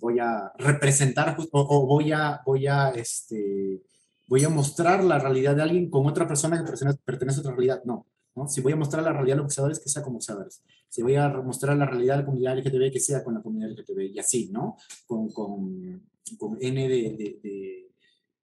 voy 0.00 0.18
a 0.18 0.52
representar 0.58 1.36
o, 1.38 1.46
o, 1.52 1.86
voy 1.86 2.12
a, 2.12 2.40
voy 2.44 2.66
a, 2.66 2.90
este, 2.90 3.82
voy 4.26 4.44
a 4.44 4.48
mostrar 4.48 5.04
la 5.04 5.18
realidad 5.18 5.54
de 5.56 5.62
alguien 5.62 5.90
con 5.90 6.06
otra 6.06 6.26
persona 6.26 6.58
que 6.58 6.72
pertenece, 7.04 7.38
a 7.38 7.40
otra 7.40 7.52
realidad. 7.52 7.82
No, 7.84 8.06
¿no? 8.34 8.48
Si 8.48 8.60
voy 8.60 8.72
a 8.72 8.76
mostrar 8.76 9.02
la 9.02 9.12
realidad 9.12 9.36
de 9.36 9.38
los 9.38 9.46
boxeadores, 9.46 9.78
que 9.78 9.88
sea 9.88 10.02
como 10.02 10.14
boxeadores. 10.14 10.62
Si 10.88 11.02
voy 11.02 11.14
a 11.14 11.28
mostrar 11.28 11.76
la 11.76 11.86
realidad 11.86 12.14
de 12.14 12.20
la 12.20 12.26
comunidad 12.26 12.58
LGTB, 12.58 12.92
que 12.92 13.00
sea 13.00 13.22
con 13.22 13.34
la 13.34 13.42
comunidad 13.42 13.70
LGTB. 13.70 14.12
Y 14.14 14.18
así, 14.18 14.50
¿no? 14.50 14.76
Con, 15.06 15.30
con, 15.30 16.02
con 16.36 16.58
N 16.60 16.88
de, 16.88 17.40
de, 17.42 17.90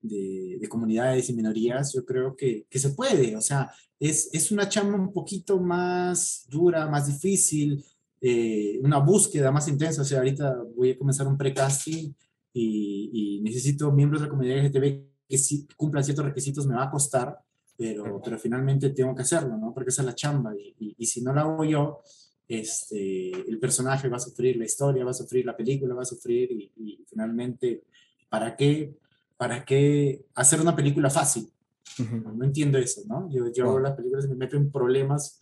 de, 0.02 0.58
de 0.60 0.70
comunidades 0.70 1.30
y 1.30 1.34
minorías, 1.34 1.94
yo 1.94 2.06
creo 2.06 2.36
que, 2.36 2.66
que 2.70 2.80
se 2.80 2.92
puede. 2.92 3.36
O 3.36 3.42
sea, 3.42 3.72
es, 4.00 4.30
es 4.34 4.52
una 4.52 4.70
chamba 4.70 4.98
un 4.98 5.12
poquito 5.12 5.60
más 5.60 6.46
dura, 6.50 6.88
más 6.88 7.08
difícil, 7.08 7.84
eh, 8.22 8.80
una 8.84 8.98
búsqueda 9.00 9.52
más 9.52 9.68
intensa. 9.68 10.02
O 10.02 10.06
sea, 10.06 10.20
ahorita 10.20 10.64
voy 10.76 10.92
a 10.92 10.98
comenzar 10.98 11.28
un 11.28 11.38
pre-casting 11.38 12.14
y, 12.54 13.10
y, 13.14 13.42
necesito 13.42 13.92
miembros 13.92 14.22
de 14.22 14.28
la 14.28 14.32
comunidad 14.32 14.66
LGTB 14.66 15.10
que 15.28 15.38
si 15.38 15.68
cumplan 15.78 16.04
ciertos 16.04 16.26
requisitos, 16.26 16.66
me 16.66 16.76
va 16.76 16.86
a 16.86 16.92
costar, 16.92 17.38
pero, 17.78 18.20
pero 18.24 18.40
finalmente 18.40 18.90
tengo 18.90 19.14
que 19.14 19.22
hacerlo, 19.22 19.58
¿no? 19.58 19.74
Porque 19.74 19.90
esa 19.90 20.02
es 20.02 20.08
la 20.08 20.16
chamba 20.16 20.56
y, 20.56 20.76
y, 20.80 20.96
y 20.98 21.06
si 21.06 21.22
no 21.22 21.34
la 21.34 21.42
hago 21.42 21.64
yo, 21.64 22.02
este, 22.48 23.30
el 23.30 23.60
personaje 23.60 24.10
va 24.10 24.18
a 24.18 24.20
sufrir, 24.20 24.58
la 24.58 24.66
historia 24.66 25.06
va 25.06 25.12
a 25.12 25.14
sufrir, 25.14 25.46
la 25.46 25.56
película 25.56 25.94
va 25.94 26.02
a 26.02 26.06
sufrir 26.06 26.52
y, 26.52 26.72
y 26.78 27.06
finalmente, 27.08 27.84
¿para 28.28 28.56
qué, 28.56 28.98
¿para 29.38 29.64
qué 29.64 30.26
hacer 30.34 30.60
una 30.60 30.76
película 30.76 31.12
fácil? 31.12 31.48
Uh 32.00 32.04
-huh. 32.04 32.36
No 32.36 32.46
entiendo 32.46 32.80
eso, 32.80 33.04
¿no? 33.08 33.30
Yo, 33.32 33.52
yo 33.54 33.66
wow. 33.66 33.80
las 33.80 33.96
películas 33.96 34.28
me 34.28 34.36
meto 34.36 34.58
en 34.58 34.72
problemas 34.72 35.40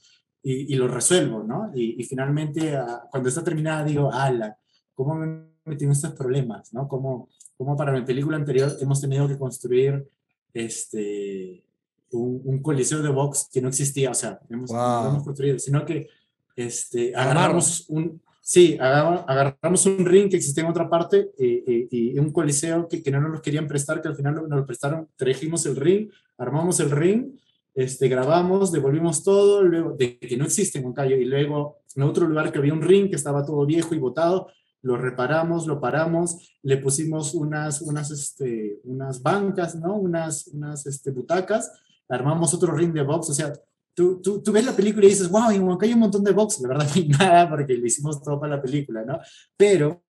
y, 0.47 0.73
y 0.73 0.77
los 0.77 0.89
resuelvo, 0.89 1.43
¿no? 1.43 1.71
Y, 1.75 2.01
y 2.01 2.05
finalmente, 2.05 2.73
uh, 2.73 3.09
cuando 3.11 3.27
está 3.27 3.43
terminada, 3.43 3.83
digo, 3.83 4.09
ala, 4.13 4.57
¿cómo 4.93 5.15
me 5.15 5.43
metí 5.65 5.83
en 5.83 5.91
estos 5.91 6.13
problemas, 6.13 6.73
¿no? 6.73 6.87
¿Cómo, 6.87 7.27
cómo 7.57 7.75
para 7.75 7.91
mi 7.91 8.01
película 8.05 8.37
anterior 8.37 8.71
hemos 8.79 9.01
tenido 9.01 9.27
que 9.27 9.37
construir 9.37 10.07
este, 10.53 11.65
un, 12.13 12.41
un 12.45 12.61
coliseo 12.61 13.01
de 13.01 13.09
box 13.09 13.49
que 13.51 13.61
no 13.61 13.67
existía, 13.67 14.11
o 14.11 14.13
sea, 14.13 14.39
hemos, 14.49 14.69
wow. 14.71 15.03
no 15.03 15.09
hemos 15.09 15.23
construido, 15.25 15.59
sino 15.59 15.83
que 15.83 16.07
este, 16.55 17.13
agarramos 17.13 17.85
un, 17.89 18.21
sí, 18.39 18.77
agarramos 18.79 19.85
un 19.85 20.05
ring 20.05 20.29
que 20.29 20.37
existía 20.37 20.63
en 20.63 20.69
otra 20.69 20.89
parte 20.89 21.31
eh, 21.37 21.63
eh, 21.67 21.87
y 21.91 22.17
un 22.19 22.31
coliseo 22.31 22.87
que, 22.87 23.03
que, 23.03 23.11
no 23.11 23.19
nos 23.19 23.31
lo 23.31 23.41
querían 23.41 23.67
prestar, 23.67 24.01
que 24.01 24.07
al 24.07 24.15
final 24.15 24.35
nos 24.35 24.59
lo 24.59 24.65
prestaron, 24.65 25.09
trajimos 25.17 25.65
el 25.65 25.75
ring, 25.75 26.09
armamos 26.37 26.79
el 26.79 26.89
ring, 26.89 27.33
este, 27.77 28.07
grabamos, 28.07 28.71
devolvimos 28.71 29.23
todo, 29.23 29.61
luego 29.61 29.91
de 29.91 30.17
que 30.17 30.35
no 30.35 30.45
existe 30.45 30.79
en 30.79 30.85
Moncayo, 30.85 31.15
y 31.15 31.25
luego 31.25 31.77
en 31.95 32.01
otro 32.01 32.27
lugar 32.27 32.51
que 32.51 32.57
había 32.57 32.73
un 32.73 32.81
ring 32.81 33.07
que 33.07 33.15
estaba 33.15 33.45
todo 33.45 33.67
viejo 33.67 33.93
y 33.93 33.99
botado, 33.99 34.47
lo 34.81 34.97
reparamos, 34.97 35.67
lo 35.67 35.79
paramos, 35.79 36.57
le 36.63 36.77
pusimos 36.77 37.35
unas, 37.35 37.81
unas, 37.81 38.09
este, 38.09 38.79
unas 38.83 39.21
bancas, 39.21 39.75
¿no? 39.75 39.95
Unas, 39.95 40.47
unas 40.47 40.87
este, 40.87 41.11
butacas, 41.11 41.71
armamos 42.09 42.51
otro 42.55 42.73
ring 42.73 42.93
de 42.93 43.03
box, 43.03 43.29
o 43.29 43.33
sea, 43.33 43.53
Tú, 43.93 44.21
tú, 44.21 44.43
tú, 44.43 44.51
ves 44.51 44.63
la 44.63 44.75
película 44.75 45.07
y 45.07 45.09
dices, 45.09 45.27
wow, 45.27 45.49
en 45.49 45.63
Huancayo 45.63 45.89
hay 45.89 45.95
un 45.95 46.01
montón 46.01 46.23
de 46.23 46.31
box. 46.31 46.61
La 46.61 46.67
verdad, 46.67 46.85
no 46.85 46.91
hay 46.93 47.07
nada 47.19 47.49
porque 47.49 47.73
lo 47.73 47.83
hicimos 47.83 48.21
todo 48.21 48.39
para 48.39 48.57
la 48.57 48.61
película, 48.61 49.03
¿no? 49.03 49.19
Pero 49.57 50.03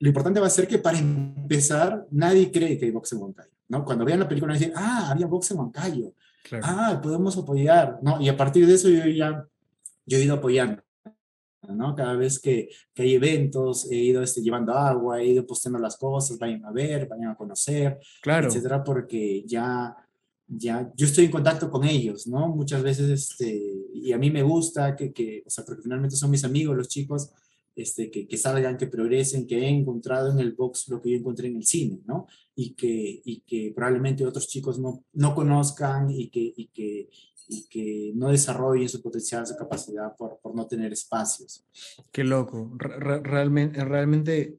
lo 0.00 0.08
importante 0.08 0.40
va 0.40 0.48
a 0.48 0.50
ser 0.50 0.66
que 0.66 0.78
para 0.78 0.98
empezar, 0.98 2.08
nadie 2.10 2.50
cree 2.50 2.76
que 2.76 2.86
hay 2.86 2.90
box 2.90 3.12
en 3.12 3.18
Huancayo, 3.20 3.52
¿no? 3.70 3.84
Cuando 3.84 4.04
vean 4.04 4.20
la 4.20 4.28
película, 4.28 4.52
dicen, 4.52 4.72
ah, 4.76 5.08
había 5.10 5.26
box 5.26 5.52
en 5.52 5.58
Huancayo. 5.58 6.12
Claro. 6.42 6.64
Ah, 6.66 7.00
podemos 7.02 7.36
apoyar, 7.38 7.98
¿no? 8.02 8.20
Y 8.20 8.28
a 8.28 8.36
partir 8.36 8.66
de 8.66 8.74
eso 8.74 8.88
yo 8.90 9.06
ya, 9.06 9.46
yo 10.04 10.18
he 10.18 10.22
ido 10.22 10.34
apoyando. 10.34 10.82
¿no? 11.68 11.94
Cada 11.94 12.14
vez 12.16 12.40
que, 12.40 12.68
que, 12.92 13.02
hay 13.02 13.14
eventos, 13.14 13.88
he 13.90 13.96
ido 13.96 14.22
este, 14.22 14.42
llevando 14.42 14.72
agua, 14.72 15.20
he 15.20 15.26
ido 15.26 15.46
posteando 15.46 15.78
las 15.78 15.96
cosas, 15.96 16.38
vayan 16.38 16.64
a 16.64 16.72
ver, 16.72 17.06
vayan 17.06 17.28
a 17.30 17.36
conocer, 17.36 17.98
claro. 18.22 18.48
etcétera, 18.48 18.82
porque 18.82 19.44
ya 19.46 19.96
ya 20.52 20.90
yo 20.96 21.06
estoy 21.06 21.26
en 21.26 21.30
contacto 21.30 21.70
con 21.70 21.84
ellos, 21.84 22.26
¿no? 22.26 22.48
Muchas 22.48 22.82
veces, 22.82 23.08
este, 23.08 23.62
y 23.94 24.12
a 24.12 24.18
mí 24.18 24.30
me 24.30 24.42
gusta 24.42 24.96
que, 24.96 25.12
que 25.12 25.44
o 25.46 25.50
sea, 25.50 25.64
porque 25.64 25.82
finalmente 25.82 26.16
son 26.16 26.30
mis 26.30 26.44
amigos 26.44 26.76
los 26.76 26.88
chicos, 26.88 27.30
este, 27.74 28.10
que, 28.10 28.26
que 28.26 28.36
salgan, 28.36 28.76
que 28.76 28.86
progresen, 28.86 29.46
que 29.46 29.58
he 29.58 29.68
encontrado 29.68 30.30
en 30.30 30.40
el 30.40 30.52
box 30.52 30.88
lo 30.88 31.00
que 31.00 31.10
yo 31.10 31.16
encontré 31.18 31.48
en 31.48 31.56
el 31.56 31.64
cine, 31.64 32.00
¿no? 32.06 32.26
Y 32.54 32.74
que, 32.74 33.22
y 33.24 33.40
que 33.40 33.72
probablemente 33.74 34.26
otros 34.26 34.48
chicos 34.48 34.78
no, 34.78 35.04
no 35.12 35.34
conozcan 35.34 36.10
y 36.10 36.28
que, 36.28 36.52
y, 36.56 36.66
que, 36.68 37.08
y 37.48 37.66
que 37.68 38.12
no 38.14 38.30
desarrollen 38.30 38.88
su 38.88 39.00
potencial, 39.00 39.46
su 39.46 39.56
capacidad 39.56 40.16
por, 40.16 40.38
por 40.40 40.54
no 40.54 40.66
tener 40.66 40.92
espacios. 40.92 41.64
Qué 42.12 42.24
loco. 42.24 42.72
Re 42.76 43.20
realmente, 43.20 43.84
realmente 43.84 44.58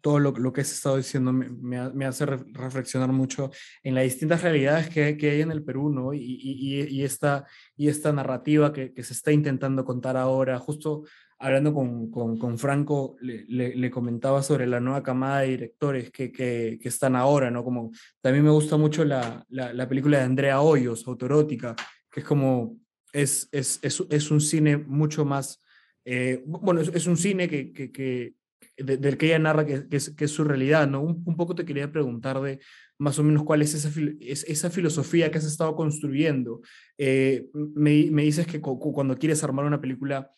todo 0.00 0.18
lo, 0.18 0.30
lo, 0.32 0.52
que 0.52 0.60
has 0.60 0.70
estado 0.70 0.96
diciendo 0.96 1.32
me, 1.32 1.48
me, 1.48 1.90
me, 1.90 2.04
hace 2.06 2.26
reflexionar 2.26 3.12
mucho 3.12 3.50
en 3.82 3.94
las 3.94 4.04
distintas 4.04 4.42
realidades 4.42 4.88
que, 4.88 5.16
que 5.16 5.30
hay 5.30 5.40
en 5.40 5.50
el 5.50 5.64
Perú, 5.64 5.90
¿no? 5.90 6.14
Y, 6.14 6.20
y, 6.20 6.82
y, 6.82 7.02
esta, 7.02 7.44
y 7.76 7.88
esta 7.88 8.12
narrativa 8.12 8.72
que, 8.72 8.92
que, 8.92 9.02
se 9.02 9.14
está 9.14 9.32
intentando 9.32 9.84
contar 9.84 10.16
ahora. 10.16 10.58
Justo 10.58 11.04
hablando 11.38 11.74
con, 11.74 12.10
con, 12.10 12.38
con 12.38 12.58
Franco, 12.58 13.16
le, 13.20 13.44
le, 13.48 13.74
le, 13.76 13.90
comentaba 13.90 14.42
sobre 14.42 14.66
la 14.66 14.80
nueva 14.80 15.02
camada 15.02 15.40
de 15.40 15.48
directores 15.48 16.10
que, 16.10 16.32
que, 16.32 16.78
que, 16.80 16.88
están 16.88 17.14
ahora, 17.14 17.50
¿no? 17.50 17.62
Como 17.62 17.90
también 18.20 18.44
me 18.44 18.50
gusta 18.50 18.76
mucho 18.76 19.04
la, 19.04 19.44
la, 19.50 19.72
la 19.72 19.88
película 19.88 20.18
de 20.18 20.24
Andrea 20.24 20.60
Hoyos, 20.60 21.06
Autorótica, 21.06 21.76
que 22.10 22.20
es 22.20 22.26
como, 22.26 22.78
es, 23.12 23.48
es, 23.52 23.78
es, 23.82 24.02
es 24.08 24.30
un 24.30 24.40
cine 24.40 24.76
mucho 24.76 25.24
más... 25.24 25.62
Eh, 26.04 26.42
bueno, 26.46 26.80
es, 26.80 27.06
un 27.06 27.16
cine 27.16 27.48
que, 27.48 27.72
que, 27.72 27.90
que, 27.90 28.34
de, 28.76 28.96
del 28.96 29.18
que 29.18 29.26
ella 29.26 29.38
narra 29.38 29.66
que, 29.66 29.88
que, 29.88 29.96
es, 29.96 30.10
que, 30.10 30.24
es, 30.26 30.30
su 30.30 30.44
realidad, 30.44 30.88
¿no? 30.88 31.02
Un, 31.02 31.22
un, 31.26 31.36
poco 31.36 31.54
te 31.54 31.64
quería 31.64 31.90
preguntar 31.90 32.40
de 32.40 32.60
más 32.98 33.18
o 33.18 33.24
menos 33.24 33.42
cuál 33.42 33.60
es 33.62 33.74
esa, 33.74 33.90
es, 34.20 34.44
esa 34.44 34.70
filosofía 34.70 35.30
que 35.30 35.38
has 35.38 35.44
estado 35.44 35.74
construyendo. 35.74 36.62
Eh, 36.96 37.48
me, 37.52 38.08
me, 38.10 38.22
dices 38.22 38.46
que 38.46 38.60
cuando 38.60 39.18
quieres 39.18 39.42
armar 39.42 39.64
una 39.64 39.80
película 39.80 40.30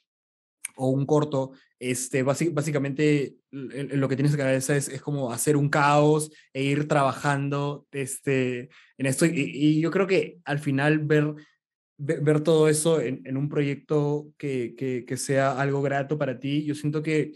o 0.78 0.88
un 0.88 1.04
corto, 1.04 1.52
este, 1.78 2.22
básicamente 2.22 3.36
lo 3.50 4.08
que 4.08 4.16
tienes 4.16 4.32
en 4.32 4.38
cabeza 4.38 4.76
es, 4.76 4.88
es, 4.88 5.02
como 5.02 5.32
hacer 5.32 5.56
un 5.56 5.68
caos 5.68 6.30
e 6.52 6.62
ir 6.62 6.88
trabajando 6.88 7.86
este, 7.92 8.70
en 8.96 9.06
esto. 9.06 9.26
Y, 9.26 9.80
yo 9.80 9.90
creo 9.90 10.06
que 10.06 10.38
al 10.44 10.58
final 10.58 11.00
ver 11.00 11.34
ver, 12.00 12.40
todo 12.42 12.68
eso 12.68 13.00
en, 13.00 13.36
un 13.36 13.48
proyecto 13.48 14.28
que, 14.38 14.74
que, 14.76 15.16
sea 15.16 15.60
algo 15.60 15.82
grato 15.82 16.16
para 16.16 16.38
ti, 16.38 16.64
yo 16.64 16.74
siento 16.76 17.02
que 17.02 17.32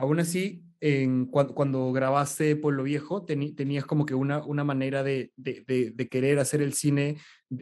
Aún 0.00 0.18
así, 0.18 0.64
en, 0.80 1.26
cuando, 1.26 1.54
cuando, 1.54 1.92
grabaste 1.92 2.56
Pueblo 2.56 2.84
Viejo, 2.84 3.26
tenías 3.26 3.84
como 3.84 4.06
que 4.06 4.14
una, 4.14 4.42
una 4.42 4.64
manera 4.64 5.02
de, 5.02 5.30
de, 5.36 5.62
de, 5.66 5.90
de, 5.90 6.08
querer 6.08 6.38
hacer 6.38 6.62
el 6.62 6.72
cine, 6.72 7.18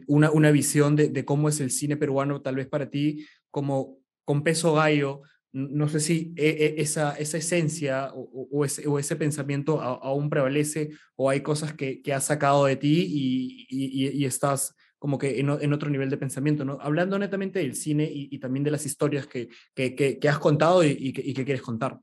una, 0.07 0.31
una 0.31 0.49
visión 0.49 0.95
de, 0.95 1.25
cómo 1.25 1.49
es 1.49 1.59
el 1.59 1.69
cine 1.69 1.97
peruano, 1.97 2.41
tal 2.41 2.55
vez 2.55 2.67
para 2.69 2.89
ti, 2.89 3.27
como 3.51 3.97
con 4.29 4.43
peso 4.43 4.75
gallo. 4.75 5.23
No 5.53 5.89
sé 5.89 5.99
si 5.99 6.35
e, 6.37 6.49
e, 6.49 6.81
esa, 6.83 7.17
esa 7.17 7.39
esencia 7.39 8.11
o, 8.13 8.47
o, 8.51 8.63
ese, 8.63 8.87
o 8.87 8.99
ese, 8.99 9.15
pensamiento 9.15 9.81
aún 9.81 10.29
prevalece 10.29 10.91
o 11.15 11.31
hay 11.31 11.41
cosas 11.41 11.73
que, 11.73 12.03
que 12.03 12.13
has 12.13 12.25
sacado 12.25 12.65
de 12.65 12.75
ti 12.75 13.07
y, 13.09 13.65
y, 13.67 14.09
y 14.09 14.25
estás 14.25 14.75
como 14.99 15.17
que 15.17 15.39
en, 15.39 15.49
en, 15.49 15.73
otro 15.73 15.89
nivel 15.89 16.11
de 16.11 16.17
pensamiento, 16.17 16.63
¿no? 16.63 16.77
Hablando 16.79 17.17
netamente 17.17 17.57
del 17.57 17.73
cine 17.73 18.03
y, 18.03 18.29
y 18.29 18.37
también 18.37 18.63
de 18.63 18.69
las 18.69 18.85
historias 18.85 19.25
que, 19.25 19.49
que, 19.73 19.95
que, 19.95 20.19
que 20.19 20.29
has 20.29 20.37
contado 20.37 20.83
y, 20.83 20.89
y, 20.91 21.07
y 21.07 21.33
que 21.33 21.45
quieres 21.45 21.63
contar. 21.63 21.99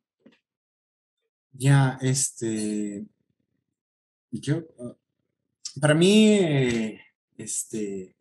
Ya, 1.53 1.97
este, 2.03 3.07
yo, 4.33 4.65
ah, 4.81 4.97
para 5.81 5.95
mí, 5.95 6.41
este, 7.39 8.17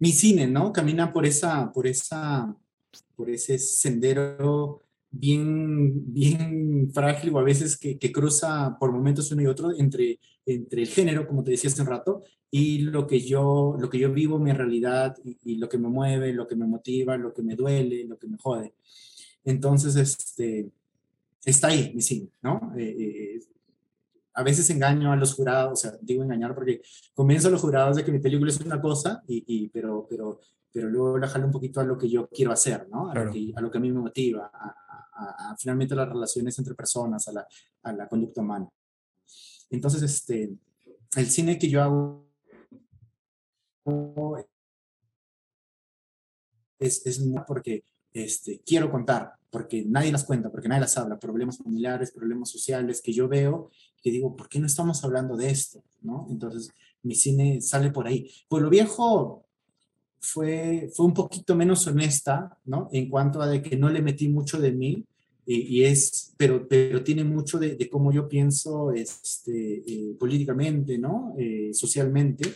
mi 0.00 0.10
cine, 0.10 0.48
¿no? 0.48 0.72
Camina 0.72 1.12
por 1.12 1.24
esa, 1.24 1.70
por 1.72 1.86
esa, 1.86 2.52
por 3.14 3.30
ese 3.30 3.58
sendero 3.58 4.82
bien, 5.10 6.12
bien 6.12 6.90
frágil 6.92 7.34
o 7.34 7.38
a 7.38 7.42
veces 7.42 7.76
que, 7.78 7.98
que, 7.98 8.12
cruza 8.12 8.76
por 8.78 8.92
momentos 8.92 9.30
uno 9.32 9.42
y 9.42 9.46
otro 9.46 9.72
entre, 9.76 10.18
entre 10.44 10.82
el 10.82 10.88
género, 10.88 11.26
como 11.26 11.42
te 11.42 11.52
decía 11.52 11.70
hace 11.70 11.82
un 11.82 11.88
rato, 11.88 12.22
y 12.50 12.78
lo 12.78 13.06
que 13.06 13.20
yo, 13.20 13.76
lo 13.78 13.90
que 13.90 13.98
yo 13.98 14.12
vivo, 14.12 14.38
mi 14.38 14.52
realidad 14.52 15.16
y, 15.24 15.56
lo 15.56 15.68
que 15.68 15.78
me 15.78 15.88
mueve, 15.88 16.32
lo 16.32 16.46
que 16.46 16.56
me 16.56 16.66
motiva, 16.66 17.16
lo 17.16 17.32
que 17.34 17.42
me 17.42 17.56
duele, 17.56 18.04
lo 18.04 18.18
que 18.18 18.28
me 18.28 18.38
jode. 18.38 18.74
Entonces, 19.44 19.96
este, 19.96 20.70
está 21.44 21.68
ahí 21.68 21.92
mi 21.94 22.02
cine, 22.02 22.28
¿no? 22.42 22.72
Eh, 22.76 22.96
eh, 22.98 23.40
a 24.36 24.42
veces 24.42 24.68
engaño 24.68 25.10
a 25.10 25.16
los 25.16 25.34
jurados, 25.34 25.72
o 25.72 25.76
sea, 25.76 25.98
digo 26.02 26.22
engañar 26.22 26.54
porque 26.54 26.82
convenzo 27.14 27.48
a 27.48 27.50
los 27.50 27.60
jurados 27.60 27.96
de 27.96 28.04
que 28.04 28.12
mi 28.12 28.18
película 28.18 28.50
es 28.50 28.60
una 28.60 28.80
cosa, 28.80 29.22
y, 29.26 29.42
y 29.46 29.68
pero, 29.70 30.06
pero, 30.08 30.40
pero 30.70 30.90
luego 30.90 31.16
la 31.16 31.26
jalo 31.26 31.46
un 31.46 31.52
poquito 31.52 31.80
a 31.80 31.84
lo 31.84 31.96
que 31.96 32.08
yo 32.08 32.28
quiero 32.28 32.52
hacer, 32.52 32.86
¿no? 32.90 33.08
A, 33.08 33.12
claro. 33.12 33.28
lo, 33.28 33.32
que, 33.32 33.52
a 33.56 33.60
lo, 33.62 33.70
que, 33.70 33.78
a 33.78 33.80
mí 33.80 33.90
me 33.90 34.00
motiva, 34.00 34.50
a, 34.52 34.76
a, 35.14 35.52
a, 35.52 35.56
finalmente 35.56 35.94
las 35.94 36.08
relaciones 36.08 36.58
entre 36.58 36.74
personas, 36.74 37.26
a 37.28 37.32
la, 37.32 37.46
a 37.84 37.92
la 37.94 38.06
conducta 38.08 38.42
humana. 38.42 38.68
Entonces, 39.70 40.02
este, 40.02 40.54
el 41.16 41.26
cine 41.26 41.58
que 41.58 41.70
yo 41.70 41.82
hago 41.82 42.26
es, 46.78 47.06
es 47.06 47.24
porque 47.46 47.84
este, 48.24 48.62
quiero 48.64 48.90
contar, 48.90 49.32
porque 49.50 49.84
nadie 49.86 50.12
las 50.12 50.24
cuenta, 50.24 50.50
porque 50.50 50.68
nadie 50.68 50.82
las 50.82 50.96
habla, 50.96 51.18
problemas 51.18 51.58
familiares, 51.58 52.12
problemas 52.12 52.50
sociales 52.50 53.02
que 53.02 53.12
yo 53.12 53.28
veo, 53.28 53.70
que 54.02 54.10
digo, 54.10 54.34
¿por 54.34 54.48
qué 54.48 54.58
no 54.58 54.66
estamos 54.66 55.04
hablando 55.04 55.36
de 55.36 55.50
esto? 55.50 55.82
¿no? 56.02 56.26
Entonces, 56.30 56.70
mi 57.02 57.14
cine 57.14 57.60
sale 57.60 57.90
por 57.90 58.06
ahí. 58.06 58.30
Pues 58.48 58.62
lo 58.62 58.70
viejo 58.70 59.44
fue, 60.20 60.90
fue 60.94 61.06
un 61.06 61.14
poquito 61.14 61.54
menos 61.54 61.86
honesta, 61.86 62.58
¿no? 62.64 62.88
En 62.92 63.08
cuanto 63.08 63.40
a 63.40 63.46
de 63.46 63.62
que 63.62 63.76
no 63.76 63.88
le 63.88 64.02
metí 64.02 64.28
mucho 64.28 64.60
de 64.60 64.72
mí, 64.72 65.04
y, 65.48 65.84
es, 65.84 66.34
pero, 66.36 66.66
pero 66.66 67.04
tiene 67.04 67.22
mucho 67.22 67.60
de, 67.60 67.76
de 67.76 67.88
cómo 67.88 68.12
yo 68.12 68.28
pienso 68.28 68.90
este, 68.90 69.76
eh, 69.86 70.16
políticamente, 70.18 70.98
¿no? 70.98 71.36
Eh, 71.38 71.70
socialmente, 71.72 72.52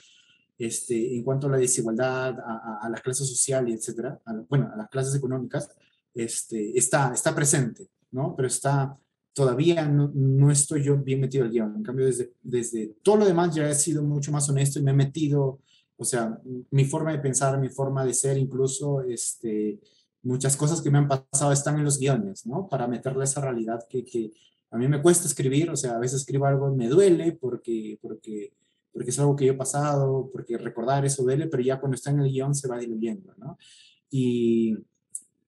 este, 0.61 1.17
en 1.17 1.25
cuanto 1.25 1.47
a 1.47 1.51
la 1.51 1.57
desigualdad, 1.57 2.39
a, 2.39 2.81
a 2.83 2.91
las 2.91 3.01
clases 3.01 3.27
sociales, 3.27 3.77
etcétera, 3.77 4.21
bueno, 4.47 4.71
a 4.71 4.77
las 4.77 4.91
clases 4.91 5.15
económicas, 5.15 5.71
este, 6.13 6.77
está, 6.77 7.15
está 7.15 7.35
presente, 7.35 7.89
¿no? 8.11 8.37
Pero 8.37 8.47
está, 8.47 8.95
todavía 9.33 9.89
no, 9.89 10.13
no 10.15 10.51
estoy 10.51 10.83
yo 10.83 10.99
bien 10.99 11.21
metido 11.21 11.45
al 11.45 11.51
guion. 11.51 11.77
En 11.77 11.83
cambio, 11.83 12.05
desde, 12.05 12.35
desde 12.43 12.89
todo 13.03 13.17
lo 13.17 13.25
demás 13.25 13.55
ya 13.55 13.71
he 13.71 13.75
sido 13.75 14.03
mucho 14.03 14.33
más 14.33 14.51
honesto 14.51 14.79
y 14.79 14.83
me 14.83 14.91
he 14.91 14.95
metido, 14.95 15.61
o 15.97 16.05
sea, 16.05 16.39
mi 16.71 16.85
forma 16.85 17.13
de 17.13 17.21
pensar, 17.21 17.59
mi 17.59 17.71
forma 17.71 18.05
de 18.05 18.13
ser, 18.13 18.37
incluso, 18.37 19.01
este, 19.01 19.81
muchas 20.23 20.59
cosas 20.59 20.83
que 20.83 20.91
me 20.91 20.99
han 20.99 21.09
pasado 21.09 21.53
están 21.53 21.79
en 21.79 21.85
los 21.85 21.99
guiones, 21.99 22.45
¿no? 22.45 22.69
Para 22.69 22.87
meterle 22.87 23.25
esa 23.25 23.41
realidad 23.41 23.81
que, 23.89 24.05
que 24.05 24.33
a 24.71 24.77
mí 24.77 24.89
me 24.89 25.01
cuesta 25.01 25.27
escribir, 25.27 25.71
o 25.71 25.77
sea, 25.77 25.93
a 25.93 25.99
veces 25.99 26.21
escribo 26.21 26.45
algo 26.45 26.75
me 26.75 26.87
duele 26.87 27.33
porque, 27.33 27.99
porque 28.03 28.53
porque 28.93 29.11
es 29.11 29.19
algo 29.19 29.37
que 29.37 29.47
yo 29.47 29.53
he 29.53 29.57
pasado, 29.57 30.29
porque 30.33 30.59
recordar 30.59 31.05
eso 31.05 31.23
duele, 31.23 31.47
pero 31.47 31.63
ya 31.63 31.79
cuando 31.79 31.95
está 31.95 32.11
en 32.11 32.21
el 32.21 32.31
guion 32.31 32.55
se 32.55 32.69
va 32.69 32.79
diluyendo, 32.79 33.35
¿no? 33.39 33.57
Y 34.11 34.77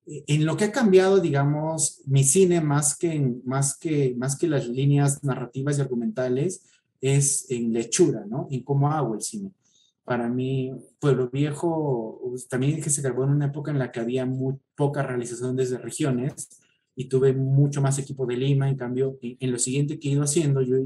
en 0.07 0.45
lo 0.47 0.57
que 0.57 0.65
ha 0.65 0.73
cambiado, 0.73 1.21
digamos, 1.21 2.03
mi 2.07 2.25
cine 2.25 2.61
más 2.61 2.97
que, 2.97 3.35
más 3.45 3.77
que, 3.79 4.15
más 4.17 4.37
que 4.37 4.49
las 4.49 4.69
líneas 4.69 5.23
narrativas 5.23 5.79
y 5.79 5.81
argumentales, 5.81 6.65
es 7.01 7.51
en 7.51 7.73
lechura, 7.73 8.25
¿no? 8.27 8.49
En 8.51 8.63
cómo 8.63 8.91
hago 8.91 9.15
el 9.15 9.23
cine. 9.23 9.53
Para 10.05 10.29
mí, 10.29 10.73
Pueblo 11.01 11.31
Viejo, 11.31 12.21
también 12.49 12.81
que 12.81 12.91
se 12.91 13.03
grabó 13.03 13.25
en 13.25 13.31
una 13.31 13.47
época 13.47 13.71
en 13.71 13.79
la 13.79 13.93
que 13.93 14.01
había 14.01 14.27
muy 14.27 14.55
poca 14.77 15.03
realización 15.03 15.55
desde 15.57 15.79
regiones 15.79 16.49
y 16.97 17.07
tuve 17.07 17.33
mucho 17.33 17.81
más 17.81 17.99
equipo 17.99 18.27
de 18.27 18.37
Lima. 18.37 18.69
En 18.69 18.77
cambio, 18.77 19.19
en, 19.23 19.37
en 19.39 19.53
lo 19.53 19.59
siguiente 19.59 19.99
que 19.99 20.09
he 20.09 20.13
ido 20.13 20.25
haciendo, 20.25 20.63
yo 20.63 20.77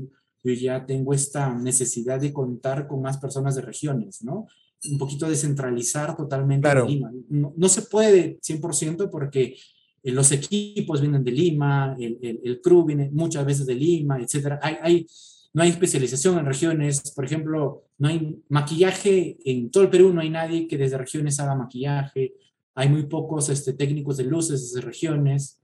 yo 0.43 0.53
ya 0.53 0.85
tengo 0.87 1.13
esta 1.13 1.53
necesidad 1.55 2.21
de 2.21 2.33
contar 2.33 2.87
con 2.87 3.03
más 3.03 3.19
personas 3.19 3.55
de 3.57 3.63
regiones, 3.63 4.23
¿no? 4.23 4.47
Un 4.91 4.99
poquito 4.99 5.29
descentralizar 5.29 6.17
totalmente 6.17 6.63
claro. 6.63 6.87
Lima. 6.87 7.11
No, 7.29 7.53
no, 7.57 7.69
se 7.69 7.83
puede 7.83 8.39
100% 8.41 9.11
porque 9.11 9.57
eh, 10.03 10.13
los 10.13 10.31
equipos 10.33 11.01
vienen 11.01 11.25
de 11.25 11.31
Lima, 11.33 11.97
el, 11.99 12.19
el, 12.23 12.41
el, 12.45 12.61
crew 12.61 12.85
viene 12.85 13.11
muchas 13.13 13.45
veces 13.45 13.67
de 13.67 13.75
Lima, 13.75 14.21
etcétera. 14.21 14.61
Hay, 14.63 14.77
hay, 14.83 15.07
no 15.53 15.63
hay 15.63 15.71
especialización 15.71 16.39
en 16.39 16.47
regiones, 16.47 17.11
por 17.13 17.25
ejemplo, 17.25 17.85
no 17.99 18.09
hay 18.09 18.37
maquillaje 18.49 19.39
en 19.45 19.71
todo 19.71 19.85
el 19.85 19.91
Perú, 19.91 20.13
no 20.13 20.21
hay 20.21 20.31
nadie 20.31 20.69
que 20.69 20.77
desde 20.77 20.99
regiones 20.99 21.41
haga 21.41 21.55
maquillaje, 21.55 22.35
hay 22.75 22.89
muy 22.91 23.07
pocos 23.07 23.49
este, 23.49 23.73
técnicos 23.73 24.19
de 24.19 24.25
luces 24.25 24.61
desde 24.61 24.87
regiones, 24.87 25.59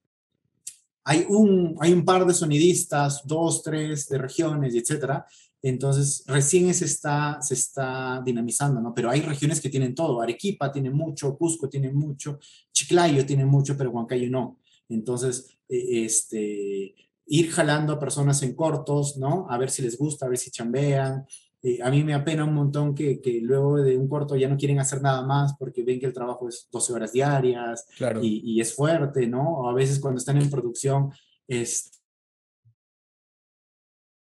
hay 1.05 1.27
un, 1.29 1.77
hay 1.81 1.93
un 1.93 2.05
par 2.05 2.25
de 2.27 2.35
sonidistas, 2.35 3.23
dos, 3.25 3.63
tres 3.63 4.09
de 4.09 4.19
regiones, 4.19 4.75
etcétera. 4.75 5.27
Entonces, 5.61 6.25
recién 6.27 6.73
se 6.75 6.87
está, 6.87 7.41
se 7.41 7.55
está 7.55 8.21
dinamizando, 8.25 8.81
¿no? 8.81 8.93
Pero 8.93 9.11
hay 9.11 9.21
regiones 9.21 9.61
que 9.61 9.69
tienen 9.69 9.95
todo. 9.95 10.21
Arequipa 10.21 10.73
tiene 10.73 10.91
mucho, 10.91 11.37
Cusco 11.37 11.69
tiene 11.69 11.91
mucho, 11.91 12.39
Chiclayo 12.73 13.25
tiene 13.25 13.45
mucho, 13.45 13.77
pero 13.77 13.91
Huancayo 13.91 14.29
no. 14.29 14.59
Entonces, 14.89 15.49
este, 15.69 16.95
ir 17.27 17.51
jalando 17.51 17.93
a 17.93 17.99
personas 17.99 18.43
en 18.43 18.55
cortos, 18.55 19.17
¿no? 19.17 19.47
A 19.49 19.57
ver 19.57 19.71
si 19.71 19.83
les 19.83 19.97
gusta, 19.97 20.27
a 20.27 20.29
ver 20.29 20.39
si 20.39 20.51
chambean, 20.51 21.25
eh, 21.65 21.79
a 21.81 21.91
mí 21.91 22.03
me 22.03 22.13
apena 22.13 22.45
un 22.45 22.55
montón 22.55 22.93
que, 22.93 23.21
que, 23.21 23.41
luego 23.41 23.77
de 23.77 23.97
un 23.97 24.09
corto 24.09 24.35
ya 24.35 24.49
no 24.49 24.57
quieren 24.57 24.81
hacer 24.81 25.01
nada 25.01 25.23
más 25.23 25.55
porque 25.57 25.85
ven 25.85 26.01
que 26.01 26.07
el 26.07 26.13
trabajo 26.13 26.49
es 26.49 26.69
12 26.73 26.93
horas 26.93 27.13
diarias 27.13 27.87
claro. 27.97 28.21
y, 28.21 28.43
y, 28.45 28.61
es 28.61 28.75
fuerte, 28.75 29.29
¿no? 29.29 29.59
O 29.59 29.69
a 29.69 29.73
veces 29.73 30.01
cuando 30.01 30.19
están 30.19 30.39
en 30.39 30.51
producción 30.51 31.13
es, 31.47 32.03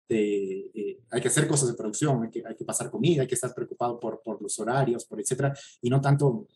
eh, 0.08 0.70
eh, 0.74 0.98
hay 1.08 1.20
que 1.20 1.28
hacer 1.28 1.46
cosas 1.46 1.68
de 1.68 1.74
producción, 1.74 2.24
hay 2.24 2.30
que, 2.30 2.42
hay 2.44 2.56
que 2.56 2.64
pasar 2.64 2.90
comida, 2.90 3.22
hay 3.22 3.28
que 3.28 3.36
estar 3.36 3.54
preocupado 3.54 4.00
por, 4.00 4.20
por 4.22 4.42
los 4.42 4.58
horarios, 4.58 5.04
por 5.04 5.20
etcétera, 5.20 5.54
y 5.80 5.88
no 5.88 6.00
tanto 6.00 6.48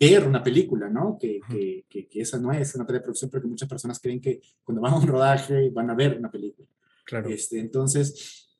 ver 0.00 0.26
una 0.26 0.42
película, 0.42 0.88
¿no? 0.88 1.18
Que, 1.20 1.40
que, 1.46 1.84
que, 1.90 2.08
que, 2.08 2.20
esa 2.22 2.38
no 2.38 2.52
es 2.52 2.74
una 2.74 2.86
producción, 2.86 3.30
porque 3.30 3.48
muchas 3.48 3.68
personas 3.68 4.00
creen 4.00 4.20
que 4.20 4.40
cuando 4.64 4.80
van 4.80 4.94
a 4.94 4.96
un 4.96 5.06
rodaje 5.06 5.68
van 5.68 5.90
a 5.90 5.94
ver 5.94 6.16
una 6.16 6.30
película. 6.30 6.68
Claro. 7.04 7.28
Este, 7.28 7.58
entonces, 7.58 8.51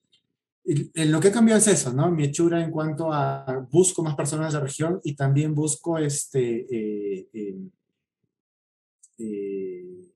lo 0.65 1.21
que 1.21 1.29
ha 1.29 1.33
cambiado 1.33 1.59
es 1.59 1.67
eso, 1.67 1.93
¿no? 1.93 2.11
Mi 2.11 2.25
hechura 2.25 2.63
en 2.63 2.71
cuanto 2.71 3.13
a 3.13 3.67
busco 3.71 4.03
más 4.03 4.15
personas 4.15 4.53
de 4.53 4.59
la 4.59 4.65
región 4.65 5.01
y 5.03 5.15
también 5.15 5.55
busco 5.55 5.99
este, 5.99 6.67
eh, 6.71 7.29
eh, 7.33 7.57
eh, 9.19 10.13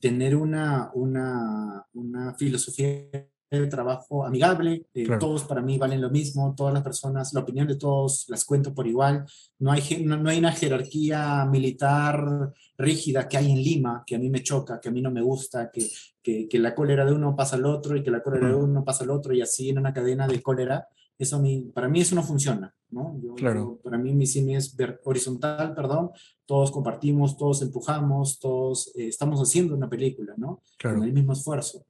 tener 0.00 0.34
una, 0.34 0.90
una, 0.94 1.86
una, 1.94 2.34
filosofía 2.34 3.28
de 3.50 3.66
trabajo 3.68 4.24
amigable, 4.24 4.86
claro. 4.92 5.20
todos 5.20 5.44
para 5.44 5.62
mí 5.62 5.78
valen 5.78 6.00
lo 6.00 6.10
mismo, 6.10 6.54
todas 6.56 6.74
las 6.74 6.82
personas, 6.82 7.32
la 7.32 7.40
opinión 7.40 7.68
de 7.68 7.76
todos 7.76 8.26
las 8.28 8.44
cuento 8.44 8.74
por 8.74 8.86
igual, 8.86 9.24
no 9.60 9.70
hay, 9.70 9.82
no, 10.04 10.16
no 10.16 10.28
hay 10.28 10.38
una 10.38 10.52
jerarquía 10.52 11.44
militar 11.44 12.52
rígida 12.76 13.28
que 13.28 13.36
hay 13.36 13.52
en 13.52 13.62
Lima, 13.62 14.02
que 14.04 14.16
a 14.16 14.18
mí 14.18 14.30
me 14.30 14.42
choca, 14.42 14.80
que 14.80 14.88
a 14.88 14.92
mí 14.92 15.00
no 15.00 15.10
me 15.10 15.22
gusta, 15.22 15.70
que, 15.70 15.88
que, 16.22 16.48
que, 16.48 16.58
la 16.58 16.74
cólera 16.74 17.04
de 17.04 17.12
uno 17.12 17.36
pasa 17.36 17.56
al 17.56 17.66
otro 17.66 17.96
y 17.96 18.02
que 18.02 18.10
la 18.10 18.22
cólera 18.22 18.48
de 18.48 18.54
uno 18.54 18.84
pasa 18.84 19.04
al 19.04 19.10
otro 19.10 19.32
y 19.32 19.40
así 19.40 19.70
en 19.70 19.78
una 19.78 19.92
cadena 19.92 20.26
de 20.26 20.42
cólera, 20.42 20.88
eso 21.18 21.36
a 21.36 21.38
mí, 21.38 21.70
para 21.72 21.88
mí 21.88 22.00
eso 22.00 22.14
no 22.14 22.22
funciona, 22.22 22.74
¿no? 22.90 23.18
Yo, 23.22 23.34
claro. 23.34 23.60
yo, 23.60 23.80
para 23.82 23.96
mí 23.96 24.14
mi 24.14 24.26
cine 24.26 24.56
es 24.56 24.76
horizontal, 25.04 25.74
perdón, 25.74 26.10
todos 26.44 26.70
compartimos, 26.70 27.36
todos 27.36 27.62
empujamos, 27.62 28.38
todos 28.38 28.92
eh, 28.96 29.08
estamos 29.08 29.40
haciendo 29.40 29.74
una 29.74 29.88
película, 29.88 30.34
¿no? 30.36 30.62
Claro. 30.78 30.98
Con 30.98 31.06
el 31.06 31.14
mismo 31.14 31.32
esfuerzo. 31.32 31.86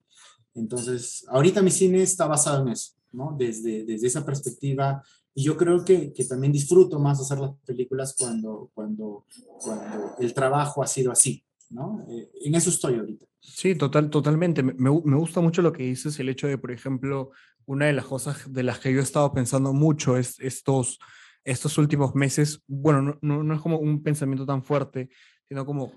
Entonces, 0.56 1.24
ahorita 1.28 1.62
mi 1.62 1.70
cine 1.70 2.02
está 2.02 2.26
basado 2.26 2.62
en 2.62 2.72
eso, 2.72 2.92
¿no? 3.12 3.36
Desde, 3.38 3.84
desde 3.84 4.06
esa 4.06 4.24
perspectiva. 4.24 5.02
Y 5.34 5.44
yo 5.44 5.56
creo 5.56 5.84
que, 5.84 6.12
que 6.12 6.24
también 6.24 6.52
disfruto 6.52 6.98
más 6.98 7.20
hacer 7.20 7.38
las 7.38 7.52
películas 7.66 8.16
cuando, 8.18 8.70
cuando, 8.74 9.26
cuando 9.62 10.14
el 10.18 10.32
trabajo 10.32 10.82
ha 10.82 10.86
sido 10.86 11.12
así, 11.12 11.44
¿no? 11.70 12.06
Eh, 12.08 12.30
en 12.42 12.54
eso 12.54 12.70
estoy 12.70 12.94
ahorita. 12.94 13.26
Sí, 13.40 13.74
total, 13.74 14.08
totalmente. 14.08 14.62
Me, 14.62 14.72
me, 14.72 15.16
gusta 15.16 15.40
mucho 15.40 15.60
lo 15.60 15.72
que 15.72 15.84
dices, 15.84 16.18
el 16.18 16.30
hecho 16.30 16.46
de, 16.46 16.56
por 16.56 16.72
ejemplo, 16.72 17.30
una 17.66 17.86
de 17.86 17.92
las 17.92 18.06
cosas 18.06 18.50
de 18.50 18.62
las 18.62 18.78
que 18.78 18.92
yo 18.92 19.00
he 19.00 19.02
estado 19.02 19.32
pensando 19.32 19.74
mucho 19.74 20.16
es 20.16 20.40
estos, 20.40 20.98
estos 21.44 21.76
últimos 21.76 22.14
meses, 22.14 22.62
bueno, 22.66 23.02
no, 23.02 23.18
no, 23.20 23.42
no 23.42 23.54
es 23.54 23.60
como 23.60 23.78
un 23.78 24.02
pensamiento 24.02 24.46
tan 24.46 24.64
fuerte, 24.64 25.10
sino 25.46 25.66
como... 25.66 25.92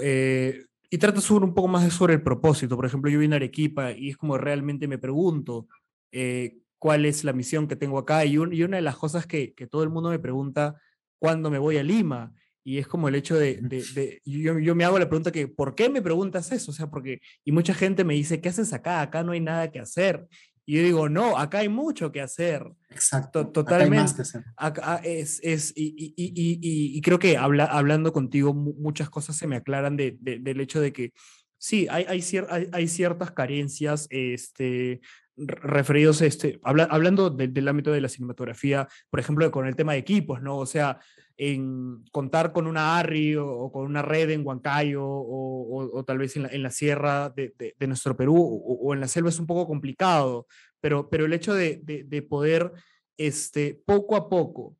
Eh, 0.00 0.64
y 0.90 0.98
trata 0.98 1.20
sobre 1.20 1.44
un 1.44 1.54
poco 1.54 1.68
más 1.68 1.84
de 1.84 1.90
sobre 1.90 2.14
el 2.14 2.22
propósito. 2.22 2.76
Por 2.76 2.86
ejemplo, 2.86 3.10
yo 3.10 3.18
vine 3.18 3.34
a 3.34 3.36
Arequipa 3.36 3.92
y 3.92 4.10
es 4.10 4.16
como 4.16 4.38
realmente 4.38 4.88
me 4.88 4.98
pregunto 4.98 5.68
eh, 6.12 6.58
cuál 6.78 7.04
es 7.04 7.24
la 7.24 7.32
misión 7.32 7.68
que 7.68 7.76
tengo 7.76 7.98
acá. 7.98 8.24
Y, 8.24 8.38
un, 8.38 8.52
y 8.52 8.62
una 8.62 8.76
de 8.76 8.82
las 8.82 8.96
cosas 8.96 9.26
que, 9.26 9.54
que, 9.54 9.66
todo 9.66 9.82
el 9.82 9.90
mundo 9.90 10.10
me 10.10 10.18
pregunta, 10.18 10.80
¿cuándo 11.18 11.50
me 11.50 11.58
voy 11.58 11.76
a 11.76 11.82
Lima? 11.82 12.32
Y 12.64 12.78
es 12.78 12.86
como 12.86 13.08
el 13.08 13.14
hecho 13.14 13.36
de, 13.36 13.56
de, 13.62 13.82
de 13.94 14.20
yo, 14.24 14.58
yo, 14.58 14.74
me 14.74 14.84
hago 14.84 14.98
la 14.98 15.08
pregunta 15.08 15.32
que, 15.32 15.48
¿por 15.48 15.74
qué 15.74 15.88
me 15.88 16.02
preguntas 16.02 16.52
eso? 16.52 16.70
O 16.70 16.74
sea, 16.74 16.90
porque, 16.90 17.20
y 17.44 17.52
mucha 17.52 17.74
gente 17.74 18.04
me 18.04 18.14
dice, 18.14 18.40
¿qué 18.40 18.50
haces 18.50 18.72
acá? 18.72 19.00
Acá 19.00 19.22
no 19.22 19.32
hay 19.32 19.40
nada 19.40 19.70
que 19.70 19.80
hacer. 19.80 20.26
Y 20.68 20.74
yo 20.76 20.82
digo, 20.82 21.08
no, 21.08 21.38
acá 21.38 21.60
hay 21.60 21.70
mucho 21.70 22.12
que 22.12 22.20
hacer. 22.20 22.62
Exacto. 22.90 23.48
Totalmente. 23.48 23.86
Acá 23.86 23.96
hay 23.96 24.02
más 24.02 24.12
que 24.12 24.20
hacer. 24.20 24.44
Acá 24.54 24.96
es, 25.02 25.40
es 25.42 25.72
y, 25.74 25.94
y, 25.96 26.12
y, 26.14 26.98
y, 26.98 27.00
creo 27.00 27.18
que 27.18 27.38
habla, 27.38 27.64
hablando 27.64 28.12
contigo 28.12 28.52
muchas 28.52 29.08
cosas 29.08 29.34
se 29.34 29.46
me 29.46 29.56
aclaran 29.56 29.96
de, 29.96 30.18
de, 30.20 30.40
del 30.40 30.60
hecho 30.60 30.82
de 30.82 30.92
que 30.92 31.14
sí, 31.56 31.86
hay, 31.90 32.04
hay, 32.06 32.20
cier, 32.20 32.46
hay, 32.50 32.68
hay 32.70 32.86
ciertas 32.86 33.30
carencias 33.30 34.08
este, 34.10 35.00
referidos, 35.38 36.20
este, 36.22 36.58
habla, 36.62 36.84
hablando 36.90 37.30
de, 37.30 37.48
del 37.48 37.68
ámbito 37.68 37.92
de 37.92 38.00
la 38.00 38.08
cinematografía, 38.08 38.88
por 39.10 39.20
ejemplo, 39.20 39.50
con 39.50 39.66
el 39.66 39.76
tema 39.76 39.92
de 39.92 39.98
equipos, 39.98 40.42
¿no? 40.42 40.58
O 40.58 40.66
sea, 40.66 40.98
en 41.36 42.04
contar 42.10 42.52
con 42.52 42.66
una 42.66 42.98
ARRI 42.98 43.36
o, 43.36 43.48
o 43.48 43.72
con 43.72 43.84
una 43.84 44.02
red 44.02 44.30
en 44.30 44.44
Huancayo 44.44 45.04
o, 45.04 45.84
o, 45.84 45.98
o 45.98 46.04
tal 46.04 46.18
vez 46.18 46.36
en 46.36 46.42
la, 46.42 46.48
en 46.48 46.62
la 46.62 46.70
sierra 46.70 47.30
de, 47.30 47.54
de, 47.56 47.74
de 47.78 47.86
nuestro 47.86 48.16
Perú 48.16 48.36
o, 48.36 48.92
en 48.92 49.00
la 49.00 49.08
selva 49.08 49.28
es 49.28 49.38
un 49.38 49.46
poco 49.46 49.66
complicado, 49.66 50.46
pero, 50.80 51.08
pero 51.08 51.26
el 51.26 51.32
hecho 51.32 51.54
de, 51.54 51.80
de 51.82 52.22
poder 52.22 52.72
este, 53.18 53.80
poco 53.84 54.16
a 54.16 54.28
poco 54.28 54.76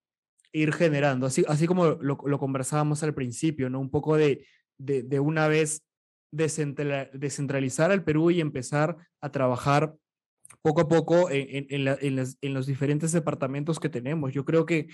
ir 0.52 0.72
generando, 0.72 1.26
así, 1.26 1.44
así 1.48 1.66
como 1.66 1.86
lo, 1.86 2.18
lo, 2.24 2.38
conversábamos 2.38 3.02
al 3.02 3.14
principio, 3.14 3.68
¿no? 3.68 3.80
Un 3.80 3.90
poco 3.90 4.16
de, 4.16 4.46
de, 4.78 5.20
una 5.20 5.48
vez 5.48 5.84
descentralizar 6.30 7.90
al 7.90 8.04
Perú 8.04 8.30
y 8.30 8.40
empezar 8.40 8.96
a 9.20 9.30
trabajar 9.30 9.94
poco 10.62 10.82
a 10.82 10.88
poco 10.88 11.30
en, 11.30 11.66
en, 11.70 11.84
la, 11.84 11.96
en, 12.00 12.16
las, 12.16 12.36
en, 12.40 12.54
los 12.54 12.66
diferentes 12.66 13.12
departamentos 13.12 13.78
que 13.78 13.88
tenemos. 13.88 14.32
Yo 14.32 14.44
creo 14.44 14.66
que 14.66 14.88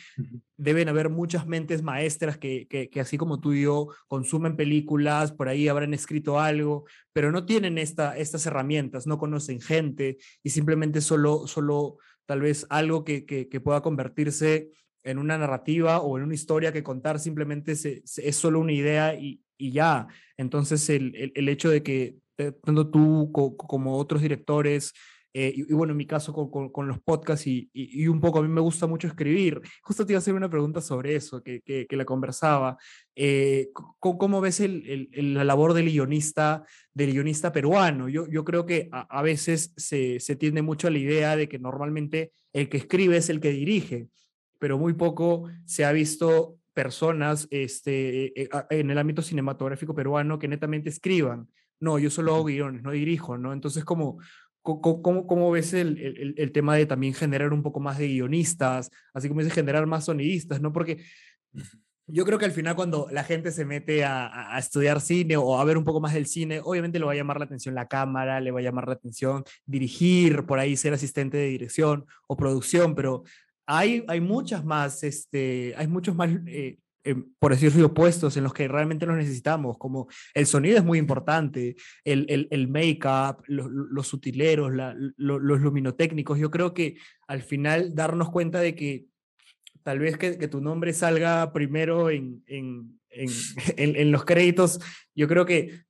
deben 0.56 0.88
haber 0.88 1.08
muchas 1.08 1.46
mentes 1.46 1.82
maestras 1.82 2.38
que, 2.38 2.66
que, 2.68 2.90
que, 2.90 3.00
así 3.00 3.16
como 3.16 3.40
tú 3.40 3.52
y 3.52 3.62
yo, 3.62 3.88
consumen 4.06 4.56
películas, 4.56 5.32
por 5.32 5.48
ahí 5.48 5.68
habrán 5.68 5.94
escrito 5.94 6.40
algo, 6.40 6.84
pero 7.12 7.32
no 7.32 7.46
tienen 7.46 7.78
esta, 7.78 8.16
estas 8.16 8.46
herramientas, 8.46 9.06
no 9.06 9.18
conocen 9.18 9.60
gente 9.60 10.18
y 10.42 10.50
simplemente 10.50 11.00
solo, 11.00 11.46
solo 11.46 11.96
tal 12.26 12.40
vez 12.40 12.66
algo 12.70 13.04
que, 13.04 13.24
que 13.24 13.60
pueda 13.60 13.82
convertirse 13.82 14.70
en 15.04 15.18
una 15.18 15.38
narrativa 15.38 16.00
o 16.00 16.16
en 16.18 16.24
una 16.24 16.34
historia 16.34 16.72
que 16.72 16.82
contar 16.82 17.20
simplemente 17.20 17.76
se, 17.76 18.02
se, 18.04 18.26
es 18.26 18.36
solo 18.36 18.58
una 18.58 18.72
idea 18.72 19.14
y, 19.14 19.40
y 19.56 19.70
ya. 19.70 20.08
Entonces, 20.36 20.88
el, 20.90 21.14
el, 21.14 21.32
el, 21.34 21.48
hecho 21.48 21.70
de 21.70 21.82
que 21.82 22.16
tanto 22.64 22.90
tú 22.90 23.30
co 23.32 23.56
como 23.56 23.96
otros 23.98 24.22
directores, 24.22 24.92
eh, 25.36 25.52
y, 25.54 25.62
y, 25.62 25.74
bueno, 25.74 25.90
en 25.90 25.96
mi 25.96 26.06
caso 26.06 26.32
con, 26.32 26.48
con, 26.48 26.70
con 26.70 26.86
los 26.86 27.00
podcasts 27.00 27.48
y, 27.48 27.68
y, 27.72 28.02
y, 28.04 28.08
un 28.08 28.20
poco 28.20 28.38
a 28.38 28.42
mí 28.42 28.48
me 28.48 28.60
gusta 28.60 28.86
mucho 28.86 29.08
escribir. 29.08 29.60
Justo 29.82 30.06
te 30.06 30.12
iba 30.12 30.18
a 30.18 30.20
hacer 30.20 30.32
una 30.32 30.48
pregunta 30.48 30.80
sobre 30.80 31.16
eso, 31.16 31.42
que, 31.42 31.60
que, 31.60 31.86
que 31.86 31.96
la 31.96 32.04
conversaba. 32.04 32.78
Eh, 33.16 33.70
¿cómo, 33.98 34.16
¿cómo, 34.16 34.40
ves 34.40 34.60
el, 34.60 35.10
el, 35.12 35.34
la 35.34 35.42
labor 35.42 35.74
del 35.74 35.90
guionista, 35.90 36.64
del 36.92 37.12
guionista 37.12 37.52
peruano? 37.52 38.08
Yo, 38.08 38.28
yo 38.28 38.44
creo 38.44 38.64
que 38.64 38.88
a, 38.92 39.00
a 39.18 39.22
veces 39.22 39.74
se, 39.76 40.20
se 40.20 40.36
tiende 40.36 40.62
mucho 40.62 40.86
a 40.86 40.92
la 40.92 40.98
idea 40.98 41.36
de 41.36 41.48
que 41.48 41.58
normalmente 41.58 42.30
el 42.52 42.68
que 42.68 42.76
escribe 42.76 43.16
es 43.16 43.28
el 43.28 43.40
que 43.40 43.50
dirige, 43.50 44.06
pero 44.60 44.78
muy 44.78 44.92
poco 44.92 45.50
se 45.64 45.84
ha 45.84 45.90
visto 45.90 46.58
personas 46.74 47.48
este, 47.50 48.40
eh, 48.42 48.48
en 48.70 48.90
el 48.90 48.98
ámbito 48.98 49.22
cinematográfico 49.22 49.94
peruano 49.94 50.38
que 50.38 50.48
netamente 50.48 50.90
escriban. 50.90 51.48
No, 51.80 51.98
yo 51.98 52.10
solo 52.10 52.34
hago 52.34 52.44
guiones, 52.44 52.82
no 52.82 52.90
dirijo, 52.90 53.36
¿no? 53.38 53.52
Entonces, 53.52 53.84
como, 53.84 54.18
¿Cómo, 54.64 55.26
cómo, 55.26 55.50
ves 55.50 55.74
el, 55.74 55.98
el, 55.98 56.34
el, 56.38 56.52
tema 56.52 56.74
de 56.74 56.86
también 56.86 57.12
generar 57.12 57.52
un 57.52 57.62
poco 57.62 57.80
más 57.80 57.98
de 57.98 58.08
guionistas, 58.08 58.90
así 59.12 59.28
como 59.28 59.42
dices, 59.42 59.52
generar 59.52 59.84
más 59.84 60.06
sonidistas, 60.06 60.62
¿no? 60.62 60.72
Porque 60.72 61.04
yo 62.06 62.24
creo 62.24 62.38
que 62.38 62.46
al 62.46 62.52
final 62.52 62.74
cuando 62.74 63.08
la 63.10 63.24
gente 63.24 63.50
se 63.50 63.66
mete 63.66 64.04
a, 64.06 64.54
a, 64.56 64.58
estudiar 64.58 65.02
cine 65.02 65.36
o 65.36 65.58
a 65.58 65.64
ver 65.64 65.76
un 65.76 65.84
poco 65.84 66.00
más 66.00 66.14
del 66.14 66.24
cine, 66.24 66.62
obviamente 66.64 66.98
le 66.98 67.04
va 67.04 67.12
a 67.12 67.14
llamar 67.14 67.38
la 67.38 67.44
atención 67.44 67.74
la 67.74 67.88
cámara, 67.88 68.40
le 68.40 68.52
va 68.52 68.60
a 68.60 68.62
llamar 68.62 68.88
la 68.88 68.94
atención 68.94 69.44
dirigir, 69.66 70.46
por 70.46 70.58
ahí 70.58 70.78
ser 70.78 70.94
asistente 70.94 71.36
de 71.36 71.48
dirección 71.48 72.06
o 72.26 72.34
producción, 72.34 72.94
pero 72.94 73.24
hay, 73.66 74.02
hay 74.08 74.20
muchas 74.22 74.64
más, 74.64 75.02
este, 75.02 75.74
hay 75.76 75.88
muchos 75.88 76.14
más 76.14 76.30
eh, 76.46 76.78
eh, 77.04 77.16
por 77.38 77.52
decirlo, 77.52 77.92
puestos 77.92 78.36
en 78.36 78.44
los 78.44 78.54
que 78.54 78.66
realmente 78.66 79.04
los 79.04 79.16
necesitamos, 79.16 79.76
como 79.76 80.08
el 80.32 80.46
sonido 80.46 80.78
es 80.78 80.84
muy 80.84 80.98
importante, 80.98 81.76
el, 82.02 82.24
el, 82.30 82.48
el 82.50 82.68
make-up, 82.68 83.42
los, 83.46 83.70
los, 83.70 84.12
utileros, 84.14 84.74
la, 84.74 84.94
los, 85.16 85.42
los 85.42 85.60
luminotécnicos. 85.60 86.38
Yo 86.38 86.50
creo 86.50 86.72
que 86.72 86.96
al 87.26 87.42
final 87.42 87.94
darnos 87.94 88.30
cuenta 88.30 88.60
de 88.60 88.74
que 88.74 89.04
tal 89.82 89.98
vez 89.98 90.16
que, 90.16 90.38
que 90.38 90.48
tu 90.48 90.62
nombre 90.62 90.94
salga 90.94 91.52
primero 91.52 92.08
en, 92.08 92.42
en, 92.46 92.98
en, 93.10 93.96
en, 93.96 94.10
los 94.10 94.24
créditos, 94.24 94.80
yo 95.14 95.28
creo 95.28 95.44
que 95.44 95.82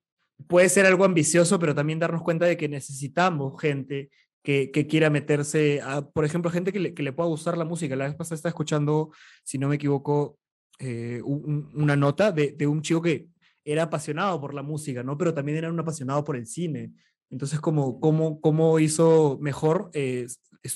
puede 0.48 0.68
ser 0.68 0.84
algo 0.84 1.04
ambicioso, 1.04 1.60
pero 1.60 1.76
también 1.76 2.00
darnos 2.00 2.22
cuenta 2.22 2.44
de 2.44 2.56
que 2.56 2.68
necesitamos 2.68 3.60
gente 3.60 4.10
que, 4.42 4.70
que, 4.72 4.86
quiera 4.86 5.10
meterse, 5.10 5.80
a, 5.80 6.02
por 6.10 6.24
ejemplo, 6.24 6.50
gente 6.50 6.72
que 6.72 6.80
le, 6.80 6.94
que 6.94 7.02
le, 7.02 7.12
pueda 7.12 7.28
gustar 7.28 7.56
la 7.56 7.64
música. 7.64 7.96
La 7.96 8.06
vez 8.06 8.14
pasada 8.14 8.34
estaba 8.34 8.50
escuchando, 8.50 9.10
si 9.42 9.58
no 9.58 9.68
me 9.68 9.76
equivoco, 9.76 10.38
eh, 10.78 11.20
un, 11.24 11.70
una 11.74 11.96
nota 11.96 12.32
de, 12.32 12.52
de, 12.52 12.66
un 12.66 12.82
chico 12.82 13.02
que 13.02 13.28
era 13.64 13.84
apasionado 13.84 14.40
por 14.40 14.54
la 14.54 14.62
música, 14.62 15.02
¿no? 15.02 15.16
Pero 15.16 15.32
también 15.32 15.58
era 15.58 15.70
un 15.70 15.80
apasionado 15.80 16.24
por 16.24 16.36
el 16.36 16.46
cine. 16.46 16.92
Entonces, 17.30 17.60
como, 17.60 18.00
cómo, 18.00 18.40
cómo 18.40 18.78
hizo 18.78 19.38
mejor, 19.40 19.90
eh, 19.94 20.26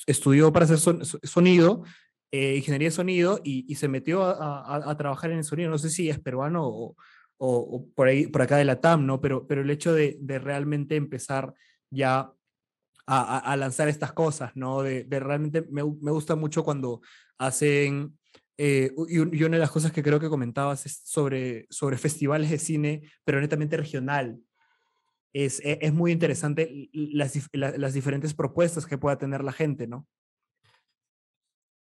estudió 0.06 0.52
para 0.52 0.64
hacer 0.64 0.78
son, 0.78 1.04
sonido, 1.04 1.84
eh, 2.32 2.56
ingeniería 2.56 2.88
de 2.88 2.92
sonido, 2.92 3.40
y, 3.44 3.64
y 3.70 3.76
se 3.76 3.88
metió 3.88 4.24
a, 4.24 4.60
a, 4.60 4.90
a, 4.90 4.96
trabajar 4.96 5.30
en 5.30 5.38
el 5.38 5.44
sonido. 5.44 5.70
No 5.70 5.78
sé 5.78 5.90
si 5.90 6.08
es 6.08 6.18
peruano 6.18 6.66
o, 6.66 6.96
o, 7.38 7.56
o, 7.56 7.86
por, 7.94 8.08
ahí, 8.08 8.26
por 8.26 8.42
acá 8.42 8.56
de 8.56 8.64
la 8.64 8.80
TAM, 8.80 9.06
¿no? 9.06 9.20
Pero, 9.20 9.46
pero 9.46 9.62
el 9.62 9.70
hecho 9.70 9.92
de, 9.92 10.18
de 10.20 10.38
realmente 10.38 10.96
empezar 10.96 11.54
ya 11.90 12.32
a, 13.06 13.38
a, 13.38 13.56
lanzar 13.56 13.88
estas 13.88 14.12
cosas, 14.12 14.52
¿no? 14.54 14.82
De, 14.82 15.04
de 15.04 15.20
realmente 15.20 15.62
me, 15.62 15.82
me, 15.82 16.10
gusta 16.10 16.36
mucho 16.36 16.62
cuando 16.62 17.00
hacen 17.38 18.17
eh, 18.60 18.92
y, 19.08 19.38
y, 19.38 19.44
una 19.44 19.56
de 19.56 19.60
las 19.60 19.70
cosas 19.70 19.92
que 19.92 20.02
creo 20.02 20.18
que 20.18 20.28
comentabas 20.28 20.84
es 20.84 21.00
sobre, 21.04 21.68
sobre 21.70 21.96
festivales 21.96 22.50
de 22.50 22.58
cine, 22.58 23.02
pero 23.24 23.40
netamente 23.40 23.76
regional. 23.76 24.40
Es, 25.32 25.60
es, 25.60 25.78
es 25.80 25.92
muy 25.92 26.10
interesante 26.10 26.90
las, 26.92 27.36
las, 27.52 27.78
las, 27.78 27.94
diferentes 27.94 28.34
propuestas 28.34 28.84
que 28.84 28.98
pueda 28.98 29.16
tener 29.16 29.44
la 29.44 29.52
gente, 29.52 29.86
¿no? 29.86 30.08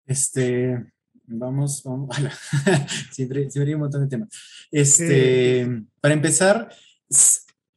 Este, 0.06 0.92
vamos, 1.24 1.84
vamos, 1.86 2.10
siempre, 3.12 3.50
siempre 3.50 3.70
hay 3.70 3.76
un 3.76 3.82
montón 3.82 4.02
de 4.02 4.10
temas. 4.10 4.30
Este, 4.70 5.66
sí. 5.66 5.88
para 6.02 6.14
empezar, 6.16 6.70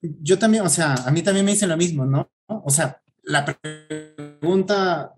yo 0.03 0.37
también, 0.37 0.65
o 0.65 0.69
sea, 0.69 0.95
a 0.95 1.13
mí 1.13 1.23
también 1.23 1.47
me 1.47 1.53
dicen 1.53 1.69
lo 1.69 1.77
mismo, 1.77 2.05
¿no? 2.05 2.29
O 2.47 2.71
sea, 2.71 3.01
la 3.23 3.45
pregunta 3.45 5.15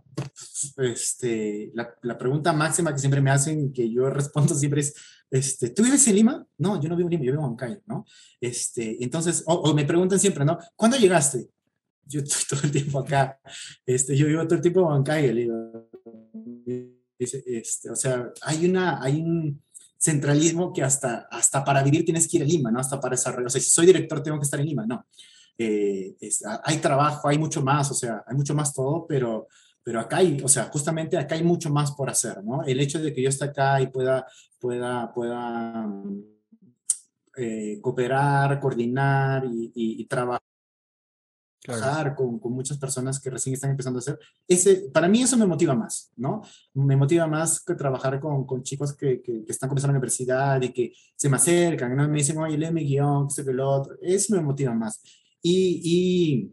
este, 0.79 1.71
la, 1.75 1.95
la, 2.03 2.19
pregunta 2.19 2.53
máxima 2.53 2.93
que 2.93 2.99
siempre 2.99 3.21
me 3.21 3.31
hacen 3.31 3.67
y 3.67 3.73
que 3.73 3.91
yo 3.91 4.09
respondo 4.11 4.55
siempre 4.55 4.81
es, 4.81 4.95
este, 5.31 5.71
¿tú 5.71 5.83
vives 5.83 6.07
en 6.09 6.17
Lima? 6.17 6.47
No, 6.59 6.81
yo 6.81 6.89
no 6.89 6.97
vivo 6.97 7.09
en 7.09 7.13
Lima, 7.13 7.25
yo 7.25 7.33
vivo 7.33 7.43
en 7.43 7.49
Huancayo, 7.49 7.81
¿no? 7.87 8.05
Este, 8.41 9.03
entonces, 9.03 9.43
o, 9.47 9.55
o, 9.55 9.75
me 9.75 9.85
preguntan 9.85 10.19
siempre, 10.19 10.45
¿no? 10.45 10.59
¿Cuándo 10.77 10.97
llegaste? 10.97 11.49
Yo 12.05 12.21
estoy 12.21 12.43
todo 12.51 12.61
el 12.65 12.71
tiempo 12.71 12.99
acá, 12.99 13.41
este, 13.87 14.17
yo 14.17 14.27
vivo 14.27 14.43
todo 14.45 14.57
el 14.57 14.63
tiempo 14.63 14.81
en 14.81 14.87
Huancayo, 14.87 15.89
este, 17.19 17.91
o 17.91 17.97
sea, 17.97 18.31
hay 18.43 18.67
una, 18.69 19.03
hay 19.03 19.21
un 19.21 19.63
centralismo 19.97 20.73
que 20.73 20.83
hasta, 20.83 21.29
hasta 21.31 21.65
para 21.65 21.83
vivir 21.83 22.05
tienes 22.05 22.27
que 22.27 22.39
ir 22.39 22.43
a 22.43 22.47
Lima, 22.47 22.71
¿no? 22.71 22.81
Hasta 22.81 23.01
para 23.01 23.15
desarrollar, 23.15 23.47
o 23.47 23.51
sea, 23.51 23.61
si 23.61 23.71
soy 23.71 23.87
director 23.87 24.23
tengo 24.23 24.39
que 24.39 24.45
estar 24.45 24.61
en 24.61 24.67
Lima, 24.67 24.85
no. 24.87 25.07
Eh, 25.57 26.17
es, 26.21 26.43
hay 26.65 26.79
trabajo, 26.79 27.29
hay 27.29 27.39
mucho 27.39 27.63
más, 27.63 27.91
o 27.91 27.95
sea, 27.95 28.25
hay 28.27 28.35
mucho 28.35 28.55
más 28.55 28.75
todo, 28.75 29.07
pero 29.07 29.47
pero 29.83 30.01
acá 30.01 30.19
hay, 30.19 30.41
o 30.43 30.49
sea, 30.49 30.65
justamente 30.65 31.17
acá 31.19 31.35
hay 31.35 31.43
mucho 31.43 31.71
más 31.71 31.93
por 31.93 32.09
hacer, 32.09 32.43
¿no? 32.45 32.63
El 32.65 32.81
hecho 32.81 33.01
de 33.01 33.13
que 33.13 33.23
yo 33.23 33.29
esté 33.29 33.47
acá 33.47 33.81
y 33.81 33.89
pueda, 33.89 34.27
pueda, 34.61 35.13
pueda 35.13 35.89
eh, 37.37 37.79
cooperar, 37.81 38.61
coordinar 38.61 39.45
y, 39.45 39.73
y, 39.75 40.03
y 40.03 40.05
trabajar 40.07 40.43
claro. 41.63 42.15
con, 42.15 42.39
con, 42.39 42.53
muchas 42.53 42.79
personas 42.79 43.21
que 43.21 43.31
recién 43.31 43.55
están 43.55 43.71
empezando 43.71 43.99
a 43.99 44.01
hacer, 44.01 44.19
ese, 44.47 44.91
para 44.93 45.09
mí 45.09 45.23
eso 45.23 45.37
me 45.37 45.47
motiva 45.47 45.75
más, 45.75 46.11
¿no? 46.17 46.43
Me 46.75 46.97
motiva 46.97 47.27
más 47.27 47.61
que 47.61 47.75
trabajar 47.75 48.21
con, 48.21 48.47
con 48.47 48.63
chicos 48.63 48.95
que, 48.95 49.23
que, 49.23 49.45
que, 49.45 49.53
están 49.53 49.69
comenzando 49.69 49.93
la 49.93 49.99
universidad 49.99 50.61
y 50.63 50.73
que 50.73 50.93
se 51.17 51.29
me 51.29 51.37
acercan, 51.37 51.97
¿no? 51.97 52.09
Me 52.09 52.19
dicen, 52.19 52.39
oye, 52.39 52.59
lee 52.59 52.71
mi 52.71 52.85
guion, 52.85 53.29
que 53.29 53.45
que 53.45 53.53
lo 53.53 53.71
otro, 53.71 53.97
eso 54.01 54.35
me 54.35 54.43
motiva 54.43 54.75
más. 54.75 55.01
Y, 55.41 55.81
y 55.85 56.53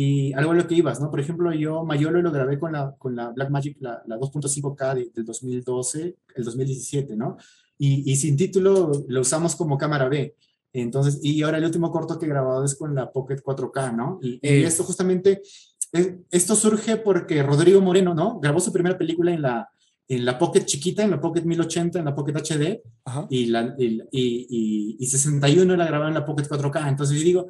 y 0.00 0.32
algo 0.34 0.52
a 0.52 0.54
lo 0.54 0.68
que 0.68 0.76
ibas, 0.76 1.00
¿no? 1.00 1.10
Por 1.10 1.18
ejemplo, 1.18 1.52
yo 1.52 1.84
Mayolo 1.84 2.22
lo 2.22 2.30
grabé 2.30 2.56
con 2.56 2.70
la, 2.70 2.94
con 2.96 3.16
la 3.16 3.30
Blackmagic, 3.30 3.78
la, 3.80 4.00
la 4.06 4.16
2.5K 4.16 4.94
de, 4.94 5.10
del 5.12 5.24
2012, 5.24 6.16
el 6.36 6.44
2017, 6.44 7.16
¿no? 7.16 7.36
Y, 7.78 8.08
y, 8.08 8.14
sin 8.14 8.36
título 8.36 8.92
lo 9.08 9.20
usamos 9.20 9.56
como 9.56 9.76
cámara 9.76 10.08
B. 10.08 10.36
Entonces, 10.72 11.18
y 11.20 11.42
ahora 11.42 11.58
el 11.58 11.64
último 11.64 11.90
corto 11.90 12.16
que 12.16 12.26
he 12.26 12.28
grabado 12.28 12.64
es 12.64 12.76
con 12.76 12.94
la 12.94 13.10
Pocket 13.10 13.42
4K, 13.42 13.96
¿no? 13.96 14.20
Y, 14.22 14.38
y 14.40 14.62
esto 14.62 14.84
justamente, 14.84 15.42
esto 16.30 16.54
surge 16.54 16.98
porque 16.98 17.42
Rodrigo 17.42 17.80
Moreno, 17.80 18.14
¿no? 18.14 18.38
Grabó 18.38 18.60
su 18.60 18.72
primera 18.72 18.96
película 18.96 19.34
en 19.34 19.42
la, 19.42 19.68
en 20.06 20.24
la 20.24 20.38
Pocket 20.38 20.64
chiquita, 20.64 21.02
en 21.02 21.10
la 21.10 21.20
Pocket 21.20 21.42
1080, 21.42 21.98
en 21.98 22.04
la 22.04 22.14
Pocket 22.14 22.34
HD, 22.34 22.82
y, 23.30 23.46
la, 23.46 23.74
y, 23.76 24.00
y, 24.12 24.96
y, 25.00 25.06
61 25.08 25.74
la 25.74 25.86
grababa 25.86 26.06
en 26.06 26.14
la 26.14 26.24
Pocket 26.24 26.44
4K. 26.44 26.88
Entonces 26.88 27.18
yo 27.18 27.24
digo, 27.24 27.48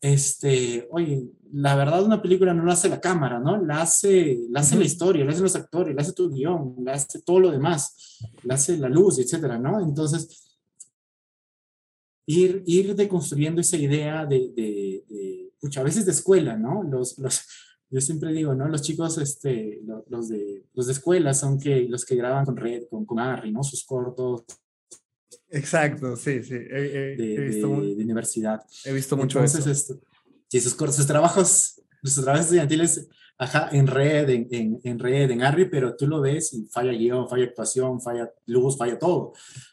este, 0.00 0.88
oye, 0.90 1.28
la 1.52 1.74
verdad 1.74 2.04
una 2.04 2.22
película 2.22 2.54
no 2.54 2.64
la 2.64 2.74
hace 2.74 2.88
la 2.88 3.00
cámara, 3.00 3.40
¿no? 3.40 3.62
La 3.64 3.82
hace, 3.82 4.38
la 4.50 4.60
hace 4.60 4.74
uh 4.74 4.78
-huh. 4.78 4.80
la 4.80 4.86
historia, 4.86 5.24
la 5.24 5.32
hacen 5.32 5.42
los 5.42 5.56
actores, 5.56 5.94
la 5.94 6.02
hace 6.02 6.12
tu 6.12 6.30
guion, 6.30 6.76
la 6.84 6.92
hace 6.92 7.22
todo 7.22 7.40
lo 7.40 7.50
demás, 7.50 8.18
la 8.42 8.54
hace 8.54 8.76
la 8.78 8.88
luz, 8.88 9.18
etcétera, 9.18 9.58
¿no? 9.58 9.80
Entonces, 9.80 10.58
ir, 12.26 12.62
ir 12.66 12.94
deconstruyendo 12.94 13.60
esa 13.60 13.76
idea 13.76 14.26
de, 14.26 14.52
de, 14.54 15.04
de 15.08 15.52
pucha, 15.60 15.80
a 15.80 15.84
veces 15.84 16.04
de 16.06 16.12
escuela, 16.12 16.56
¿no? 16.56 16.82
Los, 16.82 17.18
los, 17.18 17.40
yo 17.90 18.00
siempre 18.00 18.32
digo, 18.32 18.54
¿no? 18.54 18.68
Los 18.68 18.82
chicos, 18.82 19.18
este, 19.18 19.80
los, 19.84 20.04
los 20.08 20.28
de, 20.28 20.64
los 20.74 20.86
de 20.86 20.92
escuela 20.92 21.34
son 21.34 21.58
que, 21.58 21.88
los 21.88 22.04
que 22.04 22.16
graban 22.16 22.44
con 22.44 22.56
Red, 22.56 22.84
con, 22.90 23.04
con 23.06 23.18
Harry, 23.18 23.50
¿no? 23.50 23.62
Sus 23.62 23.84
cortos, 23.84 24.44
Exacto, 25.50 26.16
sí, 26.16 26.42
sí. 26.42 26.54
He, 26.54 26.56
he, 26.58 27.16
de, 27.16 27.34
he 27.34 27.40
visto 27.40 27.68
de, 27.68 27.74
muy, 27.74 27.94
de, 27.94 28.04
universidad. 28.04 28.60
He 28.84 28.92
visto 28.92 29.16
mucho 29.16 29.38
Entonces, 29.38 29.60
eso. 29.60 29.70
Esto, 29.70 30.06
sí, 30.48 30.60
sus, 30.60 30.72
sus 30.72 31.06
trabajos, 31.06 31.80
sus 32.02 32.22
trabajos 32.22 32.46
estudiantiles, 32.46 33.08
ajá, 33.38 33.68
en 33.72 33.86
red, 33.86 34.28
en, 34.28 34.48
en, 34.50 34.80
en, 34.82 34.98
red, 34.98 35.30
en 35.30 35.42
Arri, 35.42 35.66
pero 35.66 35.96
tú 35.96 36.06
lo 36.06 36.20
ves 36.20 36.52
y 36.52 36.66
falla 36.66 36.92
guion, 36.92 37.28
falla 37.28 37.44
actuación, 37.44 38.00
falla 38.00 38.30
luz, 38.46 38.76
falla 38.76 38.98
todo, 38.98 39.32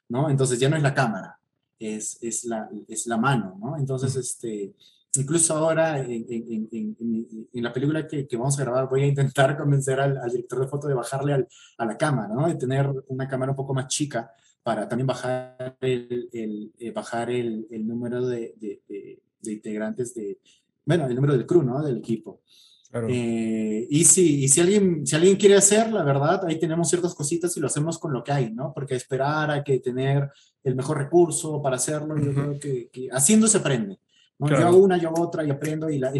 ¿no? 0.10 0.30
Entonces 0.30 0.60
ya 0.60 0.70
no 0.70 0.78
es 0.78 0.84
la 0.84 0.94
cámara. 0.94 1.40
es, 1.78 2.18
es, 2.22 2.46
la, 2.46 2.70
es 2.88 3.06
la 3.08 3.18
mano, 3.18 3.58
¿no? 3.60 3.78
Entonces, 3.78 4.16
este, 4.16 4.74
incluso 5.16 5.56
ahora 5.56 6.00
en, 6.00 6.26
en, 6.30 6.70
en, 6.72 7.50
en 7.52 7.64
la 7.64 7.74
película 7.74 8.08
que, 8.08 8.28
que, 8.28 8.38
vamos 8.38 8.58
a 8.58 8.64
grabar 8.64 8.88
voy 8.90 9.04
a 9.04 9.08
intentar 9.08 9.58
convencer 9.62 10.00
al, 10.00 10.18
al 10.18 10.30
director 10.30 10.62
de 10.62 10.68
foto 10.68 10.88
de 10.88 10.94
bajarle 10.94 11.34
al, 11.34 11.48
a 11.78 11.86
la 11.86 11.98
cámara, 11.98 12.34
¿no? 12.34 12.48
De 12.48 12.56
tener 12.56 12.90
una 13.08 13.28
cámara 13.28 13.52
un 13.52 13.58
poco 13.58 13.74
más 13.74 13.88
chica 13.88 14.32
para 14.66 14.90
también 14.90 15.06
bajar 15.06 15.78
el, 15.80 16.28
el 16.34 16.72
eh, 16.80 16.90
bajar 16.90 17.30
el, 17.30 17.68
el, 17.70 17.86
número 17.86 18.26
de, 18.26 18.56
de, 18.58 18.82
de, 18.90 19.20
de, 19.40 19.54
integrantes 19.54 20.16
de, 20.16 20.40
bueno, 20.84 21.06
el 21.06 21.14
número 21.14 21.34
del 21.34 21.46
crew, 21.46 21.62
¿no? 21.62 21.84
Del 21.84 21.98
equipo. 21.98 22.42
Claro. 22.90 23.06
Eh, 23.08 23.86
y 23.88 24.04
si, 24.06 24.46
y 24.46 24.48
si, 24.48 24.62
alguien, 24.62 25.06
si 25.06 25.16
alguien 25.16 25.36
quiere 25.36 25.54
hacer, 25.54 25.94
la 25.94 26.04
verdad, 26.04 26.48
ahí 26.48 26.58
tenemos 26.58 26.90
ciertas 26.90 27.14
cositas 27.14 27.56
y 27.56 27.60
lo 27.60 27.68
hacemos 27.68 28.00
con 28.00 28.12
lo 28.12 28.24
que 28.24 28.32
hay, 28.32 28.52
¿no? 28.54 28.74
Porque 28.74 28.96
esperar 28.96 29.52
a 29.52 29.64
que 29.64 29.78
tener 29.82 30.32
el 30.64 30.76
mejor 30.76 30.98
recurso 30.98 31.62
para 31.62 31.76
hacerlo, 31.76 32.16
uh 32.16 32.18
-huh. 32.18 32.26
yo 32.26 32.34
creo 32.34 32.60
que, 32.60 32.90
que, 32.92 33.08
haciendo 33.12 33.48
se 33.48 33.60
aprende. 33.60 34.00
¿no? 34.40 34.48
Claro. 34.48 34.64
Yo 34.64 34.68
hago 34.68 34.78
una, 34.80 34.98
yo 34.98 35.10
hago 35.10 35.22
otra 35.22 35.44
y 35.46 35.52
aprendo 35.52 35.92
y, 35.92 36.00
la, 36.00 36.10
y 36.16 36.20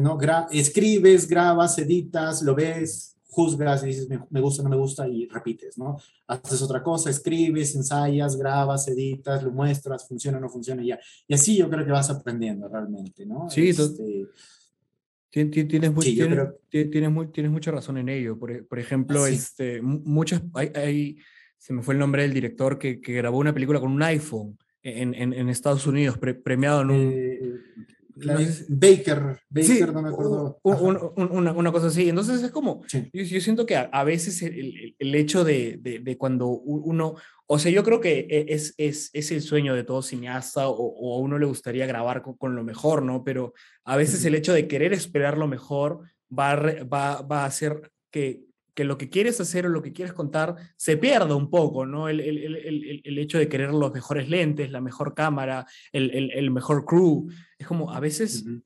¿no? 0.00 0.16
Gra 0.16 0.48
escribes, 0.50 1.28
grabas, 1.28 1.78
editas, 1.78 2.40
lo 2.42 2.54
ves, 2.54 3.18
juzgas 3.32 3.82
y 3.82 3.86
dices 3.86 4.08
me, 4.08 4.20
me, 4.28 4.40
gusta, 4.40 4.62
no 4.62 4.68
me 4.68 4.76
gusta 4.76 5.08
y 5.08 5.26
repites, 5.26 5.78
¿no? 5.78 5.96
Haces 6.26 6.60
otra 6.60 6.82
cosa, 6.82 7.08
escribes, 7.08 7.74
ensayas, 7.74 8.36
grabas, 8.36 8.86
editas, 8.88 9.42
lo 9.42 9.50
muestras, 9.50 10.06
funciona, 10.06 10.38
no 10.38 10.50
funciona 10.50 10.82
y 10.82 10.88
ya. 10.88 11.00
Y 11.26 11.34
así 11.34 11.56
yo 11.56 11.70
creo 11.70 11.84
que 11.84 11.92
vas 11.92 12.10
aprendiendo 12.10 12.68
realmente, 12.68 13.24
¿no? 13.24 13.48
Sí, 13.48 13.70
este, 13.70 14.28
Tienes, 15.32 15.90
muy, 15.90 16.04
sí, 16.04 16.14
tienes, 16.14 16.38
creo... 16.70 16.90
tienes, 16.90 17.10
muy, 17.10 17.28
tienes, 17.28 17.50
mucha 17.50 17.70
razón 17.70 17.96
en 17.96 18.10
ello. 18.10 18.38
Por, 18.38 18.66
por 18.66 18.78
ejemplo, 18.78 19.24
sí. 19.24 19.32
este, 19.34 19.80
muchas, 19.80 20.42
hay, 20.52 20.70
hay, 20.74 21.18
se 21.56 21.72
me 21.72 21.82
fue 21.82 21.94
el 21.94 22.00
nombre 22.00 22.20
del 22.20 22.34
director 22.34 22.78
que, 22.78 23.00
que 23.00 23.14
grabó 23.14 23.38
una 23.38 23.54
película 23.54 23.80
con 23.80 23.92
un 23.92 24.02
iPhone 24.02 24.58
en, 24.82 25.14
en, 25.14 25.32
en 25.32 25.48
Estados 25.48 25.86
Unidos, 25.86 26.18
pre, 26.18 26.34
premiado 26.34 26.82
en 26.82 26.90
un... 26.90 27.12
Eh, 27.14 27.40
la, 28.16 28.34
Baker, 28.68 29.38
Baker, 29.48 29.64
sí, 29.64 29.80
no 29.80 30.02
me 30.02 30.08
acuerdo. 30.08 30.58
Un, 30.62 30.96
un, 31.16 31.30
una, 31.30 31.52
una, 31.52 31.72
cosa 31.72 31.88
así. 31.88 32.08
Entonces 32.08 32.42
es 32.42 32.50
como, 32.50 32.82
sí. 32.86 33.10
yo, 33.12 33.22
yo, 33.22 33.40
siento 33.40 33.66
que 33.66 33.76
a, 33.76 33.82
a 33.92 34.04
veces 34.04 34.42
el, 34.42 34.94
el, 34.98 35.14
hecho 35.14 35.44
de, 35.44 35.78
de, 35.80 35.98
de, 36.00 36.18
cuando 36.18 36.48
uno, 36.48 37.14
o 37.46 37.58
sea, 37.58 37.72
yo 37.72 37.82
creo 37.84 38.00
que 38.00 38.26
e, 38.28 38.46
es, 38.48 38.74
es, 38.76 39.10
es 39.12 39.30
el 39.30 39.42
sueño 39.42 39.74
de 39.74 39.84
todo 39.84 40.02
cineasta 40.02 40.68
o, 40.68 40.74
o, 40.74 41.16
a 41.16 41.20
uno 41.20 41.38
le 41.38 41.46
gustaría 41.46 41.86
grabar 41.86 42.22
con, 42.22 42.36
con, 42.36 42.54
lo 42.54 42.64
mejor, 42.64 43.02
¿no? 43.02 43.24
Pero 43.24 43.54
a 43.84 43.96
veces 43.96 44.24
el 44.24 44.34
hecho 44.34 44.52
de 44.52 44.68
querer 44.68 44.92
esperar 44.92 45.38
lo 45.38 45.48
mejor 45.48 46.00
va 46.30 46.56
va, 46.56 47.22
va 47.22 47.42
a 47.42 47.46
hacer 47.46 47.90
que, 48.10 48.42
que 48.74 48.84
lo 48.84 48.96
que 48.96 49.10
quieres 49.10 49.40
hacer 49.40 49.66
o 49.66 49.68
lo 49.68 49.82
que 49.82 49.92
quieres 49.92 50.14
contar 50.14 50.56
se 50.76 50.96
pierda 50.96 51.34
un 51.34 51.50
poco, 51.50 51.84
¿no? 51.84 52.08
El, 52.08 52.20
el, 52.20 52.38
el, 52.38 53.02
el 53.04 53.18
hecho 53.18 53.38
de 53.38 53.48
querer 53.48 53.72
los 53.72 53.92
mejores 53.92 54.28
lentes, 54.28 54.70
la 54.70 54.80
mejor 54.80 55.14
cámara, 55.14 55.66
el, 55.92 56.50
mejor 56.50 56.84
crew. 56.84 57.28
Es 57.58 57.66
como 57.66 57.92
a 57.92 58.00
veces 58.00 58.44
uh 58.46 58.50
-huh. 58.50 58.62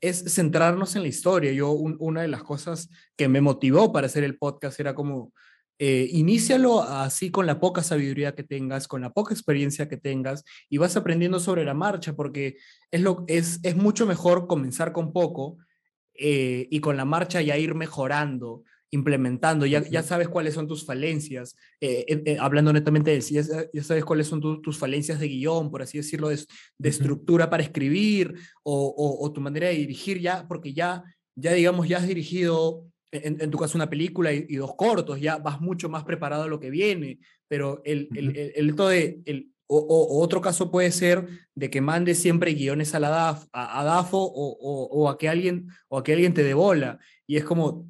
es 0.00 0.24
centrarnos 0.32 0.94
en 0.94 1.02
la 1.02 1.08
historia. 1.08 1.52
Yo, 1.52 1.72
un, 1.72 1.96
una 1.98 2.22
de 2.22 2.28
las 2.28 2.44
cosas 2.44 2.88
que 3.16 3.28
me 3.28 3.40
motivó 3.40 3.92
para 3.92 4.06
hacer 4.06 4.22
el 4.22 4.38
podcast 4.38 4.78
era 4.78 4.94
como, 4.94 5.32
eh, 5.80 6.08
inícialo 6.10 6.82
así 6.82 7.30
con 7.30 7.46
la 7.46 7.60
poca 7.60 7.82
sabiduría 7.82 8.34
que 8.34 8.42
tengas, 8.42 8.88
con 8.88 9.00
la 9.00 9.12
poca 9.12 9.32
experiencia 9.32 9.88
que 9.88 9.96
tengas 9.96 10.44
y 10.68 10.78
vas 10.78 10.96
aprendiendo 10.96 11.38
sobre 11.38 11.64
la 11.64 11.74
marcha, 11.74 12.14
porque 12.14 12.56
es, 12.90 13.00
lo, 13.00 13.24
es, 13.28 13.60
es 13.62 13.76
mucho 13.76 14.04
mejor 14.06 14.46
comenzar 14.48 14.92
con 14.92 15.12
poco 15.12 15.58
eh, 16.14 16.66
y 16.70 16.80
con 16.80 16.96
la 16.96 17.04
marcha 17.04 17.40
ya 17.42 17.56
ir 17.56 17.74
mejorando 17.74 18.64
implementando, 18.90 19.66
ya, 19.66 19.82
ya 19.88 20.02
sabes 20.02 20.28
cuáles 20.28 20.54
son 20.54 20.66
tus 20.66 20.84
falencias, 20.84 21.56
eh, 21.80 22.04
eh, 22.08 22.36
hablando 22.40 22.72
netamente 22.72 23.10
de 23.10 23.20
ya, 23.20 23.42
ya 23.72 23.82
sabes 23.82 24.04
cuáles 24.04 24.26
son 24.26 24.40
tu, 24.40 24.60
tus 24.60 24.78
falencias 24.78 25.20
de 25.20 25.28
guion, 25.28 25.70
por 25.70 25.82
así 25.82 25.98
decirlo, 25.98 26.28
de, 26.28 26.38
de 26.78 26.88
estructura 26.88 27.50
para 27.50 27.62
escribir 27.62 28.34
o, 28.62 28.86
o, 28.88 29.24
o, 29.24 29.32
tu 29.32 29.40
manera 29.40 29.68
de 29.68 29.74
dirigir 29.74 30.20
ya, 30.20 30.46
porque 30.48 30.72
ya, 30.72 31.02
ya 31.34 31.52
digamos, 31.52 31.88
ya 31.88 31.98
has 31.98 32.08
dirigido, 32.08 32.86
en, 33.12 33.40
en 33.40 33.50
tu 33.50 33.58
caso, 33.58 33.76
una 33.76 33.90
película 33.90 34.32
y, 34.32 34.46
y, 34.48 34.56
dos 34.56 34.74
cortos, 34.76 35.20
ya 35.20 35.36
vas 35.36 35.60
mucho 35.60 35.88
más 35.88 36.04
preparado 36.04 36.44
a 36.44 36.48
lo 36.48 36.60
que 36.60 36.70
viene, 36.70 37.18
pero 37.46 37.82
el, 37.84 38.08
el, 38.14 38.36
el, 38.36 38.52
el, 38.54 38.76
de, 38.76 39.20
el 39.26 39.52
o, 39.70 39.76
o, 39.78 40.22
otro 40.22 40.40
caso 40.40 40.70
puede 40.70 40.90
ser 40.90 41.28
de 41.54 41.68
que 41.68 41.82
mandes 41.82 42.18
siempre 42.18 42.54
guiones 42.54 42.94
a 42.94 43.00
la 43.00 43.10
DAF, 43.10 43.44
a, 43.52 43.80
a 43.80 43.84
DAFO 43.84 44.18
o, 44.18 44.88
o, 44.90 45.08
a 45.10 45.18
que 45.18 45.28
alguien, 45.28 45.68
o 45.88 45.98
a 45.98 46.02
que 46.02 46.14
alguien 46.14 46.32
te 46.32 46.42
dé 46.42 46.54
bola. 46.54 46.98
Y 47.26 47.36
es 47.36 47.44
como, 47.44 47.86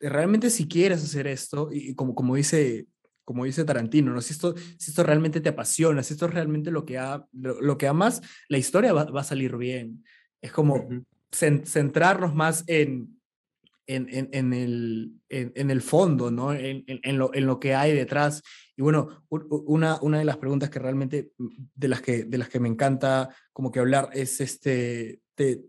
realmente 0.00 0.50
si 0.50 0.68
quieres 0.68 1.02
hacer 1.02 1.26
esto, 1.26 1.68
y 1.72 1.94
como, 1.94 2.14
como, 2.14 2.36
dice, 2.36 2.86
como 3.24 3.44
dice 3.44 3.64
Tarantino, 3.64 4.12
¿no? 4.12 4.20
si, 4.20 4.32
esto, 4.32 4.54
si 4.78 4.90
esto 4.90 5.02
realmente 5.02 5.40
te 5.40 5.48
apasiona, 5.48 6.02
si 6.02 6.14
esto 6.14 6.26
es 6.26 6.34
realmente 6.34 6.70
lo 6.70 6.84
que, 6.84 6.98
ha, 6.98 7.26
lo, 7.32 7.60
lo, 7.60 7.78
que 7.78 7.88
amas, 7.88 8.20
la 8.48 8.58
historia 8.58 8.92
va, 8.92 9.04
va, 9.04 9.20
a 9.20 9.24
salir 9.24 9.56
bien. 9.56 10.04
Es 10.40 10.52
como 10.52 10.74
uh 10.76 10.88
-huh. 10.88 11.64
centrarnos 11.66 12.34
más 12.34 12.64
en, 12.66 13.16
en, 13.86 14.08
en, 14.10 14.28
en, 14.32 14.52
el, 14.52 15.12
en, 15.28 15.52
en 15.54 15.70
el 15.70 15.80
fondo, 15.80 16.30
¿no? 16.30 16.52
En, 16.52 16.84
en, 16.86 17.18
lo, 17.18 17.32
en 17.34 17.46
lo 17.46 17.58
que 17.60 17.74
hay 17.74 17.94
detrás. 17.94 18.42
Y 18.76 18.82
bueno, 18.82 19.24
una, 19.28 19.98
una 20.02 20.18
de 20.18 20.24
las 20.24 20.36
preguntas 20.36 20.70
que 20.70 20.78
realmente, 20.78 21.30
de 21.38 21.88
las 21.88 22.02
que, 22.02 22.24
de 22.24 22.38
las 22.38 22.48
que 22.48 22.60
me 22.60 22.68
encanta 22.68 23.34
como 23.52 23.70
que 23.70 23.80
hablar 23.80 24.10
es 24.12 24.40
este, 24.40 25.20
te, 25.34 25.62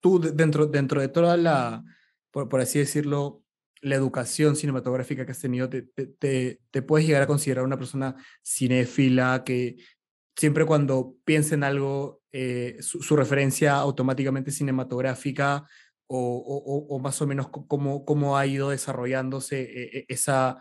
tú 0.00 0.20
dentro, 0.20 0.66
dentro 0.66 1.00
de 1.00 1.08
toda 1.08 1.36
la, 1.36 1.82
por, 2.30 2.48
por 2.48 2.60
así 2.60 2.78
decirlo, 2.78 3.43
la 3.84 3.96
educación 3.96 4.56
cinematográfica 4.56 5.26
que 5.26 5.32
has 5.32 5.40
tenido, 5.40 5.68
te, 5.68 5.82
te, 5.82 6.60
te, 6.70 6.82
puedes 6.82 7.06
llegar 7.06 7.22
a 7.22 7.26
considerar 7.26 7.64
una 7.64 7.76
persona 7.76 8.16
cinéfila 8.42 9.44
que 9.44 9.76
siempre 10.34 10.64
cuando 10.64 11.16
piensa 11.24 11.54
en 11.54 11.64
algo, 11.64 12.22
eh, 12.32 12.78
su, 12.80 13.14
referencia 13.14 13.76
automáticamente 13.76 14.50
cinematográfica 14.50 15.66
o, 16.06 16.18
o, 16.18 16.96
o, 16.96 16.98
más 16.98 17.20
o 17.20 17.26
menos 17.26 17.48
cómo, 17.48 18.06
cómo 18.06 18.38
ha 18.38 18.46
ido 18.46 18.70
desarrollándose 18.70 19.60
eh, 19.62 20.06
esa, 20.08 20.56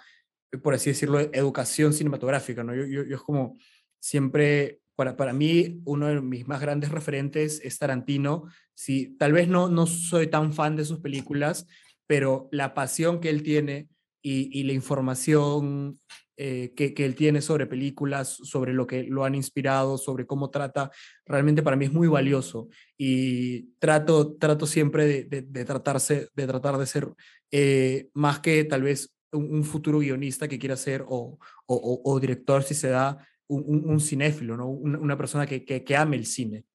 por 0.61 0.73
así 0.73 0.89
decirlo, 0.89 1.21
educación 1.21 1.93
cinematográfica. 1.93 2.63
¿no? 2.63 2.75
Yo, 2.75 2.85
yo, 2.85 3.03
yo 3.03 3.15
es 3.15 3.21
como 3.21 3.57
siempre 4.01 4.81
para, 4.95 5.15
para 5.15 5.31
mí, 5.31 5.81
uno 5.85 6.07
de 6.07 6.21
mis 6.21 6.45
más 6.45 6.59
grandes 6.59 6.91
referentes 6.91 7.61
es 7.63 7.79
Tarantino. 7.79 8.49
Sí, 8.73 9.15
tal 9.17 9.31
vez 9.31 9.47
no, 9.47 9.69
no 9.69 9.87
soy 9.87 10.27
tan 10.27 10.53
fan 10.53 10.75
de 10.75 10.85
sus 10.85 10.99
películas, 10.99 11.67
pero 12.07 12.49
la 12.51 12.73
pasión 12.73 13.19
que 13.19 13.29
él 13.29 13.43
tiene 13.43 13.87
y, 14.21 14.59
y 14.59 14.63
la 14.63 14.73
información 14.73 15.99
eh, 16.35 16.73
que, 16.75 16.95
que, 16.95 17.05
él 17.05 17.13
tiene 17.13 17.41
sobre 17.41 17.67
películas, 17.67 18.29
sobre 18.29 18.73
lo 18.73 18.87
que 18.87 19.03
lo 19.03 19.23
han 19.23 19.35
inspirado, 19.35 19.99
sobre 19.99 20.25
cómo 20.25 20.49
trata, 20.49 20.89
realmente 21.27 21.61
para 21.61 21.75
mí 21.75 21.85
es 21.85 21.93
muy 21.93 22.07
valioso 22.07 22.69
y 22.97 23.73
trato, 23.77 24.35
trato 24.37 24.65
siempre 24.65 25.05
de, 25.05 25.23
de, 25.25 25.41
de 25.43 25.65
tratarse, 25.65 26.29
de 26.33 26.47
tratar 26.47 26.79
de 26.79 26.87
ser 26.87 27.07
eh, 27.51 28.09
más 28.15 28.39
que 28.39 28.63
tal 28.63 28.81
vez 28.81 29.13
un, 29.31 29.57
un, 29.57 29.63
futuro 29.63 29.99
guionista 29.99 30.47
que 30.47 30.57
quiera 30.57 30.75
ser 30.75 31.03
o, 31.07 31.37
o, 31.67 32.01
o, 32.03 32.19
director 32.19 32.63
si 32.63 32.73
se 32.73 32.89
da 32.89 33.27
un, 33.47 33.87
un 33.87 33.99
cinéfilo, 33.99 34.57
¿no? 34.57 34.69
una, 34.69 34.97
una 34.97 35.17
persona 35.17 35.45
que, 35.45 35.63
que, 35.63 35.83
que, 35.83 35.95
ame 35.95 36.17
el 36.17 36.25
cine. 36.25 36.65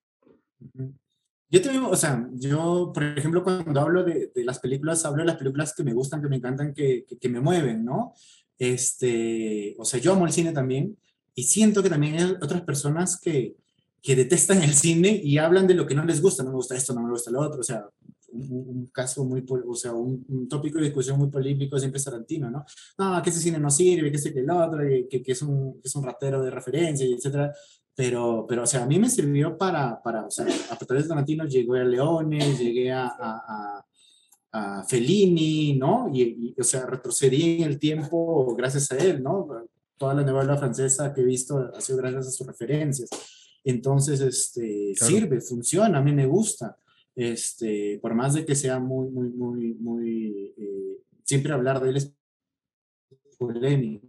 Yo 1.50 1.62
también, 1.62 1.84
o 1.84 1.96
sea, 1.96 2.28
yo, 2.34 2.92
por 2.92 3.02
ejemplo, 3.02 3.42
cuando 3.42 3.80
hablo 3.80 4.04
de, 4.04 4.30
de, 4.34 4.44
las 4.44 4.58
películas, 4.58 5.04
hablo 5.04 5.22
de 5.22 5.28
las 5.28 5.36
películas 5.36 5.74
que 5.74 5.82
me 5.82 5.94
gustan, 5.94 6.20
que 6.20 6.28
me 6.28 6.36
encantan, 6.36 6.74
que, 6.74 7.04
que, 7.08 7.18
que, 7.18 7.28
me 7.28 7.40
mueven, 7.40 7.84
¿no? 7.84 8.12
Este, 8.58 9.74
o 9.78 9.84
sea, 9.84 9.98
yo 9.98 10.12
amo 10.12 10.26
el 10.26 10.32
cine 10.32 10.52
también 10.52 10.96
y 11.34 11.44
siento 11.44 11.82
que 11.82 11.88
también 11.88 12.16
hay 12.16 12.36
otras 12.42 12.62
personas 12.62 13.18
que, 13.18 13.56
que 14.02 14.16
detestan 14.16 14.62
el 14.62 14.74
cine 14.74 15.20
y 15.22 15.38
hablan 15.38 15.66
de 15.66 15.74
lo 15.74 15.86
que 15.86 15.94
no 15.94 16.04
les 16.04 16.20
gusta, 16.20 16.42
no 16.42 16.50
me 16.50 16.56
gusta 16.56 16.76
esto, 16.76 16.92
no 16.92 17.02
me 17.02 17.10
gusta 17.10 17.30
lo 17.30 17.40
otro, 17.40 17.60
o 17.60 17.64
sea, 17.64 17.88
un, 18.30 18.50
un 18.50 18.86
caso 18.86 19.24
muy, 19.24 19.44
o 19.48 19.74
sea, 19.74 19.92
un, 19.92 20.24
un, 20.28 20.48
tópico 20.48 20.78
de 20.78 20.86
discusión 20.86 21.18
muy 21.18 21.28
polémico 21.28 21.78
siempre 21.78 21.98
es 21.98 22.04
Tarantino, 22.04 22.50
¿no? 22.50 22.64
No, 22.98 23.22
que 23.22 23.30
ese 23.30 23.40
cine 23.40 23.58
no 23.58 23.70
sirve, 23.70 24.10
que 24.10 24.16
ese 24.16 24.32
que 24.32 24.40
el 24.40 24.50
otro, 24.50 24.80
que, 25.08 25.22
que, 25.22 25.32
es 25.32 25.42
un, 25.42 25.80
que 25.80 25.88
es 25.88 25.96
un 25.96 26.04
ratero 26.04 26.42
de 26.42 26.50
referencia, 26.50 27.06
y 27.06 27.14
etcétera. 27.14 27.52
Pero, 27.98 28.46
pero, 28.48 28.62
o 28.62 28.66
sea, 28.66 28.84
a 28.84 28.86
mí 28.86 28.96
me 28.96 29.10
sirvió 29.10 29.58
para, 29.58 30.00
para 30.00 30.24
o 30.24 30.30
sea, 30.30 30.46
a 30.70 30.76
través 30.76 31.02
de 31.02 31.08
Tarantino 31.08 31.44
llegué 31.46 31.80
a 31.80 31.84
Leones, 31.84 32.56
llegué 32.60 32.92
a, 32.92 33.08
a, 33.08 33.82
a, 34.52 34.78
a 34.78 34.84
Fellini, 34.84 35.76
¿no? 35.76 36.08
Y, 36.14 36.22
y, 36.22 36.60
o 36.60 36.62
sea, 36.62 36.86
retrocedí 36.86 37.60
en 37.60 37.68
el 37.68 37.80
tiempo 37.80 38.54
gracias 38.54 38.92
a 38.92 38.98
él, 38.98 39.20
¿no? 39.20 39.48
Toda 39.96 40.14
la 40.14 40.22
novela 40.22 40.56
francesa 40.56 41.12
que 41.12 41.22
he 41.22 41.24
visto 41.24 41.58
ha 41.74 41.80
sido 41.80 41.98
gracias 41.98 42.28
a 42.28 42.30
sus 42.30 42.46
referencias. 42.46 43.10
Entonces, 43.64 44.20
este, 44.20 44.94
claro. 44.96 45.12
sirve, 45.12 45.40
funciona, 45.40 45.98
a 45.98 46.02
mí 46.02 46.12
me 46.12 46.26
gusta. 46.26 46.76
Este, 47.16 47.98
por 48.00 48.14
más 48.14 48.34
de 48.34 48.44
que 48.44 48.54
sea 48.54 48.78
muy, 48.78 49.08
muy, 49.10 49.30
muy, 49.30 49.74
muy, 49.74 50.54
eh, 50.56 51.02
siempre 51.24 51.52
hablar 51.52 51.82
de 51.82 51.90
él 51.90 51.96
es 51.96 52.14
polémico. 53.36 54.06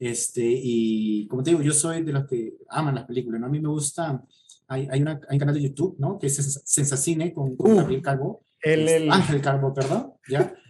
Este, 0.00 0.42
y 0.42 1.28
como 1.28 1.42
te 1.42 1.50
digo, 1.50 1.62
yo 1.62 1.74
soy 1.74 2.02
de 2.02 2.12
los 2.12 2.26
que 2.26 2.54
aman 2.70 2.94
las 2.94 3.04
películas, 3.04 3.38
¿no? 3.38 3.46
A 3.46 3.50
mí 3.50 3.60
me 3.60 3.68
gusta, 3.68 4.24
hay, 4.66 4.88
hay, 4.90 5.02
una, 5.02 5.20
hay 5.28 5.36
un 5.36 5.38
canal 5.38 5.54
de 5.54 5.62
YouTube, 5.62 5.96
¿no? 5.98 6.18
Que 6.18 6.28
es 6.28 6.62
Sensacine 6.64 7.34
con, 7.34 7.54
con 7.54 7.72
uh, 7.72 7.76
Gabriel 7.76 8.00
Calvo. 8.00 8.42
El, 8.62 8.88
el, 8.88 9.12
Ángel 9.12 9.42
Calvo, 9.42 9.72
perdón, 9.74 10.14
¿ya? 10.28 10.54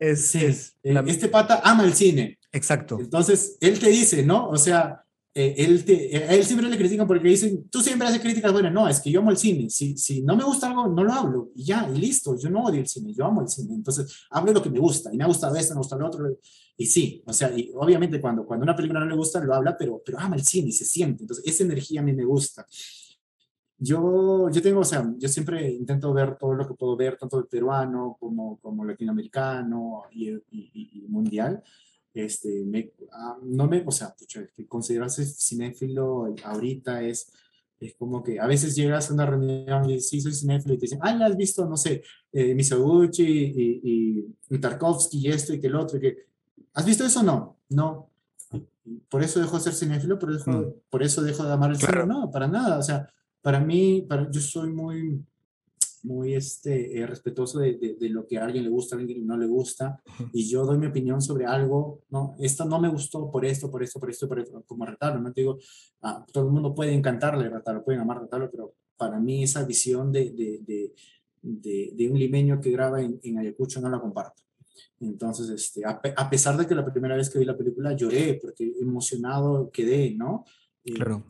Es, 0.00 0.26
sí, 0.26 0.44
es 0.44 0.76
eh, 0.84 0.92
la... 0.92 1.00
Este 1.00 1.26
pata 1.26 1.60
ama 1.64 1.82
el 1.82 1.92
cine. 1.92 2.38
Exacto. 2.52 3.00
Entonces, 3.00 3.58
él 3.60 3.80
te 3.80 3.88
dice, 3.88 4.24
¿no? 4.24 4.48
O 4.48 4.56
sea, 4.56 5.04
eh, 5.40 5.54
él, 5.56 5.84
te, 5.84 6.16
a 6.16 6.34
él 6.34 6.44
siempre 6.44 6.68
le 6.68 6.76
critican 6.76 7.06
porque 7.06 7.28
dicen, 7.28 7.68
tú 7.70 7.80
siempre 7.80 8.08
haces 8.08 8.20
críticas 8.20 8.52
buenas. 8.52 8.72
No, 8.72 8.88
es 8.88 8.98
que 8.98 9.08
yo 9.08 9.20
amo 9.20 9.30
el 9.30 9.36
cine. 9.36 9.70
Si, 9.70 9.96
si 9.96 10.20
no 10.20 10.34
me 10.34 10.42
gusta 10.42 10.66
algo, 10.66 10.88
no 10.88 11.04
lo 11.04 11.12
hablo. 11.12 11.52
Y 11.54 11.62
ya, 11.62 11.88
y 11.88 11.96
listo. 11.96 12.36
Yo 12.36 12.50
no 12.50 12.64
odio 12.64 12.80
el 12.80 12.88
cine, 12.88 13.14
yo 13.14 13.24
amo 13.24 13.42
el 13.42 13.48
cine. 13.48 13.72
Entonces, 13.72 14.26
hablo 14.30 14.52
lo 14.52 14.60
que 14.60 14.68
me 14.68 14.80
gusta. 14.80 15.14
Y 15.14 15.16
me 15.16 15.22
ha 15.22 15.28
gustado 15.28 15.54
esto, 15.54 15.74
me 15.74 15.78
gusta 15.78 15.94
lo 15.94 16.08
otro. 16.08 16.26
Y 16.76 16.86
sí, 16.86 17.22
o 17.24 17.32
sea, 17.32 17.56
y 17.56 17.70
obviamente 17.76 18.20
cuando, 18.20 18.44
cuando 18.44 18.64
una 18.64 18.74
película 18.74 18.98
no 18.98 19.06
le 19.06 19.14
gusta, 19.14 19.38
lo 19.38 19.54
habla, 19.54 19.76
pero, 19.78 20.02
pero 20.04 20.18
ama 20.18 20.34
el 20.34 20.42
cine 20.42 20.70
y 20.70 20.72
se 20.72 20.84
siente. 20.84 21.22
Entonces, 21.22 21.46
esa 21.46 21.62
energía 21.62 22.00
a 22.00 22.04
mí 22.04 22.12
me 22.12 22.24
gusta. 22.24 22.66
Yo, 23.78 24.50
yo 24.50 24.60
tengo, 24.60 24.80
o 24.80 24.84
sea, 24.84 25.08
yo 25.18 25.28
siempre 25.28 25.70
intento 25.70 26.12
ver 26.12 26.36
todo 26.36 26.52
lo 26.54 26.66
que 26.66 26.74
puedo 26.74 26.96
ver, 26.96 27.16
tanto 27.16 27.38
el 27.38 27.46
peruano 27.46 28.16
como, 28.18 28.58
como 28.58 28.84
latinoamericano 28.84 30.02
y, 30.10 30.30
y, 30.30 31.04
y 31.04 31.06
mundial 31.08 31.62
este, 32.24 32.64
me, 32.64 32.92
ah, 33.12 33.38
no 33.42 33.66
me, 33.66 33.82
o 33.86 33.90
sea, 33.90 34.14
pucha, 34.14 34.46
que 34.54 34.66
considerarse 34.66 35.24
cinéfilo 35.24 36.34
ahorita 36.44 37.02
es, 37.02 37.32
es 37.80 37.94
como 37.94 38.22
que 38.22 38.40
a 38.40 38.46
veces 38.46 38.74
llegas 38.74 39.10
a 39.10 39.14
una 39.14 39.26
reunión 39.26 39.84
y 39.88 39.94
dices, 39.94 40.08
sí, 40.08 40.20
soy 40.20 40.34
cinéfilo 40.34 40.74
y 40.74 40.78
te 40.78 40.86
dicen, 40.86 41.00
ah, 41.02 41.18
¿has 41.24 41.36
visto, 41.36 41.66
no 41.66 41.76
sé, 41.76 42.02
eh, 42.32 42.54
Misoguchi 42.54 43.24
y, 43.24 44.34
y, 44.50 44.58
Tarkovsky 44.58 45.18
y 45.18 45.28
esto 45.28 45.54
y 45.54 45.60
que 45.60 45.66
el 45.68 45.76
otro? 45.76 45.98
Y 45.98 46.00
que, 46.00 46.16
¿Has 46.74 46.86
visto 46.86 47.04
eso? 47.04 47.22
No, 47.22 47.58
no. 47.70 48.10
Por 49.08 49.22
eso 49.22 49.40
dejo 49.40 49.56
de 49.56 49.64
ser 49.64 49.74
cinéfilo, 49.74 50.18
por 50.18 50.32
eso, 50.32 50.50
mm. 50.50 50.74
por 50.88 51.02
eso 51.02 51.22
dejo 51.22 51.44
de 51.44 51.52
amar 51.52 51.70
el 51.70 51.76
cine. 51.76 52.06
No, 52.06 52.30
para 52.30 52.46
nada. 52.46 52.78
O 52.78 52.82
sea, 52.82 53.08
para 53.42 53.60
mí, 53.60 54.06
para, 54.08 54.30
yo 54.30 54.40
soy 54.40 54.70
muy, 54.70 55.24
muy 56.08 56.34
este, 56.34 56.98
eh, 56.98 57.06
respetuoso 57.06 57.58
de, 57.58 57.74
de, 57.74 58.08
lo 58.08 58.26
que 58.26 58.38
a 58.38 58.44
alguien 58.44 58.64
le 58.64 58.70
gusta, 58.70 58.96
a 58.96 58.98
alguien 58.98 59.26
no 59.26 59.36
le 59.36 59.46
gusta, 59.46 60.02
y 60.32 60.48
yo 60.48 60.64
doy 60.64 60.78
mi 60.78 60.86
opinión 60.86 61.20
sobre 61.20 61.44
algo, 61.44 62.00
¿no? 62.08 62.34
Esto 62.38 62.64
no 62.64 62.80
me 62.80 62.88
gustó 62.88 63.30
por 63.30 63.44
esto, 63.44 63.70
por 63.70 63.82
esto, 63.82 64.00
por 64.00 64.08
esto, 64.10 64.26
por 64.26 64.40
esto, 64.40 64.64
como 64.66 64.86
retarlo, 64.86 65.20
¿no? 65.20 65.32
Te 65.32 65.42
digo, 65.42 65.58
ah, 66.02 66.24
todo 66.32 66.46
el 66.46 66.50
mundo 66.50 66.74
puede 66.74 66.94
encantarle 66.94 67.50
retarlo, 67.50 67.84
pueden 67.84 68.00
amar 68.00 68.22
retarlo, 68.22 68.50
pero 68.50 68.74
para 68.96 69.20
mí 69.20 69.42
esa 69.42 69.64
visión 69.64 70.10
de, 70.10 70.30
de, 70.30 71.92
de 71.94 72.10
un 72.10 72.18
limeño 72.18 72.58
que 72.58 72.70
graba 72.70 73.02
en, 73.02 73.20
en, 73.22 73.38
Ayacucho 73.38 73.80
no 73.80 73.90
la 73.90 74.00
comparto. 74.00 74.42
Entonces, 75.00 75.50
este, 75.50 75.84
a, 75.84 76.00
a, 76.16 76.30
pesar 76.30 76.56
de 76.56 76.66
que 76.66 76.74
la 76.74 76.90
primera 76.90 77.16
vez 77.16 77.28
que 77.28 77.38
vi 77.38 77.44
la 77.44 77.56
película 77.56 77.94
lloré, 77.94 78.38
porque 78.40 78.72
emocionado 78.80 79.70
quedé, 79.70 80.14
¿no? 80.14 80.44
Eh, 80.84 80.94
claro. 80.94 81.26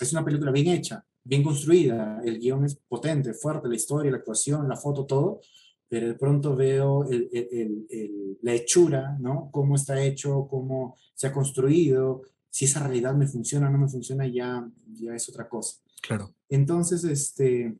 Es 0.00 0.12
una 0.12 0.24
película 0.24 0.52
bien 0.52 0.68
hecha, 0.68 1.04
bien 1.26 1.42
construida, 1.42 2.20
el 2.24 2.38
guion 2.38 2.64
es 2.64 2.76
potente, 2.76 3.34
fuerte, 3.34 3.68
la 3.68 3.74
historia, 3.74 4.10
la 4.10 4.18
actuación, 4.18 4.68
la 4.68 4.76
foto, 4.76 5.04
todo, 5.04 5.40
pero 5.88 6.06
de 6.08 6.14
pronto 6.14 6.54
veo 6.54 7.04
el, 7.04 7.28
el, 7.32 7.86
el, 7.90 8.38
la 8.42 8.54
hechura, 8.54 9.16
¿no? 9.20 9.50
Cómo 9.52 9.76
está 9.76 10.00
hecho, 10.00 10.46
cómo 10.48 10.96
se 11.14 11.26
ha 11.26 11.32
construido, 11.32 12.22
si 12.50 12.64
esa 12.64 12.80
realidad 12.80 13.14
me 13.14 13.26
funciona 13.26 13.68
o 13.68 13.70
no 13.70 13.78
me 13.78 13.88
funciona, 13.88 14.26
ya, 14.26 14.66
ya 14.94 15.14
es 15.14 15.28
otra 15.28 15.48
cosa. 15.48 15.76
Claro. 16.00 16.32
Entonces, 16.48 17.04
este, 17.04 17.76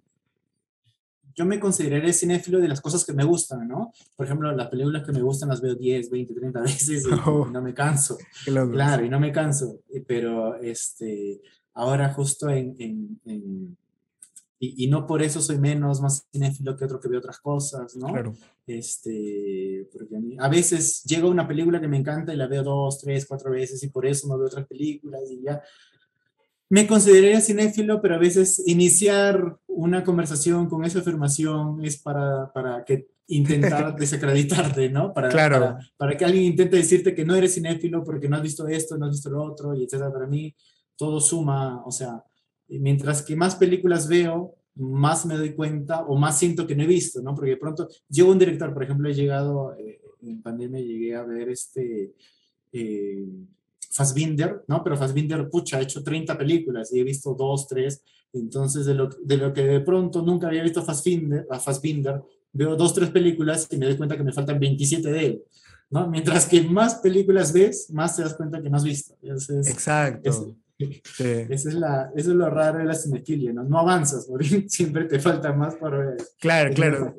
yo 1.34 1.44
me 1.44 1.60
consideraré 1.60 2.12
cinéfilo 2.12 2.58
de 2.58 2.68
las 2.68 2.80
cosas 2.80 3.04
que 3.04 3.12
me 3.12 3.24
gustan, 3.24 3.68
¿no? 3.68 3.92
Por 4.16 4.26
ejemplo, 4.26 4.50
las 4.52 4.68
películas 4.68 5.04
que 5.04 5.12
me 5.12 5.22
gustan 5.22 5.50
las 5.50 5.60
veo 5.60 5.74
10, 5.74 6.10
20, 6.10 6.34
30 6.34 6.60
veces 6.62 7.06
y, 7.06 7.14
oh, 7.26 7.46
no 7.52 7.62
me 7.62 7.74
canso. 7.74 8.18
Claro, 8.44 9.04
y 9.04 9.08
no 9.08 9.20
me 9.20 9.32
canso, 9.32 9.80
pero 10.06 10.56
este, 10.56 11.40
ahora 11.76 12.12
justo 12.12 12.48
en, 12.50 12.74
en, 13.24 13.76
y, 14.58 14.84
y, 14.84 14.88
no 14.88 15.06
por 15.06 15.22
eso 15.22 15.40
soy 15.40 15.58
menos, 15.58 16.00
más 16.00 16.26
cinéfilo 16.32 16.74
que 16.74 16.86
otro 16.86 16.98
que 16.98 17.08
ve 17.08 17.18
otras 17.18 17.38
cosas, 17.38 17.94
¿no? 17.96 18.08
Claro. 18.08 18.34
Este, 18.66 19.86
porque 19.92 20.16
a, 20.16 20.20
mí, 20.20 20.36
a 20.38 20.48
veces 20.48 21.04
llega 21.04 21.28
una 21.28 21.46
película 21.46 21.80
que 21.80 21.88
me 21.88 21.98
encanta 21.98 22.32
y 22.32 22.36
la 22.36 22.46
veo 22.46 22.62
dos, 22.62 22.98
tres, 22.98 23.26
cuatro 23.26 23.50
veces 23.50 23.82
y 23.82 23.88
por 23.88 24.06
eso 24.06 24.26
no 24.26 24.38
veo 24.38 24.46
otras 24.46 24.66
películas 24.66 25.22
y 25.30 25.42
ya. 25.42 25.62
Me 26.68 26.86
consideraría 26.86 27.40
cinéfilo, 27.40 28.00
pero 28.00 28.16
a 28.16 28.18
veces 28.18 28.60
iniciar 28.66 29.58
una 29.68 30.02
conversación 30.02 30.68
con 30.68 30.84
esa 30.84 31.00
afirmación 31.00 31.84
es 31.84 31.98
para, 31.98 32.50
para 32.52 32.82
que 32.84 33.08
intentar 33.28 33.94
desacreditarte, 33.98 34.88
¿no? 34.88 35.12
Para, 35.12 35.28
claro. 35.28 35.60
para, 35.60 35.78
para, 35.96 36.16
que 36.16 36.24
alguien 36.24 36.44
intente 36.44 36.76
decirte 36.76 37.14
que 37.14 37.26
no 37.26 37.36
eres 37.36 37.54
cinéfilo 37.54 38.02
porque 38.02 38.28
no 38.28 38.36
has 38.36 38.42
visto 38.42 38.66
esto, 38.66 38.96
no 38.96 39.04
has 39.04 39.12
visto 39.12 39.30
lo 39.30 39.44
otro, 39.44 39.74
y 39.74 39.84
etcétera. 39.84 40.12
Para 40.12 40.26
mí, 40.26 40.56
todo 40.96 41.20
suma, 41.20 41.82
o 41.84 41.90
sea, 41.90 42.24
mientras 42.68 43.22
que 43.22 43.36
más 43.36 43.56
películas 43.56 44.08
veo, 44.08 44.54
más 44.74 45.24
me 45.24 45.36
doy 45.36 45.54
cuenta 45.54 46.02
o 46.02 46.16
más 46.16 46.38
siento 46.38 46.66
que 46.66 46.76
no 46.76 46.82
he 46.82 46.86
visto, 46.86 47.22
¿no? 47.22 47.34
Porque 47.34 47.52
de 47.52 47.56
pronto 47.56 47.88
llego 48.08 48.30
un 48.30 48.38
director, 48.38 48.72
por 48.72 48.82
ejemplo, 48.82 49.08
he 49.08 49.14
llegado, 49.14 49.74
eh, 49.76 50.00
en 50.22 50.42
pandemia 50.42 50.80
llegué 50.80 51.16
a 51.16 51.22
ver 51.22 51.48
este 51.48 52.14
eh, 52.72 53.26
Fassbinder, 53.90 54.64
¿no? 54.68 54.84
Pero 54.84 54.96
Fassbinder, 54.96 55.48
pucha, 55.48 55.78
ha 55.78 55.82
hecho 55.82 56.02
30 56.02 56.36
películas 56.36 56.92
y 56.92 57.00
he 57.00 57.04
visto 57.04 57.34
dos, 57.34 57.66
tres, 57.66 58.02
entonces 58.32 58.84
de 58.84 58.94
lo, 58.94 59.08
de 59.08 59.36
lo 59.38 59.52
que 59.52 59.62
de 59.62 59.80
pronto 59.80 60.20
nunca 60.22 60.48
había 60.48 60.62
visto 60.62 60.82
Fassbinder, 60.82 61.46
a 61.50 61.58
Fassbinder, 61.58 62.22
veo 62.52 62.76
dos, 62.76 62.92
tres 62.92 63.10
películas 63.10 63.68
y 63.70 63.76
me 63.78 63.86
doy 63.86 63.96
cuenta 63.96 64.16
que 64.16 64.24
me 64.24 64.32
faltan 64.32 64.58
27 64.58 65.10
de 65.10 65.26
él. 65.26 65.42
¿no? 65.88 66.08
Mientras 66.08 66.46
que 66.46 66.62
más 66.62 66.96
películas 66.96 67.52
ves, 67.52 67.90
más 67.90 68.16
te 68.16 68.22
das 68.22 68.34
cuenta 68.34 68.60
que 68.60 68.68
no 68.68 68.76
has 68.76 68.84
visto. 68.84 69.16
Exacto. 69.22 70.56
Sí. 70.78 71.46
Eso, 71.48 71.68
es 71.70 71.74
la, 71.74 72.10
eso 72.14 72.30
es 72.30 72.36
lo 72.36 72.50
raro 72.50 72.78
de 72.78 72.84
la 72.84 72.94
cinefilia, 72.94 73.52
¿no? 73.52 73.64
No 73.64 73.78
avanzas, 73.78 74.26
porque 74.30 74.64
siempre 74.68 75.04
te 75.04 75.18
falta 75.18 75.52
más 75.52 75.76
para 75.76 75.98
ver. 75.98 76.16
Claro, 76.38 76.74
claro. 76.74 77.14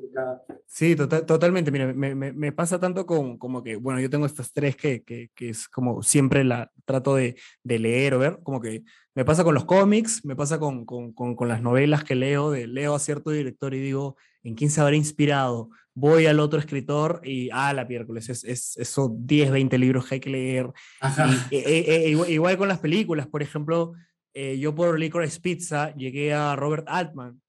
Sí, 0.68 0.96
tota-, 0.96 1.26
totalmente. 1.26 1.72
Mira, 1.72 1.92
me, 1.94 2.14
me, 2.14 2.34
me, 2.34 2.52
pasa 2.52 2.80
tanto 2.80 3.06
con 3.06 3.38
como 3.38 3.64
que, 3.64 3.76
bueno, 3.76 4.00
yo 4.00 4.10
tengo 4.10 4.26
estas 4.26 4.54
tres 4.54 4.76
que, 4.76 5.04
que, 5.04 5.32
que 5.34 5.50
es 5.50 5.68
como 5.68 6.04
siempre 6.04 6.44
la 6.44 6.72
trato 6.86 7.16
de, 7.16 7.36
de, 7.64 7.80
leer 7.80 8.14
o 8.14 8.20
ver, 8.20 8.40
como 8.44 8.62
que 8.62 8.84
me 9.16 9.26
pasa 9.26 9.44
con 9.44 9.56
los 9.56 9.66
cómics, 9.66 10.24
me 10.24 10.36
pasa 10.36 10.60
con, 10.60 10.86
con, 10.86 11.14
con, 11.14 11.36
con 11.36 11.48
las 11.48 11.62
novelas 11.62 12.04
que 12.04 12.16
leo, 12.16 12.52
de, 12.52 12.68
leo 12.68 12.94
a 12.94 13.00
cierto 13.00 13.32
director 13.32 13.74
y 13.74 13.80
digo, 13.80 14.18
¿en 14.44 14.56
quién 14.56 14.70
se 14.70 14.82
habrá 14.82 14.96
inspirado? 14.96 15.70
Voy 16.00 16.28
al 16.28 16.40
otro 16.40 16.60
escritor 16.60 17.22
y, 17.24 17.50
ah, 17.52 17.74
la 17.74 17.88
piércoles, 17.88 18.30
es, 18.30 18.44
es, 18.44 18.78
esos 18.78 19.10
10, 19.14 19.50
20 19.50 19.80
libros 19.80 20.06
que 20.06 20.16
hay 20.16 20.20
que 20.22 20.30
leer. 20.30 20.70
Y, 21.50 21.56
e, 21.56 21.80
e, 21.80 22.06
e, 22.06 22.32
igual, 22.32 22.56
con 22.56 22.68
las 22.68 22.78
películas, 22.78 23.26
por 23.26 23.42
ejemplo, 23.42 23.94
eh, 24.36 24.60
yo 24.60 24.76
por 24.76 25.00
Licorice 25.00 25.40
Pizza 25.40 25.96
llegué 25.96 26.36
a 26.36 26.56
Robert 26.56 26.86
Altman, 26.88 27.42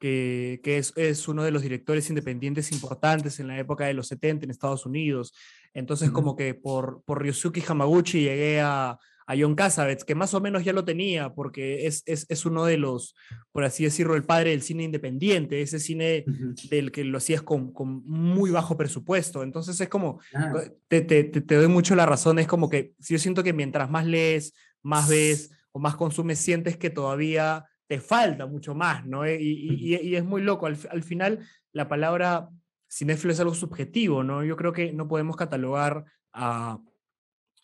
que, 0.00 0.60
que 0.64 0.78
es, 0.78 0.92
es, 0.96 1.28
uno 1.28 1.44
de 1.44 1.52
los 1.52 1.62
directores 1.62 2.08
independientes 2.10 2.72
importantes 2.72 3.38
en 3.38 3.46
la 3.46 3.56
época 3.56 3.84
de 3.84 3.94
los 3.94 4.08
70 4.08 4.46
en 4.46 4.50
Estados 4.50 4.84
Unidos. 4.84 5.32
Entonces, 5.72 6.08
uh 6.08 6.10
-huh. 6.10 6.14
como 6.14 6.34
que 6.34 6.54
por, 6.54 7.04
por 7.04 7.22
Ryosuke 7.22 7.62
Hamaguchi 7.64 8.22
llegué 8.22 8.60
a, 8.60 8.98
a 9.26 9.34
John 9.38 9.54
Cassavetes, 9.54 10.04
que 10.04 10.14
más 10.14 10.34
o 10.34 10.40
menos 10.40 10.64
ya 10.64 10.72
lo 10.72 10.84
tenía, 10.84 11.34
porque 11.34 11.86
es, 11.86 12.02
es, 12.06 12.26
es, 12.28 12.44
uno 12.46 12.64
de 12.64 12.76
los, 12.76 13.14
por 13.52 13.64
así 13.64 13.84
decirlo, 13.84 14.14
el 14.14 14.24
padre 14.24 14.50
del 14.50 14.62
cine 14.62 14.84
independiente, 14.84 15.62
ese 15.62 15.78
cine 15.78 16.24
uh 16.26 16.30
-huh. 16.30 16.68
del 16.68 16.90
que 16.92 17.04
lo 17.04 17.18
hacías 17.18 17.42
con, 17.42 17.72
con, 17.72 18.02
muy 18.06 18.50
bajo 18.50 18.76
presupuesto. 18.76 19.42
Entonces 19.42 19.80
es 19.80 19.88
como, 19.88 20.20
ah. 20.34 20.52
te, 20.88 21.02
te, 21.02 21.24
te, 21.24 21.54
doy 21.54 21.68
mucho 21.68 21.94
la 21.94 22.06
razón, 22.06 22.38
es 22.38 22.46
como 22.46 22.68
que 22.68 22.94
yo 22.98 23.18
siento 23.18 23.42
que 23.42 23.52
mientras 23.52 23.90
más 23.90 24.06
lees, 24.06 24.54
más 24.82 25.08
ves 25.08 25.50
o 25.72 25.78
más 25.78 25.96
consumes, 25.96 26.38
sientes 26.38 26.76
que 26.76 26.90
todavía 26.90 27.64
te 27.86 28.00
falta 28.00 28.46
mucho 28.46 28.74
más, 28.74 29.06
¿no? 29.06 29.28
Y, 29.28 29.34
y, 29.34 29.96
y 29.96 30.16
es 30.16 30.24
muy 30.24 30.42
loco, 30.42 30.66
al, 30.66 30.78
al 30.90 31.02
final 31.02 31.40
la 31.72 31.88
palabra 31.88 32.48
cinéfilo 32.90 33.32
es 33.32 33.40
algo 33.40 33.54
subjetivo, 33.54 34.22
¿no? 34.22 34.44
Yo 34.44 34.56
creo 34.56 34.72
que 34.72 34.92
no 34.92 35.08
podemos 35.08 35.36
catalogar 35.36 36.04
a, 36.32 36.78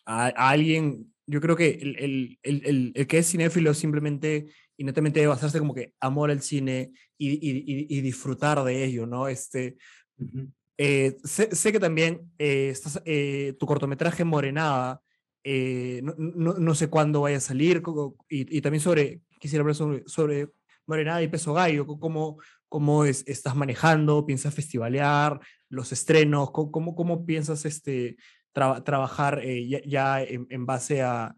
a, 0.05 0.25
a 0.25 0.49
alguien 0.49 1.13
yo 1.29 1.41
creo 1.41 1.55
que 1.55 1.69
el, 1.81 1.95
el, 1.97 2.39
el, 2.41 2.91
el, 2.95 3.07
que 3.07 3.19
es 3.19 3.29
cinéfilo 3.29 3.73
simplemente 3.73 4.47
y 4.75 4.83
netamente 4.83 5.19
debe 5.19 5.29
basarse 5.29 5.59
como 5.59 5.75
que 5.75 5.93
amor 5.99 6.31
al 6.31 6.41
cine 6.41 6.91
y, 7.17 7.29
y, 7.33 7.97
y 7.97 8.01
disfrutar 8.01 8.63
de 8.63 8.83
ello, 8.83 9.05
¿no? 9.05 9.27
Este, 9.27 9.77
uh 10.17 10.25
-huh. 10.25 10.51
eh, 10.77 11.17
sé, 11.23 11.55
sé, 11.55 11.71
que 11.71 11.79
también 11.79 12.31
eh, 12.39 12.69
estás, 12.69 13.01
eh, 13.05 13.53
tu 13.59 13.65
cortometraje 13.67 14.23
Morenada, 14.23 15.01
eh, 15.43 16.01
no, 16.03 16.15
no, 16.17 16.53
no, 16.55 16.73
sé 16.75 16.87
cuándo 16.87 17.21
vaya 17.21 17.37
a 17.37 17.41
salir, 17.41 17.83
y, 18.29 18.57
y 18.57 18.61
también 18.61 18.81
sobre, 18.81 19.21
quisiera 19.39 19.61
hablar 19.61 19.75
sobre, 19.75 20.03
sobre 20.07 20.49
Morenada 20.87 21.21
y 21.21 21.27
Peso 21.27 21.53
Gallo, 21.53 21.85
cómo, 21.85 22.37
cómo 22.67 23.05
es, 23.05 23.23
estás 23.27 23.55
manejando, 23.55 24.25
piensas 24.25 24.55
festivalear, 24.55 25.39
los 25.69 25.91
estrenos, 25.91 26.51
cómo, 26.51 26.95
cómo 26.95 27.25
piensas 27.25 27.65
este, 27.65 28.17
tra 28.53 28.83
trabajar 28.83 29.39
eh, 29.43 29.67
ya, 29.67 29.81
ya 29.85 30.23
en, 30.23 30.47
en, 30.49 30.65
base 30.65 31.01
a... 31.01 31.35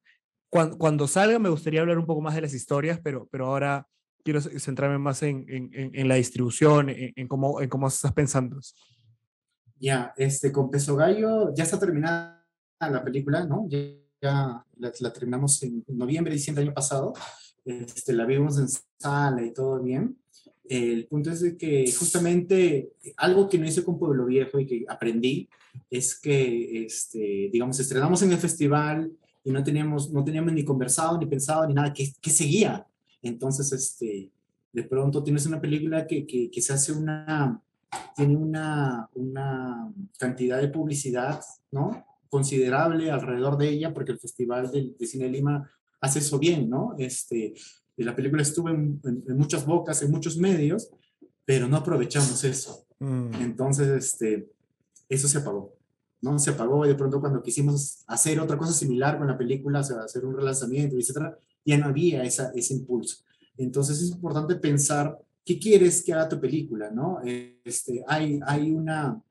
Cuando, 0.50 0.78
cuando, 0.78 1.08
salga 1.08 1.40
me 1.40 1.50
gustaría 1.50 1.82
hablar 1.82 1.98
un 1.98 2.06
poco 2.06 2.22
más 2.22 2.36
de 2.36 2.42
las 2.42 2.54
historias, 2.54 3.00
pero, 3.04 3.28
pero 3.32 3.48
ahora 3.48 3.88
quiero 4.24 4.42
centrarme 4.42 4.98
más 4.98 5.24
en, 5.24 5.46
en, 5.48 5.72
en 5.74 6.08
la 6.08 6.16
distribución, 6.16 6.90
en, 6.90 7.28
cómo, 7.28 7.62
en 7.62 7.70
cómo 7.70 7.88
estás 7.88 8.12
pensando. 8.14 8.60
Ya, 9.80 10.14
este, 10.18 10.52
con 10.52 10.70
Peso 10.70 10.96
Gallo 10.96 11.54
ya 11.56 11.64
está 11.64 11.80
terminada 11.80 12.46
la 12.80 13.04
película, 13.04 13.46
¿no? 13.46 13.66
Ya, 13.68 13.80
ya 14.22 14.66
la, 14.78 14.92
la, 15.00 15.14
terminamos 15.14 15.62
en 15.64 15.84
noviembre, 15.88 16.34
diciembre 16.34 16.62
del 16.62 16.70
año 16.70 16.76
pasado. 16.76 17.14
Este, 17.66 18.14
la 18.14 18.26
vimos 18.26 18.58
en 18.60 18.68
sala 19.00 19.44
y 19.44 19.54
todo 19.54 19.82
bien. 19.82 20.18
El 20.64 21.08
punto 21.08 21.32
es 21.32 21.42
de 21.42 21.58
que 21.58 21.92
justamente 21.98 22.94
algo 23.18 23.50
que 23.50 23.58
no 23.58 23.66
hice 23.66 23.84
con 23.84 24.00
Pueblo 24.00 24.26
Viejo 24.26 24.60
y 24.60 24.66
que 24.66 24.86
aprendí 24.88 25.50
es 25.90 26.20
que, 26.20 26.86
este, 26.86 27.50
digamos, 27.52 27.80
estrenamos 27.80 28.22
en 28.22 28.32
el 28.32 28.38
festival 28.38 29.12
y 29.44 29.52
no 29.52 29.64
teníamos, 29.64 30.12
no 30.12 30.24
teníamos 30.24 30.54
ni 30.54 30.64
conversado, 30.64 31.18
ni 31.18 31.26
pensado, 31.26 31.68
ni 31.68 31.74
nada, 31.74 31.94
¿qué, 31.94 32.14
qué 32.22 32.30
seguía? 32.30 32.86
Entonces, 33.22 33.72
este, 33.72 34.30
de 34.72 34.84
pronto 34.84 35.24
tienes 35.24 35.46
una 35.46 35.60
película 35.60 36.08
que, 36.08 36.26
que, 36.26 36.50
que 36.50 36.62
se 36.62 36.74
hace 36.74 36.92
una, 36.94 37.62
tiene 38.16 38.38
una, 38.38 39.10
una 39.16 39.92
cantidad 40.18 40.60
de 40.60 40.70
publicidad, 40.70 41.42
¿no? 41.72 42.06
Considerable 42.30 43.12
alrededor 43.12 43.58
de 43.58 43.70
ella, 43.70 43.94
porque 43.94 44.14
el 44.14 44.20
Festival 44.20 44.72
de, 44.72 44.94
de 44.98 45.06
Cine 45.06 45.28
Lima 45.28 45.70
hace 46.00 46.20
eso 46.20 46.40
bien, 46.40 46.70
¿no? 46.70 46.96
Este, 46.98 47.54
la 47.98 48.16
película 48.16 48.42
estuvo 48.42 48.70
en, 48.70 49.00
en, 49.04 49.24
en, 49.28 49.38
muchas 49.38 49.66
bocas, 49.66 50.02
en 50.02 50.12
muchos 50.12 50.38
medios, 50.38 50.90
pero 51.46 51.68
no 51.68 51.78
aprovechamos 51.78 52.44
eso. 52.44 52.86
Mm. 53.00 53.34
Entonces, 53.42 53.90
este, 53.90 54.48
eso 55.12 55.28
se 55.28 55.40
apagó, 55.40 55.76
¿no? 56.22 56.40
Se 56.40 56.52
apagó 56.52 56.86
y 56.86 56.90
de 56.90 56.96
pronto 56.96 57.20
cuando 57.20 57.44
quisimos 57.44 58.04
hacer 58.08 58.40
otra 58.40 58.58
cosa 58.58 58.72
similar 58.72 59.18
con 59.18 59.28
la 59.28 59.38
película, 59.38 59.82
o 59.82 59.84
sea, 59.84 60.00
hacer 60.00 60.26
un 60.26 60.36
relanzamiento, 60.36 60.96
etcétera, 60.96 61.38
ya 61.66 61.78
no 61.78 61.88
había 61.88 62.24
esa, 62.24 62.52
ese 62.56 62.74
impulso. 62.74 63.18
Entonces 63.58 64.02
es 64.02 64.10
importante 64.10 64.56
pensar 64.56 65.20
qué 65.44 65.60
quieres 65.60 66.02
que 66.02 66.14
haga 66.14 66.30
tu 66.30 66.40
película, 66.40 66.90
¿no? 66.92 67.20
Este, 67.26 68.04
hay, 68.08 68.40
hay 68.46 68.72
una, 68.72 69.22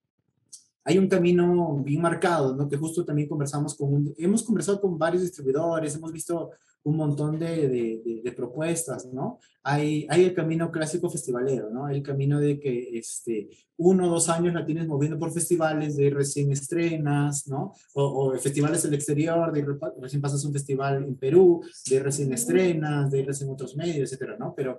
hay 0.84 0.98
un 0.98 1.08
camino 1.08 1.82
bien 1.82 2.02
marcado, 2.02 2.54
¿no? 2.54 2.68
Que 2.68 2.76
justo 2.76 3.02
también 3.02 3.28
conversamos 3.28 3.74
con, 3.74 3.94
un, 3.94 4.14
hemos 4.18 4.42
conversado 4.42 4.82
con 4.82 4.98
varios 4.98 5.22
distribuidores, 5.22 5.94
hemos 5.94 6.12
visto 6.12 6.50
un 6.82 6.96
montón 6.96 7.38
de, 7.38 7.68
de, 7.68 8.20
de, 8.24 8.32
propuestas, 8.32 9.06
¿no? 9.06 9.38
Hay, 9.62 10.06
hay 10.08 10.24
el 10.24 10.34
camino 10.34 10.70
clásico 10.70 11.10
festivalero, 11.10 11.70
¿no? 11.70 11.88
El 11.88 12.02
camino 12.02 12.40
de 12.40 12.58
que 12.58 12.98
este, 12.98 13.48
uno 13.76 14.06
o 14.06 14.10
dos 14.10 14.28
años 14.30 14.54
la 14.54 14.64
tienes 14.64 14.86
moviendo 14.86 15.18
por 15.18 15.32
festivales, 15.32 15.96
de 15.96 16.10
recién 16.10 16.50
estrenas, 16.52 17.46
¿no? 17.48 17.74
O, 17.94 18.32
o 18.32 18.38
festivales 18.38 18.82
del 18.82 18.94
exterior, 18.94 19.52
de 19.52 19.66
recién 20.00 20.22
pasas 20.22 20.44
un 20.44 20.52
festival 20.52 21.04
en 21.04 21.16
Perú, 21.16 21.62
de 21.90 22.00
recién 22.00 22.32
estrenas, 22.32 23.10
de 23.10 23.24
recién 23.24 23.50
otros 23.50 23.76
medios, 23.76 24.10
etcétera, 24.10 24.36
¿no? 24.38 24.54
Pero 24.56 24.78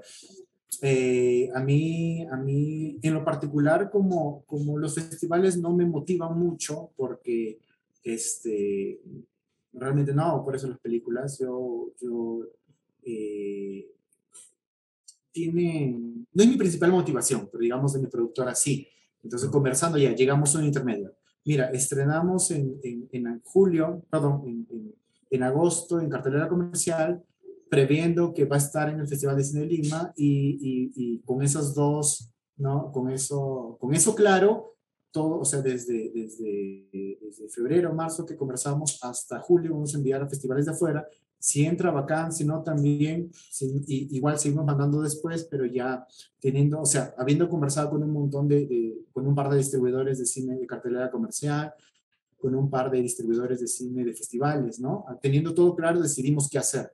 eh, 0.81 1.49
a, 1.53 1.59
mí, 1.59 2.25
a 2.31 2.37
mí, 2.37 2.97
en 3.03 3.13
lo 3.13 3.23
particular, 3.23 3.91
como, 3.91 4.43
como 4.45 4.77
los 4.77 4.95
festivales 4.95 5.57
no 5.57 5.75
me 5.75 5.85
motivan 5.85 6.39
mucho 6.39 6.91
porque 6.95 7.59
este, 8.03 8.99
realmente 9.73 10.13
no, 10.13 10.43
por 10.43 10.55
eso 10.55 10.67
las 10.67 10.79
películas, 10.79 11.39
yo, 11.39 11.91
yo 12.01 12.47
eh, 13.03 13.89
tiene, 15.31 16.25
no 16.33 16.43
es 16.43 16.49
mi 16.49 16.57
principal 16.57 16.91
motivación, 16.91 17.47
pero 17.51 17.61
digamos 17.61 17.93
de 17.93 17.99
mi 17.99 18.07
productora 18.07 18.53
sí. 18.55 18.87
Entonces, 19.23 19.49
conversando 19.49 19.97
ya, 19.97 20.13
llegamos 20.13 20.55
a 20.55 20.59
un 20.59 20.65
intermedio. 20.65 21.13
Mira, 21.45 21.69
estrenamos 21.71 22.51
en, 22.51 22.79
en, 22.83 23.09
en 23.11 23.41
julio, 23.43 24.03
perdón, 24.09 24.43
en, 24.45 24.93
en, 25.29 25.43
agosto 25.43 25.99
en 25.99 26.09
cartelera 26.09 26.47
comercial 26.47 27.23
previendo 27.69 28.33
que 28.33 28.45
va 28.45 28.57
a 28.57 28.59
estar 28.59 28.89
en 28.89 28.99
el 28.99 29.07
Festival 29.07 29.37
de 29.37 29.43
Cine 29.43 29.61
de 29.61 29.67
Lima 29.67 30.13
y, 30.15 30.59
y, 30.61 30.91
y, 30.95 31.19
con 31.21 31.41
esos 31.41 31.73
dos, 31.73 32.29
¿no? 32.57 32.91
Con 32.91 33.09
eso, 33.09 33.77
con 33.79 33.93
eso 33.93 34.13
claro, 34.13 34.70
todo, 35.11 35.39
o 35.39 35.45
sea, 35.45 35.61
desde, 35.61 36.11
desde, 36.13 37.17
desde 37.21 37.49
febrero, 37.49 37.93
marzo 37.93 38.25
que 38.25 38.37
conversamos 38.37 38.99
hasta 39.03 39.39
julio 39.39 39.73
vamos 39.73 39.93
a 39.93 39.97
enviar 39.97 40.21
a 40.21 40.29
festivales 40.29 40.65
de 40.65 40.71
afuera. 40.71 41.07
Si 41.37 41.65
entra 41.65 41.91
bacán, 41.91 42.31
si 42.31 42.45
no 42.45 42.61
también, 42.61 43.31
si, 43.33 43.81
y, 43.87 44.15
igual 44.15 44.37
seguimos 44.37 44.65
mandando 44.65 45.01
después, 45.01 45.47
pero 45.49 45.65
ya 45.65 46.05
teniendo, 46.39 46.81
o 46.81 46.85
sea, 46.85 47.13
habiendo 47.17 47.49
conversado 47.49 47.89
con 47.89 48.03
un 48.03 48.11
montón 48.11 48.47
de, 48.47 48.67
de, 48.67 49.05
con 49.11 49.27
un 49.27 49.35
par 49.35 49.49
de 49.49 49.57
distribuidores 49.57 50.19
de 50.19 50.25
cine 50.25 50.57
de 50.57 50.67
cartelera 50.67 51.09
comercial, 51.09 51.73
con 52.37 52.55
un 52.55 52.69
par 52.69 52.89
de 52.89 53.01
distribuidores 53.01 53.59
de 53.59 53.67
cine 53.67 54.03
de 54.05 54.13
festivales, 54.13 54.79
¿no? 54.79 55.05
Teniendo 55.21 55.53
todo 55.53 55.75
claro, 55.75 56.01
decidimos 56.01 56.49
qué 56.49 56.57
hacer 56.57 56.91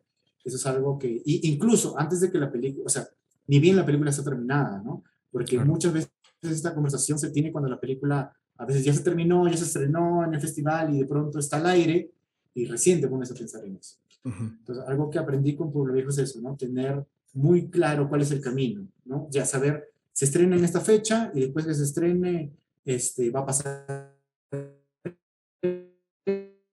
eso 0.47 0.55
es 0.55 0.65
algo 0.65 0.97
que, 0.97 1.21
y 1.25 1.51
incluso 1.51 1.99
antes 1.99 2.21
de 2.21 2.31
que 2.31 2.39
la 2.39 2.49
película, 2.49 2.85
o 2.85 2.89
sea, 2.89 3.05
ni 3.47 3.59
bien 3.59 3.75
la 3.75 3.85
película 3.85 4.09
está 4.09 4.23
terminada, 4.23 4.81
¿no? 4.81 5.03
Porque 5.29 5.57
claro. 5.57 5.69
muchas 5.69 5.91
veces 5.91 6.11
esta 6.41 6.73
conversación 6.73 7.17
se 7.17 7.29
tiene 7.29 7.51
cuando 7.51 7.69
la 7.69 7.79
película 7.79 8.31
a 8.57 8.65
veces 8.65 8.83
ya 8.83 8.93
se 8.93 9.03
terminó, 9.03 9.47
ya 9.47 9.57
se 9.57 9.65
estrenó 9.65 10.23
en 10.23 10.33
el 10.33 10.41
festival 10.41 10.93
y 10.93 10.99
de 10.99 11.05
pronto 11.05 11.39
está 11.39 11.57
al 11.57 11.67
aire 11.67 12.11
y 12.53 12.65
recién 12.65 12.99
te 12.99 13.07
pones 13.07 13.31
a 13.31 13.35
pensar 13.35 13.63
en 13.65 13.75
eso. 13.75 13.97
Uh 14.23 14.29
-huh. 14.29 14.57
Entonces, 14.59 14.85
algo 14.87 15.09
que 15.09 15.19
aprendí 15.19 15.55
con 15.55 15.71
Pueblo 15.71 15.93
Viejo 15.93 16.09
es 16.09 16.17
eso, 16.17 16.41
¿no? 16.41 16.55
Tener 16.55 17.05
muy 17.33 17.69
claro 17.69 18.09
cuál 18.09 18.21
es 18.21 18.31
el 18.31 18.41
camino, 18.41 18.87
¿no? 19.05 19.27
Ya 19.29 19.45
saber, 19.45 19.91
se 20.11 20.25
estrena 20.25 20.55
en 20.55 20.63
esta 20.63 20.81
fecha 20.81 21.31
y 21.33 21.41
después 21.41 21.65
que 21.65 21.75
se 21.75 21.83
estrene, 21.83 22.51
este, 22.83 23.29
va 23.29 23.41
a 23.41 23.45
pasar 23.45 24.15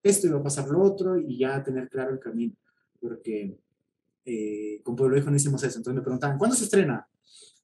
esto 0.03 0.27
y 0.27 0.31
va 0.31 0.39
a 0.39 0.43
pasar 0.43 0.69
lo 0.69 0.83
otro 0.83 1.19
y 1.19 1.39
ya 1.39 1.63
tener 1.63 1.89
claro 1.89 2.13
el 2.13 2.21
camino. 2.21 2.55
Porque 3.01 3.59
eh, 4.25 4.81
con 4.83 4.97
Pueblo 4.97 5.15
Viejo 5.15 5.31
no 5.31 5.37
hicimos 5.37 5.63
eso. 5.63 5.79
Entonces 5.79 5.97
me 5.97 6.03
preguntaban, 6.03 6.39
¿cuándo 6.39 6.57
se 6.57 6.65
estrena? 6.65 7.07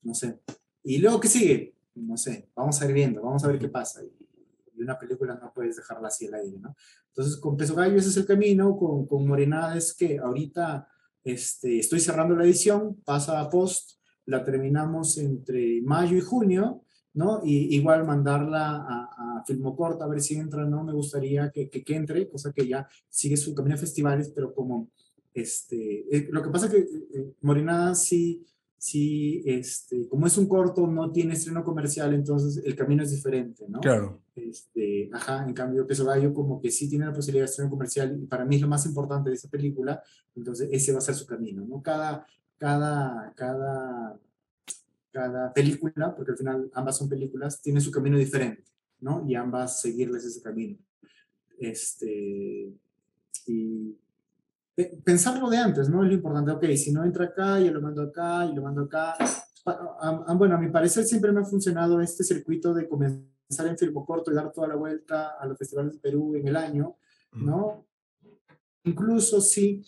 No 0.02 0.14
sé. 0.14 0.38
¿Y 0.82 0.98
luego 0.98 1.20
qué 1.20 1.28
sigue? 1.28 1.74
No 1.94 2.16
sé. 2.16 2.48
Vamos 2.54 2.80
a 2.80 2.86
ir 2.86 2.92
viendo, 2.92 3.22
vamos 3.22 3.44
a 3.44 3.48
ver 3.48 3.58
qué 3.58 3.68
pasa. 3.68 4.02
Y, 4.02 4.12
y 4.76 4.82
una 4.82 4.98
película 4.98 5.34
no 5.34 5.52
puedes 5.52 5.76
dejarla 5.76 6.08
así 6.08 6.26
al 6.26 6.34
aire, 6.34 6.58
¿no? 6.58 6.74
Entonces 7.08 7.36
con 7.36 7.56
Peso 7.56 7.74
Gallo 7.74 7.96
ese 7.96 8.08
es 8.08 8.16
el 8.16 8.26
camino, 8.26 8.76
con, 8.76 9.06
con 9.06 9.26
Morenada 9.26 9.76
es 9.76 9.94
que 9.94 10.18
ahorita 10.18 10.88
este, 11.24 11.78
estoy 11.78 12.00
cerrando 12.00 12.34
la 12.34 12.44
edición, 12.44 12.96
pasa 13.04 13.40
a 13.40 13.50
post, 13.50 13.98
la 14.26 14.44
terminamos 14.44 15.18
entre 15.18 15.82
mayo 15.82 16.16
y 16.16 16.20
junio, 16.20 16.82
¿no? 17.12 17.40
Y 17.44 17.74
igual 17.76 18.06
mandarla 18.06 18.76
a, 18.76 19.38
a 19.38 19.44
Filmocorta 19.44 20.04
a 20.04 20.08
ver 20.08 20.20
si 20.20 20.36
entra, 20.36 20.64
¿no? 20.64 20.84
Me 20.84 20.92
gustaría 20.92 21.50
que, 21.50 21.68
que, 21.68 21.82
que 21.82 21.96
entre, 21.96 22.28
cosa 22.28 22.52
que 22.52 22.66
ya 22.66 22.88
sigue 23.08 23.36
su 23.36 23.54
camino 23.54 23.74
a 23.74 23.78
festivales, 23.78 24.30
pero 24.34 24.54
como 24.54 24.90
este, 25.34 26.16
eh, 26.16 26.28
lo 26.30 26.42
que 26.42 26.50
pasa 26.50 26.66
es 26.66 26.72
que 26.72 26.78
eh, 26.78 27.34
Morenada 27.40 27.94
sí, 27.94 28.46
sí 28.80 29.42
este, 29.44 30.08
como 30.08 30.26
es 30.26 30.38
un 30.38 30.48
corto, 30.48 30.86
no 30.86 31.12
tiene 31.12 31.34
estreno 31.34 31.62
comercial, 31.62 32.14
entonces 32.14 32.64
el 32.64 32.74
camino 32.74 33.02
es 33.02 33.10
diferente, 33.10 33.66
¿no? 33.68 33.78
Claro. 33.78 34.22
Este, 34.34 35.10
ajá, 35.12 35.44
en 35.46 35.52
cambio 35.52 35.86
Peso 35.86 36.06
Gallo 36.06 36.32
como 36.32 36.62
que 36.62 36.70
sí 36.70 36.88
tiene 36.88 37.04
la 37.04 37.12
posibilidad 37.12 37.42
de 37.44 37.50
estreno 37.50 37.68
comercial 37.68 38.18
y 38.18 38.26
para 38.26 38.46
mí 38.46 38.56
es 38.56 38.62
lo 38.62 38.68
más 38.68 38.86
importante 38.86 39.28
de 39.28 39.36
esa 39.36 39.50
película, 39.50 40.02
entonces 40.34 40.70
ese 40.72 40.92
va 40.92 40.98
a 40.98 41.02
ser 41.02 41.14
su 41.14 41.26
camino, 41.26 41.62
¿no? 41.66 41.82
Cada, 41.82 42.26
cada, 42.56 43.34
cada, 43.36 44.18
cada 45.12 45.52
película, 45.52 46.16
porque 46.16 46.32
al 46.32 46.38
final 46.38 46.70
ambas 46.72 46.96
son 46.96 47.10
películas, 47.10 47.60
tiene 47.60 47.82
su 47.82 47.90
camino 47.90 48.16
diferente, 48.16 48.64
¿no? 49.00 49.26
Y 49.28 49.34
ambas 49.34 49.82
seguirles 49.82 50.24
ese 50.24 50.40
camino. 50.40 50.78
Este, 51.58 52.72
y 53.46 53.94
pensarlo 55.04 55.48
de 55.50 55.58
antes, 55.58 55.88
¿no? 55.88 56.02
Es 56.02 56.08
lo 56.08 56.14
importante, 56.14 56.50
ok, 56.50 56.64
si 56.76 56.92
no 56.92 57.04
entra 57.04 57.26
acá, 57.26 57.60
yo 57.60 57.72
lo 57.72 57.80
mando 57.80 58.02
acá, 58.02 58.46
y 58.46 58.54
lo 58.54 58.62
mando 58.62 58.82
acá. 58.82 59.14
Bueno, 60.36 60.54
a 60.54 60.58
mi 60.58 60.70
parecer 60.70 61.04
siempre 61.04 61.32
me 61.32 61.40
ha 61.40 61.44
funcionado 61.44 62.00
este 62.00 62.24
circuito 62.24 62.72
de 62.72 62.88
comenzar 62.88 63.66
en 63.66 63.78
firmo 63.78 64.04
corto 64.04 64.30
y 64.30 64.34
dar 64.34 64.52
toda 64.52 64.68
la 64.68 64.76
vuelta 64.76 65.36
a 65.38 65.46
los 65.46 65.58
festivales 65.58 65.94
de 65.94 65.98
Perú 65.98 66.34
en 66.36 66.48
el 66.48 66.56
año, 66.56 66.96
¿no? 67.32 67.86
Incluso 68.84 69.40
sí, 69.40 69.82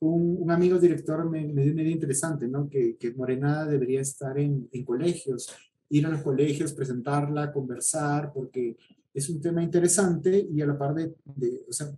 un, 0.00 0.36
un, 0.40 0.50
amigo 0.50 0.78
director 0.78 1.28
me, 1.28 1.46
me, 1.46 1.62
dio 1.62 1.72
una 1.72 1.82
idea 1.82 1.92
interesante, 1.92 2.46
¿no? 2.46 2.68
Que, 2.68 2.96
que 2.96 3.12
Morenada 3.14 3.66
debería 3.66 4.00
estar 4.00 4.38
en, 4.38 4.68
en 4.70 4.84
colegios, 4.84 5.48
ir 5.88 6.06
a 6.06 6.10
los 6.10 6.22
colegios, 6.22 6.72
presentarla, 6.72 7.52
conversar, 7.52 8.32
porque 8.32 8.76
es 9.12 9.28
un 9.30 9.40
tema 9.40 9.62
interesante 9.62 10.46
y 10.52 10.60
a 10.60 10.66
la 10.66 10.78
par 10.78 10.94
de, 10.94 11.14
de 11.24 11.64
o 11.68 11.72
sea, 11.72 11.90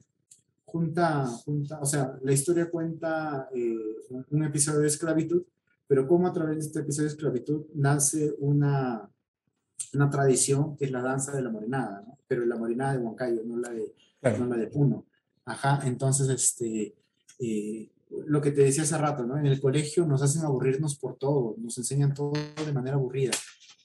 junta, 0.70 1.26
junta, 1.26 1.80
o 1.80 1.86
sea, 1.86 2.18
la 2.22 2.32
historia 2.32 2.70
cuenta 2.70 3.48
eh, 3.54 3.74
un 4.30 4.44
episodio 4.44 4.80
de 4.80 4.88
esclavitud, 4.88 5.42
pero 5.86 6.06
cómo 6.06 6.26
a 6.28 6.32
través 6.32 6.56
de 6.56 6.62
este 6.64 6.80
episodio 6.80 7.08
de 7.08 7.14
esclavitud 7.14 7.66
nace 7.74 8.34
una, 8.38 9.08
una 9.94 10.10
tradición 10.10 10.76
que 10.76 10.84
es 10.84 10.90
la 10.90 11.00
danza 11.00 11.32
de 11.32 11.42
la 11.42 11.50
morenada, 11.50 12.02
¿no? 12.06 12.18
pero 12.28 12.44
la 12.44 12.56
morenada 12.56 12.92
de 12.92 12.98
Huancayo, 12.98 13.42
no 13.46 13.56
la 13.56 13.70
de, 13.70 13.94
claro. 14.20 14.38
no 14.40 14.46
la 14.46 14.56
de 14.56 14.66
Puno. 14.66 15.06
Ajá, 15.46 15.80
entonces, 15.86 16.28
este, 16.28 16.94
eh, 17.38 17.90
lo 18.26 18.40
que 18.42 18.50
te 18.50 18.62
decía 18.62 18.82
hace 18.82 18.98
rato, 18.98 19.24
¿no? 19.24 19.38
En 19.38 19.46
el 19.46 19.60
colegio 19.60 20.04
nos 20.04 20.20
hacen 20.20 20.44
aburrirnos 20.44 20.98
por 20.98 21.16
todo, 21.16 21.54
nos 21.56 21.78
enseñan 21.78 22.12
todo 22.12 22.32
de 22.34 22.72
manera 22.74 22.96
aburrida. 22.96 23.32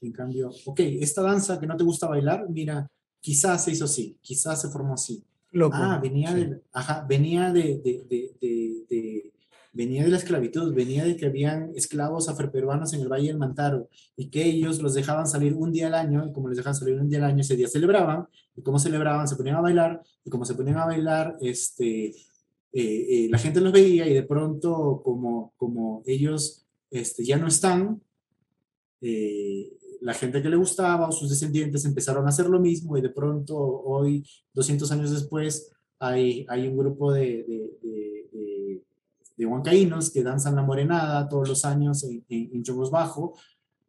En 0.01 0.11
cambio, 0.11 0.51
ok, 0.65 0.81
esta 0.81 1.21
danza 1.21 1.57
que 1.57 1.67
no 1.67 1.77
te 1.77 1.85
gusta 1.85 2.07
bailar, 2.07 2.49
mira, 2.49 2.85
quizás 3.21 3.63
se 3.63 3.71
hizo 3.71 3.85
así, 3.85 4.17
quizás 4.21 4.61
se 4.61 4.67
formó 4.67 4.95
así 4.95 5.23
Loco. 5.53 5.77
Ah, 5.79 5.99
venía, 6.01 6.29
sí. 6.29 6.35
de, 6.35 6.61
ajá, 6.73 7.05
venía 7.07 7.53
de, 7.53 7.77
de, 7.77 8.03
de, 8.09 8.85
de, 8.89 9.33
venía 9.71 10.03
de 10.03 10.09
la 10.09 10.17
esclavitud, 10.17 10.73
venía 10.73 11.05
de 11.05 11.15
que 11.15 11.27
habían 11.27 11.71
esclavos 11.75 12.27
afroperuanos 12.27 12.93
en 12.93 13.01
el 13.01 13.07
Valle 13.07 13.27
del 13.27 13.37
Mantaro 13.37 13.87
y 14.17 14.29
que 14.29 14.43
ellos 14.43 14.81
los 14.81 14.93
dejaban 14.93 15.27
salir 15.27 15.53
un 15.53 15.71
día 15.71 15.87
al 15.87 15.95
año, 15.95 16.27
y 16.27 16.33
como 16.33 16.49
les 16.49 16.57
dejaban 16.57 16.75
salir 16.75 16.99
un 16.99 17.09
día 17.09 17.19
al 17.19 17.25
año, 17.25 17.41
ese 17.41 17.55
día 17.55 17.67
celebraban, 17.67 18.27
y 18.55 18.61
como 18.61 18.79
celebraban, 18.79 19.27
se 19.27 19.35
ponían 19.35 19.55
a 19.55 19.61
bailar, 19.61 20.01
y 20.25 20.29
como 20.29 20.45
se 20.45 20.55
ponían 20.55 20.77
a 20.77 20.85
bailar, 20.85 21.37
este, 21.41 22.07
eh, 22.07 22.15
eh, 22.73 23.27
la 23.29 23.37
gente 23.37 23.61
los 23.61 23.71
veía 23.71 24.07
y 24.07 24.13
de 24.13 24.23
pronto 24.23 25.01
como, 25.03 25.53
como 25.57 26.01
ellos 26.05 26.65
este, 26.89 27.23
ya 27.23 27.37
no 27.37 27.47
están, 27.47 28.01
eh, 29.01 29.71
la 30.03 30.13
gente 30.13 30.41
que 30.41 30.49
le 30.49 30.57
gustaba 30.57 31.07
o 31.07 31.11
sus 31.13 31.29
descendientes 31.29 31.85
empezaron 31.85 32.25
a 32.25 32.29
hacer 32.29 32.47
lo 32.49 32.59
mismo 32.59 32.97
y 32.97 33.01
de 33.01 33.09
pronto 33.09 33.57
hoy, 33.57 34.27
200 34.53 34.91
años 34.91 35.11
después, 35.11 35.71
hay, 35.97 36.45
hay 36.49 36.67
un 36.67 36.77
grupo 36.77 37.13
de, 37.13 37.21
de, 37.21 37.77
de, 37.81 38.29
de, 38.33 38.81
de 39.37 39.45
huancaínos 39.45 40.11
que 40.11 40.21
danzan 40.21 40.57
la 40.57 40.61
morenada 40.61 41.29
todos 41.29 41.47
los 41.47 41.63
años 41.63 42.03
en, 42.03 42.23
en, 42.27 42.49
en 42.53 42.63
Chogos 42.63 42.91
Bajo, 42.91 43.37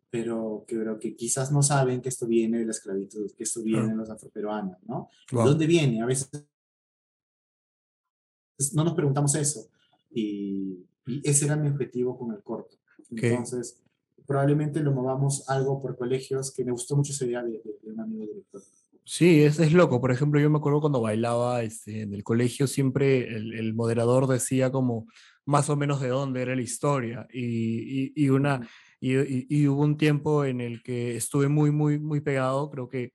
pero 0.09 0.65
que, 0.69 0.77
pero 0.77 1.01
que 1.01 1.17
quizás 1.17 1.51
no 1.51 1.63
saben 1.63 2.01
que 2.01 2.11
esto 2.11 2.29
viene 2.29 2.61
de 2.61 2.67
la 2.67 2.71
esclavitud, 2.71 3.33
que 3.37 3.43
esto 3.43 3.65
viene 3.65 3.89
de 3.89 3.97
los 3.97 4.09
afroperuanos, 4.09 4.79
¿no? 4.87 5.09
Wow. 5.33 5.49
¿Dónde 5.49 5.67
viene? 5.67 6.01
A 6.01 6.07
veces 6.07 6.31
no 8.73 8.85
nos 8.85 8.95
preguntamos 8.95 9.35
eso. 9.35 9.67
Y, 10.13 10.87
y 11.07 11.29
ese 11.29 11.47
era 11.47 11.57
mi 11.57 11.69
objetivo 11.69 12.17
con 12.17 12.33
el 12.33 12.41
corto. 12.41 12.77
Ok. 13.11 13.25
Entonces, 13.25 13.83
probablemente 14.27 14.81
lo 14.81 14.93
movamos 14.93 15.49
algo 15.49 15.81
por 15.83 15.97
colegios, 15.97 16.53
que 16.55 16.65
me 16.65 16.73
gustó 16.73 16.97
mucho 16.97 17.13
esa 17.13 17.25
idea 17.27 17.43
de, 17.43 17.53
de- 17.53 17.79
de 17.83 17.91
un 17.93 18.01
amigo 18.01 18.27
director. 18.27 18.63
Sí, 19.07 19.43
es, 19.43 19.59
es 19.61 19.73
loco. 19.73 20.01
Por 20.01 20.13
ejemplo, 20.13 20.41
yo 20.41 20.49
me 20.49 20.57
acuerdo 20.59 20.81
cuando 20.81 21.01
bailaba 21.03 21.63
este, 21.63 22.03
en 22.03 22.15
el 22.15 22.25
colegio, 22.25 22.67
siempre 22.67 23.29
el, 23.37 23.53
el 23.55 23.75
moderador 23.75 24.27
decía 24.27 24.71
como 24.73 25.07
más 25.45 25.69
o 25.69 25.77
menos 25.77 26.01
de 26.01 26.09
dónde 26.09 26.41
era 26.41 26.57
la 26.57 26.63
historia. 26.63 27.27
Y, 27.31 28.07
y, 28.07 28.13
y 28.17 28.29
una, 28.31 28.67
y, 29.01 29.13
y- 29.55 29.69
hubo 29.69 29.83
un 29.83 29.99
tiempo 29.99 30.45
en 30.47 30.61
el 30.63 30.83
que 30.83 31.17
estuve 31.17 31.49
muy, 31.49 31.71
muy, 31.71 31.99
muy 31.99 32.21
pegado. 32.23 32.71
Creo 32.71 32.89
que 32.89 33.13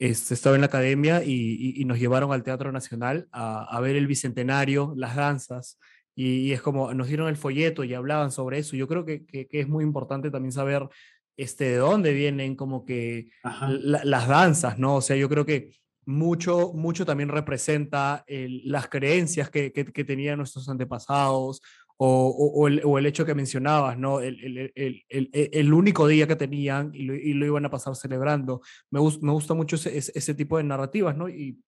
este, 0.00 0.34
estaba 0.34 0.56
en 0.56 0.62
la 0.62 0.66
academia 0.66 1.22
y 1.24 1.84
nos 1.84 1.98
llevaron 2.00 2.32
al 2.32 2.42
Teatro 2.42 2.72
Nacional 2.72 3.28
a, 3.30 3.64
a 3.64 3.80
ver 3.80 3.94
el 3.96 4.08
Bicentenario, 4.08 4.92
las 4.96 5.14
danzas. 5.14 5.78
Y, 6.20 6.48
y 6.48 6.52
es 6.52 6.60
como 6.60 6.92
nos 6.94 7.06
dieron 7.06 7.28
el 7.28 7.36
folleto 7.36 7.84
y 7.84 7.94
hablaban 7.94 8.32
sobre 8.32 8.58
eso. 8.58 8.74
Yo 8.74 8.88
creo 8.88 9.04
que, 9.04 9.24
que, 9.24 9.46
que 9.46 9.60
es 9.60 9.68
muy 9.68 9.84
importante 9.84 10.32
también 10.32 10.50
saber 10.50 10.88
este, 11.36 11.66
de 11.66 11.76
dónde 11.76 12.12
vienen 12.12 12.56
como 12.56 12.84
que 12.84 13.30
la- 13.68 14.04
las 14.04 14.26
danzas, 14.26 14.80
¿no? 14.80 14.96
O 14.96 15.00
sea, 15.00 15.14
yo 15.14 15.28
creo 15.28 15.46
que 15.46 15.70
mucho, 16.06 16.72
mucho 16.74 17.06
también 17.06 17.28
representa 17.28 18.24
el- 18.26 18.62
las 18.64 18.88
creencias 18.88 19.48
que, 19.48 19.72
que, 19.72 19.84
tenían 20.04 20.38
nuestros 20.38 20.68
antepasados 20.68 21.60
o, 21.96 22.26
o- 22.28 22.62
o 22.62 22.66
el, 22.66 22.80
o 22.84 22.98
el 22.98 23.06
hecho 23.06 23.24
que 23.24 23.36
mencionabas, 23.36 23.96
¿no? 23.96 24.20
El, 24.20 24.42
el- 24.44 24.58
el- 24.74 25.04
el- 25.08 25.30
el- 25.32 25.50
el 25.52 25.72
único 25.72 26.08
día 26.08 26.26
que 26.26 26.34
tenían 26.34 26.90
y 26.94 27.02
lo, 27.04 27.14
y 27.14 27.32
lo 27.34 27.46
iban 27.46 27.64
a 27.66 27.70
pasar 27.70 27.94
celebrando. 27.94 28.60
Me, 28.90 28.98
me 29.22 29.30
gusta 29.32 29.54
mucho 29.54 29.76
ese, 29.76 29.96
ese, 29.96 30.10
ese 30.16 30.34
tipo 30.34 30.56
de 30.56 30.64
narrativas, 30.64 31.16
¿no? 31.16 31.28
Y 31.28 31.58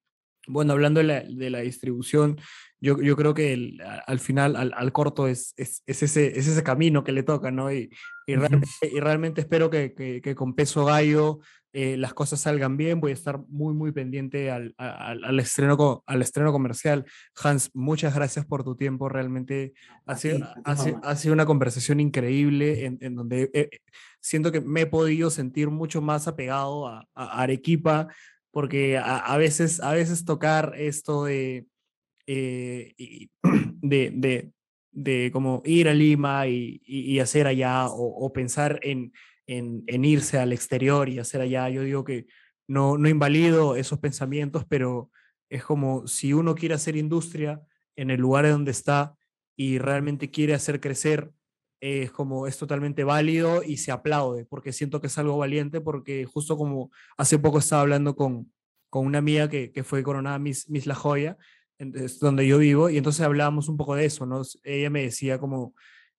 bueno, 0.47 0.73
hablando 0.73 0.99
de 1.01 1.05
la, 1.05 1.21
de 1.21 1.51
la 1.51 1.61
distribución, 1.61 2.39
yo, 2.81 3.01
yo 3.01 3.15
creo 3.17 3.35
que 3.35 3.53
el- 3.53 3.81
al 4.07 4.21
final, 4.21 4.57
al, 4.57 4.73
al 4.75 4.93
corto, 4.93 5.29
es, 5.29 5.53
es, 5.57 5.83
es 5.87 6.03
ese, 6.03 6.39
es 6.39 6.47
ese 6.47 6.63
camino 6.63 7.05
que 7.05 7.13
le 7.13 7.23
toca, 7.23 7.51
¿no? 7.51 7.71
Y, 7.73 7.91
y, 8.27 8.35
realmente, 8.37 8.69
y 8.91 9.01
realmente 9.01 9.41
espero 9.43 9.69
que, 9.71 9.93
que, 9.95 10.21
que 10.23 10.35
con 10.35 10.55
Peso 10.55 10.85
Gallo 10.87 11.41
eh, 11.73 11.97
las 11.99 12.15
cosas 12.15 12.41
salgan 12.41 12.77
bien. 12.77 13.01
Voy 13.01 13.11
a 13.11 13.15
estar 13.15 13.39
muy, 13.49 13.75
muy 13.75 13.93
pendiente 13.93 14.51
al, 14.51 14.75
al, 14.79 15.23
al 15.25 15.41
estreno, 15.41 16.03
al 16.07 16.23
estreno 16.23 16.53
comercial. 16.53 17.05
Hans, 17.43 17.71
muchas 17.75 18.15
gracias 18.15 18.47
por 18.47 18.65
tu 18.65 18.77
tiempo. 18.77 19.09
Realmente 19.09 19.75
ha 20.07 20.17
sido, 20.17 20.39
ti, 20.39 20.45
ha 20.65 20.77
sido, 20.77 21.01
ha 21.05 21.17
sido 21.17 21.35
una 21.35 21.47
conversación 21.47 22.01
increíble 22.01 22.87
en, 22.87 22.99
en 23.03 23.15
donde 23.15 23.51
eh, 23.53 23.69
siento 24.21 24.51
que 24.53 24.61
me 24.63 24.81
he 24.83 24.87
podido 24.87 25.29
sentir 25.31 25.69
mucho 25.69 26.01
más 26.01 26.27
apegado 26.27 26.89
a, 26.89 27.07
a 27.15 27.43
Arequipa 27.43 28.09
porque 28.51 28.99
a, 28.99 29.19
a 29.19 29.37
veces, 29.39 29.81
a 29.81 29.93
veces 29.93 30.25
tocar 30.25 30.75
esto 30.77 31.25
de, 31.25 31.67
eh, 32.27 32.95
de, 33.83 34.53
de, 34.93 35.31
como 35.33 35.63
ir 35.65 35.89
a 35.89 35.95
Lima 35.95 36.47
y, 36.47 36.81
y- 36.85 37.19
hacer 37.21 37.47
allá 37.47 37.87
o, 37.89 38.33
pensar 38.33 38.79
en, 38.83 39.13
en, 39.47 39.85
en 39.87 40.05
irse 40.05 40.39
al 40.39 40.53
exterior 40.53 41.09
y 41.09 41.19
hacer 41.19 41.41
allá, 41.41 41.69
yo 41.69 41.83
digo 41.83 42.05
que 42.05 42.27
no, 42.69 42.99
no 42.99 43.09
invalido 43.09 43.77
esos 43.77 43.99
pensamientos, 43.99 44.65
pero 44.69 45.11
es 45.49 45.65
como 45.65 46.07
si 46.07 46.33
uno 46.33 46.55
quiere 46.55 46.75
hacer 46.75 46.97
industria 46.97 47.61
en 47.97 48.11
el 48.11 48.21
lugar 48.21 48.49
donde 48.49 48.71
está 48.71 49.17
y 49.57 49.79
realmente 49.79 50.31
quiere 50.31 50.55
hacer 50.55 50.81
crecer, 50.81 51.33
es 51.81 52.11
como 52.13 52.47
es 52.47 52.59
totalmente 52.59 53.05
válido 53.05 53.63
y 53.63 53.79
se 53.79 53.93
aplaude, 53.93 54.45
porque 54.45 54.73
siento 54.73 55.01
que 55.01 55.07
es 55.09 55.19
algo 55.19 55.39
valiente, 55.39 55.81
porque 55.81 56.27
justo 56.27 56.57
como 56.57 56.91
hace 57.17 57.39
poco 57.39 57.59
estaba 57.59 57.83
hablando 57.83 58.15
con, 58.17 58.53
con 58.91 59.07
una 59.07 59.19
amiga 59.19 59.49
que, 59.49 59.73
que 59.73 59.85
fue 59.85 60.03
coronada 60.03 60.39
Miss, 60.39 60.69
Miss 60.69 60.87
La 60.87 60.95
Joya, 60.95 61.37
donde 62.21 62.47
yo 62.47 62.59
vivo, 62.59 62.91
y 62.91 62.99
entonces 62.99 63.23
hablábamos 63.25 63.69
un 63.69 63.77
poco 63.79 63.95
de 63.95 64.05
eso, 64.05 64.27
¿no? 64.27 64.43
Ella 64.65 64.91
me 64.91 65.03
decía 65.03 65.39
como, 65.39 65.75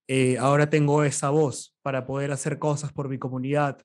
eh, 0.07 0.37
ahora 0.39 0.69
tengo 0.69 1.03
esa 1.03 1.29
voz 1.29 1.75
para 1.83 2.05
poder 2.07 2.31
hacer 2.31 2.57
cosas 2.59 2.91
por 2.91 3.09
mi 3.09 3.19
comunidad, 3.19 3.77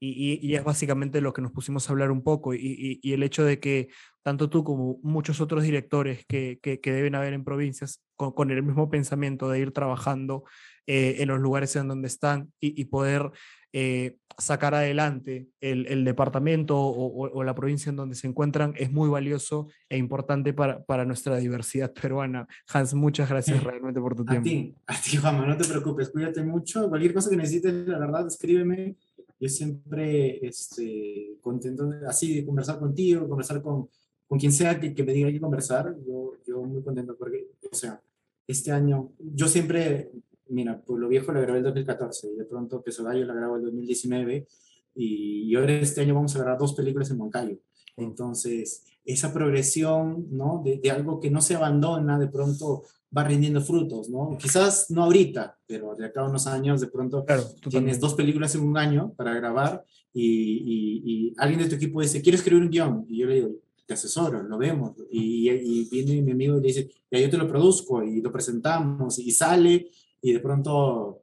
y, 0.00 0.10
y- 0.10 0.46
y 0.46 0.54
es 0.56 0.62
básicamente 0.64 1.20
lo 1.20 1.32
que 1.32 1.42
nos 1.42 1.50
pusimos 1.52 1.88
a 1.88 1.92
hablar 1.92 2.10
un 2.10 2.22
poco, 2.22 2.54
y- 2.54 3.00
y 3.02 3.12
el 3.14 3.22
hecho 3.22 3.44
de 3.44 3.58
que 3.58 3.88
tanto 4.22 4.48
tú 4.50 4.62
como 4.64 4.98
muchos 5.02 5.40
otros 5.40 5.64
directores 5.64 6.24
que, 6.28 6.58
que- 6.62 6.80
que 6.80 6.92
deben 6.92 7.14
haber 7.14 7.32
en 7.32 7.44
provincias 7.44 8.02
con, 8.16 8.32
con 8.32 8.50
el 8.50 8.62
mismo 8.62 8.88
pensamiento 8.90 9.48
de 9.48 9.58
ir 9.60 9.72
trabajando 9.72 10.44
eh, 10.86 11.16
en 11.18 11.28
los 11.28 11.40
lugares 11.40 11.74
en 11.76 11.88
donde 11.88 12.08
están 12.08 12.52
y, 12.60 12.80
y 12.80 12.84
poder 12.86 13.30
eh, 13.72 14.16
sacar 14.38 14.74
adelante 14.74 15.48
el, 15.60 15.86
el 15.86 16.04
departamento 16.04 16.76
o, 16.78 17.06
o- 17.06 17.30
o 17.32 17.44
la 17.44 17.54
provincia 17.54 17.90
en 17.90 17.96
donde 17.96 18.14
se 18.16 18.26
encuentran 18.26 18.72
es 18.76 18.90
muy 18.92 19.08
valioso 19.08 19.68
e 19.88 19.96
importante 19.96 20.52
para, 20.52 20.84
para 20.84 21.04
nuestra 21.04 21.36
diversidad 21.38 21.92
peruana. 22.00 22.46
Hans, 22.72 22.94
muchas 22.94 23.28
gracias 23.28 23.62
realmente 23.64 24.00
por 24.00 24.14
tu 24.14 24.22
A 24.22 24.26
tiempo. 24.26 24.44
ti, 24.44 24.74
a 24.86 25.00
ti, 25.00 25.16
Juanma, 25.16 25.46
no 25.46 25.56
te 25.56 25.64
preocupes, 25.64 26.10
cuídate 26.10 26.42
mucho. 26.44 26.88
Cualquier 26.88 27.14
cosa 27.14 27.30
que 27.30 27.36
necesites, 27.36 27.72
la 27.88 27.98
verdad, 27.98 28.26
escríbeme. 28.26 28.96
Yo 29.40 29.48
siempre 29.48 30.38
este, 30.46 31.36
contento 31.40 31.86
de- 31.88 32.06
así 32.06 32.34
de 32.36 32.46
conversar 32.46 32.78
contigo, 32.78 33.28
conversar 33.28 33.60
con, 33.62 33.88
con 34.28 34.38
quien 34.38 34.52
sea 34.52 34.78
que, 34.78 34.94
que 34.94 35.02
me 35.04 35.12
diga 35.12 35.30
que 35.32 35.40
conversar. 35.40 35.94
Yo, 36.06 36.32
yo 36.46 36.62
muy 36.62 36.82
contento 36.82 37.16
porque, 37.16 37.48
o 37.70 37.74
sea, 37.74 38.00
este 38.46 38.70
año, 38.72 39.10
yo 39.18 39.48
siempre, 39.48 40.10
mira, 40.54 40.80
pues 40.80 40.98
lo 41.00 41.08
viejo 41.08 41.32
lo 41.32 41.40
grabé 41.40 41.58
el 41.58 41.64
2014, 41.64 42.32
y 42.32 42.36
de 42.36 42.44
pronto 42.44 42.82
Peso 42.82 43.04
Gallo 43.04 43.24
la 43.26 43.34
grabo 43.34 43.56
el 43.56 43.62
2019, 43.64 44.46
y, 44.94 45.42
y 45.50 45.54
ahora 45.56 45.72
este 45.74 46.00
año 46.00 46.14
vamos 46.14 46.34
a 46.36 46.38
grabar 46.38 46.58
dos 46.58 46.72
películas 46.74 47.10
en 47.10 47.18
Moncayo. 47.18 47.58
Entonces, 47.96 48.84
esa 49.04 49.32
progresión, 49.32 50.26
¿no? 50.30 50.62
De, 50.64 50.78
de 50.78 50.90
algo 50.90 51.20
que 51.20 51.30
no 51.30 51.40
se 51.40 51.54
abandona, 51.54 52.18
de 52.18 52.28
pronto 52.28 52.82
va 53.16 53.24
rindiendo 53.24 53.60
frutos, 53.60 54.08
¿no? 54.08 54.36
Quizás 54.40 54.90
no 54.90 55.04
ahorita, 55.04 55.58
pero 55.66 55.94
de 55.94 56.06
acá 56.06 56.22
a 56.22 56.28
unos 56.28 56.46
años, 56.46 56.80
de 56.80 56.88
pronto 56.88 57.24
Claro, 57.24 57.44
tienes 57.70 58.00
dos 58.00 58.14
películas 58.14 58.54
en 58.56 58.62
un 58.62 58.76
año 58.76 59.12
para 59.16 59.34
grabar 59.34 59.84
y, 60.12 60.24
y- 60.26 61.02
y 61.28 61.34
alguien 61.38 61.60
de 61.60 61.68
tu 61.68 61.76
equipo 61.76 62.00
dice, 62.00 62.22
quiero 62.22 62.36
escribir 62.38 62.62
un 62.64 62.70
guion. 62.70 63.06
Y 63.08 63.18
yo 63.18 63.26
le 63.26 63.34
digo, 63.36 63.50
te 63.86 63.94
asesoro, 63.94 64.42
lo 64.42 64.58
vemos. 64.58 64.92
Y, 65.10 65.48
y 65.50 65.88
viene 65.90 66.22
mi 66.22 66.32
amigo 66.32 66.56
y 66.58 66.60
le 66.62 66.68
dice, 66.68 66.90
ya 67.10 67.20
yo 67.20 67.30
te 67.30 67.36
lo 67.36 67.46
produzco 67.46 68.02
y 68.02 68.20
lo 68.20 68.32
presentamos 68.32 69.18
y 69.20 69.30
sale 69.30 69.90
y 70.24 70.32
de 70.32 70.40
pronto 70.40 71.20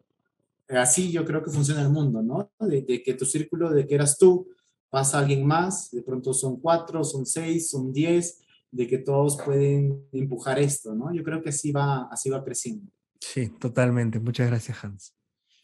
así 0.69 1.11
yo 1.11 1.25
creo 1.25 1.43
que 1.43 1.49
funciona 1.49 1.81
el 1.81 1.89
mundo, 1.89 2.21
¿no? 2.21 2.51
De, 2.59 2.83
de 2.83 3.01
que 3.01 3.15
tu 3.15 3.25
círculo 3.25 3.71
de 3.71 3.87
que 3.87 3.95
eras 3.95 4.15
tú 4.15 4.47
pasa 4.91 5.17
a 5.17 5.21
alguien 5.21 5.43
más, 5.43 5.89
de 5.89 6.03
pronto 6.03 6.35
son 6.35 6.59
cuatro, 6.59 7.03
son 7.03 7.25
seis, 7.25 7.71
son 7.71 7.91
diez, 7.91 8.41
de 8.69 8.85
que 8.85 8.99
todos 8.99 9.41
pueden 9.43 10.05
empujar 10.11 10.59
esto, 10.59 10.93
¿no? 10.93 11.11
Yo 11.11 11.23
creo 11.23 11.41
que 11.41 11.49
así 11.49 11.71
va, 11.71 12.03
así 12.11 12.29
va 12.29 12.43
creciendo. 12.43 12.91
Sí, 13.19 13.49
totalmente. 13.49 14.19
Muchas 14.19 14.47
gracias, 14.47 14.83
Hans. 14.83 15.15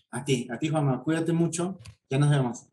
A 0.09 0.25
ti, 0.25 0.47
a 0.49 0.57
ti, 0.57 0.69
Juanma, 0.69 1.03
cuídate 1.03 1.31
mucho, 1.31 1.77
ya 2.09 2.17
nos 2.17 2.31
vemos. 2.31 2.65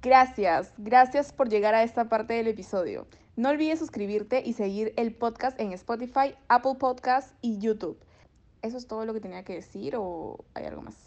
Gracias, 0.00 0.72
gracias 0.78 1.34
por 1.34 1.50
llegar 1.50 1.74
a 1.74 1.82
esta 1.82 2.08
parte 2.08 2.32
del 2.32 2.46
episodio. 2.48 3.06
No 3.36 3.50
olvides 3.50 3.78
suscribirte 3.78 4.42
y 4.44 4.54
seguir 4.54 4.94
el 4.96 5.14
podcast 5.14 5.60
en 5.60 5.72
Spotify, 5.74 6.34
Apple 6.48 6.76
Podcasts 6.78 7.34
y 7.42 7.58
YouTube. 7.58 7.98
¿Eso 8.62 8.76
es 8.78 8.86
todo 8.86 9.04
lo 9.04 9.14
que 9.14 9.20
tenía 9.20 9.44
que 9.44 9.54
decir 9.54 9.94
o 9.96 10.44
hay 10.54 10.64
algo 10.66 10.82
más? 10.82 11.06